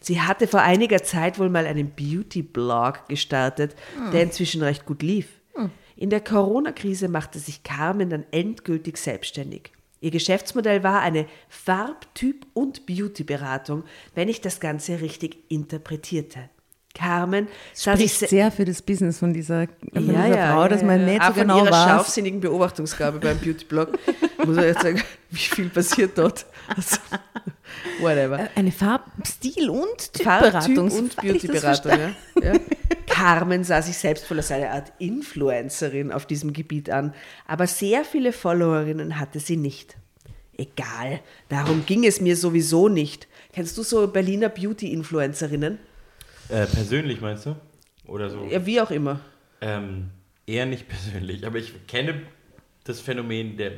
Sie 0.00 0.20
hatte 0.20 0.46
vor 0.46 0.60
einiger 0.60 1.02
Zeit 1.02 1.38
wohl 1.38 1.48
mal 1.48 1.66
einen 1.66 1.90
Beauty-Blog 1.90 3.08
gestartet, 3.08 3.74
der 4.12 4.22
inzwischen 4.22 4.62
recht 4.62 4.84
gut 4.84 5.02
lief. 5.02 5.28
In 5.96 6.10
der 6.10 6.20
Corona-Krise 6.20 7.08
machte 7.08 7.38
sich 7.38 7.62
Carmen 7.62 8.10
dann 8.10 8.24
endgültig 8.30 8.98
selbstständig. 8.98 9.72
Ihr 10.00 10.10
Geschäftsmodell 10.10 10.82
war 10.82 11.00
eine 11.00 11.26
Farbtyp- 11.48 12.44
und 12.52 12.84
Beauty-Beratung, 12.86 13.82
wenn 14.14 14.28
ich 14.28 14.40
das 14.42 14.60
Ganze 14.60 15.00
richtig 15.00 15.38
interpretierte. 15.48 16.50
Carmen 16.94 17.48
sah 17.74 17.96
sich 17.96 18.12
Spricht 18.12 18.18
se- 18.20 18.26
sehr 18.36 18.50
für 18.52 18.64
das 18.64 18.80
Business 18.82 19.18
von 19.18 19.32
dieser, 19.34 19.66
von 19.92 20.06
dieser 20.06 20.52
Frau, 20.52 20.68
dass 20.68 20.82
man 20.82 21.04
nicht 21.04 21.22
so 21.22 21.32
genau 21.32 21.58
ihrer 21.58 21.66
weiß. 21.72 21.84
scharfsinnigen 21.84 22.40
Beobachtungsgabe 22.40 23.18
beim 23.18 23.38
Beauty-Blog. 23.38 23.98
Muss 24.46 24.56
ich 24.56 24.62
jetzt 24.64 24.82
sagen, 24.82 25.02
wie 25.30 25.36
viel 25.36 25.68
passiert 25.70 26.16
dort? 26.16 26.46
Also, 26.74 26.96
whatever. 28.00 28.48
Eine 28.54 28.72
Farb-, 28.72 29.10
Stil- 29.26 29.70
und 29.70 30.12
Typberatung. 30.12 30.90
und 30.90 31.16
Beauty-Beratung. 31.16 31.92
Ja. 31.92 32.12
Ja. 32.42 32.52
Carmen 33.06 33.64
sah 33.64 33.80
sich 33.82 33.96
selbst 33.96 34.30
wohl 34.30 34.38
als 34.38 34.50
eine 34.50 34.70
Art 34.70 34.92
Influencerin 34.98 36.12
auf 36.12 36.26
diesem 36.26 36.52
Gebiet 36.52 36.90
an, 36.90 37.14
aber 37.46 37.66
sehr 37.66 38.04
viele 38.04 38.32
Followerinnen 38.32 39.18
hatte 39.18 39.40
sie 39.40 39.56
nicht. 39.56 39.96
Egal, 40.58 41.20
darum 41.48 41.84
ging 41.86 42.04
es 42.04 42.20
mir 42.20 42.36
sowieso 42.36 42.88
nicht. 42.88 43.28
Kennst 43.52 43.76
du 43.76 43.82
so 43.82 44.06
Berliner 44.08 44.48
Beauty-Influencerinnen? 44.48 45.78
Äh, 46.48 46.66
persönlich 46.66 47.20
meinst 47.20 47.46
du? 47.46 47.56
Oder 48.06 48.30
so? 48.30 48.44
Ja, 48.44 48.64
wie 48.64 48.80
auch 48.80 48.90
immer. 48.90 49.20
Ähm, 49.60 50.10
eher 50.46 50.66
nicht 50.66 50.88
persönlich, 50.88 51.46
aber 51.46 51.58
ich 51.58 51.86
kenne 51.86 52.22
das 52.84 53.00
Phänomen 53.00 53.56
der 53.56 53.72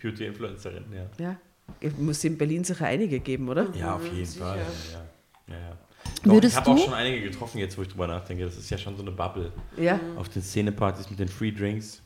Beauty-Influencerin, 0.00 0.84
ja. 0.92 1.24
Ja. 1.24 1.36
Es 1.80 1.96
muss 1.98 2.22
in 2.24 2.38
Berlin 2.38 2.64
sicher 2.64 2.86
einige 2.86 3.20
geben, 3.20 3.48
oder? 3.48 3.68
Ja, 3.74 3.96
auf 3.96 4.12
jeden 4.12 4.26
Fall. 4.26 4.58
Ja, 4.58 5.54
ja. 5.54 5.54
ja. 5.54 5.78
Würdest 6.24 6.54
ich 6.54 6.60
habe 6.60 6.70
auch 6.70 6.84
schon 6.84 6.94
einige 6.94 7.22
getroffen, 7.22 7.58
jetzt 7.58 7.76
wo 7.76 7.82
ich 7.82 7.88
drüber 7.88 8.06
nachdenke. 8.06 8.44
Das 8.44 8.56
ist 8.56 8.70
ja 8.70 8.78
schon 8.78 8.96
so 8.96 9.02
eine 9.02 9.12
Bubble. 9.12 9.52
Ja. 9.76 9.98
Auf 10.16 10.28
den 10.28 10.42
Szenepartys 10.42 11.10
mit 11.10 11.18
den 11.18 11.28
Free 11.28 11.52
Drinks. 11.52 12.02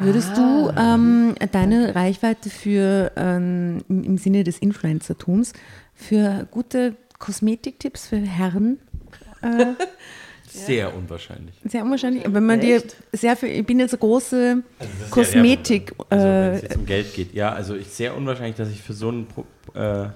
Würdest 0.00 0.36
du 0.36 0.72
ähm, 0.76 1.34
deine 1.50 1.94
Reichweite 1.94 2.50
für 2.50 3.12
ähm, 3.16 3.82
im, 3.88 4.04
im 4.04 4.18
Sinne 4.18 4.44
des 4.44 4.58
Influencertums 4.58 5.52
für 5.94 6.46
gute 6.50 6.96
Kosmetiktipps 7.18 8.06
für 8.06 8.16
Herren 8.16 8.78
äh, 9.42 9.48
Sehr 10.52 10.94
unwahrscheinlich. 10.94 11.54
sehr 11.64 11.82
unwahrscheinlich, 11.84 12.24
wenn 12.28 12.44
man 12.46 12.60
dir 12.60 12.82
sehr 13.12 13.36
viel, 13.36 13.48
ich 13.50 13.66
bin 13.66 13.80
jetzt 13.80 13.92
eine 13.94 14.00
große 14.00 14.62
Kosmetik, 15.10 15.92
Also, 16.10 16.24
wenn 16.24 16.30
äh, 16.52 16.56
es 16.56 16.62
jetzt 16.62 16.76
um 16.76 16.86
Geld 16.86 17.14
geht. 17.14 17.34
Ja, 17.34 17.52
also 17.52 17.74
ich 17.74 17.88
sehr 17.88 18.16
unwahrscheinlich, 18.16 18.56
dass 18.56 18.68
ich 18.70 18.82
für 18.82 18.92
so 18.92 19.08
einen. 19.08 19.26
Pro- 19.26 19.46
Äh, 19.74 20.08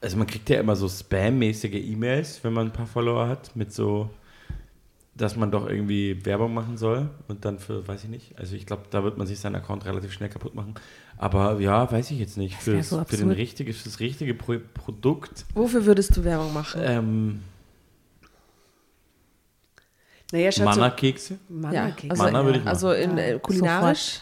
also 0.00 0.16
man 0.16 0.26
kriegt 0.28 0.48
ja 0.48 0.60
immer 0.60 0.76
so 0.76 0.86
Spam-mäßige 0.88 1.74
E-Mails, 1.74 2.40
wenn 2.44 2.52
man 2.52 2.68
ein 2.68 2.72
paar 2.72 2.86
Follower 2.86 3.26
hat, 3.28 3.56
mit 3.56 3.72
so, 3.72 4.08
dass 5.16 5.34
man 5.34 5.50
doch 5.50 5.68
irgendwie 5.68 6.24
Werbung 6.24 6.54
machen 6.54 6.76
soll 6.76 7.10
und 7.26 7.44
dann 7.44 7.58
für, 7.58 7.86
weiß 7.86 8.04
ich 8.04 8.10
nicht. 8.10 8.38
Also 8.38 8.54
ich 8.54 8.64
glaube, 8.64 8.84
da 8.90 9.02
wird 9.02 9.18
man 9.18 9.26
sich 9.26 9.40
seinen 9.40 9.56
Account 9.56 9.84
relativ 9.86 10.12
schnell 10.12 10.28
kaputt 10.28 10.54
machen. 10.54 10.74
Aber 11.16 11.58
ja, 11.58 11.90
weiß 11.90 12.12
ich 12.12 12.20
jetzt 12.20 12.36
nicht. 12.36 12.54
Für, 12.54 12.80
so 12.84 13.04
für, 13.04 13.16
den 13.16 13.32
richtige, 13.32 13.72
für 13.72 13.82
das 13.84 13.98
richtige 13.98 14.34
Pro 14.34 14.54
Produkt. 14.74 15.44
Wofür 15.54 15.84
würdest 15.84 16.16
du 16.16 16.22
Werbung 16.22 16.52
machen? 16.54 16.80
Ähm, 16.84 17.40
Naja. 20.32 20.50
Manna-Kekse. 20.64 21.34
ja, 21.34 21.38
Manna-Kekse. 21.48 22.10
also, 22.10 22.22
Manna 22.22 22.44
würde 22.44 22.58
ich 22.58 22.66
also 22.66 22.92
in 22.92 23.16
äh, 23.18 23.38
kulinarisch, 23.40 24.20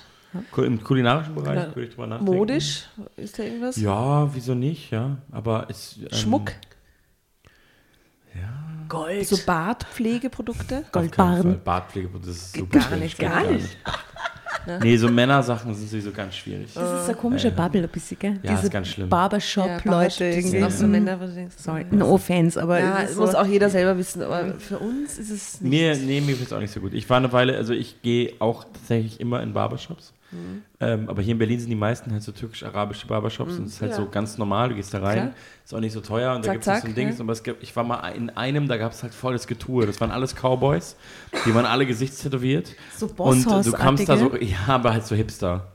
Ku- 0.53 0.63
Im 0.63 0.83
kulinarischen 0.85 1.35
Bereich 1.35 1.57
Ja. 1.57 1.67
würde 1.75 1.85
ich 1.85 1.91
drüber 1.95 2.07
nachdenken. 2.07 2.35
modisch, 2.37 2.85
ist 3.17 3.39
da 3.39 3.43
irgendwas? 3.43 3.77
Ja, 3.77 4.35
wieso 4.35 4.55
nicht, 4.55 4.91
ja. 4.91 5.17
Aber 5.33 5.67
es. 5.71 5.97
ähm, 5.99 6.09
Schmuck, 6.13 6.53
Gold. 8.89 9.27
so 9.27 9.37
Bartpflegeprodukte. 9.45 10.79
Auf 10.79 10.93
keinen 10.93 11.03
Goldbarren. 11.11 11.61
Bartpflegeprodukte, 11.65 12.29
das 12.29 12.37
ist 12.37 12.53
super 12.57 12.79
Gar 12.79 12.97
nicht, 12.99 13.19
gar 13.19 13.43
nicht. 13.51 13.77
Nee, 14.83 14.97
so 14.97 15.09
Männersachen 15.09 15.75
sind 15.75 15.89
sowieso 15.89 16.11
ganz 16.13 16.35
schwierig. 16.37 16.69
das 16.75 17.03
ist 17.03 17.09
eine 17.09 17.15
komische 17.17 17.51
Bubble 17.51 17.83
ein 17.83 17.89
bisschen, 17.89 18.19
gell? 18.19 18.39
Ja, 18.43 18.59
ist 18.59 18.71
ganz 18.71 18.89
schlimm. 18.89 19.07
Ja, 19.07 19.17
Barbershop-Leute 19.17 20.07
das 20.09 20.21
irgendwie. 20.21 20.43
sind 20.49 20.65
auch 20.65 20.71
so 20.71 20.85
Mhm. 20.87 20.91
Männer, 20.93 21.21
wo 21.21 21.25
du 21.27 21.33
denkst, 21.33 21.55
Sorry, 21.59 21.85
no 21.91 22.13
offense, 22.13 22.61
aber 22.61 22.79
Ja, 22.81 23.03
es 23.03 23.17
muss 23.17 23.33
so, 23.33 23.39
auch 23.39 23.47
jeder 23.47 23.71
selber 23.71 23.97
wissen, 23.99 24.23
aber 24.23 24.55
für 24.59 24.79
uns 24.79 25.19
ist 25.19 25.31
es 25.31 25.61
nicht. 25.61 25.71
Mir, 25.71 25.97
nee, 25.97 26.21
mir 26.21 26.33
ist 26.41 26.53
auch 26.53 26.61
nicht 26.61 26.73
so 26.73 26.81
gut. 26.81 26.95
Ich 26.95 27.09
war 27.09 27.17
eine 27.19 27.33
Weile, 27.33 27.57
also 27.57 27.73
ich 27.73 28.03
gehe 28.03 28.33
auch 28.39 28.65
tatsächlich 28.65 29.21
immer 29.21 29.43
in 29.43 29.53
Barbershops. 29.53 30.13
Mhm. 30.33 30.63
Ähm, 30.81 31.09
aber 31.09 31.23
hier 31.23 31.33
in 31.33 31.39
Berlin 31.39 31.61
sind 31.61 31.71
die 31.71 31.77
meisten 31.77 32.11
halt 32.13 32.23
so 32.23 32.33
türkisch-arabische 32.33 33.07
Barbershops 33.07 33.59
und 33.59 33.67
es 33.67 33.75
ist 33.75 33.81
halt 33.83 33.93
Ja. 33.93 33.97
so 33.99 34.09
ganz 34.09 34.39
normal, 34.39 34.71
du 34.71 34.75
gehst 34.75 34.93
da 34.93 34.99
rein, 34.99 35.15
Klar. 35.19 35.31
ist 35.65 35.73
auch 35.75 35.81
nicht 35.81 35.93
so 35.93 36.01
teuer 36.01 36.35
und 36.35 36.43
da 36.45 36.49
Zack, 36.49 36.55
gibt 36.55 36.67
es 36.67 36.81
so 36.83 36.87
ein 36.89 36.95
Ding. 36.95 37.09
ja. 37.13 37.15
Aber 37.21 37.33
es 37.33 37.43
gibt, 37.43 37.63
ich 37.63 37.75
war 37.77 37.85
mal 37.85 38.09
in 38.11 38.31
einem, 38.31 38.67
da 38.69 38.77
gab 38.77 38.93
es 38.93 39.03
halt 39.03 39.15
volles 39.15 39.47
Getue. 39.47 39.87
Das 39.87 40.01
waren 40.01 40.11
alles 40.11 40.35
Cowboys, 40.35 40.97
die 41.47 41.55
waren 41.55 41.65
alle 41.67 41.87
gesichtstätowiert. 41.87 42.75
So 42.97 43.07
Und 43.17 43.45
du 43.47 43.73
kamst 43.73 44.09
da 44.09 44.17
so, 44.17 44.35
ja, 44.37 44.59
aber 44.67 44.93
halt 44.93 45.07
so 45.07 45.15
Hipster. 45.15 45.69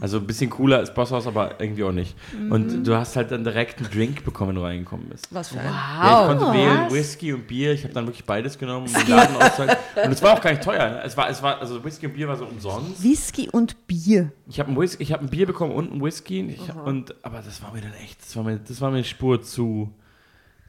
Also 0.00 0.18
ein 0.18 0.26
bisschen 0.26 0.50
cooler 0.50 0.78
als 0.78 0.92
Bosshaus, 0.94 1.26
aber 1.26 1.60
irgendwie 1.60 1.84
auch 1.84 1.92
nicht. 1.92 2.14
Mhm. 2.38 2.52
Und 2.52 2.84
du 2.84 2.94
hast 2.96 3.16
halt 3.16 3.30
dann 3.30 3.44
direkt 3.44 3.78
einen 3.80 3.90
Drink 3.90 4.24
bekommen, 4.24 4.50
wenn 4.50 4.56
du 4.56 4.62
reingekommen 4.62 5.08
bist. 5.08 5.26
Was 5.30 5.48
für 5.48 5.60
ein. 5.60 5.66
Ja, 5.66 6.32
ich 6.32 6.38
konnte 6.38 6.52
wählen 6.56 6.90
Whisky 6.90 7.32
und 7.32 7.46
Bier. 7.46 7.72
Ich 7.72 7.84
habe 7.84 7.94
dann 7.94 8.06
wirklich 8.06 8.24
beides 8.24 8.58
genommen. 8.58 8.86
Um 8.86 8.92
den 8.92 9.08
Laden 9.08 9.36
auszuhalten. 9.36 9.76
und 10.04 10.12
es 10.12 10.22
war 10.22 10.34
auch 10.34 10.40
gar 10.40 10.50
nicht 10.50 10.62
teuer. 10.62 10.88
ne? 10.90 11.02
Es 11.04 11.16
war, 11.16 11.28
es 11.28 11.42
war, 11.42 11.60
also 11.60 11.82
Whisky 11.84 12.06
und 12.06 12.14
Bier 12.14 12.28
war 12.28 12.36
so 12.36 12.44
umsonst. 12.46 13.02
Whisky 13.02 13.48
und 13.50 13.86
Bier. 13.86 14.32
Ich 14.48 14.58
habe 14.60 14.70
ein, 14.70 14.76
Whisky- 14.78 15.02
ich 15.02 15.12
hab 15.12 15.20
ein 15.20 15.28
Bier 15.28 15.46
bekommen 15.46 15.72
und 15.72 15.92
ein 15.94 16.02
Whisky. 16.02 16.40
Ich, 16.48 16.74
und, 16.74 17.14
aber 17.24 17.38
das 17.44 17.62
war 17.62 17.72
mir 17.72 17.80
dann 17.82 17.94
echt, 18.02 18.20
das 18.22 18.34
war 18.36 18.44
mir, 18.44 18.58
das 18.58 18.80
war 18.80 18.90
mir 18.90 18.96
eine 18.98 19.04
Spur 19.04 19.42
zu. 19.42 19.90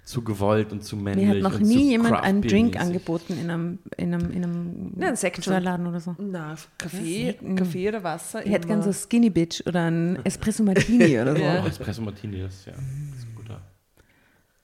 Zu 0.06 0.24
gewollt 0.24 0.72
und 0.72 0.84
zu 0.84 0.96
männlich. 0.96 1.28
Mir 1.28 1.36
hat 1.36 1.42
noch 1.42 1.60
nie 1.60 1.90
jemand 1.90 2.22
einen 2.22 2.44
Drink 2.44 2.80
angeboten 2.80 3.34
in 3.42 3.50
einem, 3.50 3.80
in 3.98 4.14
einem, 4.14 4.32
in 4.32 4.44
einem 4.44 4.94
Ja, 5.00 5.08
ein 5.10 5.16
Sekt 5.16 5.38
schon. 5.38 5.54
Friseurladen 5.54 5.88
oder 5.88 6.00
so. 6.00 6.16
Na, 6.20 6.56
Kaffee, 6.78 7.34
Kaffee 7.56 7.90
oder 7.90 8.04
Wasser. 8.04 8.46
Ich 8.46 8.52
hätte 8.52 8.68
gern 8.68 8.84
so. 8.84 8.94
Skinny 8.94 9.32
Bitch 9.32 9.66
oder 9.66 9.90
ein 9.90 10.24
Espresso 10.24 10.64
Martini 10.64 11.20
oder 11.20 11.36
so. 11.36 11.42
Ja. 11.42 11.64
Oh, 11.64 11.68
Espresso 11.68 12.04
Martini, 12.04 12.40
das, 12.40 12.66
ja, 12.66 12.74
das 12.74 13.20
ist 13.20 13.36
guter. 13.36 13.62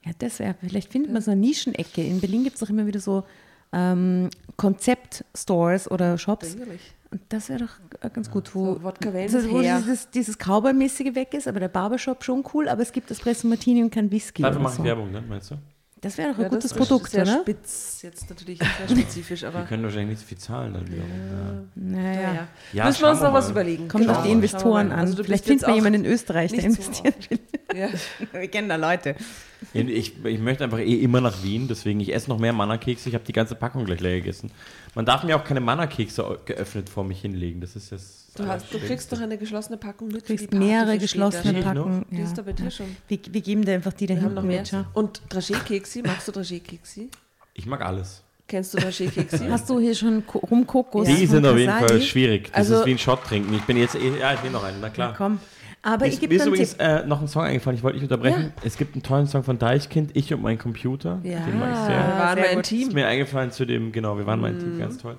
Ja, 0.05 0.11
das 0.19 0.37
wäre, 0.39 0.55
vielleicht 0.61 0.91
findet 0.91 1.11
man 1.11 1.23
so 1.23 1.31
eine 1.31 1.41
Nischenecke. 1.41 2.03
In 2.03 2.21
Berlin 2.21 2.43
gibt 2.43 2.55
es 2.55 2.59
doch 2.59 2.69
immer 2.69 2.85
wieder 2.85 2.99
so 2.99 3.23
ähm, 3.73 4.29
Konzept-Stores 4.57 5.89
oder 5.89 6.19
Shops. 6.19 6.55
Eigentlich. 6.55 6.81
Und 7.11 7.21
das 7.29 7.49
wäre 7.49 7.59
doch 7.59 7.99
äh, 8.01 8.09
ganz 8.09 8.31
gut, 8.31 8.55
wo, 8.55 8.75
So 8.75 8.83
Wodka 8.83 9.09
also, 9.11 9.51
wo 9.51 9.61
dieses, 9.61 10.09
dieses 10.11 10.37
Cowboy-mäßige 10.37 11.13
weg 11.13 11.33
ist, 11.33 11.47
aber 11.47 11.59
der 11.59 11.67
Barbershop 11.67 12.23
schon 12.23 12.43
cool, 12.53 12.69
aber 12.69 12.81
es 12.81 12.91
gibt 12.93 13.11
Espresso 13.11 13.47
Martini 13.47 13.83
und 13.83 13.91
kein 13.91 14.09
Whisky. 14.11 14.41
Dafür 14.41 14.55
oder 14.55 14.63
mache 14.63 14.73
ich 14.73 14.77
so. 14.77 14.83
Werbung, 14.85 15.11
ne, 15.11 15.21
meinst 15.21 15.51
du? 15.51 15.55
Das 15.99 16.17
wäre 16.17 16.31
doch 16.31 16.39
Ja, 16.39 16.45
ein 16.45 16.49
gutes 16.49 16.71
das 16.71 16.77
Produkt, 16.77 17.05
ist 17.07 17.11
sehr 17.11 17.23
oder? 17.23 17.41
spitz, 17.41 18.01
jetzt 18.01 18.27
natürlich 18.29 18.57
sehr 18.59 18.89
spezifisch, 18.89 19.41
Wir 19.43 19.49
aber 19.49 19.63
können 19.65 19.83
wahrscheinlich 19.83 20.09
nicht 20.11 20.21
so 20.21 20.25
viel 20.25 20.37
zahlen 20.39 20.73
dann 20.73 20.87
wiederum. 20.87 21.09
Naja. 21.75 22.11
naja. 22.21 22.47
Ja, 22.73 22.85
Müssen 22.85 23.01
wir 23.03 23.09
uns 23.11 23.19
wir 23.19 23.27
noch 23.27 23.33
was 23.33 23.49
überlegen. 23.51 23.87
Kommt 23.87 24.05
Genau. 24.05 24.15
auf 24.15 24.23
die 24.23 24.29
wir 24.29 24.35
Investoren 24.35 24.91
an. 24.91 24.99
Also 24.99 25.23
Vielleicht 25.23 25.45
findet 25.45 25.67
man 25.67 25.75
jemanden 25.75 26.05
in 26.05 26.11
Österreich, 26.11 26.51
der 26.53 26.61
so 26.61 26.67
investieren 26.67 27.13
will. 27.29 27.39
Ja. 27.75 27.89
Wir 28.31 28.47
kennen 28.47 28.67
da 28.69 28.77
Leute. 28.77 29.15
Ich, 29.73 30.13
ich 30.25 30.39
möchte 30.39 30.63
einfach 30.63 30.79
eh 30.79 30.95
immer 31.01 31.21
nach 31.21 31.43
Wien, 31.43 31.67
deswegen 31.67 31.99
ich 31.99 32.13
esse 32.13 32.29
noch 32.29 32.39
mehr 32.39 32.51
Manna-Kekse. 32.53 33.09
Ich 33.09 33.15
habe 33.15 33.23
die 33.23 33.31
ganze 33.33 33.53
Packung 33.55 33.85
gleich 33.85 33.99
leer 33.99 34.15
gegessen. 34.17 34.51
Man 34.95 35.05
darf 35.05 35.23
mir 35.23 35.35
auch 35.35 35.43
keine 35.43 35.59
Manna-Kekse 35.59 36.39
geöffnet 36.45 36.89
vor 36.89 37.03
mich 37.03 37.21
hinlegen. 37.21 37.61
Das 37.61 37.75
ist 37.75 37.91
das. 37.91 38.17
Du, 38.35 38.45
hast, 38.47 38.73
du 38.73 38.79
kriegst 38.79 39.11
doch 39.11 39.19
eine 39.19 39.37
geschlossene 39.37 39.77
Packung 39.77 40.07
mit. 40.07 40.21
Du 40.23 40.25
für 40.27 40.35
kriegst 40.35 40.53
mehrere 40.53 40.97
geschlossene? 40.97 41.61
Packungen. 41.61 42.05
Die 42.09 42.21
ist 42.21 42.37
da 42.37 42.41
bei 42.41 42.53
dir 42.53 42.71
schon. 42.71 42.87
Wir, 43.07 43.19
wir 43.29 43.41
geben 43.41 43.63
dir 43.65 43.73
einfach 43.75 43.93
die 43.93 44.07
da 44.07 44.15
Wir 44.15 44.21
haben 44.23 44.33
noch 44.33 44.43
mehr. 44.43 44.61
mit. 44.61 44.73
Und 44.93 45.21
Dragé-Keksi, 45.29 46.01
magst 46.07 46.27
du 46.27 46.31
Dragé-Keksi? 46.31 47.09
Ich 47.53 47.65
mag 47.65 47.81
alles. 47.85 48.23
Kennst 48.47 48.73
du 48.73 48.77
Dragé-Keksi? 48.79 49.49
Hast 49.49 49.69
du 49.69 49.79
hier 49.79 49.93
schon 49.95 50.25
Ko- 50.25 50.39
Rumkokos? 50.39 51.07
Die 51.07 51.25
sind 51.25 51.45
auf 51.45 51.57
jeden? 51.57 51.71
Fall 51.71 52.01
schwierig. 52.01 52.47
Das 52.47 52.57
Also- 52.57 52.79
ist 52.79 52.85
wie 52.87 52.91
ein 52.91 52.97
Shot 52.99 53.23
trinken. 53.25 53.53
Ich 53.53 53.61
bin 53.63 53.77
jetzt 53.77 53.95
eh. 53.95 54.17
Ja, 54.19 54.33
ich 54.33 54.41
nehme 54.43 54.53
noch 54.53 54.63
einen, 54.63 54.79
na 54.81 54.87
Ja, 54.87 54.93
klar. 54.93 55.13
komm. 55.17 55.39
Aber 55.83 56.05
ich 56.05 56.13
ist, 56.13 56.19
gebe 56.19 56.33
mir 56.35 56.39
ist 56.41 56.45
übrigens 56.47 56.73
äh, 56.75 57.05
noch 57.05 57.21
ein 57.21 57.27
Song 57.27 57.43
eingefallen, 57.43 57.75
ich 57.77 57.83
wollte 57.83 57.97
nicht 57.97 58.03
unterbrechen. 58.11 58.53
Es 58.63 58.77
gibt 58.77 58.93
einen 58.95 59.01
tollen 59.03 59.25
Song 59.27 59.43
von 59.43 59.57
Deichkind, 59.57 60.11
Ich 60.15 60.31
und 60.33 60.41
mein 60.41 60.59
Computer. 60.59 61.19
Ja, 61.23 61.39
Den 61.39 61.59
mag 61.59 61.69
ich 61.71 61.77
wir 61.77 61.85
sehr. 61.85 61.97
waren 61.97 62.35
sehr 62.35 62.43
mal 62.43 62.49
ein 62.49 62.55
gut. 62.57 62.63
Ist 62.63 62.69
Team. 62.69 62.93
mir 62.93 63.07
eingefallen 63.07 63.51
zu 63.51 63.65
dem, 63.65 63.91
genau, 63.91 64.17
wir 64.17 64.25
waren 64.27 64.39
mal 64.39 64.51
ein 64.51 64.59
Team, 64.59 64.75
Mhm. 64.75 64.79
ganz 64.79 64.97
toll. 64.99 65.17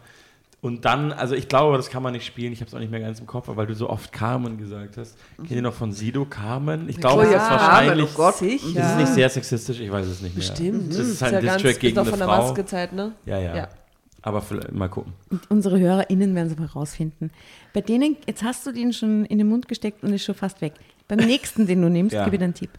Und 0.60 0.84
dann, 0.84 1.10
also 1.10 1.34
ich 1.34 1.48
glaube, 1.48 1.76
das 1.76 1.90
kann 1.90 2.04
man 2.04 2.12
nicht 2.12 2.24
spielen, 2.24 2.52
ich 2.52 2.60
habe 2.60 2.68
es 2.68 2.74
auch 2.74 2.78
nicht 2.78 2.92
mehr 2.92 3.00
ganz 3.00 3.18
im 3.18 3.26
Kopf, 3.26 3.48
aber 3.48 3.56
weil 3.56 3.66
du 3.66 3.74
so 3.74 3.90
oft 3.90 4.12
Carmen 4.12 4.58
gesagt 4.58 4.96
hast. 4.96 5.16
Kennt 5.38 5.50
ihr 5.50 5.60
noch 5.62 5.74
von 5.74 5.90
Sido 5.92 6.24
Carmen? 6.24 6.88
Ich 6.88 6.98
glaube, 6.98 7.24
es 7.24 7.32
ja, 7.32 7.38
ist 7.38 7.48
Carmen, 7.48 7.60
wahrscheinlich. 7.88 8.08
oh 8.12 8.16
Gott. 8.16 8.36
Sicher. 8.36 8.66
Ist 8.80 8.96
nicht 8.98 9.08
sehr 9.14 9.28
sexistisch? 9.28 9.80
Ich 9.80 9.90
weiß 9.90 10.06
es 10.06 10.22
nicht 10.22 10.36
mehr. 10.36 10.46
Bestimmt. 10.48 10.90
Das 10.90 10.98
ist 11.00 11.20
halt 11.20 11.32
ja 11.32 11.38
ein 11.40 11.44
ganz, 11.46 11.56
Distrack 11.56 11.72
ist 11.74 11.80
gegen 11.80 11.96
noch 11.96 12.02
eine 12.02 12.10
von 12.10 12.18
der 12.20 12.28
Frau. 12.28 12.42
Maskezeit, 12.46 12.92
ne? 12.92 13.10
Ja, 13.26 13.40
ja, 13.40 13.56
Ja. 13.56 13.68
Aber 14.22 14.40
vielleicht, 14.40 14.72
mal 14.72 14.88
gucken. 14.88 15.12
Unsere 15.48 15.78
HörerInnen 15.80 16.34
werden 16.34 16.46
es 16.52 16.56
aber 16.56 16.66
rausfinden. 16.70 17.30
Bei 17.72 17.80
denen, 17.80 18.16
jetzt 18.26 18.42
hast 18.44 18.64
du 18.66 18.72
den 18.72 18.92
schon 18.92 19.24
in 19.26 19.38
den 19.38 19.48
Mund 19.48 19.68
gesteckt 19.68 20.02
und 20.04 20.12
ist 20.12 20.24
schon 20.24 20.34
fast 20.36 20.60
weg. 20.60 20.74
Beim 21.08 21.18
nächsten, 21.26 21.66
den 21.66 21.82
du 21.82 21.88
nimmst, 21.90 22.14
Ja. 22.14 22.24
gebe 22.24 22.36
ich 22.36 22.40
dir 22.40 22.44
einen 22.44 22.54
Tipp. 22.54 22.70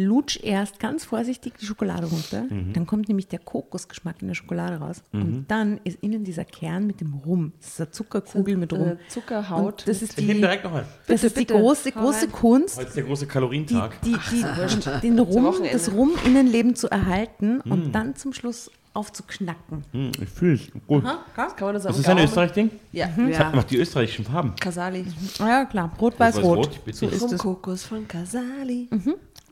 Lutsch 0.00 0.38
erst 0.44 0.78
ganz 0.78 1.04
vorsichtig 1.04 1.54
die 1.60 1.66
Schokolade 1.66 2.06
runter. 2.06 2.44
Mhm. 2.48 2.72
Dann 2.72 2.86
kommt 2.86 3.08
nämlich 3.08 3.26
der 3.26 3.40
Kokosgeschmack 3.40 4.22
in 4.22 4.28
der 4.28 4.34
Schokolade 4.36 4.76
raus. 4.76 5.02
Und 5.12 5.46
dann 5.48 5.80
ist 5.82 5.98
innen 6.02 6.22
dieser 6.22 6.44
Kern 6.44 6.86
mit 6.86 7.00
dem 7.00 7.14
Rum. 7.14 7.52
Das 7.60 7.70
ist 7.70 7.80
eine 7.80 7.90
Zuckerkugel 7.90 8.56
mit 8.56 8.72
Rum. 8.72 8.96
Zuckerhaut. 9.08 9.64
Und 9.82 9.88
das 9.88 10.00
ist 10.02 10.12
Ich 10.16 10.18
nehme 10.24 10.34
die, 10.34 10.40
direkt 10.42 10.62
noch 10.62 10.72
einen. 10.74 10.86
das 10.86 11.06
Bitte, 11.22 11.26
ist 11.26 11.36
die 11.36 11.40
bitte. 11.40 11.54
große, 11.54 11.90
große. 11.92 12.28
Kunst, 12.28 12.76
Heute 12.76 12.88
ist 12.88 12.96
der 12.96 13.02
große 13.04 13.24
die, 13.26 13.30
Kalorientag. 13.32 14.00
die, 14.02 14.16
die, 14.30 15.00
den 15.02 15.18
Rum, 15.18 15.52
das 15.72 15.92
Rum-Innenleben 15.92 16.76
zu 16.76 16.88
erhalten 16.88 17.60
Mhm. 17.64 17.72
und 17.72 17.92
dann 17.92 18.14
zum 18.14 18.32
Schluss 18.32 18.70
aufzuknacken. 18.98 19.84
Hm, 19.92 20.12
ich 20.20 20.28
fühle 20.28 20.54
es. 20.54 20.68
Gut. 20.86 21.04
Kann 21.04 21.46
man 21.60 21.74
das 21.74 21.86
am 21.86 21.92
Das 21.92 21.98
ist 22.00 22.08
ein 22.08 22.18
Österreich-Ding? 22.18 22.70
Ja. 22.92 23.08
Das 23.16 23.38
hat 23.38 23.54
noch 23.54 23.64
die 23.64 23.76
österreichischen 23.78 24.24
Farben. 24.24 24.54
Casali. 24.56 25.06
Ah 25.38 25.48
Ja, 25.48 25.64
klar. 25.64 25.90
Rot, 26.00 26.18
weiß, 26.18 26.36
Rot-Weiß-Rot, 26.36 26.58
rot. 26.58 26.84
bitte. 26.84 26.98
So 26.98 27.06
ist 27.06 27.22
es. 27.22 27.32
Rumkokos 27.44 27.84
von 27.84 28.06
Casali. 28.08 28.88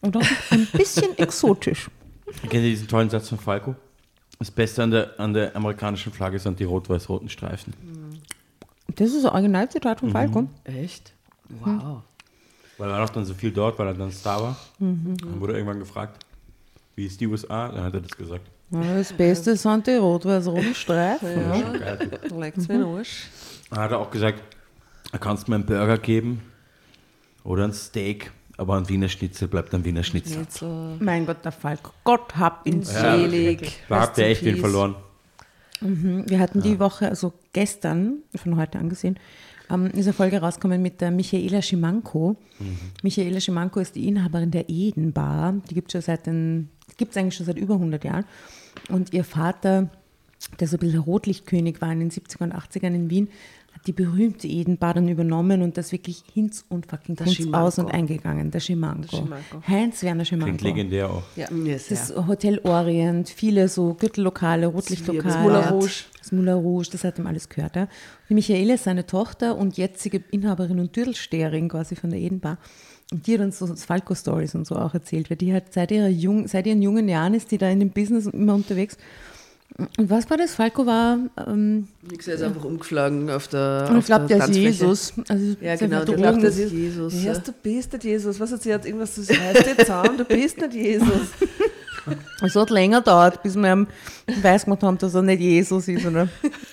Und 0.00 0.16
auch 0.16 0.22
ein 0.50 0.66
bisschen 0.72 1.16
exotisch. 1.18 1.88
Kennt 2.42 2.54
ihr 2.54 2.60
diesen 2.62 2.88
tollen 2.88 3.08
Satz 3.08 3.28
von 3.28 3.38
Falco? 3.38 3.74
Das 4.38 4.50
Beste 4.50 4.82
an 4.82 4.90
der, 4.90 5.18
an 5.18 5.32
der 5.32 5.56
amerikanischen 5.56 6.12
Flagge 6.12 6.38
sind 6.38 6.58
die 6.60 6.64
rot-weiß-roten 6.64 7.28
Streifen. 7.30 7.72
Das 8.96 9.10
ist 9.12 9.24
ein 9.24 9.30
Originalzitat 9.32 10.02
Mhm. 10.02 10.06
von 10.06 10.12
Falco. 10.12 10.48
Echt? 10.64 11.12
Wow. 11.48 12.02
Weil 12.78 12.90
er 12.90 13.00
noch 13.00 13.08
dann 13.10 13.24
so 13.24 13.32
viel 13.32 13.50
dort, 13.52 13.78
weil 13.78 13.86
er 13.86 13.94
dann 13.94 14.10
Star 14.12 14.42
war. 14.42 14.56
Mhm. 14.78 15.16
Dann 15.18 15.40
wurde 15.40 15.54
er 15.54 15.58
irgendwann 15.60 15.78
gefragt, 15.78 16.26
wie 16.94 17.06
ist 17.06 17.20
die 17.20 17.26
USA? 17.26 17.68
Dann 17.68 17.84
hat 17.84 17.94
er 17.94 18.00
das 18.00 18.10
gesagt. 18.16 18.46
Das 18.70 19.12
Beste 19.12 19.56
sind 19.56 19.86
die 19.86 19.92
rot-weiß-roten 19.96 20.74
Streifen. 20.74 21.28
Ja, 21.30 21.96
da 21.96 22.36
legt's 22.36 22.66
mir 22.68 22.74
in 22.74 22.80
den 22.80 22.88
Arsch. 22.96 23.28
Dann 23.70 23.78
hat 23.78 23.90
er 23.92 23.98
auch 24.00 24.10
gesagt, 24.10 24.42
er 25.12 25.18
kannst 25.18 25.48
mir 25.48 25.54
einen 25.54 25.66
Burger 25.66 25.98
geben 25.98 26.42
oder 27.44 27.64
ein 27.64 27.72
Steak, 27.72 28.32
aber 28.56 28.76
ein 28.76 28.88
Wiener 28.88 29.08
Schnitzel 29.08 29.46
bleibt 29.48 29.72
ein 29.74 29.84
Wiener 29.84 30.02
Schnitzel. 30.02 30.46
So 30.50 30.96
Mein 30.98 31.26
Gott, 31.26 31.44
der 31.44 31.52
Falco. 31.52 31.92
Gott 32.02 32.36
hab 32.36 32.66
ihn 32.66 32.80
Ja. 32.82 32.86
selig. 33.16 33.72
Da 33.88 34.00
habt 34.00 34.18
ihr 34.18 34.26
echt 34.26 34.44
den 34.44 34.56
verloren. 34.56 34.96
Wir 35.80 36.38
hatten 36.40 36.62
die 36.62 36.78
Woche, 36.80 37.08
also 37.08 37.34
gestern, 37.52 38.22
von 38.34 38.56
heute 38.56 38.78
angesehen, 38.78 39.18
ähm, 39.70 39.86
ist 39.88 40.06
eine 40.06 40.12
Folge 40.14 40.40
rausgekommen 40.40 40.80
mit 40.80 41.00
der 41.00 41.10
Michaela 41.10 41.60
Schimanko. 41.60 42.36
Michaela 43.02 43.40
Schimanko 43.40 43.80
ist 43.80 43.94
die 43.94 44.08
Inhaberin 44.08 44.50
der 44.50 44.68
Eden 44.68 45.12
Bar. 45.12 45.54
Die 45.68 45.74
gibt 45.74 45.88
es 45.88 45.92
schon 45.92 46.00
seit 46.02 46.26
den, 46.26 46.70
gibt 46.96 47.12
es 47.12 47.16
eigentlich 47.16 47.34
schon 47.34 47.46
seit 47.46 47.58
über 47.58 47.74
100 47.74 48.04
Jahren. 48.04 48.24
Und 48.88 49.12
ihr 49.12 49.24
Vater, 49.24 49.90
der 50.60 50.68
so 50.68 50.76
ein 50.76 50.80
bisschen 50.80 51.00
Rotlichtkönig 51.00 51.80
war 51.80 51.92
in 51.92 52.00
den 52.00 52.10
70er 52.10 52.42
und 52.42 52.54
80ern 52.54 52.94
in 52.94 53.10
Wien, 53.10 53.28
hat 53.72 53.86
die 53.86 53.92
berühmte 53.92 54.48
Eden 54.48 54.78
Bar 54.78 54.94
dann 54.94 55.08
übernommen 55.08 55.60
und 55.60 55.76
das 55.76 55.92
wirklich 55.92 56.24
Hinz 56.32 56.64
und 56.68 56.86
fucking 56.86 57.16
Kunz 57.16 57.46
aus 57.52 57.78
und 57.78 57.90
eingegangen. 57.90 58.50
Der 58.50 58.60
Schimanko. 58.60 59.28
Heinz-Werner 59.68 60.24
Schimanko. 60.24 60.56
Klingt 60.56 60.62
legendär 60.62 61.10
auch. 61.10 61.22
Ja. 61.36 61.48
Sehr. 61.48 61.78
Das 61.90 62.14
Hotel 62.26 62.60
Orient, 62.64 63.28
viele 63.28 63.68
so 63.68 63.94
Gürtellokale, 63.94 64.66
Rotlichtlokale. 64.66 65.34
Das 65.34 65.42
Moulin 65.42 65.64
Rouge. 65.68 66.04
Das 66.18 66.32
Moulin 66.32 66.54
Rouge, 66.54 66.88
das 66.90 67.04
hat 67.04 67.18
ihm 67.18 67.26
alles 67.26 67.48
gehört. 67.50 67.76
Ja. 67.76 67.88
Die 68.28 68.34
Michaela 68.34 68.74
ist 68.74 68.84
seine 68.84 69.06
Tochter 69.06 69.56
und 69.56 69.76
jetzige 69.76 70.22
Inhaberin 70.30 70.80
und 70.80 70.96
Dürdelsteherin 70.96 71.68
quasi 71.68 71.96
von 71.96 72.10
der 72.10 72.18
Edenbar. 72.20 72.58
Und 73.12 73.26
die 73.26 73.34
hat 73.34 73.40
uns 73.40 73.58
so 73.58 73.66
Falco-Stories 73.66 74.54
und 74.54 74.66
so 74.66 74.74
auch 74.76 74.92
erzählt, 74.94 75.30
weil 75.30 75.36
die 75.36 75.54
hat 75.54 75.72
seit, 75.72 75.92
ihrer 75.92 76.08
jung, 76.08 76.48
seit 76.48 76.66
ihren 76.66 76.82
jungen 76.82 77.08
Jahren 77.08 77.34
ist 77.34 77.50
die 77.50 77.58
da 77.58 77.68
in 77.68 77.78
dem 77.78 77.90
Business 77.90 78.26
immer 78.26 78.54
unterwegs. 78.54 78.96
Und 79.98 80.08
was 80.08 80.28
war 80.30 80.38
das? 80.38 80.54
Falco 80.54 80.86
war, 80.86 81.18
ähm, 81.46 81.88
Nix, 82.10 82.26
er 82.26 82.36
ist 82.36 82.42
einfach 82.42 82.64
umgeflogen 82.64 83.28
auf 83.30 83.46
der. 83.48 83.88
und 83.90 83.98
ich 83.98 84.06
glaube, 84.06 84.26
der 84.26 84.38
ist. 84.38 84.56
Jesus. 84.56 85.12
Also 85.28 85.56
Ja, 85.60 85.76
genau, 85.76 86.04
der 86.04 86.16
glaubt, 86.16 86.42
das 86.42 86.56
ist 86.56 86.72
Jesus. 86.72 87.22
Ja. 87.22 87.34
du 87.34 87.52
bist 87.52 87.92
nicht 87.92 88.04
Jesus? 88.04 88.40
Was 88.40 88.52
hat 88.52 88.62
sie 88.62 88.70
jetzt 88.70 88.86
irgendwas, 88.86 89.14
das 89.16 89.28
heißt 89.28 89.66
jetzt 89.66 89.80
zusammen, 89.80 90.16
du 90.16 90.24
bist 90.24 90.58
nicht 90.58 90.72
Jesus. 90.72 91.28
Es 92.42 92.54
hat 92.56 92.70
länger 92.70 93.00
gedauert, 93.00 93.42
bis 93.42 93.54
wir 93.54 93.70
ihm 93.70 93.86
weiß 94.40 94.64
gemacht 94.64 94.82
haben, 94.82 94.96
dass 94.96 95.14
er 95.14 95.22
nicht 95.22 95.40
Jesus 95.40 95.88
ist. 95.88 96.06
Oder? 96.06 96.28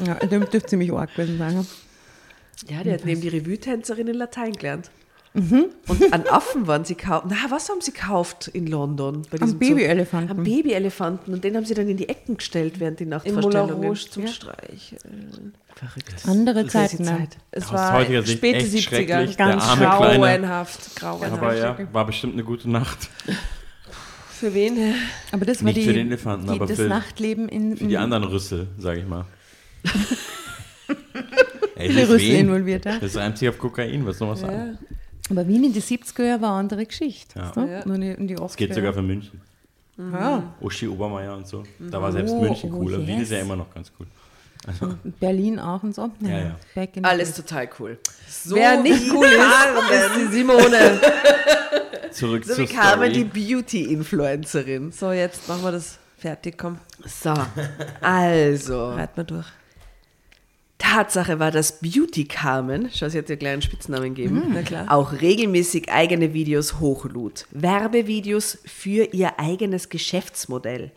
Ja, 0.06 0.16
dem 0.16 0.42
dürfte 0.42 0.64
ziemlich 0.64 0.94
arg 0.94 1.14
gewesen 1.14 1.38
sein. 1.38 1.54
ja. 1.56 2.78
Ja, 2.78 2.84
der 2.84 2.94
hat 2.94 3.06
neben 3.06 3.20
die 3.20 3.28
Revue-Tänzerin 3.28 4.08
in 4.08 4.16
Latein 4.16 4.54
gelernt. 4.54 4.90
Mhm. 5.36 5.66
Und 5.88 6.14
an 6.14 6.28
Affen 6.28 6.68
waren 6.68 6.86
sie 6.86 6.96
gekauft. 6.96 7.26
Na, 7.30 7.36
was 7.50 7.68
haben 7.70 7.82
sie 7.82 7.92
gekauft 7.92 8.50
in 8.50 8.68
London? 8.68 9.24
Bei 9.32 9.38
diesem 9.38 9.54
Zoo? 9.54 9.58
Babyelefanten. 9.58 10.38
Am 10.38 10.44
Babyelefanten. 10.44 11.34
Und 11.34 11.44
den 11.44 11.56
haben 11.56 11.66
sie 11.66 11.74
dann 11.74 11.88
in 11.90 11.98
die 11.98 12.08
Ecken 12.08 12.38
gestellt 12.38 12.80
während 12.80 13.00
die 13.00 13.06
Im 13.06 13.10
Nachtvorstellungen. 13.10 13.74
Rouge 13.84 14.10
zum 14.12 14.24
Ja. 14.26 14.30
Streicheln. 14.32 15.54
Verrückt. 15.76 16.14
Andere 16.28 16.62
ist 16.62 16.72
Zeiten. 16.72 17.04
ja. 17.04 17.18
Es 17.50 17.66
Aus 17.66 17.74
war 17.74 18.02
späte 18.06 18.58
echt 18.60 18.74
70er. 18.74 18.82
schrecklich. 18.82 19.38
Ganz 19.38 19.64
grauenhaft. 19.64 20.96
grauenhaft. 20.98 21.34
Aber 21.34 21.56
ja, 21.58 21.78
war 21.92 22.06
bestimmt 22.06 22.34
eine 22.34 22.44
gute 22.44 22.70
Nacht. 22.70 23.10
Für 24.30 24.54
wen? 24.54 24.94
Aber 25.32 25.46
das 25.46 25.60
war 25.64 25.68
Nicht 25.68 25.78
die, 25.78 25.86
für 25.86 25.94
den 25.94 26.08
Elefanten, 26.08 26.48
die, 26.48 26.54
aber 26.54 26.66
das 26.66 26.76
für- 26.78 26.88
Nachtleben 26.90 27.48
in, 27.50 27.78
Für 27.78 27.86
die 27.86 27.98
anderen 27.98 28.26
Rüssel, 28.26 28.68
sage 28.78 29.00
ich 29.00 29.08
mal. 29.08 29.26
Ey, 31.76 31.90
viele 31.90 32.02
ist 32.04 32.10
Rüssel 32.10 32.36
involviert. 32.36 32.86
Ja. 32.86 33.00
Das 33.00 33.16
reimt 33.16 33.38
sich 33.38 33.48
auf 33.50 33.58
Kokain, 33.58 34.06
was 34.06 34.18
soll 34.18 34.28
man 34.28 34.38
sagen? 34.38 34.78
Aber 35.34 35.48
Wien 35.48 35.64
in 35.64 35.74
die 35.74 35.82
70er 35.82 36.24
Jahre 36.24 36.42
war 36.42 36.50
eine 36.52 36.60
andere 36.60 36.86
Geschichte. 36.86 37.40
Ja. 37.40 37.52
du? 37.52 37.62
Ja. 37.62 37.86
Nur 37.86 37.96
in 37.96 38.02
die, 38.02 38.12
in 38.12 38.28
die 38.28 38.36
Das 38.36 38.56
geht 38.56 38.74
sogar 38.76 38.94
für 38.94 39.02
München. 39.02 39.42
ja. 39.98 40.44
Uschi 40.62 40.88
Obermeier 40.88 41.36
und 41.36 41.48
so. 41.48 41.64
Da 41.80 42.00
war 42.02 42.12
selbst 42.12 42.32
Oh, 42.34 42.42
München 42.42 42.72
oh, 42.72 42.78
cool. 42.82 42.94
aber 42.94 43.08
Wien 43.08 43.16
yes. 43.20 43.24
ist 43.24 43.32
ja 43.32 43.40
immer 43.40 43.56
noch 43.56 43.74
ganz 43.74 43.92
cool. 44.00 44.06
Berlin 45.20 45.60
auch 45.60 45.82
und 45.84 45.94
so. 45.96 46.10
Ja, 46.22 46.30
ja. 46.30 46.56
Back 46.76 46.96
in 46.96 47.04
the 47.04 47.10
Alles 47.10 47.34
total 47.36 47.68
cool. 47.80 47.98
So 48.30 48.56
Wer 48.56 48.80
nicht 48.82 49.12
cool 49.12 49.26
ist, 49.26 50.06
ist 50.06 50.16
die 50.18 50.34
Simone. 50.38 51.02
Zurück 52.12 52.46
So 52.46 52.54
zur 52.56 52.70
wie 52.70 52.74
Carmen, 52.74 53.12
die. 53.12 53.24
Beauty-Influencerin. 53.24 54.92
So, 54.92 55.12
jetzt 55.12 55.48
machen 55.50 55.64
wir 55.64 55.72
das 55.72 55.98
fertig, 56.18 56.58
komm. 56.58 56.78
So, 57.06 57.34
also. 58.02 58.92
Reit 58.92 59.18
mal 59.18 59.24
durch. 59.24 59.48
Tatsache 60.84 61.40
war, 61.40 61.50
dass 61.50 61.80
Beauty 61.80 62.26
Carmen, 62.26 62.90
schau, 62.94 63.08
sie 63.08 63.18
hat 63.18 63.30
ja 63.30 63.36
gleich 63.36 63.54
einen 63.54 63.62
Spitznamen 63.62 64.14
gegeben, 64.16 64.54
klar. 64.66 64.92
auch 64.92 65.14
regelmäßig 65.14 65.90
eigene 65.90 66.34
Videos 66.34 66.80
hochlud. 66.80 67.48
Werbevideos 67.52 68.60
für 68.66 69.06
ihr 69.14 69.40
eigenes 69.40 69.88
Geschäftsmodell. 69.88 70.92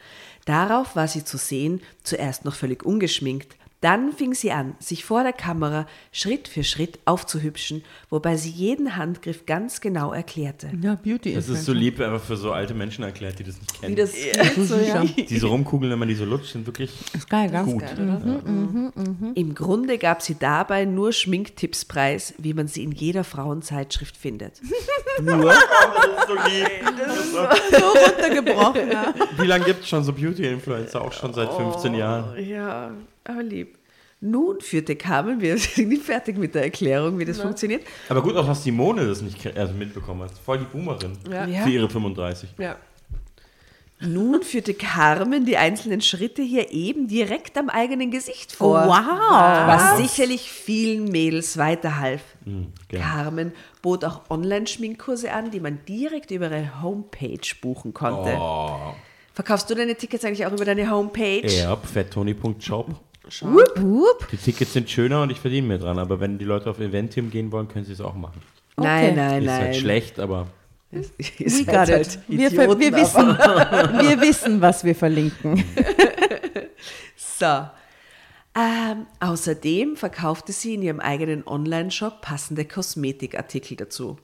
Darauf 0.45 0.97
war 0.97 1.09
sie 1.09 1.25
zu 1.25 1.39
sehen, 1.39 1.81
zuerst 2.03 2.45
noch 2.45 2.57
völlig 2.57 2.85
ungeschminkt. 2.85 3.56
Dann 3.83 4.13
fing 4.13 4.33
sie 4.33 4.53
an, 4.53 4.75
sich 4.79 5.05
vor 5.05 5.23
der 5.23 5.35
Kamera 5.35 5.87
Schritt 6.11 6.49
für 6.49 6.65
Schritt 6.65 6.99
aufzuhübschen, 7.05 7.85
wobei 8.09 8.37
sie 8.37 8.49
jeden 8.51 8.97
Handgriff 8.97 9.45
ganz 9.45 9.83
genau 9.83 10.13
erklärte. 10.13 10.71
Ja, 10.81 10.95
Beauty 10.95 11.35
Das 11.35 11.49
ist 11.49 11.67
so 11.67 11.73
lieb, 11.75 12.01
einfach 12.01 12.23
für 12.23 12.37
so 12.39 12.53
alte 12.53 12.73
Menschen 12.73 13.05
erklärt, 13.05 13.39
die 13.39 13.45
das 13.45 13.61
nicht 13.61 13.81
kennen. 13.81 13.93
Wie 13.93 14.01
das 14.01 14.15
so 14.57 14.79
sicher. 14.79 15.05
Diese 15.29 15.47
Rumkugeln, 15.47 15.93
wenn 15.93 15.99
man 15.99 16.09
die 16.09 16.15
so 16.15 16.25
lutscht, 16.25 16.53
sind 16.53 16.67
wirklich 16.67 16.91
Ist 17.13 17.29
geil, 17.29 17.51
gell? 17.51 17.65
gut. 17.65 17.85
Im 19.35 19.55
Grunde 19.55 19.99
gab 19.99 20.23
sie 20.23 20.37
dabei 20.39 20.87
nur 20.87 21.13
Schminktipps 21.13 21.85
preis, 21.85 22.35
wie 22.39 22.55
man 22.55 22.69
sie 22.69 22.83
in 22.83 22.93
jeder 22.93 23.25
Frauenzeitschrift 23.25 24.17
findet. 24.17 24.61
Nur? 25.21 25.53
so 26.27 26.35
lieb. 26.35 26.69
So 27.71 27.87
runtergebrochen. 27.87 28.91
Ja. 28.91 29.15
Wie 29.39 29.47
lange 29.47 29.65
gibt 29.65 29.83
es 29.83 29.89
schon 29.89 30.03
so 30.03 30.13
Beauty-Influencer? 30.13 31.01
Auch 31.01 31.13
schon 31.13 31.35
seit 31.35 31.53
15 31.53 31.95
Jahren. 31.95 32.43
Ja, 32.47 32.93
aber 33.29 33.43
lieb. 33.43 33.79
Nun 34.21 34.61
führte 34.61 34.97
Carmen, 34.97 35.41
wir 35.41 35.59
sind 35.59 35.89
nicht 35.89 36.03
fertig 36.03 36.39
mit 36.39 36.55
der 36.55 36.65
Erklärung, 36.65 37.19
wie 37.19 37.25
das 37.25 37.39
funktioniert. 37.41 37.83
Aber 38.09 38.23
gut 38.23 38.35
auch, 38.37 38.47
dass 38.47 38.65
Simone 38.65 39.07
das 39.07 39.21
nicht 39.21 39.57
also 39.57 39.75
mitbekommen 39.75 40.23
hat. 40.23 40.33
Voll 40.33 40.59
die 40.59 40.65
Boomerin. 40.65 41.13
Ja. 41.31 41.47
Für 41.47 41.71
ihre 41.71 41.89
35. 41.89 42.51
Ja. 42.59 42.77
Nun 43.99 44.43
führte 44.43 44.75
Carmen 44.75 45.47
die 45.47 45.57
einzelnen 45.57 46.03
Schritte 46.03 46.43
hier 46.43 46.71
eben 46.71 47.09
direkt 47.09 47.57
am 47.57 47.71
eigenen 47.71 48.11
Gesicht 48.11 48.53
vor. 48.53 48.85
Oh, 48.85 48.89
wow. 48.89 49.67
Was 49.67 49.97
sicherlich 49.97 50.51
vielen 50.51 51.05
Mädels 51.05 51.57
weiterhalf. 51.57 52.21
Hm, 52.45 52.73
gerne. 52.89 53.05
Carmen 53.05 53.53
bot 53.81 54.05
auch 54.05 54.29
Online-Schminkkurse 54.29 55.33
an, 55.33 55.51
die 55.51 55.61
man 55.61 55.79
direkt 55.89 56.31
über 56.31 56.51
ihre 56.51 56.83
Homepage 56.83 57.41
buchen 57.63 57.95
konnte. 57.95 58.37
Oh. 58.39 58.95
Verkaufst 59.33 59.69
du 59.69 59.75
deine 59.75 59.95
Tickets 59.95 60.25
eigentlich 60.25 60.47
auch 60.47 60.53
über 60.53 60.65
deine 60.65 60.91
Homepage? 60.91 61.47
Ja, 61.47 61.77
fettoni.shop. 63.31 63.83
Wupp. 63.83 64.29
Die 64.31 64.37
Tickets 64.37 64.73
sind 64.73 64.89
schöner 64.91 65.23
und 65.23 65.31
ich 65.31 65.41
verdiene 65.41 65.67
mehr 65.67 65.79
dran. 65.79 65.99
Aber 65.99 66.21
wenn 66.21 66.39
die 66.39 66.45
Leute 66.45 66.71
auf 66.71 66.79
Eventium 66.81 67.31
gehen 67.31 67.51
wollen, 67.53 67.69
können 67.69 67.85
sie 67.85 67.93
es 67.93 68.01
auch 68.01 68.15
machen. 68.15 68.41
Nein, 68.77 69.05
Okay. 69.13 69.17
nein, 69.17 69.43
Ist 69.43 69.47
nein. 69.47 69.61
halt 69.63 69.77
schlecht, 69.77 70.19
aber 70.21 70.47
We 70.91 71.03
seid 71.49 71.67
got 71.67 71.75
halt 71.77 72.07
it. 72.07 72.19
Wir, 72.29 72.51
wir, 72.53 72.71
Idioten, 72.71 72.95
aber- 72.95 72.97
wissen, 72.97 73.27
wir 74.09 74.21
wissen, 74.21 74.61
was 74.61 74.85
wir 74.85 74.95
verlinken. 74.95 75.65
So. 77.39 77.67
Ähm, 78.59 79.07
außerdem 79.21 79.97
verkaufte 79.97 80.53
sie 80.53 80.75
in 80.75 80.83
ihrem 80.83 81.01
eigenen 81.01 81.47
Online-Shop 81.47 82.23
passende 82.23 82.65
Kosmetikartikel 82.65 83.77
dazu. 83.77 84.17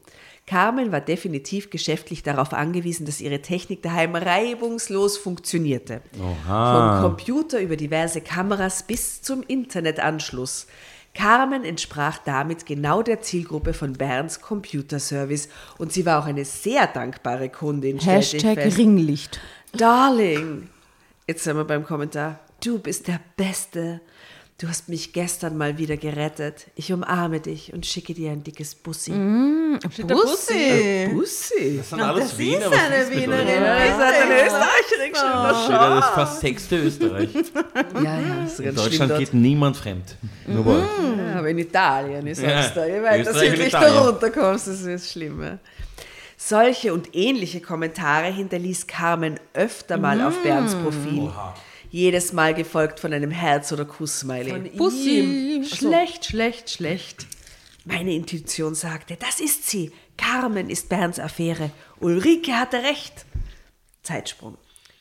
Carmen 0.46 0.90
war 0.90 1.00
definitiv 1.00 1.70
geschäftlich 1.70 2.22
darauf 2.22 2.52
angewiesen, 2.52 3.06
dass 3.06 3.20
ihre 3.20 3.40
Technik 3.42 3.82
daheim 3.82 4.16
reibungslos 4.16 5.16
funktionierte. 5.16 6.02
Oha. 6.20 7.00
Vom 7.00 7.10
Computer 7.10 7.60
über 7.60 7.76
diverse 7.76 8.20
Kameras 8.20 8.82
bis 8.82 9.22
zum 9.22 9.42
Internetanschluss. 9.42 10.66
Carmen 11.14 11.64
entsprach 11.64 12.18
damit 12.18 12.66
genau 12.66 13.02
der 13.02 13.20
Zielgruppe 13.20 13.74
von 13.74 13.92
Berns 13.92 14.40
Computerservice 14.40 15.48
und 15.78 15.92
sie 15.92 16.06
war 16.06 16.22
auch 16.22 16.26
eine 16.26 16.44
sehr 16.44 16.86
dankbare 16.86 17.50
Kundin. 17.50 17.98
Hashtag. 17.98 18.58
Ringlicht. 18.76 19.38
Darling, 19.72 20.68
jetzt 21.26 21.44
sind 21.44 21.56
wir 21.56 21.64
beim 21.64 21.84
Kommentar. 21.84 22.40
Du 22.64 22.78
bist 22.78 23.08
der 23.08 23.20
Beste. 23.36 24.00
Du 24.62 24.68
hast 24.68 24.88
mich 24.88 25.12
gestern 25.12 25.56
mal 25.56 25.76
wieder 25.76 25.96
gerettet. 25.96 26.68
Ich 26.76 26.92
umarme 26.92 27.40
dich 27.40 27.72
und 27.72 27.84
schicke 27.84 28.14
dir 28.14 28.30
ein 28.30 28.44
dickes 28.44 28.76
Bussi. 28.76 29.10
Bussi. 29.10 31.08
Bussi? 31.12 31.78
das 31.78 31.90
sind 31.90 32.00
alles 32.00 32.38
Wiener. 32.38 32.66
ist 32.66 32.72
eine 32.72 33.10
Wienerin. 33.10 33.48
Ihr 33.48 33.96
seid 33.98 34.22
eine 34.22 34.46
Österreicherin 34.46 35.14
schon. 35.16 35.42
Das 35.42 36.04
ist 36.04 36.14
fast 36.14 36.40
sechste 36.40 36.76
Österreich. 36.76 37.30
Ja, 38.04 38.20
ja, 38.20 38.36
das 38.44 38.52
ist 38.52 38.58
In 38.60 38.64
ganz 38.66 38.84
Deutschland 38.84 39.18
geht 39.18 39.34
niemand 39.34 39.76
fremd. 39.76 40.16
Euch. 40.46 40.54
Ja, 40.56 41.38
aber 41.40 41.48
in 41.48 41.58
Italien 41.58 42.24
ist 42.28 42.40
Ja, 42.40 42.60
es 42.60 42.72
da. 42.72 42.86
Je 42.86 43.02
weiter 43.02 43.34
südlich 43.34 43.72
du 43.72 44.06
runterkommst, 44.06 44.68
das 44.68 44.82
ist 44.82 45.10
schlimm. 45.10 45.42
Ja. 45.42 45.58
Solche 46.36 46.94
und 46.94 47.16
ähnliche 47.16 47.60
Kommentare 47.60 48.32
hinterließ 48.32 48.86
Carmen 48.86 49.40
öfter 49.54 49.98
mal 49.98 50.20
auf 50.20 50.40
Bernds 50.44 50.76
Profil. 50.76 51.32
Jedes 51.92 52.32
Mal 52.32 52.54
gefolgt 52.54 53.00
von 53.00 53.12
einem 53.12 53.30
Herz- 53.30 53.70
oder 53.70 53.84
Kuss-Smiley. 53.84 54.70
Bussi. 54.70 55.62
Schlecht, 55.70 56.24
schlecht, 56.24 56.70
schlecht. 56.70 57.26
Meine 57.84 58.14
Intuition 58.14 58.74
sagte, 58.74 59.18
das 59.20 59.40
ist 59.40 59.68
sie. 59.68 59.92
Carmen 60.16 60.70
ist 60.70 60.88
Bernds 60.88 61.18
Affäre. 61.18 61.70
Ulrike 62.00 62.52
hatte 62.52 62.78
recht. 62.78 63.26
Zeitsprung. 64.02 64.56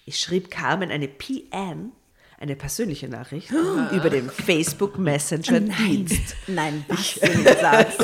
Ich 0.06 0.20
schrieb 0.20 0.52
Carmen 0.52 0.92
eine 0.92 1.08
PN, 1.08 1.94
eine 2.38 2.56
persönliche 2.58 3.08
Nachricht, 3.08 3.52
über 3.94 4.10
den 4.10 4.30
Facebook 4.30 4.98
Messenger 5.00 5.62
Dienst. 5.62 6.36
Nein, 6.48 6.84
was 6.90 7.14
du 7.22 7.28
nicht 7.30 7.60
sagst. 7.62 8.02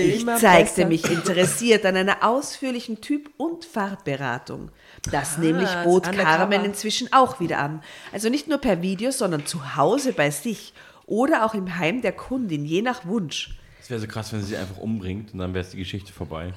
Ich 0.00 0.26
zeigte 0.40 0.86
mich 0.86 1.08
interessiert 1.08 1.86
an 1.86 1.94
einer 1.94 2.24
ausführlichen 2.24 3.00
Typ- 3.00 3.30
und 3.36 3.64
Farbberatung. 3.64 4.72
Das 5.10 5.38
nämlich 5.38 5.68
das 5.68 5.84
bot. 5.84 6.10
Carmen 6.12 6.64
inzwischen 6.64 7.12
auch 7.12 7.40
wieder 7.40 7.58
an. 7.58 7.82
Also 8.12 8.28
nicht 8.28 8.48
nur 8.48 8.58
per 8.58 8.82
Video, 8.82 9.10
sondern 9.10 9.46
zu 9.46 9.76
Hause 9.76 10.12
bei 10.12 10.30
sich 10.30 10.72
oder 11.06 11.44
auch 11.44 11.54
im 11.54 11.76
Heim 11.78 12.00
der 12.02 12.12
Kundin, 12.12 12.64
je 12.64 12.82
nach 12.82 13.04
Wunsch. 13.04 13.56
Es 13.80 13.90
wäre 13.90 14.00
so 14.00 14.06
krass, 14.06 14.32
wenn 14.32 14.40
sie 14.40 14.48
sie 14.48 14.56
einfach 14.56 14.78
umbringt 14.78 15.32
und 15.34 15.38
dann 15.40 15.52
wäre 15.52 15.64
die 15.66 15.76
Geschichte 15.76 16.12
vorbei. 16.12 16.54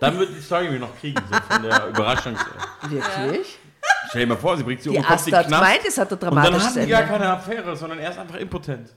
Dann 0.00 0.16
würde 0.18 0.32
die 0.32 0.40
Story 0.40 0.68
mich 0.70 0.80
noch 0.80 0.96
kriegen, 0.98 1.20
so 1.30 1.54
von 1.54 1.62
der 1.62 1.86
Überraschung. 1.88 2.36
Wirklich? 2.88 3.58
Stell 4.08 4.20
dir 4.22 4.26
mal 4.28 4.36
vor, 4.36 4.56
sie 4.56 4.62
bringt 4.62 4.82
sie 4.82 4.90
um 4.90 4.94
Die 4.94 4.98
und 5.00 5.06
sie 5.06 5.12
Astrid 5.12 5.34
den 5.34 5.46
Knast. 5.46 5.62
meint, 5.62 5.84
es 5.86 5.98
hat 5.98 6.12
ein 6.12 6.28
Und 6.28 6.36
dann 6.36 6.62
hatten 6.62 6.80
die 6.80 6.86
gar 6.86 7.02
keine 7.02 7.28
Affäre, 7.28 7.76
sondern 7.76 7.98
er 7.98 8.10
ist 8.10 8.18
einfach 8.18 8.36
impotent. 8.36 8.90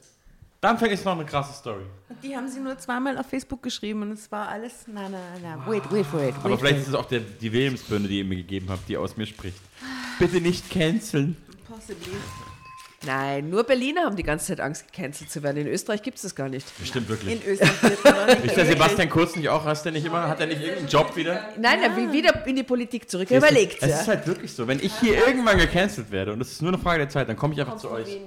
Dann 0.67 0.77
fängt 0.77 0.91
es 0.91 1.05
noch 1.05 1.13
eine 1.13 1.23
krasse 1.23 1.53
Story. 1.53 1.85
Die 2.21 2.35
haben 2.35 2.49
sie 2.49 2.59
nur 2.59 2.77
zweimal 2.77 3.17
auf 3.17 3.25
Facebook 3.27 3.63
geschrieben 3.63 4.01
und 4.01 4.11
es 4.11 4.29
war 4.29 4.49
alles. 4.49 4.85
Nein, 4.85 5.13
nein, 5.13 5.21
nein. 5.41 5.61
Wait, 5.65 5.81
wait 5.89 6.05
for 6.05 6.19
it. 6.19 6.27
Wait 6.27 6.35
Aber 6.39 6.49
for 6.49 6.57
vielleicht 6.59 6.79
it. 6.79 6.81
ist 6.81 6.87
es 6.89 6.93
auch 6.93 7.05
der, 7.05 7.21
die 7.21 7.53
Wilhelmsbirne, 7.53 8.05
die 8.05 8.17
ihr 8.17 8.25
mir 8.25 8.35
gegeben 8.35 8.65
habt, 8.67 8.89
die 8.89 8.97
aus 8.97 9.15
mir 9.15 9.25
spricht. 9.25 9.55
Bitte 10.19 10.41
nicht 10.41 10.69
canceln. 10.69 11.37
Nein, 13.05 13.49
nur 13.49 13.63
Berliner 13.63 14.01
haben 14.01 14.17
die 14.17 14.23
ganze 14.23 14.47
Zeit 14.47 14.59
Angst, 14.59 14.91
gecancelt 14.91 15.31
zu 15.31 15.41
werden. 15.41 15.55
In 15.55 15.67
Österreich 15.67 16.01
gibt 16.01 16.17
es 16.17 16.23
das 16.23 16.35
gar 16.35 16.49
nicht. 16.49 16.65
Bestimmt 16.77 17.07
wirklich. 17.07 17.41
In 17.41 17.49
Österreich 17.49 17.83
wird 17.83 18.03
man 18.03 18.43
Ist 18.43 18.57
der 18.57 18.65
Sebastian 18.65 19.09
Kurz 19.09 19.37
nicht 19.37 19.47
auch? 19.47 19.63
Hast 19.63 19.85
der 19.85 19.93
nicht 19.93 20.05
immer? 20.05 20.27
Hat 20.27 20.41
er 20.41 20.47
nicht 20.47 20.59
irgendeinen 20.59 20.89
Job 20.89 21.15
wieder? 21.15 21.47
Nein, 21.57 21.81
er 21.81 21.95
will 21.95 22.11
wieder 22.11 22.45
in 22.45 22.57
die 22.57 22.63
Politik 22.63 23.09
zurück. 23.09 23.31
Er 23.31 23.37
überlegt 23.37 23.81
Es 23.81 23.89
ja. 23.89 24.01
ist 24.01 24.07
halt 24.09 24.27
wirklich 24.27 24.51
so. 24.51 24.67
Wenn 24.67 24.81
ich 24.81 24.93
hier 24.99 25.25
irgendwann 25.25 25.59
gecancelt 25.59 26.11
werde 26.11 26.33
und 26.33 26.41
es 26.41 26.51
ist 26.51 26.61
nur 26.61 26.73
eine 26.73 26.81
Frage 26.81 26.99
der 26.99 27.09
Zeit, 27.09 27.29
dann 27.29 27.37
komme 27.37 27.53
ich 27.53 27.61
einfach 27.61 27.77
zu 27.77 27.89
euch. 27.89 28.19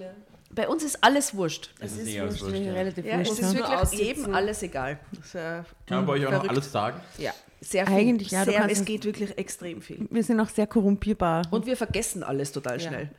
Bei 0.53 0.69
uns 0.69 0.83
ist 0.83 1.03
alles 1.03 1.35
wurscht. 1.35 1.71
Es 1.79 1.93
ist 1.93 1.99
Das 2.01 2.07
nicht 2.07 2.21
alles 2.21 2.35
ist 2.35 2.43
wurscht, 2.43 2.57
ja. 2.57 2.73
relativ 2.73 3.05
Ja, 3.05 3.21
es 3.21 3.29
wurscht. 3.29 3.41
ist 3.41 3.53
ja. 3.53 3.59
wirklich 3.59 3.77
aussitzen. 3.79 4.07
jedem 4.07 4.35
alles 4.35 4.63
egal. 4.63 4.99
Ist, 5.13 5.33
Kann 5.33 5.65
man 5.89 6.07
bei 6.07 6.13
euch 6.15 6.27
auch 6.27 6.33
noch 6.33 6.49
alles 6.49 6.73
sagen? 6.73 7.01
Ja, 7.19 7.33
sehr 7.61 7.87
viel. 7.87 7.95
Eigentlich, 7.97 8.31
ja, 8.33 8.45
sehr, 8.45 8.65
es 8.69 8.81
es- 8.81 8.85
geht 8.85 9.05
wirklich 9.05 9.39
extrem 9.39 9.81
viel. 9.81 10.07
Wir 10.11 10.25
sind 10.25 10.41
auch 10.41 10.49
sehr 10.49 10.67
korrumpierbar. 10.67 11.43
Und 11.51 11.67
wir 11.67 11.77
vergessen 11.77 12.23
alles 12.25 12.51
total 12.53 12.81
schnell. 12.81 13.11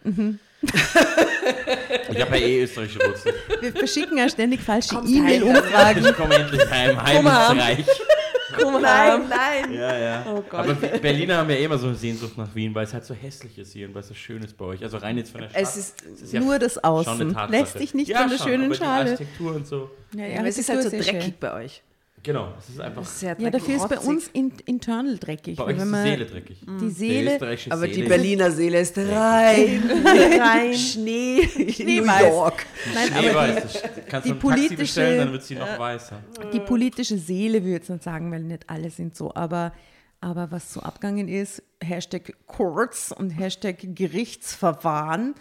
Ich 0.62 2.22
habe 2.22 2.38
ja 2.38 2.46
eh 2.46 2.64
österreichische 2.64 3.00
Wurzeln. 3.00 3.36
Wir 3.62 3.72
verschicken 3.74 4.18
ja 4.18 4.28
ständig 4.30 4.62
falsche 4.62 4.96
E-Mail-Umfragen. 4.96 6.06
Ich 6.06 6.16
komme 6.16 6.36
endlich 6.36 6.70
heim, 6.70 7.02
heim 7.02 7.26
ins 7.26 7.64
Reich. 7.64 7.86
Nein, 8.82 9.22
nein. 9.30 9.74
Ja, 9.74 9.98
ja. 9.98 10.26
Oh. 10.28 10.44
Aber 10.52 10.74
Be- 10.74 11.00
Berliner 11.02 11.38
haben 11.38 11.50
ja 11.50 11.56
eh 11.58 11.64
immer 11.66 11.78
so 11.78 11.88
eine 11.88 11.96
Sehnsucht 11.96 12.38
nach 12.38 12.54
Wien, 12.56 12.74
weil 12.76 12.84
es 12.86 12.94
halt 12.94 13.06
so 13.06 13.14
hässlich 13.14 13.58
ist 13.58 13.74
hier 13.74 13.88
und 13.88 13.94
weil 13.94 14.02
es 14.02 14.08
so 14.08 14.14
schön 14.14 14.42
ist 14.44 14.58
bei 14.58 14.66
euch. 14.66 14.84
Also 14.84 14.98
rein 14.98 15.18
jetzt 15.18 15.32
von 15.32 15.42
der 15.42 15.50
Stadt. 15.50 15.62
Es 15.62 15.78
ist, 15.78 16.04
Es 16.14 16.22
ist 16.22 16.34
ja 16.34 16.40
Nur 16.42 16.60
das 16.60 16.74
schon 16.74 16.84
eine 16.84 16.94
Außen. 16.94 17.38
Lässt 17.50 17.78
sich 17.78 17.94
nicht 17.94 18.10
ja, 18.10 18.22
von 18.22 18.30
der 18.30 18.38
schon, 18.38 18.48
schönen 18.48 18.74
Schale. 18.76 19.12
Architektur 19.12 19.56
und 19.56 19.68
so. 19.68 19.90
Ja, 20.16 20.26
ja, 20.26 20.40
aber 20.40 20.48
es 20.48 20.58
ist 20.58 20.70
halt 20.70 20.84
so 20.84 20.90
dreckig 20.90 21.40
bei 21.40 21.54
euch. 21.54 21.84
Genau, 22.24 22.54
es 22.60 22.70
ist 22.70 22.80
einfach. 22.80 23.04
Sehr 23.04 23.36
Ja, 23.40 23.50
dafür 23.50 23.76
ist 23.78 23.90
bei 23.90 23.98
uns 24.00 24.28
in, 24.34 24.52
internal 24.66 25.18
dreckig. 25.18 25.56
Bei 25.58 25.64
euch 25.66 25.78
ist 25.78 25.84
die 25.86 25.90
Seele 26.04 26.26
dreckig. 26.26 26.58
Die 26.80 26.90
Seele, 26.90 27.40
Die 27.40 27.72
Aber 27.72 27.88
die 27.88 27.94
Seele. 27.96 28.10
Berliner 28.10 28.52
Seele 28.52 28.80
ist 28.82 28.98
rein. 28.98 29.84
rein. 30.40 30.74
Schnee 30.76 31.40
in 31.40 31.74
Schneeweiß. 31.74 32.22
New 32.22 32.28
York. 32.30 32.66
Nein, 32.94 33.08
Schneeweiß. 33.08 33.82
Kannst 34.08 34.28
die 34.28 34.30
du 34.32 34.36
ein 34.36 34.40
Taxi 34.40 34.40
politische- 34.40 34.76
bestellen, 34.78 35.18
dann 35.18 35.32
wird 35.32 35.44
sie 35.44 35.56
noch 35.56 35.80
weißer. 35.80 36.20
die 36.54 36.60
politische 36.60 37.18
Seele 37.18 37.56
würde 37.62 37.68
ich 37.70 37.74
jetzt 37.74 37.90
nicht 37.90 38.04
sagen, 38.04 38.32
weil 38.32 38.42
nicht 38.44 38.70
alle 38.70 38.90
sind 38.92 39.16
so, 39.16 39.34
aber, 39.34 39.74
aber 40.20 40.52
was 40.52 40.72
so 40.74 40.82
abgangen 40.82 41.28
ist, 41.28 41.64
Hashtag 41.84 42.34
Kurz 42.46 43.12
und 43.18 43.32
Hashtag 43.32 43.78
Gerichtsverfahren, 43.96 45.34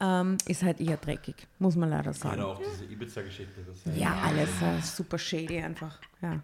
ähm, 0.00 0.36
ist 0.46 0.62
halt 0.62 0.80
eher 0.80 0.96
dreckig, 0.96 1.46
muss 1.58 1.76
man 1.76 1.90
leider 1.90 2.12
sagen. 2.12 2.36
Genau, 2.36 2.52
auch 2.52 2.60
diese 2.60 2.84
Ibiza-Geschichte. 2.84 3.60
ist 3.72 3.96
Ja, 3.96 4.16
alles 4.24 4.48
äh, 4.62 4.80
super 4.82 5.18
shady 5.18 5.58
einfach. 5.60 5.98
Ja. 6.20 6.40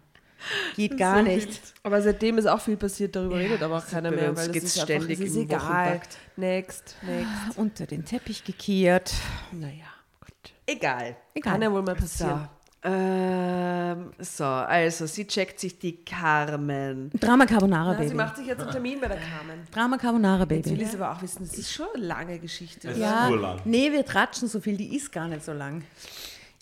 Geht 0.75 0.97
gar 0.97 1.21
nicht. 1.21 1.61
Aber 1.83 2.01
seitdem 2.01 2.37
ist 2.39 2.47
auch 2.47 2.59
viel 2.61 2.77
passiert, 2.77 3.15
darüber 3.15 3.37
redet 3.37 3.61
aber 3.61 3.77
auch 3.77 3.87
keiner 3.87 4.09
mehr, 4.09 4.35
weil 4.35 4.49
es 4.49 4.63
ist 4.63 4.79
einfach, 4.79 4.83
ständig 4.85 5.19
es 5.19 5.25
ist 5.27 5.35
im 5.35 5.41
egal. 5.43 6.01
Next, 6.35 6.95
next. 7.03 7.57
Unter 7.57 7.85
den 7.85 8.05
Teppich 8.05 8.43
gekehrt. 8.43 9.13
Naja, 9.51 9.85
gut. 10.19 10.53
Egal. 10.65 11.15
Egal. 11.35 11.53
Kann 11.53 11.61
ja 11.61 11.71
wohl 11.71 11.83
mal 11.83 11.95
So. 11.95 12.01
passieren. 12.01 12.49
Ähm, 12.83 14.11
so, 14.19 14.43
also 14.43 15.05
sie 15.05 15.27
checkt 15.27 15.59
sich 15.59 15.77
die 15.77 16.03
Carmen. 16.03 17.11
Drama 17.19 17.45
Carbonara 17.45 17.91
Na, 17.93 17.97
sie 17.99 18.05
Baby. 18.05 18.15
macht 18.15 18.37
sich 18.37 18.47
jetzt 18.47 18.61
einen 18.61 18.71
Termin 18.71 18.99
bei 18.99 19.07
der 19.07 19.17
Carmen. 19.17 19.67
Drama 19.71 19.97
Carbonara 19.97 20.39
Jetzt 20.49 20.49
will 20.65 20.73
Baby. 20.73 20.81
ich 20.81 20.87
es 20.89 20.95
aber 20.95 21.11
auch 21.11 21.21
wissen, 21.21 21.45
das 21.47 21.57
ist 21.57 21.71
schon 21.71 21.85
eine 21.93 22.03
lange 22.05 22.39
Geschichte. 22.39 22.89
Es 22.89 22.97
Ja, 22.97 23.27
ist 23.29 23.65
nee, 23.65 23.91
wir 23.91 24.03
tratschen 24.03 24.47
so 24.47 24.59
viel, 24.59 24.77
die 24.77 24.95
ist 24.95 25.11
gar 25.11 25.27
nicht 25.27 25.45
so 25.45 25.53
lang. 25.53 25.83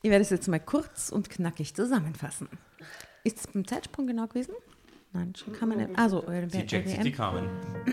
Ich 0.02 0.10
werde 0.10 0.22
es 0.24 0.30
jetzt 0.30 0.48
mal 0.50 0.60
kurz 0.60 1.10
und 1.10 1.30
knackig 1.30 1.74
zusammenfassen. 1.74 2.50
Ist 3.24 3.40
es 3.40 3.48
beim 3.48 3.66
Zeitsprung 3.66 4.08
genau 4.08 4.28
gewesen? 4.28 4.54
Nein, 5.14 5.34
schon 5.36 5.54
kann 5.54 5.70
man 5.70 5.78
nicht. 5.80 5.98
Also, 5.98 6.26
äh, 6.28 6.48
Sie 6.50 6.66
checkt 6.66 6.88
sich 6.90 7.00
die 7.00 7.12
Carmen. 7.12 7.48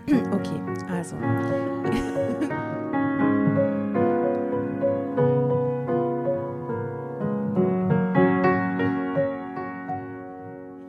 Okay, 0.33 0.61
also. 0.91 1.17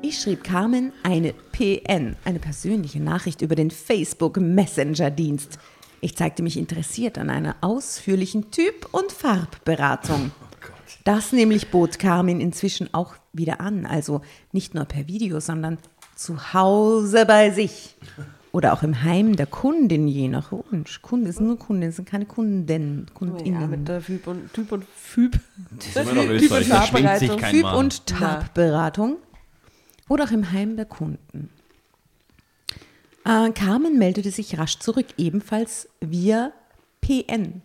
Ich 0.09 0.21
schrieb 0.21 0.45
Carmen 0.45 0.93
eine 1.03 1.33
PN, 1.51 2.15
eine 2.23 2.39
persönliche 2.39 3.01
Nachricht 3.01 3.41
über 3.41 3.55
den 3.55 3.69
Facebook 3.71 4.37
Messenger 4.37 5.11
Dienst. 5.11 5.59
Ich 5.99 6.15
zeigte 6.15 6.43
mich 6.43 6.55
interessiert 6.55 7.17
an 7.17 7.29
einer 7.29 7.57
ausführlichen 7.59 8.49
Typ- 8.49 8.87
und 8.93 9.11
Farbberatung. 9.11 10.31
Das 11.03 11.31
nämlich 11.31 11.69
bot 11.69 11.99
Carmen 11.99 12.41
inzwischen 12.41 12.93
auch 12.93 13.15
wieder 13.31 13.61
an, 13.61 13.85
also 13.85 14.21
nicht 14.51 14.73
nur 14.73 14.83
per 14.85 15.07
Video, 15.07 15.39
sondern 15.39 15.77
zu 16.15 16.53
Hause 16.53 17.25
bei 17.25 17.51
sich. 17.51 17.95
Oder 18.51 18.73
auch 18.73 18.83
im 18.83 19.03
Heim 19.03 19.35
der 19.35 19.45
Kundin, 19.45 20.07
je 20.09 20.27
nach 20.27 20.51
Wunsch. 20.51 21.01
Kunde 21.01 21.31
sind 21.31 21.47
nur 21.47 21.59
Kunden, 21.59 21.91
sind 21.91 22.09
keine 22.09 22.25
Kunden, 22.25 23.05
Kundinnen. 23.13 23.61
Ja, 23.61 23.67
mit 23.67 23.87
der 23.87 24.01
Typ 24.01 24.27
und 24.27 24.53
Typ 24.53 24.71
und 24.71 24.85
kein 27.39 27.53
Typ- 27.53 27.63
Mann. 27.63 27.75
und 27.75 28.05
Tabberatung 28.05 29.17
oder 30.07 30.25
auch 30.25 30.31
im 30.31 30.51
Heim 30.51 30.75
der 30.75 30.85
Kunden. 30.85 31.49
Äh, 33.25 33.49
Carmen 33.51 33.97
meldete 33.97 34.29
sich 34.31 34.57
rasch 34.57 34.79
zurück, 34.79 35.07
ebenfalls 35.17 35.89
via 35.99 36.53
PN. 37.01 37.61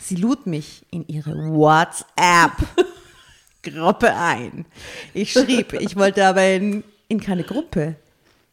Sie 0.00 0.16
lud 0.16 0.46
mich 0.46 0.86
in 0.90 1.06
ihre 1.08 1.52
WhatsApp-Gruppe 1.52 4.14
ein. 4.14 4.64
Ich 5.12 5.32
schrieb, 5.32 5.74
ich 5.74 5.96
wollte 5.96 6.24
aber 6.24 6.48
in, 6.48 6.82
in 7.08 7.20
keine 7.20 7.42
Gruppe. 7.42 7.96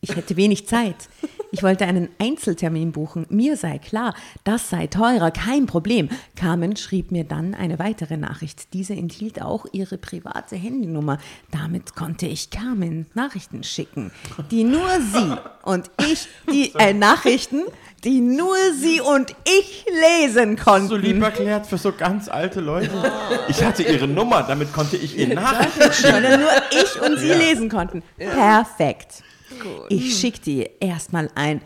Ich 0.03 0.17
hätte 0.17 0.35
wenig 0.35 0.67
Zeit. 0.67 0.97
Ich 1.51 1.63
wollte 1.63 1.85
einen 1.85 2.09
Einzeltermin 2.19 2.91
buchen. 2.91 3.25
Mir 3.30 3.55
sei 3.55 3.77
klar, 3.77 4.13
das 4.43 4.69
sei 4.69 4.88
teurer, 4.88 5.31
kein 5.31 5.65
Problem. 5.65 6.09
Carmen 6.35 6.75
schrieb 6.75 7.09
mir 7.11 7.23
dann 7.23 7.53
eine 7.53 7.80
weitere 7.80 8.17
Nachricht. 8.17 8.73
Diese 8.73 8.93
enthielt 8.95 9.41
auch 9.41 9.65
ihre 9.71 9.97
private 9.97 10.57
Handynummer. 10.57 11.19
Damit 11.51 11.95
konnte 11.95 12.25
ich 12.25 12.49
Carmen 12.49 13.05
Nachrichten 13.13 13.63
schicken, 13.63 14.11
die 14.51 14.65
nur 14.65 14.89
sie 15.13 15.38
und 15.63 15.89
ich, 16.11 16.27
die 16.51 16.73
äh, 16.80 16.93
Nachrichten, 16.93 17.61
die 18.03 18.19
nur 18.19 18.57
sie 18.77 18.99
und 18.99 19.34
ich 19.45 19.85
lesen 20.19 20.57
konnten. 20.57 20.89
so 20.89 20.97
lieb 20.97 21.21
erklärt 21.21 21.65
für 21.65 21.77
so 21.77 21.93
ganz 21.93 22.27
alte 22.27 22.59
Leute. 22.59 22.91
Ich 23.47 23.63
hatte 23.63 23.84
ihre 23.84 24.09
Nummer, 24.09 24.43
damit 24.43 24.73
konnte 24.73 24.97
ich 24.97 25.17
ihr 25.17 25.27
Nachrichten 25.34 25.93
schicken. 25.93 26.11
sondern 26.11 26.41
nur 26.41 26.49
ich 26.71 27.01
und 27.01 27.19
sie 27.19 27.31
lesen 27.31 27.69
konnten. 27.69 28.03
Perfekt. 28.17 29.23
Ich 29.89 30.17
schickte 30.17 30.51
ihr 30.51 30.69
erstmal 30.81 31.30
ein 31.35 31.61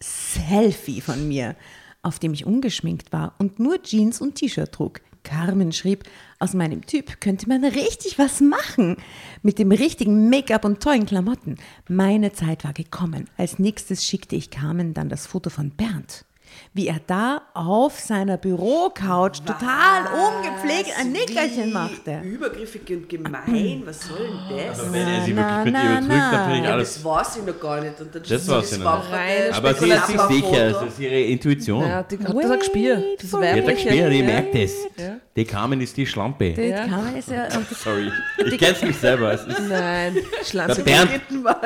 Selfie 0.00 1.00
von 1.00 1.28
mir, 1.28 1.56
auf 2.02 2.18
dem 2.18 2.32
ich 2.32 2.46
ungeschminkt 2.46 3.12
war 3.12 3.34
und 3.38 3.58
nur 3.58 3.82
Jeans 3.82 4.20
und 4.20 4.36
T-Shirt 4.36 4.72
trug. 4.72 5.00
Carmen 5.22 5.72
schrieb, 5.72 6.04
aus 6.38 6.54
meinem 6.54 6.86
Typ 6.86 7.20
könnte 7.20 7.48
man 7.48 7.64
richtig 7.64 8.18
was 8.18 8.40
machen. 8.40 8.96
Mit 9.42 9.58
dem 9.58 9.70
richtigen 9.70 10.30
Make-up 10.30 10.64
und 10.64 10.82
tollen 10.82 11.04
Klamotten. 11.04 11.56
Meine 11.88 12.32
Zeit 12.32 12.64
war 12.64 12.72
gekommen. 12.72 13.28
Als 13.36 13.58
nächstes 13.58 14.06
schickte 14.06 14.36
ich 14.36 14.50
Carmen 14.50 14.94
dann 14.94 15.08
das 15.08 15.26
Foto 15.26 15.50
von 15.50 15.70
Bernd. 15.70 16.24
Wie 16.72 16.86
er 16.86 17.00
da 17.06 17.42
auf 17.54 17.98
seiner 17.98 18.36
Bürocouch 18.36 19.40
total 19.44 20.04
ungepflegt 20.06 20.90
ein 20.98 21.12
Nickerchen 21.12 21.72
machte. 21.72 22.20
Übergriffig 22.22 22.82
und 22.90 23.08
gemein, 23.08 23.82
was 23.84 24.06
soll 24.06 24.18
denn 24.18 24.56
das? 24.68 24.78
Also 24.80 24.92
wenn 24.92 25.08
er 25.08 25.24
sie 25.24 25.32
Na, 25.34 25.64
wirklich 25.64 25.64
mit 25.64 25.72
na, 25.74 25.82
ihr 25.82 26.00
betrügt, 26.00 26.08
na. 26.08 26.30
dann 26.30 26.44
finde 26.44 26.58
ich 26.58 26.64
Ja, 26.64 26.72
alles. 26.72 26.94
das 26.94 27.04
weiß 27.04 27.36
ich 27.36 27.44
noch 27.44 27.60
gar 27.60 27.80
nicht. 27.80 28.00
Und 28.00 28.14
dann 28.14 28.22
Das 28.28 28.48
weiß 28.48 28.72
ich 28.72 28.78
noch 28.78 29.10
nicht. 29.10 29.54
Aber 29.56 29.74
sie 29.74 29.90
ist 29.90 30.06
sich 30.06 30.20
sicher, 30.20 30.66
es 30.82 30.92
ist 30.92 30.98
ihre 31.00 31.20
Intuition. 31.20 31.82
Ja, 31.86 32.02
die 32.02 32.18
hat 32.18 32.28
das 32.36 32.50
ein 32.50 32.58
Gespür. 32.58 33.02
Das 33.20 33.30
for 33.30 33.40
Die 33.40 33.46
hat 33.48 33.54
ein 33.54 33.66
weibliche. 33.66 33.88
Gespür, 33.88 34.10
die 34.10 34.18
Ja. 34.20 34.24
merkt 34.24 34.54
es. 34.54 34.74
Ja. 34.96 35.16
Die 35.36 35.44
Carmen 35.44 35.80
ist 35.80 35.96
die 35.96 36.06
Schlampe. 36.06 36.52
Die 36.52 36.62
Ja. 36.62 36.86
Carmen 36.86 37.16
ist 37.16 37.30
ja, 37.30 37.46
das 37.46 37.56
Sorry. 37.84 38.10
Ich 38.44 38.58
kenn's 38.58 38.82
mich 38.82 38.96
selber. 38.96 39.32
Es 39.32 39.42
ist 39.44 39.60
Nein, 39.68 40.14
der, 40.14 40.44
Schlampe. 40.44 40.82
Bernd, 40.82 41.10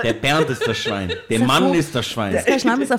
der 0.02 0.12
Bernd 0.12 0.50
ist 0.50 0.66
das 0.66 0.78
Schwein. 0.78 1.12
Der 1.28 1.40
Mann 1.40 1.74
ist 1.74 1.94
das 1.94 2.06
Schwein. 2.06 2.32
der 2.46 2.58
Schlamm 2.58 2.80
ist 2.82 2.92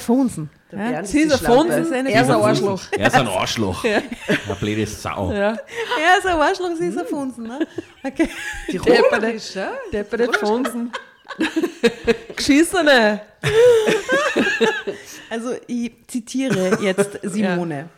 Erfonsen. 0.71 0.79
Ja? 0.79 0.91
Bernd 0.91 1.07
Sie 1.07 1.19
ist 1.21 1.33
ein. 1.33 1.39
Fonsen, 1.45 1.93
eine 1.93 2.11
er 2.11 2.21
ist 2.21 2.29
ein 2.29 2.33
Fonsen. 2.35 2.67
Arschloch. 2.67 2.81
Er 2.91 3.07
ist 3.07 3.15
ein 3.15 3.27
Arschloch. 3.27 3.83
Eine 3.85 4.55
blöde 4.59 4.87
Sau. 4.87 5.31
Ja. 5.31 5.57
Er 6.01 6.17
ist 6.17 6.25
ein 6.25 6.39
Arschloch, 6.39 6.71
sie 6.77 6.87
ist 6.87 6.97
Erfonsen. 6.97 7.47
Ne? 7.47 7.67
Okay. 8.03 8.29
Die 8.71 8.77
ist, 9.35 9.55
ja? 9.55 9.71
depperte 9.93 10.31
Fonsen. 10.39 10.91
Geschissene. 12.35 13.21
Also 15.29 15.55
ich 15.67 15.91
zitiere 16.07 16.77
jetzt 16.81 17.19
Simone. 17.23 17.89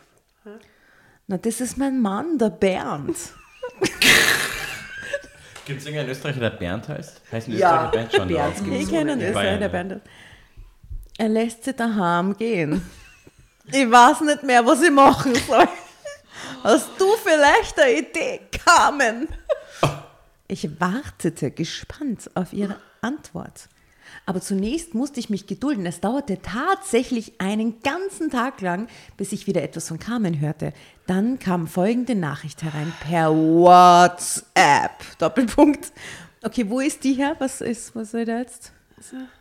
Na, 1.26 1.36
das 1.36 1.60
ist 1.60 1.76
mein 1.76 2.00
Mann, 2.00 2.38
der 2.38 2.48
Bernd. 2.50 3.16
Gibt 5.66 5.80
es 5.80 5.86
irgendeinen 5.86 6.10
Österreicher, 6.10 6.40
der 6.40 6.50
Bernd 6.50 6.88
heißt? 6.88 7.20
Heißt 7.30 7.48
ein 7.48 7.58
Ja, 7.58 7.84
Österreicher 7.84 7.90
Bernd 7.90 8.12
schon? 8.12 8.28
Bernd 8.28 8.66
Ja. 8.66 8.74
Ich 8.80 8.88
kenne 8.88 9.12
ist 9.22 9.34
Bayern, 9.34 9.60
der 9.60 9.68
ja. 9.68 9.72
Bernd. 9.72 10.00
Er 11.18 11.28
lässt 11.28 11.64
sich 11.64 11.74
daheim 11.74 12.36
gehen. 12.36 12.80
Ich 13.66 13.90
weiß 13.90 14.20
nicht 14.20 14.44
mehr, 14.44 14.64
was 14.64 14.80
ich 14.82 14.90
machen 14.90 15.34
soll. 15.34 15.68
Hast 16.62 16.90
du 16.96 17.06
vielleicht 17.22 17.78
eine 17.78 17.98
Idee, 17.98 18.40
Carmen? 18.52 19.26
Ich 20.46 20.80
wartete 20.80 21.50
gespannt 21.50 22.30
auf 22.34 22.52
ihre 22.52 22.76
Antwort. 23.00 23.68
Aber 24.26 24.40
zunächst 24.40 24.94
musste 24.94 25.18
ich 25.18 25.28
mich 25.28 25.48
gedulden. 25.48 25.86
Es 25.86 26.00
dauerte 26.00 26.40
tatsächlich 26.40 27.40
einen 27.40 27.82
ganzen 27.82 28.30
Tag 28.30 28.60
lang, 28.60 28.86
bis 29.16 29.32
ich 29.32 29.48
wieder 29.48 29.62
etwas 29.62 29.88
von 29.88 29.98
Carmen 29.98 30.40
hörte. 30.40 30.72
Dann 31.08 31.40
kam 31.40 31.66
folgende 31.66 32.14
Nachricht 32.14 32.62
herein 32.62 32.92
per 33.00 33.34
WhatsApp. 33.34 35.18
Doppelpunkt. 35.18 35.92
Okay, 36.44 36.70
wo 36.70 36.78
ist 36.78 37.02
die 37.02 37.14
her? 37.14 37.34
Was 37.40 37.60
ist, 37.60 37.96
was 37.96 38.12
soll 38.12 38.24
da 38.24 38.38
jetzt? 38.38 38.72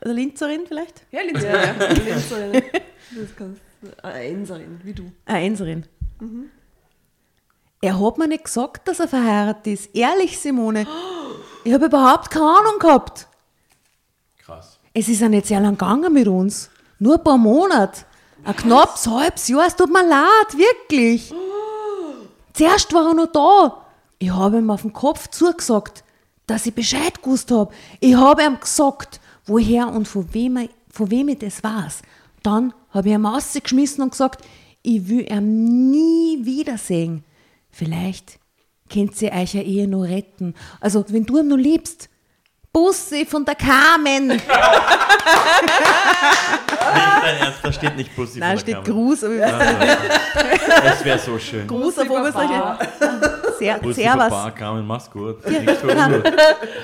Eine 0.02 0.14
Linzerin 0.14 0.62
vielleicht? 0.68 1.06
Ja, 1.12 1.22
Linse. 1.22 1.48
Ja, 1.48 1.66
ja. 1.66 1.74
Linzerin. 1.94 2.54
Das 2.54 3.36
kannst 3.36 3.62
du. 3.82 4.04
Eine 4.04 4.14
Einserin, 4.14 4.80
wie 4.84 4.94
du. 4.94 5.12
Eine 5.26 5.38
Einserin. 5.40 5.86
Er 7.82 8.00
hat 8.00 8.18
mir 8.18 8.28
nicht 8.28 8.46
gesagt, 8.46 8.88
dass 8.88 9.00
er 9.00 9.08
verheiratet 9.08 9.68
ist. 9.68 9.96
Ehrlich, 9.96 10.40
Simone. 10.40 10.88
Ich 11.64 11.74
habe 11.74 11.86
überhaupt 11.86 12.32
keine 12.32 12.46
Ahnung 12.46 12.80
gehabt. 12.80 13.28
Krass. 14.40 14.80
Es 14.94 15.08
ist 15.08 15.22
ja 15.22 15.30
nicht 15.30 15.46
sehr 15.46 15.60
lang 15.60 15.78
gegangen 15.78 16.12
mit 16.12 16.28
uns. 16.28 16.70
Nur 17.00 17.16
ein 17.16 17.24
paar 17.24 17.38
Monate. 17.38 18.02
Ein 18.44 18.56
knappes 18.56 19.08
halbes 19.08 19.48
Jahr. 19.48 19.68
Es 19.68 19.76
tut 19.76 19.92
mir 19.92 20.08
leid, 20.08 20.58
wirklich. 20.58 21.34
Zuerst 22.54 22.92
war 22.94 23.10
er 23.10 23.14
noch 23.14 23.32
da. 23.32 23.86
Ich 24.20 24.32
habe 24.32 24.58
ihm 24.58 24.72
auf 24.72 24.82
den 24.82 24.94
Kopf 24.94 25.28
zugesagt, 25.28 26.04
dass 26.48 26.66
ich 26.66 26.74
Bescheid 26.74 27.22
gewusst 27.22 27.52
habe. 27.52 27.72
Ich 28.00 28.16
habe 28.16 28.44
ihm 28.44 28.60
gesagt, 28.60 29.20
woher 29.48 29.90
und 29.90 30.07
von 30.07 30.34
wem, 30.34 30.69
von 30.90 31.10
wem 31.11 31.30
ich 31.30 31.40
das 31.40 31.64
weiß. 31.64 32.02
Dann 32.44 32.74
habe 32.91 33.10
ich 33.10 33.15
ihm 33.15 33.26
rausgeschmissen 33.26 34.03
und 34.03 34.11
gesagt, 34.11 34.45
ich 34.84 35.07
will 35.10 35.30
ihn 35.32 35.90
nie 35.90 36.45
wiedersehen. 36.45 37.24
Vielleicht 37.69 38.40
könnt 38.90 39.22
ihr 39.22 39.32
euch 39.32 39.53
ja 39.53 39.61
Ehe 39.61 39.88
noch 39.88 40.03
retten. 40.03 40.53
Also, 40.80 41.06
wenn 41.10 41.26
du 41.26 41.40
ihn 41.40 41.48
noch 41.48 41.57
liebst, 41.57 42.10
Bussi 42.78 43.26
von 43.26 43.44
der 43.44 43.56
Carmen. 43.56 44.28
Nicht 44.28 44.48
dein 47.24 47.38
Ernst, 47.38 47.60
da 47.64 47.74
steht 47.74 47.95
nicht 47.98 48.16
Pussy 48.16 48.38
Nein, 48.38 48.56
von 48.56 48.66
der 48.68 48.74
steht 48.74 48.86
Kamera. 48.86 48.94
Gruß, 48.94 49.24
aber 49.24 49.36
Das 50.84 51.04
wäre 51.04 51.18
so 51.18 51.40
schön. 51.40 51.68
Gruß 51.68 51.98
auf 51.98 52.08
Oberösterreich. 52.08 52.88
Sehr, 53.58 53.80
Pussy 53.80 54.02
Servus. 54.02 54.30
Papa, 54.30 54.52
Carmen, 54.52 54.86
mach's 54.86 55.10
gut. 55.10 55.38
Ruhe. 55.44 56.24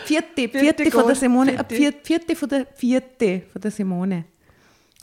Vierte, 0.06 0.50
vierte 0.50 0.90
von 0.90 1.06
der 1.06 1.16
Simone, 1.16 1.60
äh, 1.60 1.64
vierte, 1.68 2.00
vierte 2.02 2.36
von 2.36 2.50
der 2.50 2.66
vierte 2.74 3.44
von 3.52 3.62
der 3.62 3.70
Simone. 3.70 4.26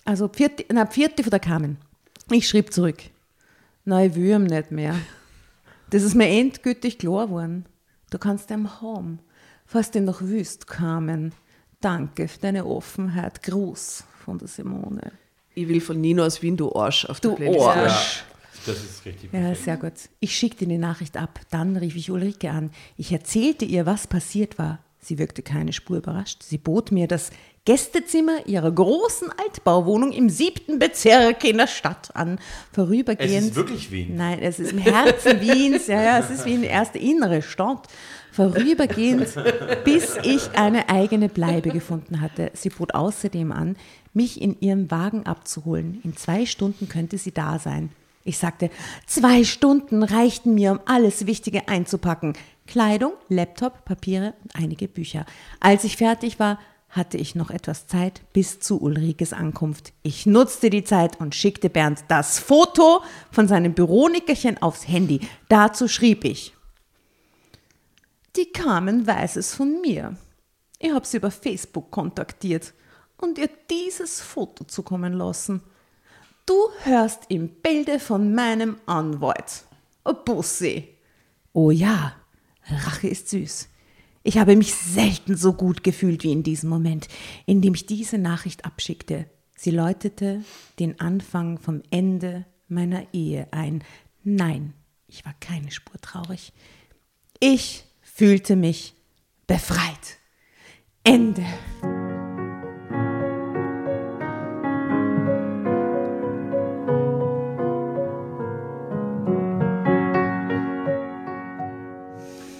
Also 0.04 0.28
vierte, 0.28 0.64
nein, 0.74 0.88
vierte 0.88 1.22
von 1.22 1.30
der 1.30 1.38
Carmen. 1.38 1.78
Ich 2.32 2.48
schrieb 2.48 2.72
zurück. 2.72 2.98
Nein, 3.84 4.10
ich 4.10 4.16
will 4.16 4.30
ihm 4.30 4.44
nicht 4.44 4.72
mehr. 4.72 4.96
Das 5.90 6.02
ist 6.02 6.16
mir 6.16 6.26
endgültig 6.28 6.98
klar 6.98 7.28
geworden. 7.28 7.66
Du 8.10 8.18
kannst 8.18 8.50
ihn 8.50 8.68
haben, 8.80 9.20
ihn 9.94 10.04
noch 10.04 10.20
willst, 10.22 10.66
Carmen. 10.66 11.32
Danke 11.80 12.28
für 12.28 12.38
deine 12.40 12.66
Offenheit. 12.66 13.42
Gruß 13.42 14.04
von 14.24 14.38
der 14.38 14.48
Simone. 14.48 15.12
Ich 15.54 15.68
will 15.68 15.80
von 15.80 16.00
Nino 16.00 16.24
aus 16.24 16.42
Wien, 16.42 16.56
du 16.56 16.72
Arsch, 16.74 17.04
auf 17.06 17.20
Du 17.20 17.30
der 17.30 17.36
Playlist. 17.36 17.66
Arsch. 17.66 18.24
Das 18.66 18.76
ist 18.76 19.04
richtig. 19.06 19.32
Ja, 19.32 19.40
perfekt. 19.40 19.64
sehr 19.64 19.76
gut. 19.76 19.92
Ich 20.20 20.36
schickte 20.36 20.66
die 20.66 20.76
Nachricht 20.76 21.16
ab. 21.16 21.40
Dann 21.50 21.76
rief 21.76 21.96
ich 21.96 22.10
Ulrike 22.10 22.50
an. 22.50 22.70
Ich 22.96 23.10
erzählte 23.12 23.64
ihr, 23.64 23.86
was 23.86 24.06
passiert 24.06 24.58
war. 24.58 24.80
Sie 25.02 25.18
wirkte 25.18 25.42
keine 25.42 25.72
Spur 25.72 25.96
überrascht. 25.96 26.42
Sie 26.42 26.58
bot 26.58 26.92
mir 26.92 27.08
das 27.08 27.30
Gästezimmer 27.64 28.46
ihrer 28.46 28.70
großen 28.70 29.28
Altbauwohnung 29.42 30.12
im 30.12 30.28
siebten 30.28 30.78
Bezirk 30.78 31.42
in 31.44 31.56
der 31.56 31.68
Stadt 31.68 32.14
an. 32.14 32.38
Vorübergehend. 32.72 33.32
Es 33.32 33.44
ist 33.46 33.54
wirklich 33.54 33.90
Wien. 33.90 34.16
Nein, 34.16 34.40
es 34.40 34.60
ist 34.60 34.72
im 34.72 34.78
Herzen 34.78 35.40
Wiens. 35.40 35.86
Ja, 35.86 36.02
ja, 36.02 36.18
es 36.18 36.28
ist 36.30 36.44
wie 36.44 36.54
eine 36.54 36.66
erste 36.66 36.98
innere 36.98 37.40
Stadt. 37.40 37.88
Vorübergehend, 38.32 39.28
bis 39.84 40.16
ich 40.22 40.50
eine 40.56 40.88
eigene 40.88 41.28
Bleibe 41.28 41.70
gefunden 41.70 42.20
hatte. 42.20 42.50
Sie 42.54 42.70
bot 42.70 42.94
außerdem 42.94 43.52
an, 43.52 43.76
mich 44.14 44.40
in 44.40 44.60
ihrem 44.60 44.90
Wagen 44.90 45.26
abzuholen. 45.26 46.00
In 46.04 46.16
zwei 46.16 46.46
Stunden 46.46 46.88
könnte 46.88 47.18
sie 47.18 47.32
da 47.32 47.58
sein. 47.58 47.90
Ich 48.22 48.38
sagte, 48.38 48.70
zwei 49.06 49.44
Stunden 49.44 50.02
reichten 50.02 50.54
mir, 50.54 50.72
um 50.72 50.80
alles 50.84 51.26
Wichtige 51.26 51.68
einzupacken. 51.68 52.34
Kleidung, 52.66 53.12
Laptop, 53.28 53.84
Papiere 53.84 54.34
und 54.44 54.54
einige 54.54 54.88
Bücher. 54.88 55.24
Als 55.58 55.84
ich 55.84 55.96
fertig 55.96 56.38
war, 56.38 56.58
hatte 56.90 57.16
ich 57.16 57.34
noch 57.34 57.50
etwas 57.50 57.86
Zeit 57.86 58.20
bis 58.32 58.60
zu 58.60 58.80
Ulrikes 58.80 59.32
Ankunft. 59.32 59.92
Ich 60.02 60.26
nutzte 60.26 60.70
die 60.70 60.84
Zeit 60.84 61.20
und 61.20 61.34
schickte 61.34 61.70
Bernd 61.70 62.04
das 62.08 62.38
Foto 62.38 63.02
von 63.30 63.48
seinem 63.48 63.74
Büronickerchen 63.74 64.60
aufs 64.60 64.86
Handy. 64.88 65.20
Dazu 65.48 65.88
schrieb 65.88 66.24
ich. 66.24 66.52
Die 68.36 68.52
Carmen 68.52 69.06
weiß 69.06 69.36
es 69.36 69.54
von 69.54 69.80
mir. 69.80 70.16
Ich 70.78 70.92
habe 70.92 71.06
sie 71.06 71.18
über 71.18 71.30
Facebook 71.30 71.90
kontaktiert 71.90 72.72
und 73.18 73.38
ihr 73.38 73.50
dieses 73.70 74.20
Foto 74.20 74.64
zukommen 74.64 75.12
lassen. 75.12 75.62
Du 76.46 76.54
hörst 76.84 77.24
im 77.28 77.48
Bilde 77.48 78.00
von 78.00 78.34
meinem 78.34 78.76
Anwalt. 78.86 79.64
Bussi. 80.24 80.88
Oh 81.52 81.70
ja, 81.70 82.14
Rache 82.68 83.08
ist 83.08 83.28
süß. 83.28 83.68
Ich 84.22 84.38
habe 84.38 84.56
mich 84.56 84.74
selten 84.74 85.36
so 85.36 85.52
gut 85.52 85.82
gefühlt 85.82 86.24
wie 86.24 86.32
in 86.32 86.42
diesem 86.42 86.68
Moment, 86.68 87.08
in 87.46 87.62
dem 87.62 87.74
ich 87.74 87.86
diese 87.86 88.18
Nachricht 88.18 88.64
abschickte. 88.64 89.26
Sie 89.56 89.70
läutete 89.70 90.42
den 90.78 91.00
Anfang 91.00 91.58
vom 91.58 91.82
Ende 91.90 92.46
meiner 92.68 93.12
Ehe 93.12 93.48
ein. 93.52 93.82
Nein, 94.22 94.74
ich 95.06 95.24
war 95.24 95.34
keine 95.40 95.70
Spur 95.70 96.00
traurig. 96.00 96.52
Ich 97.40 97.84
fühlte 98.20 98.54
mich 98.54 98.92
befreit. 99.46 100.18
Ende. 101.04 101.40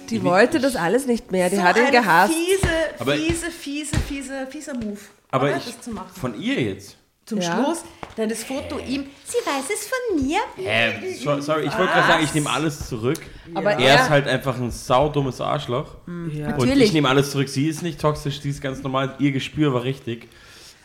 Die 0.09 0.23
wollte 0.23 0.59
das 0.59 0.75
alles 0.75 1.05
nicht 1.05 1.31
mehr. 1.31 1.51
Die 1.51 1.57
So 1.57 1.61
hat 1.61 1.77
ihn 1.77 1.91
gehasst. 1.91 2.33
Fiese, 2.33 2.67
fiese, 3.05 3.51
fiese, 3.51 3.99
fiese, 3.99 4.47
fieser 4.47 4.73
Move. 4.73 4.97
Aber 5.29 5.55
ich, 5.55 5.65
das 5.65 5.81
zu 5.81 5.91
machen. 5.91 6.09
von 6.19 6.41
ihr 6.41 6.59
jetzt. 6.59 6.97
Zum 7.31 7.39
Ja. 7.39 7.63
Schluss 7.63 7.83
dann 8.17 8.27
das 8.27 8.43
Foto 8.43 8.77
ihm. 8.79 9.05
Sie 9.23 9.37
weiß 9.37 9.63
es 9.73 9.87
von 9.87 10.21
mir. 10.27 10.39
Hä? 10.57 11.15
So, 11.23 11.39
sorry, 11.39 11.61
ich 11.65 11.77
wollte 11.77 11.93
gerade 11.93 12.07
sagen, 12.07 12.23
ich 12.25 12.33
nehme 12.33 12.49
alles 12.49 12.89
zurück. 12.89 13.19
Aber 13.55 13.71
Er 13.71 13.79
er- 13.79 13.95
ist 14.03 14.09
halt 14.09 14.27
einfach 14.27 14.57
ein 14.57 14.69
saudummes 14.69 15.39
Arschloch. 15.39 15.95
Und 16.07 16.37
Natürlich. 16.37 16.83
ich 16.87 16.93
nehme 16.93 17.07
alles 17.07 17.31
zurück. 17.31 17.47
Sie 17.47 17.67
ist 17.67 17.83
nicht 17.83 18.01
toxisch, 18.01 18.41
sie 18.41 18.49
ist 18.49 18.61
ganz 18.61 18.83
normal. 18.83 19.15
Ihr 19.19 19.31
Gespür 19.31 19.73
war 19.73 19.83
richtig. 19.83 20.27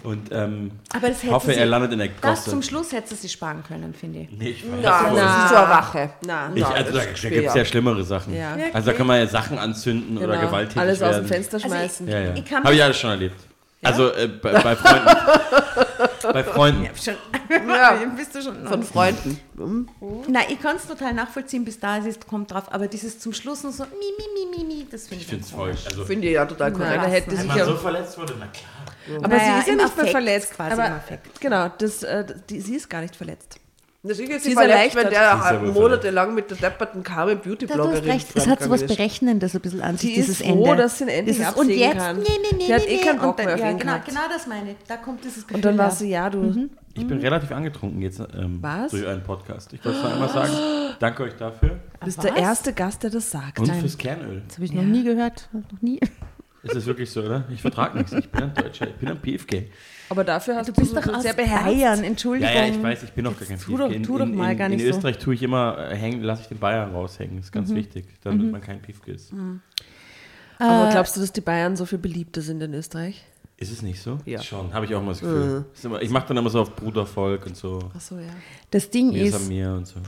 Und 0.04 0.28
ähm, 0.30 0.70
Aber 0.94 1.08
das 1.08 1.24
ich 1.24 1.30
hoffe, 1.30 1.52
sie, 1.52 1.58
er 1.58 1.66
landet 1.66 1.90
in 1.94 1.98
der 1.98 2.10
Das 2.20 2.38
Gosse. 2.40 2.50
zum 2.50 2.62
Schluss 2.62 2.92
hätte 2.92 3.16
sie 3.16 3.28
sparen 3.28 3.64
können, 3.66 3.92
finde 3.92 4.20
ich. 4.20 4.28
Nee, 4.30 4.50
ich 4.50 4.62
weiß. 4.62 4.84
Ja, 4.84 5.02
das 5.12 5.44
ist 5.44 5.48
so 5.48 5.56
eine 5.56 5.68
Rache. 5.68 6.10
Na, 6.24 6.50
Ich, 6.54 6.64
also, 6.64 6.92
da, 6.92 6.98
da 7.00 7.28
gibt 7.28 7.48
es 7.48 7.54
ja 7.54 7.64
schlimmere 7.64 8.04
Sachen. 8.04 8.32
Ja. 8.36 8.56
Also 8.72 8.92
da 8.92 8.96
kann 8.96 9.06
man 9.08 9.18
ja 9.18 9.26
Sachen 9.26 9.58
anzünden 9.58 10.16
oder 10.18 10.34
Genau. 10.36 10.46
gewalttätig 10.46 10.78
Alles 10.80 11.02
aus 11.02 11.10
werden. 11.10 11.24
dem 11.24 11.28
Fenster 11.28 11.58
schmeißen. 11.58 12.06
Ja, 12.06 12.20
ja. 12.20 12.34
Ich 12.36 12.44
kann 12.44 12.62
Habe 12.62 12.74
ich 12.76 12.82
alles 12.84 12.96
schon 13.00 13.10
erlebt. 13.10 13.34
Also 13.82 14.12
äh, 14.12 14.28
bei, 14.28 14.52
bei 14.60 14.76
Freunden. 14.76 15.08
bei 16.22 16.44
Freunden. 16.44 16.88
Schon. 16.96 17.14
Ja. 17.68 17.92
Bist 18.16 18.34
du 18.34 18.42
schon 18.42 18.66
Von 18.66 18.82
Freunden. 18.82 19.38
Nein, 20.28 20.44
ich 20.48 20.60
kann 20.60 20.76
es 20.76 20.86
total 20.86 21.14
nachvollziehen, 21.14 21.64
bis 21.64 21.78
da 21.80 21.98
es 21.98 22.06
ist, 22.06 22.26
kommt 22.26 22.50
drauf. 22.52 22.64
Aber 22.72 22.86
dieses 22.88 23.18
zum 23.18 23.32
Schluss 23.32 23.62
noch 23.64 23.72
so, 23.72 23.84
mi, 23.84 23.90
mi, 23.90 24.56
mi, 24.56 24.58
mi, 24.58 24.64
mi, 24.64 24.86
das 24.90 25.08
finde 25.08 25.16
Ich 25.16 25.22
ich, 25.22 25.28
finde 25.28 25.44
es 25.44 25.50
voll. 25.50 25.68
komisch. 25.70 25.86
Also, 25.86 26.04
Finde 26.04 26.26
ich 26.28 26.34
ja 26.34 26.46
total 26.46 26.72
korrekt. 26.72 26.96
da 26.96 27.06
hätte 27.06 27.30
Wenn 27.30 27.36
sich 27.38 27.48
ja 27.50 27.56
man 27.56 27.66
so 27.66 27.76
verletzt 27.76 28.18
wurde, 28.18 28.34
na 28.38 28.46
klar. 28.46 29.18
Aber 29.24 29.28
Naja, 29.36 29.54
sie 29.54 29.60
ist 29.60 29.66
ja 29.78 29.84
nicht 29.84 29.96
mehr 29.96 30.06
verletzt. 30.06 30.52
quasi 30.54 30.72
aber, 30.72 30.86
im 30.86 30.92
Affekt. 30.94 31.40
Genau, 31.40 31.68
das, 31.78 32.02
äh, 32.02 32.24
die, 32.50 32.60
sie 32.60 32.74
ist 32.76 32.90
gar 32.90 33.00
nicht 33.02 33.14
verletzt. 33.14 33.60
Das 34.08 34.18
ist 34.18 34.28
jetzt 34.28 34.44
Sie 34.44 34.50
ist 34.50 34.58
verletzt, 34.58 34.94
wenn 34.96 35.10
der 35.10 35.60
ist 35.64 35.74
monatelang 35.74 36.34
mit 36.34 36.50
der 36.50 36.56
depperten 36.58 37.02
Carmen 37.02 37.30
Ja, 37.30 37.34
du 37.36 37.48
Beauty-Bloggerin 37.48 37.96
hast 37.96 38.06
recht, 38.06 38.28
es 38.34 38.46
hat 38.46 38.62
so 38.62 38.70
was 38.70 38.82
ist. 38.82 38.88
Berechnendes 38.96 39.54
ein 39.54 39.60
bisschen 39.60 39.80
an 39.82 39.96
sich, 39.96 40.14
Sie 40.14 40.20
ist 40.20 40.28
dieses 40.28 40.42
froh, 40.46 40.64
Ende. 40.66 40.76
dass 40.82 40.98
sie 40.98 41.04
ihn 41.04 41.08
endlich 41.08 41.36
Dieses, 41.36 41.48
absägen 41.50 41.72
Und 41.72 41.78
jetzt, 41.78 41.96
kann. 41.98 42.16
nee, 42.18 42.24
nee, 42.28 42.56
nee, 42.58 42.66
Die 42.66 42.74
hat 42.74 42.82
nee, 42.86 42.94
eh 42.94 42.98
keinen 42.98 43.16
nee. 43.16 43.22
Bock 43.22 43.30
und 43.30 43.38
dann, 43.38 43.46
mehr 43.46 43.54
auf 43.54 43.60
ja, 43.60 43.70
ihn 43.70 43.78
genau, 43.78 43.92
gehabt. 43.92 44.08
genau 44.08 44.20
das 44.32 44.46
meine 44.46 44.70
ich. 44.70 44.76
Da 44.86 44.96
kommt 44.96 45.24
dieses 45.24 45.42
Gefühl 45.46 45.56
Und 45.56 45.64
dann 45.64 45.78
war 45.78 45.90
sie, 45.90 46.08
ja, 46.10 46.30
du. 46.30 46.68
Ich 46.94 47.06
bin 47.06 47.18
relativ 47.20 47.52
angetrunken 47.52 48.00
jetzt 48.00 48.20
ähm, 48.20 48.58
Was? 48.62 48.90
durch 48.90 49.06
einen 49.06 49.22
Podcast. 49.22 49.72
Ich 49.72 49.84
wollte 49.84 49.98
es 49.98 50.04
noch 50.04 50.12
einmal 50.12 50.28
sagen. 50.30 50.52
Danke 50.98 51.24
euch 51.24 51.34
dafür. 51.36 51.78
bist 52.04 52.18
Was? 52.18 52.24
der 52.24 52.36
erste 52.36 52.72
Gast, 52.72 53.02
der 53.02 53.10
das 53.10 53.30
sagt. 53.30 53.58
Und 53.58 53.70
fürs 53.70 53.98
Kernöl. 53.98 54.42
Das 54.48 54.56
habe 54.56 54.64
ich 54.64 54.72
noch 54.72 54.82
nie 54.82 55.04
gehört. 55.04 55.48
Noch 55.52 55.82
nie. 55.82 56.00
Ist 56.66 56.76
es 56.76 56.86
wirklich 56.86 57.10
so, 57.10 57.22
oder? 57.22 57.44
Ich 57.50 57.60
vertrage 57.62 57.96
nichts. 57.98 58.12
Ich 58.12 58.28
bin 58.30 58.42
ein 58.44 58.54
Deutscher. 58.54 58.88
Ich 58.88 58.94
bin 58.94 59.08
ein 59.08 59.18
PFG. 59.20 59.64
Aber 60.08 60.22
dafür 60.24 60.56
hast 60.56 60.68
Du 60.68 60.72
du, 60.72 60.80
bist 60.80 60.94
so 60.94 61.00
doch 61.00 61.14
aus 61.14 61.22
sehr 61.22 61.32
beherzt. 61.34 61.64
Bayern, 61.64 61.98
Ja, 62.00 62.04
Entschuldigung. 62.06 62.54
ja, 62.54 62.66
ich 62.66 62.80
weiß, 62.82 63.02
ich 63.04 63.12
bin 63.12 63.24
noch 63.24 63.38
gar 63.38 63.46
kein 63.48 63.58
tu 63.58 63.76
doch- 63.76 63.88
PFG. 63.88 63.96
In, 63.96 64.02
tu 64.04 64.18
doch 64.18 64.26
in, 64.26 64.34
mal 64.36 64.52
in, 64.52 64.58
gar 64.58 64.66
in 64.68 64.72
nicht 64.76 64.82
so. 64.84 64.90
Österreich 64.90 65.18
tue 65.18 65.34
ich 65.34 65.42
immer, 65.42 65.90
äh, 65.90 65.96
hängen, 65.96 66.22
lasse 66.22 66.42
ich 66.42 66.48
den 66.48 66.58
Bayern 66.58 66.92
raushängen. 66.92 67.36
Das 67.38 67.46
ist 67.46 67.54
Mhm. 67.54 67.58
ganz 67.58 67.74
wichtig, 67.74 68.06
damit 68.22 68.50
man 68.52 68.60
kein 68.60 68.80
PFG 68.80 69.08
ist. 69.12 69.32
Aber 70.58 70.90
glaubst 70.90 71.16
du, 71.16 71.20
dass 71.20 71.32
die 71.32 71.40
Bayern 71.40 71.76
so 71.76 71.84
viel 71.86 71.98
beliebter 71.98 72.40
sind 72.40 72.62
in 72.62 72.72
Österreich? 72.74 73.24
Ist 73.58 73.72
es 73.72 73.82
nicht 73.82 74.00
so? 74.02 74.18
Ja. 74.26 74.42
Schon, 74.42 74.72
habe 74.74 74.84
ich 74.86 74.94
auch 74.94 75.02
mal 75.02 75.10
das 75.10 75.20
Gefühl. 75.20 75.64
Ist 75.74 75.84
immer, 75.84 76.02
ich 76.02 76.10
mache 76.10 76.28
dann 76.28 76.36
immer 76.36 76.50
so 76.50 76.60
auf 76.60 76.76
Brudervolk 76.76 77.46
und 77.46 77.56
so. 77.56 77.78
Ach 77.96 78.00
so, 78.00 78.18
ja. 78.18 78.28
Das 78.70 78.90
Ding 78.90 79.08
Mir 79.12 79.24
ist 79.24 79.34
ist, 79.34 79.48
mir 79.48 79.70
und 79.72 79.86
so. 79.86 80.00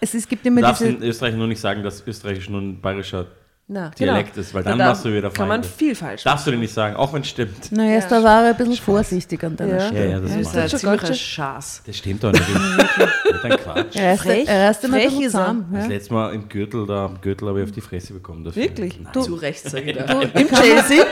es, 0.00 0.14
es 0.14 0.28
gibt 0.28 0.44
Du 0.44 0.48
immer 0.48 0.60
darfst 0.62 0.82
diese... 0.82 0.92
in 0.92 1.02
Österreich 1.02 1.34
nur 1.34 1.48
nicht 1.48 1.60
sagen, 1.60 1.82
dass 1.82 2.06
Österreichisch 2.06 2.48
nur 2.48 2.60
ein 2.60 2.80
bayerischer 2.80 3.26
Na, 3.70 3.90
Dialekt 3.90 4.32
genau. 4.32 4.40
ist, 4.46 4.54
weil 4.54 4.62
dann 4.62 4.78
da 4.78 4.86
machst 4.88 5.04
du 5.04 5.12
wieder 5.12 5.28
Kann 5.28 5.46
man 5.46 5.62
viel 5.62 5.94
falsch 5.94 6.22
Darfst 6.24 6.46
du 6.46 6.52
dir 6.52 6.56
nicht 6.56 6.72
sagen, 6.72 6.96
auch 6.96 7.12
wenn 7.12 7.20
es 7.20 7.28
stimmt. 7.28 7.70
Naja, 7.70 7.90
Ja, 7.92 7.98
ist 7.98 8.08
da 8.08 8.22
war 8.24 8.42
er 8.44 8.50
ein 8.52 8.56
bisschen 8.56 8.76
vorsichtig 8.76 9.44
an 9.44 9.56
deiner 9.56 9.76
Ja. 9.78 9.86
Stelle. 9.88 10.04
Ja, 10.04 10.10
ja, 10.12 10.20
das 10.20 10.30
Das 10.30 10.40
ist 10.40 10.72
ist 10.74 10.82
mal. 10.84 10.92
ein 10.92 10.98
ziemlicher. 11.00 11.14
Schaß. 11.14 11.82
Das 11.84 11.96
stimmt 11.98 12.24
doch 12.24 12.32
nicht. 12.32 12.44
Das 12.48 13.36
ist 13.36 13.44
ein 13.44 13.50
Quatsch. 13.58 13.96
Er 13.96 14.14
ist, 14.14 14.22
Frech. 14.22 14.48
er 14.48 14.70
ist 14.70 14.84
immer 14.84 14.96
Frech 14.96 15.20
ist 15.20 15.34
er. 15.34 15.56
Das 15.70 15.82
Ja. 15.82 15.86
letzte 15.88 16.14
Mal 16.14 16.32
im 16.34 16.48
Gürtel, 16.48 16.86
da 16.86 17.04
am 17.04 17.20
Gürtel 17.20 17.46
habe 17.48 17.60
ich 17.60 17.66
auf 17.68 17.72
die 17.72 17.80
Fresse 17.82 18.14
bekommen. 18.14 18.42
Dafür. 18.42 18.62
Wirklich? 18.62 18.98
Nein. 19.00 19.12
Zu 19.22 19.34
Recht, 19.34 19.68
sag 19.68 19.86
ich 19.86 19.96
da. 19.98 20.04
Du, 20.14 20.20
Im 20.22 20.48
Chelsea? 20.48 21.04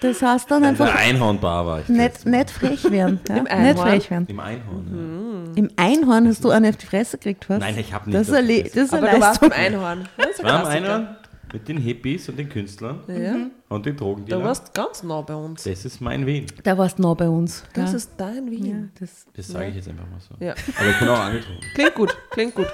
das 0.00 0.20
heißt 0.22 0.50
dann 0.50 0.64
einfach 0.64 0.92
Einhornbar 0.94 1.64
war 1.66 1.78
ich. 1.80 1.86
das 1.86 1.96
nicht, 1.96 2.26
nicht 2.26 2.50
frech 2.50 2.90
werden. 2.90 3.20
Ja? 3.28 3.36
Im 3.36 3.42
Nicht 3.44 3.52
Einhorn? 3.52 3.88
frech 3.88 4.10
werden. 4.10 4.26
Im 4.28 4.40
Einhorn. 4.40 5.52
Im 5.54 5.70
Einhorn 5.76 6.26
hast 6.26 6.42
du 6.44 6.50
eine 6.50 6.68
auf 6.70 6.76
die 6.76 6.86
Fresse 6.86 7.16
gekriegt, 7.16 7.48
was? 7.48 7.60
Nein, 7.60 7.78
ich 7.78 7.94
hab 7.94 8.06
nicht 8.08 8.18
Das 8.18 8.26
das 8.26 8.40
ist 8.40 8.92
Aber 8.92 9.06
du 9.08 9.20
warst 9.20 9.40
im 9.42 9.52
Einhorn. 9.52 10.08
Das 10.16 10.38
Ja. 10.38 10.44
War 10.44 10.50
Klassiker. 10.62 10.68
Einhorn 10.68 11.16
mit 11.54 11.68
den 11.68 11.78
Hippies 11.78 12.28
und 12.28 12.36
den 12.38 12.48
Künstlern 12.48 12.98
Ja. 13.06 13.36
und 13.68 13.86
den 13.86 13.96
Drogendealern. 13.96 14.42
Du 14.42 14.48
warst 14.48 14.74
ganz 14.74 15.02
nah 15.04 15.20
bei 15.22 15.34
uns. 15.36 15.62
das 15.62 15.84
ist 15.84 16.00
mein 16.00 16.26
Wien. 16.26 16.46
Da 16.64 16.76
warst 16.76 16.98
du 16.98 17.02
noch 17.02 17.16
bei 17.16 17.28
uns. 17.28 17.64
Das 17.72 17.92
ja. 17.92 17.96
ist 17.96 18.10
dein 18.18 18.46
ja, 18.46 18.50
Wien. 18.50 18.90
das, 18.98 19.24
Das 19.34 19.48
sage 19.48 19.68
ich 19.68 19.76
jetzt 19.76 19.88
einfach 19.88 20.04
mal 20.10 20.18
so. 20.20 20.34
Ja. 20.44 20.52
Aber 20.76 20.90
ich 20.90 20.98
bin 20.98 21.08
auch 21.08 21.18
angetrunken. 21.20 21.64
Klingt 21.74 21.94
gut, 21.94 22.16
klingt 22.30 22.54
gut. 22.56 22.66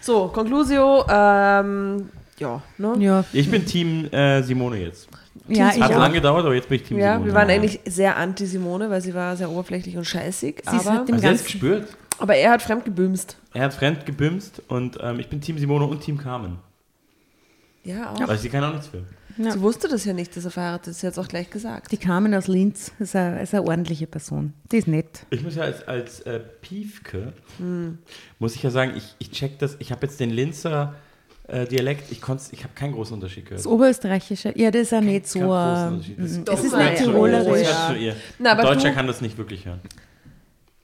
So, 0.00 0.28
Conclusio, 0.28 1.04
ähm, 1.08 2.08
ja, 2.38 2.62
ne? 2.78 2.94
ja, 3.00 3.24
Ich 3.32 3.50
bin 3.50 3.66
Team 3.66 4.04
äh, 4.12 4.40
Simone 4.42 4.76
jetzt. 4.78 5.08
ja, 5.48 5.72
ich 5.74 5.82
Hat 5.82 5.90
lange 5.90 6.14
gedauert, 6.14 6.44
aber 6.44 6.54
jetzt 6.54 6.68
bin 6.68 6.76
ich 6.80 6.86
Team 6.86 6.98
Ja, 6.98 7.14
Simone. 7.14 7.26
wir 7.26 7.34
waren 7.34 7.50
eigentlich 7.50 7.80
sehr 7.86 8.16
anti-Simone, 8.16 8.88
weil 8.88 9.00
sie 9.00 9.14
war 9.14 9.36
sehr 9.36 9.50
oberflächlich 9.50 9.96
und 9.96 10.04
scheißig. 10.04 10.62
Sie 10.62 10.68
Aber, 10.88 11.04
du 11.04 11.12
das 11.12 11.22
Ganzen. 11.22 11.44
gespürt? 11.44 11.88
aber 12.18 12.34
er 12.36 12.52
hat 12.52 12.62
fremd 12.62 12.84
gebümst. 12.84 13.36
Er 13.52 13.64
hat 13.64 13.74
fremd 13.74 14.06
gebimst 14.06 14.62
und 14.68 14.96
ähm, 15.02 15.18
ich 15.18 15.28
bin 15.28 15.40
Team 15.40 15.58
Simone 15.58 15.86
und 15.86 16.00
Team 16.00 16.18
Carmen. 16.18 16.58
Ja, 17.86 18.12
auch. 18.12 18.28
Weil 18.28 18.38
sie 18.38 18.48
kann 18.48 18.64
auch 18.64 18.72
nichts 18.72 18.88
für. 18.88 19.02
Ja. 19.38 19.52
Sie 19.52 19.60
wusste 19.60 19.86
das 19.88 20.04
ja 20.06 20.12
nicht, 20.14 20.34
dass 20.36 20.44
er 20.46 20.50
verheiratet 20.50 20.88
ist. 20.92 21.00
Sie 21.00 21.06
hat 21.06 21.12
es 21.12 21.18
auch 21.18 21.28
gleich 21.28 21.50
gesagt. 21.50 21.92
Die 21.92 21.98
Carmen 21.98 22.34
aus 22.34 22.48
Linz 22.48 22.90
ist 22.98 23.14
eine, 23.14 23.42
ist 23.42 23.54
eine 23.54 23.64
ordentliche 23.66 24.06
Person. 24.06 24.54
Die 24.72 24.78
ist 24.78 24.88
nett. 24.88 25.26
Ich 25.30 25.42
muss 25.42 25.56
ja 25.56 25.64
als, 25.64 25.86
als 25.86 26.20
äh, 26.20 26.40
Piefke, 26.40 27.32
muss 28.38 28.54
ich 28.54 28.62
ja 28.62 28.70
sagen, 28.70 28.94
ich, 28.96 29.14
ich 29.18 29.30
check 29.30 29.58
das, 29.58 29.76
ich 29.78 29.92
habe 29.92 30.06
jetzt 30.06 30.18
den 30.20 30.30
Linzer 30.30 30.94
äh, 31.48 31.66
Dialekt, 31.66 32.10
ich, 32.10 32.18
ich 32.18 32.62
habe 32.64 32.74
keinen 32.74 32.92
großen 32.94 33.12
Unterschied 33.14 33.44
gehört. 33.44 33.60
Das 33.60 33.66
Oberösterreichische, 33.66 34.52
ja, 34.58 34.70
das 34.70 34.82
ist 34.82 34.94
auch 34.94 35.00
nicht 35.02 35.28
so. 35.28 35.40
Äh, 35.40 35.42
Unterschied. 35.42 36.18
Das- 36.18 36.58
Es 36.60 36.64
ist 36.64 36.76
nicht 36.76 36.96
tirolerisch. 36.96 37.68
ja. 38.00 38.14
Na, 38.38 38.52
aber 38.52 38.62
Deutscher 38.62 38.88
du- 38.88 38.94
kann 38.94 39.06
das 39.06 39.20
nicht 39.20 39.36
wirklich 39.38 39.66
hören. 39.66 39.80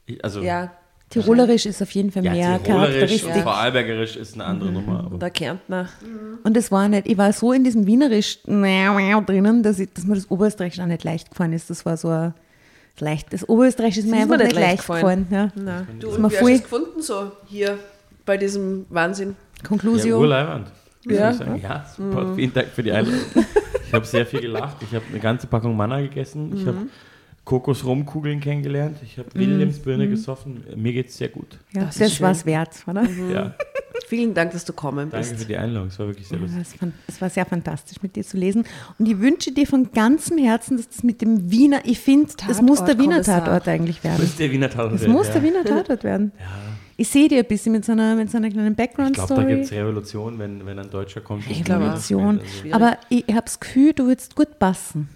Ich, 0.06 0.22
also, 0.22 0.40
Ja, 0.42 0.72
Tirolerisch 1.12 1.66
ist 1.66 1.82
auf 1.82 1.90
jeden 1.90 2.10
Fall 2.10 2.24
ja, 2.24 2.32
mehr 2.32 2.62
Tirolerisch 2.62 3.24
und. 3.24 3.42
Vorarlbergerisch 3.42 4.16
ist 4.16 4.34
eine 4.34 4.44
andere 4.44 4.68
Mhm. 4.70 4.74
Nummer. 4.74 4.98
Aber 5.00 5.12
und 5.12 5.22
der 5.22 5.30
Kärntner. 5.30 5.88
Und 6.42 6.56
es 6.56 6.70
war 6.72 6.88
nicht, 6.88 7.06
ich 7.06 7.18
war 7.18 7.32
so 7.32 7.52
in 7.52 7.64
diesem 7.64 7.86
Wienerisch 7.86 8.38
drinnen, 8.42 9.62
dass, 9.62 9.78
ich, 9.78 9.92
dass 9.92 10.04
mir 10.04 10.14
das 10.14 10.30
Oberösterreichisch 10.30 10.80
auch 10.80 10.86
nicht 10.86 11.04
leicht 11.04 11.30
gefallen 11.30 11.52
ist. 11.52 11.70
Das 11.70 11.84
war 11.84 11.96
so 11.96 12.08
ein, 12.08 12.34
leicht, 12.98 13.32
das 13.32 13.48
Oberösterreich 13.48 13.96
ist 13.98 14.08
mir 14.08 14.16
einfach 14.16 14.36
nicht 14.36 14.46
nicht 14.46 14.54
leicht 14.54 14.66
leicht 14.88 14.88
gefallen. 14.88 15.26
Ja. 15.30 15.48
Du, 16.00 16.10
und 16.10 16.22
mir 16.22 16.30
wie 16.30 16.36
hast 16.36 16.48
es 16.50 16.62
gefunden, 16.62 17.02
so 17.02 17.32
hier 17.46 17.78
bei 18.24 18.36
diesem 18.36 18.86
Wahnsinn? 18.90 19.36
Ja, 19.62 19.68
Conclusio. 19.68 20.24
Ja. 20.24 20.64
ich 21.30 21.36
sagen. 21.36 21.60
ja 21.62 21.84
super. 21.96 22.34
Vielen 22.34 22.52
Dank 22.52 22.68
für 22.68 22.82
die 22.82 22.92
Einladung. 22.92 23.20
Ich 23.86 23.92
habe 23.92 24.06
sehr 24.06 24.24
viel 24.24 24.40
gelacht. 24.40 24.76
Ich 24.80 24.94
habe 24.94 25.04
eine 25.10 25.20
ganze 25.20 25.46
Packung 25.46 25.76
Manna 25.76 26.00
gegessen. 26.00 26.52
Ich 26.56 26.66
habe 26.66 26.86
Kokosrumkugeln 27.44 28.40
kennengelernt. 28.40 28.98
Ich 29.02 29.18
habe 29.18 29.28
Williamsbirne 29.34 30.08
gesoffen. 30.08 30.62
Mir 30.76 30.92
geht 30.92 31.08
es 31.08 31.16
sehr 31.18 31.28
gut. 31.28 31.58
ja, 31.72 31.86
Das 31.86 31.96
das, 31.98 32.12
ist 32.12 32.20
war 32.20 32.30
es 32.30 32.38
schön. 32.38 32.46
wert, 32.46 32.70
oder? 32.86 33.04
Ja, 33.32 33.54
Vielen 34.06 34.34
Dank, 34.34 34.52
dass 34.52 34.64
du 34.66 34.72
gekommen 34.72 35.08
danke 35.10 35.26
bist. 35.28 35.40
für 35.42 35.48
die 35.48 35.56
Einladung. 35.56 35.88
Es 35.88 35.98
war 35.98 36.06
wirklich 36.06 36.28
sehr 36.28 36.36
Ja, 36.38 36.44
lustig. 36.44 36.60
es, 36.62 36.74
fan- 36.74 36.92
es 37.06 37.20
war 37.20 37.30
sehr 37.30 37.46
fantastisch, 37.46 38.02
mit 38.02 38.14
dir 38.14 38.22
zu 38.24 38.36
lesen. 38.36 38.64
Und 38.98 39.08
ich 39.08 39.18
wünsche 39.18 39.52
dir 39.52 39.66
von 39.66 39.90
ganzem 39.92 40.36
Herzen, 40.38 40.76
dass 40.76 40.88
das 40.88 41.02
mit 41.02 41.22
dem 41.22 41.50
Wiener, 41.50 41.80
ich 41.84 41.98
finde, 41.98 42.30
das 42.46 42.60
muss 42.60 42.84
der 42.84 42.98
Wiener 42.98 43.22
Tatort-Kommissar. 43.22 43.44
Tatort 43.44 43.68
eigentlich 43.68 43.96
Das 43.96 44.04
werden. 44.12 44.24
ist 44.24 44.38
der 44.38 44.50
Wiener 44.50 44.68
Tatort. 44.70 45.00
Das 45.00 45.06
muss 45.08 45.28
ja. 45.28 45.32
der 45.34 45.42
Wiener 45.42 45.64
Tatort 45.64 46.04
werden. 46.04 46.32
Ich 46.98 47.08
sehe 47.08 47.26
dir 47.28 47.38
ein 47.38 47.46
bisschen 47.46 47.72
mit 47.72 47.84
so 47.86 47.92
einer, 47.92 48.14
mit 48.14 48.30
so 48.30 48.36
einer 48.36 48.50
kleinen 48.50 48.72
Ich 48.72 48.76
glaube, 48.76 48.92
da 48.96 49.04
Background-Story. 49.14 49.46
gibt 49.46 49.64
es 49.64 49.72
Revolution, 49.72 50.38
wenn, 50.38 50.66
wenn 50.66 50.78
ein 50.78 50.90
Deutscher 50.90 51.22
kommt. 51.22 51.44
Revolution. 51.48 52.40
Also, 52.40 52.74
Aber 52.74 52.98
ich 53.08 53.24
habe 53.28 53.42
das 53.44 53.58
Gefühl, 53.58 53.94
du 53.94 54.04
würdest 54.06 54.36
gut 54.36 54.58
passen. 54.58 55.08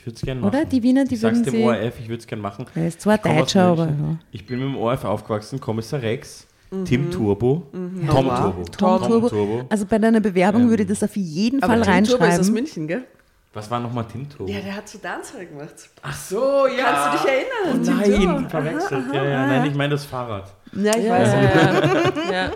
Ich 0.00 0.06
würde 0.06 0.16
es 0.16 0.22
gerne 0.22 0.40
machen. 0.40 0.54
Oder? 0.54 0.64
Die 0.64 0.82
Wiener, 0.82 1.04
die 1.04 1.14
ich 1.14 1.20
dem 1.20 1.62
ORF, 1.62 2.00
ich 2.00 2.08
würde 2.08 2.20
es 2.20 2.26
gerne 2.26 2.42
machen. 2.42 2.64
Er 2.74 2.88
ist 2.88 3.02
zwar 3.02 3.18
Deutscher, 3.18 3.64
aber 3.64 3.84
ja. 3.86 4.16
Ich 4.32 4.46
bin 4.46 4.58
mit 4.58 4.68
dem 4.68 4.76
ORF 4.78 5.04
aufgewachsen, 5.04 5.60
Kommissar 5.60 6.00
Rex, 6.00 6.46
Tim 6.86 7.10
Turbo, 7.10 7.66
Tom 7.72 8.26
wow. 8.26 8.38
Turbo. 8.40 8.64
Tom, 8.70 9.28
Turbo. 9.28 9.66
Also 9.68 9.84
bei 9.84 9.98
deiner 9.98 10.20
Bewerbung 10.20 10.62
Ähm, 10.62 10.70
würde 10.70 10.84
ich 10.84 10.88
das 10.88 11.02
auf 11.02 11.14
jeden 11.16 11.62
Aber 11.62 11.74
Fall 11.74 11.82
Tim 11.82 12.04
Turbo 12.04 12.24
ist 12.24 12.30
aus 12.30 12.38
reinschreiben. 12.38 12.52
München, 12.54 12.86
gell? 12.86 13.04
Was 13.52 13.70
war 13.70 13.80
nochmal 13.80 14.04
Tim 14.10 14.28
Turbo? 14.30 14.50
Ja, 14.50 14.60
der 14.60 14.76
hat 14.76 14.88
so 14.88 14.98
Dancehall 14.98 15.44
gemacht. 15.46 15.74
Ach 16.02 16.16
so, 16.16 16.66
ja. 16.66 16.84
Kannst 16.84 17.06
du 17.24 17.28
dich 17.28 17.36
erinnern? 17.36 17.80
Oh 17.80 17.84
Tim 17.84 18.14
Turbo? 18.16 18.32
nein, 18.40 18.48
verwechselt. 18.50 19.04
Ja, 19.12 19.24
ja, 19.24 19.46
nein, 19.46 19.70
ich 19.70 19.74
meine 19.76 19.90
das 19.90 20.04
Fahrrad. 20.06 20.50
Ja, 20.72 20.96
ich 20.96 21.04
Ja, 21.04 21.10
weiß. 21.12 21.32
ja, 22.30 22.32
ja. 22.32 22.50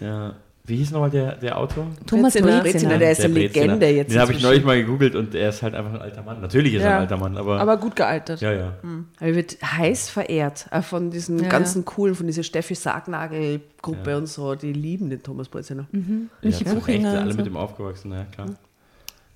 Ja. 0.00 0.34
Wie 0.68 0.76
hieß 0.76 0.90
nochmal 0.90 1.10
der, 1.10 1.36
der 1.36 1.56
Autor? 1.58 1.86
Thomas 2.06 2.34
Breziner. 2.34 2.60
Breziner, 2.60 2.98
der 2.98 3.12
ist 3.12 3.20
eine. 3.24 3.34
Legende 3.34 3.86
jetzt. 3.88 4.12
Den 4.12 4.20
habe 4.20 4.32
ich 4.32 4.42
neulich 4.42 4.64
mal 4.64 4.76
gegoogelt 4.76 5.14
und 5.14 5.34
er 5.34 5.50
ist 5.50 5.62
halt 5.62 5.74
einfach 5.74 5.92
ein 5.94 6.00
alter 6.00 6.22
Mann. 6.22 6.40
Natürlich 6.40 6.74
ist 6.74 6.82
er 6.82 6.88
Ja. 6.90 6.96
ein 6.96 7.02
alter 7.02 7.16
Mann, 7.18 7.36
aber, 7.36 7.60
Aber 7.60 7.76
gut 7.76 7.94
gealtert. 7.94 8.40
ja, 8.40 8.52
ja. 8.52 8.72
Er 9.20 9.34
wird 9.36 9.58
heiß 9.62 10.08
verehrt, 10.08 10.66
auch 10.72 10.82
von 10.82 11.10
diesen 11.10 11.38
Ja, 11.38 11.48
ganzen 11.48 11.84
coolen, 11.84 12.14
von 12.16 12.26
dieser 12.26 12.42
Steffi 12.42 12.74
Sargnagel-Gruppe 12.74 14.16
und 14.16 14.26
so, 14.26 14.54
die 14.56 14.72
lieben 14.72 15.08
den 15.10 15.22
Thomas 15.22 15.48
Breziner. 15.48 15.86
ja 15.92 16.00
Michi 16.42 16.64
zu 16.64 16.74
Recht, 16.74 16.74
Buchinger 16.86 17.20
alle 17.20 17.30
so. 17.30 17.36
mit 17.36 17.46
dem 17.46 17.56
aufgewachsen, 17.56 18.12
ja 18.12 18.24
klar. 18.24 18.48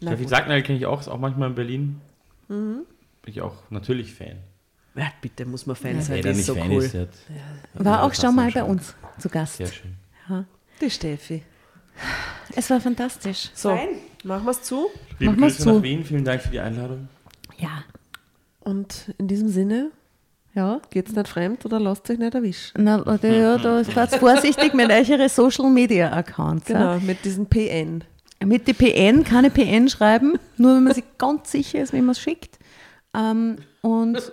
Na 0.00 0.10
Steffi 0.10 0.22
gut. 0.24 0.30
Sagnagel 0.30 0.62
kenne 0.62 0.78
ich 0.78 0.86
auch, 0.86 1.00
ist 1.00 1.08
auch 1.08 1.18
manchmal 1.20 1.50
in 1.50 1.54
Berlin. 1.54 2.00
Bin 2.48 2.84
ich 3.26 3.40
auch 3.40 3.54
natürlich 3.70 4.12
Fan. 4.14 4.38
Ja, 4.96 5.06
bitte, 5.22 5.46
muss 5.46 5.66
man 5.66 5.76
Fan 5.76 6.00
sein, 6.02 6.16
das 6.22 6.24
nicht 6.32 6.38
ist 6.40 6.46
so 6.46 6.54
Fan 6.56 6.70
cool. 6.72 6.82
ist, 6.82 6.94
der 6.94 7.06
War 7.74 7.98
Ja, 7.98 8.02
auch 8.02 8.14
schon 8.14 8.34
mal 8.34 8.50
bei 8.50 8.64
uns 8.64 8.94
zu 9.18 9.28
Gast. 9.28 9.58
Sehr 9.58 9.68
schön. 9.68 9.94
Die 10.80 10.90
Steffi. 10.90 11.42
Es 12.56 12.70
war 12.70 12.80
fantastisch. 12.80 13.50
So, 13.54 13.78
machen 14.24 14.44
wir 14.44 14.50
es 14.50 14.62
zu. 14.62 14.86
Liebe 15.18 15.32
Machen 15.32 15.42
wir's 15.42 15.56
Grüße 15.56 15.62
so. 15.68 15.74
nach 15.76 15.82
Wien, 15.82 16.04
vielen 16.04 16.24
Dank 16.24 16.40
für 16.42 16.48
die 16.48 16.60
Einladung. 16.60 17.08
Ja. 17.58 17.84
Und 18.60 19.14
in 19.18 19.28
diesem 19.28 19.48
Sinne, 19.48 19.90
Ja. 20.54 20.80
geht's 20.90 21.12
nicht 21.12 21.28
fremd 21.28 21.64
oder 21.64 21.78
lasst 21.78 22.08
euch 22.10 22.18
nicht 22.18 22.34
erwischen. 22.34 22.82
Na, 22.82 22.98
da, 22.98 23.28
ja, 23.28 23.58
da 23.58 23.84
seid 23.84 24.14
vorsichtig 24.16 24.74
mit 24.74 24.90
euren 24.90 25.28
Social 25.28 25.70
Media 25.70 26.10
Accounts. 26.12 26.66
Genau, 26.66 26.98
mit 27.00 27.24
diesem 27.24 27.46
PN. 27.46 28.04
Ja. 28.40 28.46
Mit 28.46 28.66
die 28.66 28.72
PN, 28.72 29.22
keine 29.24 29.50
PN 29.50 29.88
schreiben, 29.90 30.38
nur 30.56 30.76
wenn 30.76 30.84
man 30.84 30.94
sich 30.94 31.04
ganz 31.18 31.50
sicher 31.52 31.80
ist, 31.82 31.92
wenn 31.92 32.04
man 32.06 32.12
es 32.12 32.20
schickt. 32.20 32.58
Ähm, 33.14 33.56
und, 33.82 34.30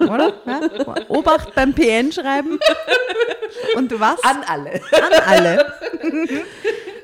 oder? 0.00 0.34
Ja? 0.46 0.60
Obacht 1.08 1.54
beim 1.54 1.72
PN 1.72 2.12
schreiben. 2.12 2.58
Und 3.76 3.98
was? 3.98 4.22
An 4.24 4.38
alle. 4.46 4.74
an 4.74 5.12
alle. 5.26 5.66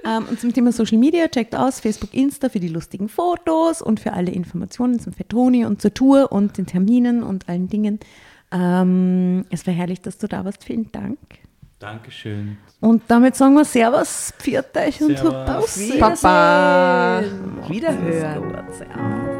ähm, 0.05 0.27
und 0.29 0.41
zum 0.41 0.53
Thema 0.53 0.73
Social 0.73 0.99
Media, 0.99 1.29
checkt 1.29 1.55
aus 1.55 1.81
Facebook, 1.81 2.13
Insta 2.13 2.49
für 2.49 2.61
die 2.61 2.69
lustigen 2.69 3.09
Fotos 3.09 3.81
und 3.81 4.01
für 4.01 4.13
alle 4.13 4.31
Informationen 4.31 5.01
zum 5.01 5.13
Fettoni 5.13 5.65
und 5.65 5.81
zur 5.81 5.95
Tour 5.95 6.33
und 6.33 6.59
den 6.59 6.67
Terminen 6.67 7.23
und 7.23 7.49
allen 7.49 7.69
Dingen. 7.69 7.99
Ähm, 8.53 9.47
es 9.51 9.67
war 9.67 9.73
herrlich, 9.73 10.01
dass 10.01 10.19
du 10.19 10.27
da 10.27 10.45
warst. 10.45 10.65
Vielen 10.65 10.91
Dank. 10.93 11.19
Dankeschön. 11.79 12.59
Und 12.81 13.05
damit 13.09 13.37
sagen 13.37 13.55
wir 13.55 13.65
Servus, 13.65 14.35
pfiat 14.39 14.77
euch 14.77 15.01
und 15.01 15.17
Servus. 15.17 15.99
Papa. 15.99 17.23
Wiederhören. 17.69 18.43
Gut, 18.43 19.40